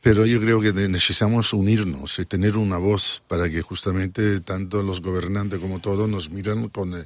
Pero 0.00 0.24
yo 0.24 0.40
creo 0.40 0.62
que 0.62 0.72
necesitamos 0.72 1.52
unirnos 1.52 2.18
y 2.20 2.24
tener 2.24 2.56
una 2.56 2.78
voz 2.78 3.22
para 3.28 3.50
que 3.50 3.60
justamente 3.60 4.40
tanto 4.40 4.82
los 4.82 5.02
gobernantes 5.02 5.60
como 5.60 5.78
todos 5.78 6.08
nos 6.08 6.30
miran 6.30 6.70
con 6.70 6.96
eh, 6.96 7.04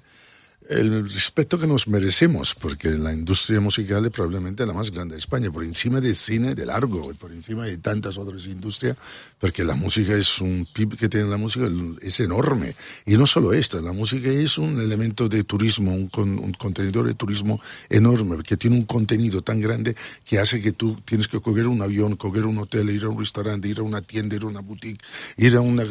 el 0.68 1.04
respeto 1.10 1.58
que 1.58 1.66
nos 1.66 1.88
merecemos, 1.88 2.54
porque 2.54 2.90
la 2.90 3.12
industria 3.12 3.60
musical 3.60 4.04
es 4.06 4.12
probablemente 4.12 4.64
la 4.64 4.72
más 4.72 4.90
grande 4.90 5.14
de 5.14 5.18
España, 5.18 5.50
por 5.50 5.64
encima 5.64 6.00
del 6.00 6.14
cine 6.16 6.54
de 6.54 6.64
largo 6.66 7.10
y 7.10 7.14
por 7.14 7.32
encima 7.32 7.66
de 7.66 7.76
tantas 7.78 8.16
otras 8.16 8.46
industrias, 8.46 8.96
porque 9.38 9.64
la 9.64 9.74
música 9.74 10.14
es 10.14 10.40
un 10.40 10.66
PIB 10.72 10.96
que 10.96 11.08
tiene 11.08 11.28
la 11.28 11.36
música, 11.36 11.68
es 12.00 12.20
enorme. 12.20 12.74
Y 13.06 13.16
no 13.16 13.26
solo 13.26 13.52
esto, 13.52 13.80
la 13.82 13.92
música 13.92 14.28
es 14.28 14.56
un 14.58 14.80
elemento 14.80 15.28
de 15.28 15.44
turismo, 15.44 15.92
un, 15.94 16.08
con- 16.08 16.38
un 16.38 16.52
contenedor 16.52 17.06
de 17.06 17.14
turismo 17.14 17.60
enorme, 17.90 18.42
que 18.42 18.56
tiene 18.56 18.76
un 18.76 18.84
contenido 18.84 19.42
tan 19.42 19.60
grande 19.60 19.96
que 20.24 20.38
hace 20.38 20.60
que 20.60 20.72
tú 20.72 20.96
tienes 21.04 21.28
que 21.28 21.40
coger 21.40 21.66
un 21.66 21.82
avión, 21.82 22.16
coger 22.16 22.46
un 22.46 22.58
hotel, 22.58 22.90
ir 22.90 23.04
a 23.04 23.08
un 23.08 23.18
restaurante, 23.18 23.68
ir 23.68 23.80
a 23.80 23.82
una 23.82 24.00
tienda, 24.00 24.36
ir 24.36 24.42
a 24.44 24.46
una 24.46 24.60
boutique, 24.60 25.00
ir 25.36 25.56
a 25.56 25.60
una, 25.60 25.84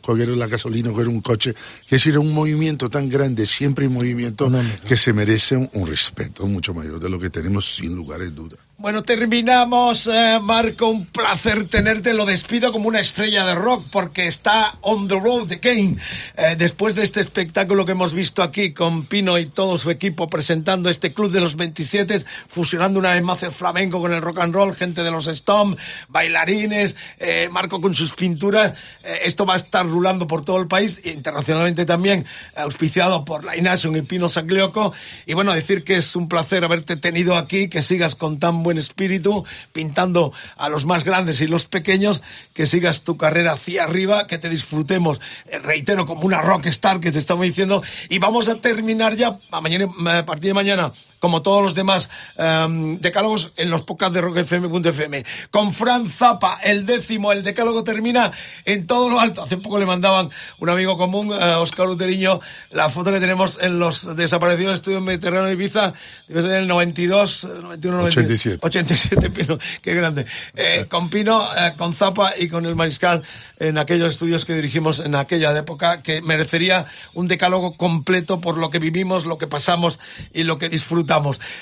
coger 0.00 0.28
la 0.30 0.46
gasolina, 0.46 0.90
coger 0.90 1.08
un 1.08 1.20
coche, 1.20 1.54
que 1.86 1.96
es 1.96 2.06
ir 2.06 2.16
a 2.16 2.20
un 2.20 2.32
movimiento 2.32 2.88
tan 2.90 3.08
grande, 3.08 3.46
siempre 3.46 3.86
un 3.86 3.94
movimiento 4.14 4.50
que 4.86 4.96
se 4.96 5.12
merece 5.12 5.56
un, 5.56 5.68
un 5.72 5.86
respeto 5.86 6.46
mucho 6.46 6.72
mayor 6.72 7.00
de 7.00 7.08
lo 7.08 7.18
que 7.18 7.30
tenemos 7.30 7.76
sin 7.76 7.94
lugar 7.94 8.20
a 8.20 8.26
duda. 8.26 8.56
Bueno, 8.76 9.04
terminamos, 9.04 10.08
eh, 10.08 10.40
Marco. 10.42 10.88
Un 10.88 11.06
placer 11.06 11.66
tenerte. 11.66 12.12
Lo 12.12 12.26
despido 12.26 12.72
como 12.72 12.88
una 12.88 12.98
estrella 12.98 13.46
de 13.46 13.54
rock 13.54 13.86
porque 13.88 14.26
está 14.26 14.74
on 14.80 15.06
the 15.06 15.14
road 15.14 15.52
again. 15.52 15.98
Eh, 16.36 16.56
después 16.58 16.96
de 16.96 17.04
este 17.04 17.20
espectáculo 17.20 17.86
que 17.86 17.92
hemos 17.92 18.12
visto 18.12 18.42
aquí 18.42 18.74
con 18.74 19.06
Pino 19.06 19.38
y 19.38 19.46
todo 19.46 19.78
su 19.78 19.92
equipo 19.92 20.28
presentando 20.28 20.90
este 20.90 21.12
club 21.12 21.30
de 21.30 21.40
los 21.40 21.54
27, 21.54 22.24
fusionando 22.48 22.98
una 22.98 23.12
vez 23.12 23.22
más 23.22 23.44
el 23.44 23.52
flamenco 23.52 24.00
con 24.00 24.12
el 24.12 24.20
rock 24.20 24.40
and 24.40 24.52
roll, 24.52 24.74
gente 24.74 25.04
de 25.04 25.10
los 25.12 25.26
Stomp, 25.26 25.78
bailarines, 26.08 26.96
eh, 27.20 27.48
Marco 27.52 27.80
con 27.80 27.94
sus 27.94 28.12
pinturas. 28.12 28.72
Eh, 29.04 29.20
esto 29.22 29.46
va 29.46 29.54
a 29.54 29.58
estar 29.58 29.86
rulando 29.86 30.26
por 30.26 30.44
todo 30.44 30.60
el 30.60 30.66
país 30.66 31.00
internacionalmente 31.04 31.84
también, 31.84 32.26
auspiciado 32.56 33.24
por 33.24 33.44
la 33.44 33.56
Inasión 33.56 33.94
y 33.96 34.02
Pino 34.02 34.28
Saglioco. 34.28 34.92
Y 35.26 35.34
bueno, 35.34 35.54
decir 35.54 35.84
que 35.84 35.94
es 35.94 36.16
un 36.16 36.28
placer 36.28 36.64
haberte 36.64 36.96
tenido 36.96 37.36
aquí, 37.36 37.68
que 37.68 37.80
sigas 37.80 38.16
con 38.16 38.40
buen 38.64 38.78
espíritu, 38.78 39.44
pintando 39.72 40.32
a 40.56 40.68
los 40.68 40.84
más 40.84 41.04
grandes 41.04 41.40
y 41.40 41.46
los 41.46 41.66
pequeños, 41.66 42.20
que 42.52 42.66
sigas 42.66 43.02
tu 43.02 43.16
carrera 43.16 43.52
hacia 43.52 43.84
arriba, 43.84 44.26
que 44.26 44.38
te 44.38 44.48
disfrutemos, 44.48 45.20
eh, 45.46 45.60
reitero, 45.60 46.06
como 46.06 46.22
una 46.22 46.42
rockstar 46.42 46.98
que 46.98 47.12
te 47.12 47.20
estamos 47.20 47.46
diciendo. 47.46 47.84
Y 48.08 48.18
vamos 48.18 48.48
a 48.48 48.56
terminar 48.56 49.14
ya 49.14 49.38
a, 49.52 49.60
mañana, 49.60 49.86
a 50.18 50.26
partir 50.26 50.48
de 50.48 50.54
mañana, 50.54 50.92
como 51.24 51.40
todos 51.40 51.62
los 51.62 51.74
demás 51.74 52.10
em, 52.36 53.00
decálogos, 53.00 53.50
en 53.56 53.70
los 53.70 53.80
podcasts 53.80 54.12
de 54.12 54.20
rockfm.fm. 54.20 55.24
Con 55.50 55.72
Fran 55.72 56.06
Zapa, 56.06 56.58
el 56.62 56.84
décimo, 56.84 57.32
el 57.32 57.42
decálogo 57.42 57.82
termina 57.82 58.30
en 58.66 58.86
todo 58.86 59.08
lo 59.08 59.18
alto. 59.18 59.42
Hace 59.42 59.56
poco 59.56 59.78
le 59.78 59.86
mandaban 59.86 60.28
un 60.58 60.68
amigo 60.68 60.98
común, 60.98 61.32
eh, 61.32 61.54
Oscar 61.54 61.88
Uteriño, 61.88 62.40
la 62.72 62.90
foto 62.90 63.10
que 63.10 63.20
tenemos 63.20 63.58
en 63.62 63.78
los 63.78 64.14
desaparecidos 64.16 64.74
estudios 64.74 65.00
Mediterráneo 65.00 65.46
de 65.46 65.54
Ibiza, 65.54 65.94
debe 66.28 66.42
ser 66.42 66.50
en 66.50 66.56
el 66.58 66.68
92, 66.68 67.44
91, 67.62 68.02
87. 68.04 68.58
87, 68.60 69.30
Pino, 69.30 69.58
qué 69.80 69.94
grande. 69.94 70.26
Eh, 70.54 70.84
con 70.90 71.08
Pino, 71.08 71.48
eh, 71.56 71.72
con 71.78 71.94
Zapa 71.94 72.34
y 72.38 72.48
con 72.48 72.66
el 72.66 72.74
Mariscal 72.74 73.22
en 73.58 73.78
aquellos 73.78 74.10
estudios 74.10 74.44
que 74.44 74.54
dirigimos 74.54 74.98
en 74.98 75.14
aquella 75.14 75.56
época, 75.56 76.02
que 76.02 76.20
merecería 76.20 76.84
un 77.14 77.28
decálogo 77.28 77.78
completo 77.78 78.42
por 78.42 78.58
lo 78.58 78.68
que 78.68 78.78
vivimos, 78.78 79.24
lo 79.24 79.38
que 79.38 79.46
pasamos 79.46 79.98
y 80.34 80.42
lo 80.42 80.58
que 80.58 80.68
disfrutamos. 80.68 81.13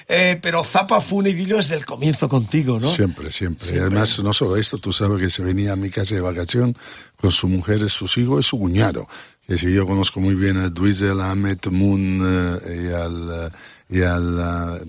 Eh, 0.09 0.39
pero 0.41 0.65
Zapa 0.65 1.01
fue 1.01 1.19
un 1.19 1.27
idilio 1.27 1.57
desde 1.57 1.75
el 1.77 1.85
comienzo 1.87 2.29
contigo, 2.29 2.79
¿no? 2.81 2.91
Siempre, 2.91 3.31
siempre. 3.31 3.67
Siempre. 3.67 3.87
Además, 3.87 4.19
no 4.23 4.33
solo 4.33 4.57
esto, 4.57 4.79
tú 4.79 4.93
sabes 4.93 5.19
que 5.19 5.31
se 5.31 5.43
venía 5.43 5.73
a 5.73 5.77
mi 5.77 5.91
casa 5.91 6.15
de 6.15 6.21
vacación 6.21 6.77
con 7.17 7.31
su 7.33 7.49
mujer, 7.49 7.89
sus 7.91 8.17
hijos 8.19 8.47
y 8.47 8.49
su 8.49 8.59
cuñado. 8.59 9.07
Que 9.47 9.59
si 9.59 9.73
yo 9.73 9.87
conozco 9.87 10.21
muy 10.21 10.35
bien 10.35 10.57
a 10.57 10.69
Dweezil, 10.69 11.21
a 11.21 11.31
Ahmed 11.31 11.59
Moon 11.71 12.21
eh, 12.23 12.89
y 12.89 12.93
al... 12.93 13.47
eh, 13.47 13.51
y 13.93 14.01
al 14.01 14.81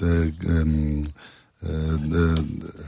eh, 0.00 1.04
eh, 1.66 2.34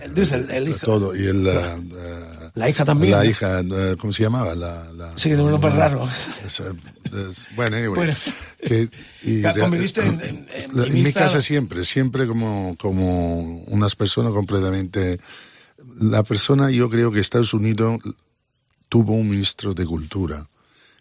El 0.02 0.50
el 0.50 0.68
hijo. 0.68 0.78
Todo, 0.86 1.16
y 1.16 1.26
el... 1.26 1.46
eh, 1.46 1.52
eh, 1.52 2.50
La 2.54 2.68
hija 2.68 2.84
también. 2.84 3.12
La 3.12 3.24
hija, 3.24 3.60
eh, 3.60 3.96
¿cómo 3.98 4.12
se 4.12 4.22
llamaba? 4.22 4.54
La, 4.54 4.90
la, 4.92 5.12
Sí, 5.18 5.30
de 5.30 5.42
un 5.42 5.50
nombre 5.50 5.70
raro. 5.70 6.08
Es, 6.46 6.60
es- 6.60 7.46
bueno, 7.54 7.76
anyway. 7.76 7.94
Bueno. 7.96 8.14
que- 8.62 8.88
y 9.22 9.42
conviviste 9.42 10.00
en- 10.06 10.20
en- 10.20 10.46
en 10.52 10.76
la- 10.76 10.86
en 10.86 10.92
mi 10.94 11.00
Ibiza. 11.00 11.20
casa 11.20 11.42
siempre, 11.42 11.84
siempre 11.84 12.26
como, 12.26 12.76
como 12.78 13.62
unas 13.64 13.94
personas 13.96 14.32
completamente... 14.32 15.18
La 16.00 16.22
persona, 16.22 16.70
yo 16.70 16.88
creo 16.90 17.10
que 17.12 17.20
Estados 17.20 17.54
Unidos 17.54 18.00
tuvo 18.88 19.14
un 19.14 19.28
ministro 19.28 19.72
de 19.74 19.84
cultura 19.84 20.48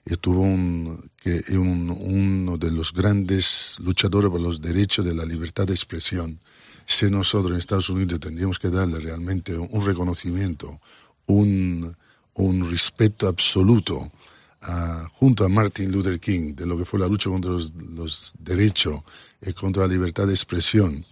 y 0.06 0.16
tuvo 0.18 0.42
un, 0.42 1.10
que, 1.18 1.44
un- 1.58 1.90
uno 1.90 2.58
de 2.58 2.72
los 2.72 2.94
grandes 2.94 3.78
luchadores 3.80 4.30
por 4.30 4.42
los 4.42 4.62
derechos 4.62 5.06
de 5.06 5.16
la 5.16 5.26
libertad 5.26 5.66
de 5.66 5.74
expresión. 5.74 6.40
Si 6.86 7.10
nosotros 7.10 7.52
en 7.52 7.58
Estados 7.58 7.90
Unidos 7.90 8.20
tendríamos 8.20 8.60
que 8.60 8.70
darle 8.70 9.00
realmente 9.00 9.56
un 9.58 9.86
reconocimiento, 9.86 10.80
un, 11.28 11.96
un 12.36 12.70
respeto 12.70 13.28
absoluto 13.28 14.12
a- 14.62 15.08
junto 15.14 15.46
a 15.46 15.50
Martin 15.50 15.92
Luther 15.92 16.20
King 16.20 16.54
de 16.56 16.66
lo 16.66 16.78
que 16.78 16.86
fue 16.86 17.00
la 17.00 17.08
lucha 17.08 17.30
contra 17.30 17.52
los, 17.52 17.72
los 17.74 18.34
derechos 18.40 19.02
y 19.46 19.54
contra 19.54 19.84
la 19.88 19.94
libertad 19.94 20.28
de 20.28 20.34
expresión 20.34 21.06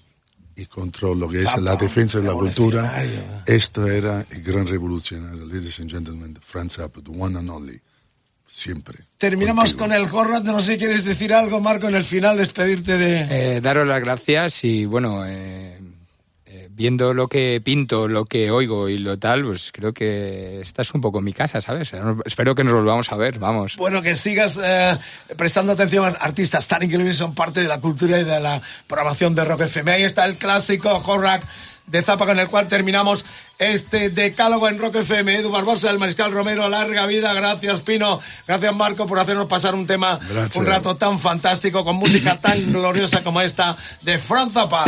y 0.56 0.66
contra 0.68 1.10
lo 1.16 1.28
que 1.28 1.42
es 1.42 1.58
la 1.62 1.76
defensa 1.76 2.20
de 2.20 2.26
la 2.26 2.34
cultura, 2.34 3.04
esto 3.48 3.88
era 3.88 4.24
el 4.30 4.44
gran 4.44 4.68
revolucionario, 4.68 5.46
ladies 5.48 5.80
and 5.80 5.90
gentlemen, 5.90 6.38
Franz 6.42 6.76
the 6.76 7.12
one 7.12 7.36
and 7.38 7.50
only, 7.50 7.82
siempre. 8.54 9.00
Terminamos 9.18 9.74
Contigo. 9.74 9.80
con 9.80 9.94
el 9.94 10.04
Horrat. 10.04 10.44
No 10.44 10.62
sé 10.62 10.74
si 10.74 10.78
quieres 10.78 11.04
decir 11.04 11.34
algo, 11.34 11.60
Marco, 11.60 11.88
en 11.88 11.96
el 11.96 12.04
final, 12.04 12.38
despedirte 12.38 12.98
de... 12.98 13.56
Eh, 13.56 13.62
daros 13.62 13.88
las 13.88 14.00
gracias 14.00 14.64
y 14.64 14.86
bueno, 14.86 15.26
eh, 15.26 15.80
eh, 16.46 16.68
viendo 16.70 17.14
lo 17.14 17.28
que 17.28 17.60
pinto, 17.64 18.08
lo 18.08 18.26
que 18.26 18.52
oigo 18.52 18.88
y 18.90 19.00
lo 19.00 19.18
tal, 19.18 19.44
pues 19.44 19.72
creo 19.74 19.92
que 19.92 20.62
esta 20.62 20.84
es 20.84 20.94
un 20.94 21.02
poco 21.02 21.20
mi 21.20 21.34
casa, 21.34 21.62
¿sabes? 21.62 21.92
Espero 22.26 22.54
que 22.54 22.64
nos 22.64 22.74
volvamos 22.74 23.12
a 23.12 23.16
ver, 23.16 23.40
vamos. 23.40 23.76
Bueno, 23.76 24.04
que 24.04 24.16
sigas 24.16 24.60
eh, 24.64 24.96
prestando 25.36 25.74
atención 25.74 26.06
a 26.06 26.10
artistas 26.10 26.68
tan 26.68 26.84
increíbles, 26.84 27.18
son 27.18 27.34
parte 27.34 27.62
de 27.62 27.68
la 27.68 27.82
cultura 27.82 28.20
y 28.20 28.24
de 28.24 28.40
la 28.40 28.62
programación 28.88 29.34
de 29.34 29.46
Rock 29.46 29.62
FM. 29.62 29.92
Ahí 29.94 30.04
está 30.04 30.26
el 30.26 30.36
clásico 30.36 30.90
Horrack 31.04 31.44
de 31.88 32.02
Zapa 32.02 32.26
con 32.26 32.40
el 32.40 32.48
cual 32.48 32.68
terminamos 32.68 33.26
este 33.60 34.10
decálogo 34.10 34.68
en 34.68 34.80
Rock 34.80 34.96
FM. 34.98 35.36
Edu 35.36 35.52
Barbosa, 35.52 35.90
el 35.90 36.00
Mariscal 36.00 36.32
Romero, 36.32 36.68
larga 36.70 37.06
vida. 37.06 37.34
Gracias, 37.34 37.82
Pino. 37.82 38.20
Gracias, 38.48 38.76
Marco, 38.76 39.06
por 39.06 39.20
hacernos 39.20 39.48
pasar 39.48 39.76
un 39.76 39.86
tema, 39.86 40.20
Gracias. 40.30 40.56
un 40.56 40.66
rato 40.66 40.96
tan 40.96 41.20
fantástico, 41.20 41.84
con 41.84 41.96
música 41.96 42.40
tan 42.40 42.72
gloriosa 42.72 43.24
como 43.24 43.42
esta 43.42 43.78
de 44.02 44.18
Fran 44.18 44.50
Zappa. 44.50 44.86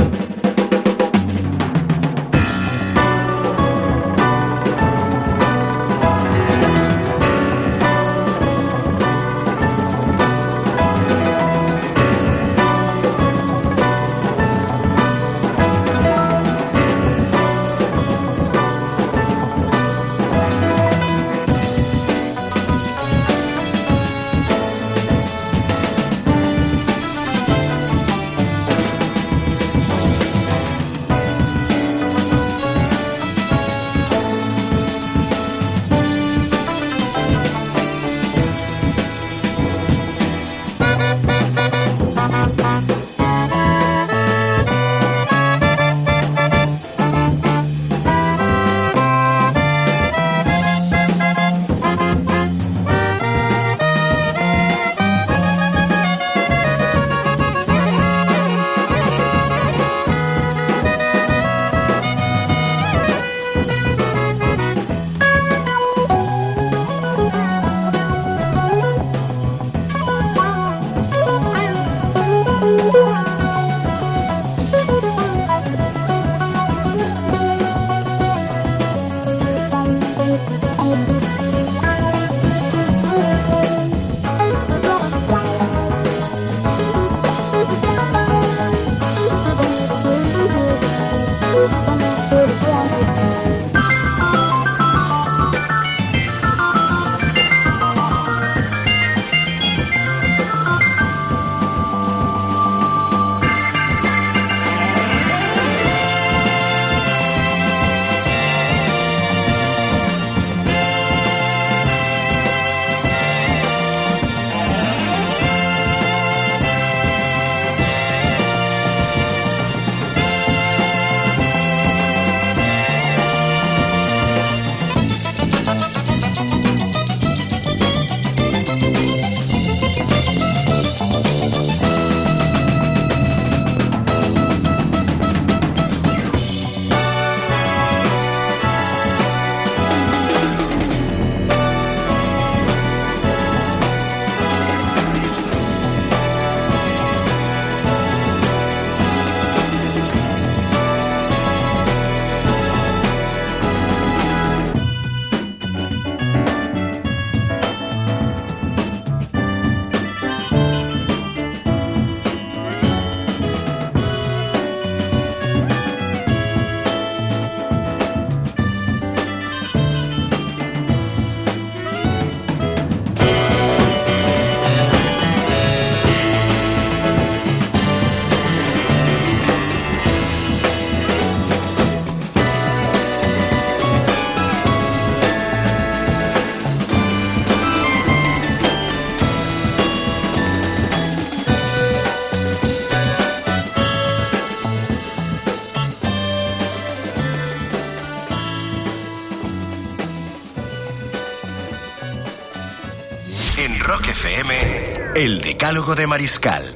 Decálogo 205.45 205.93
de 205.93 206.07
Mariscal 206.07 206.74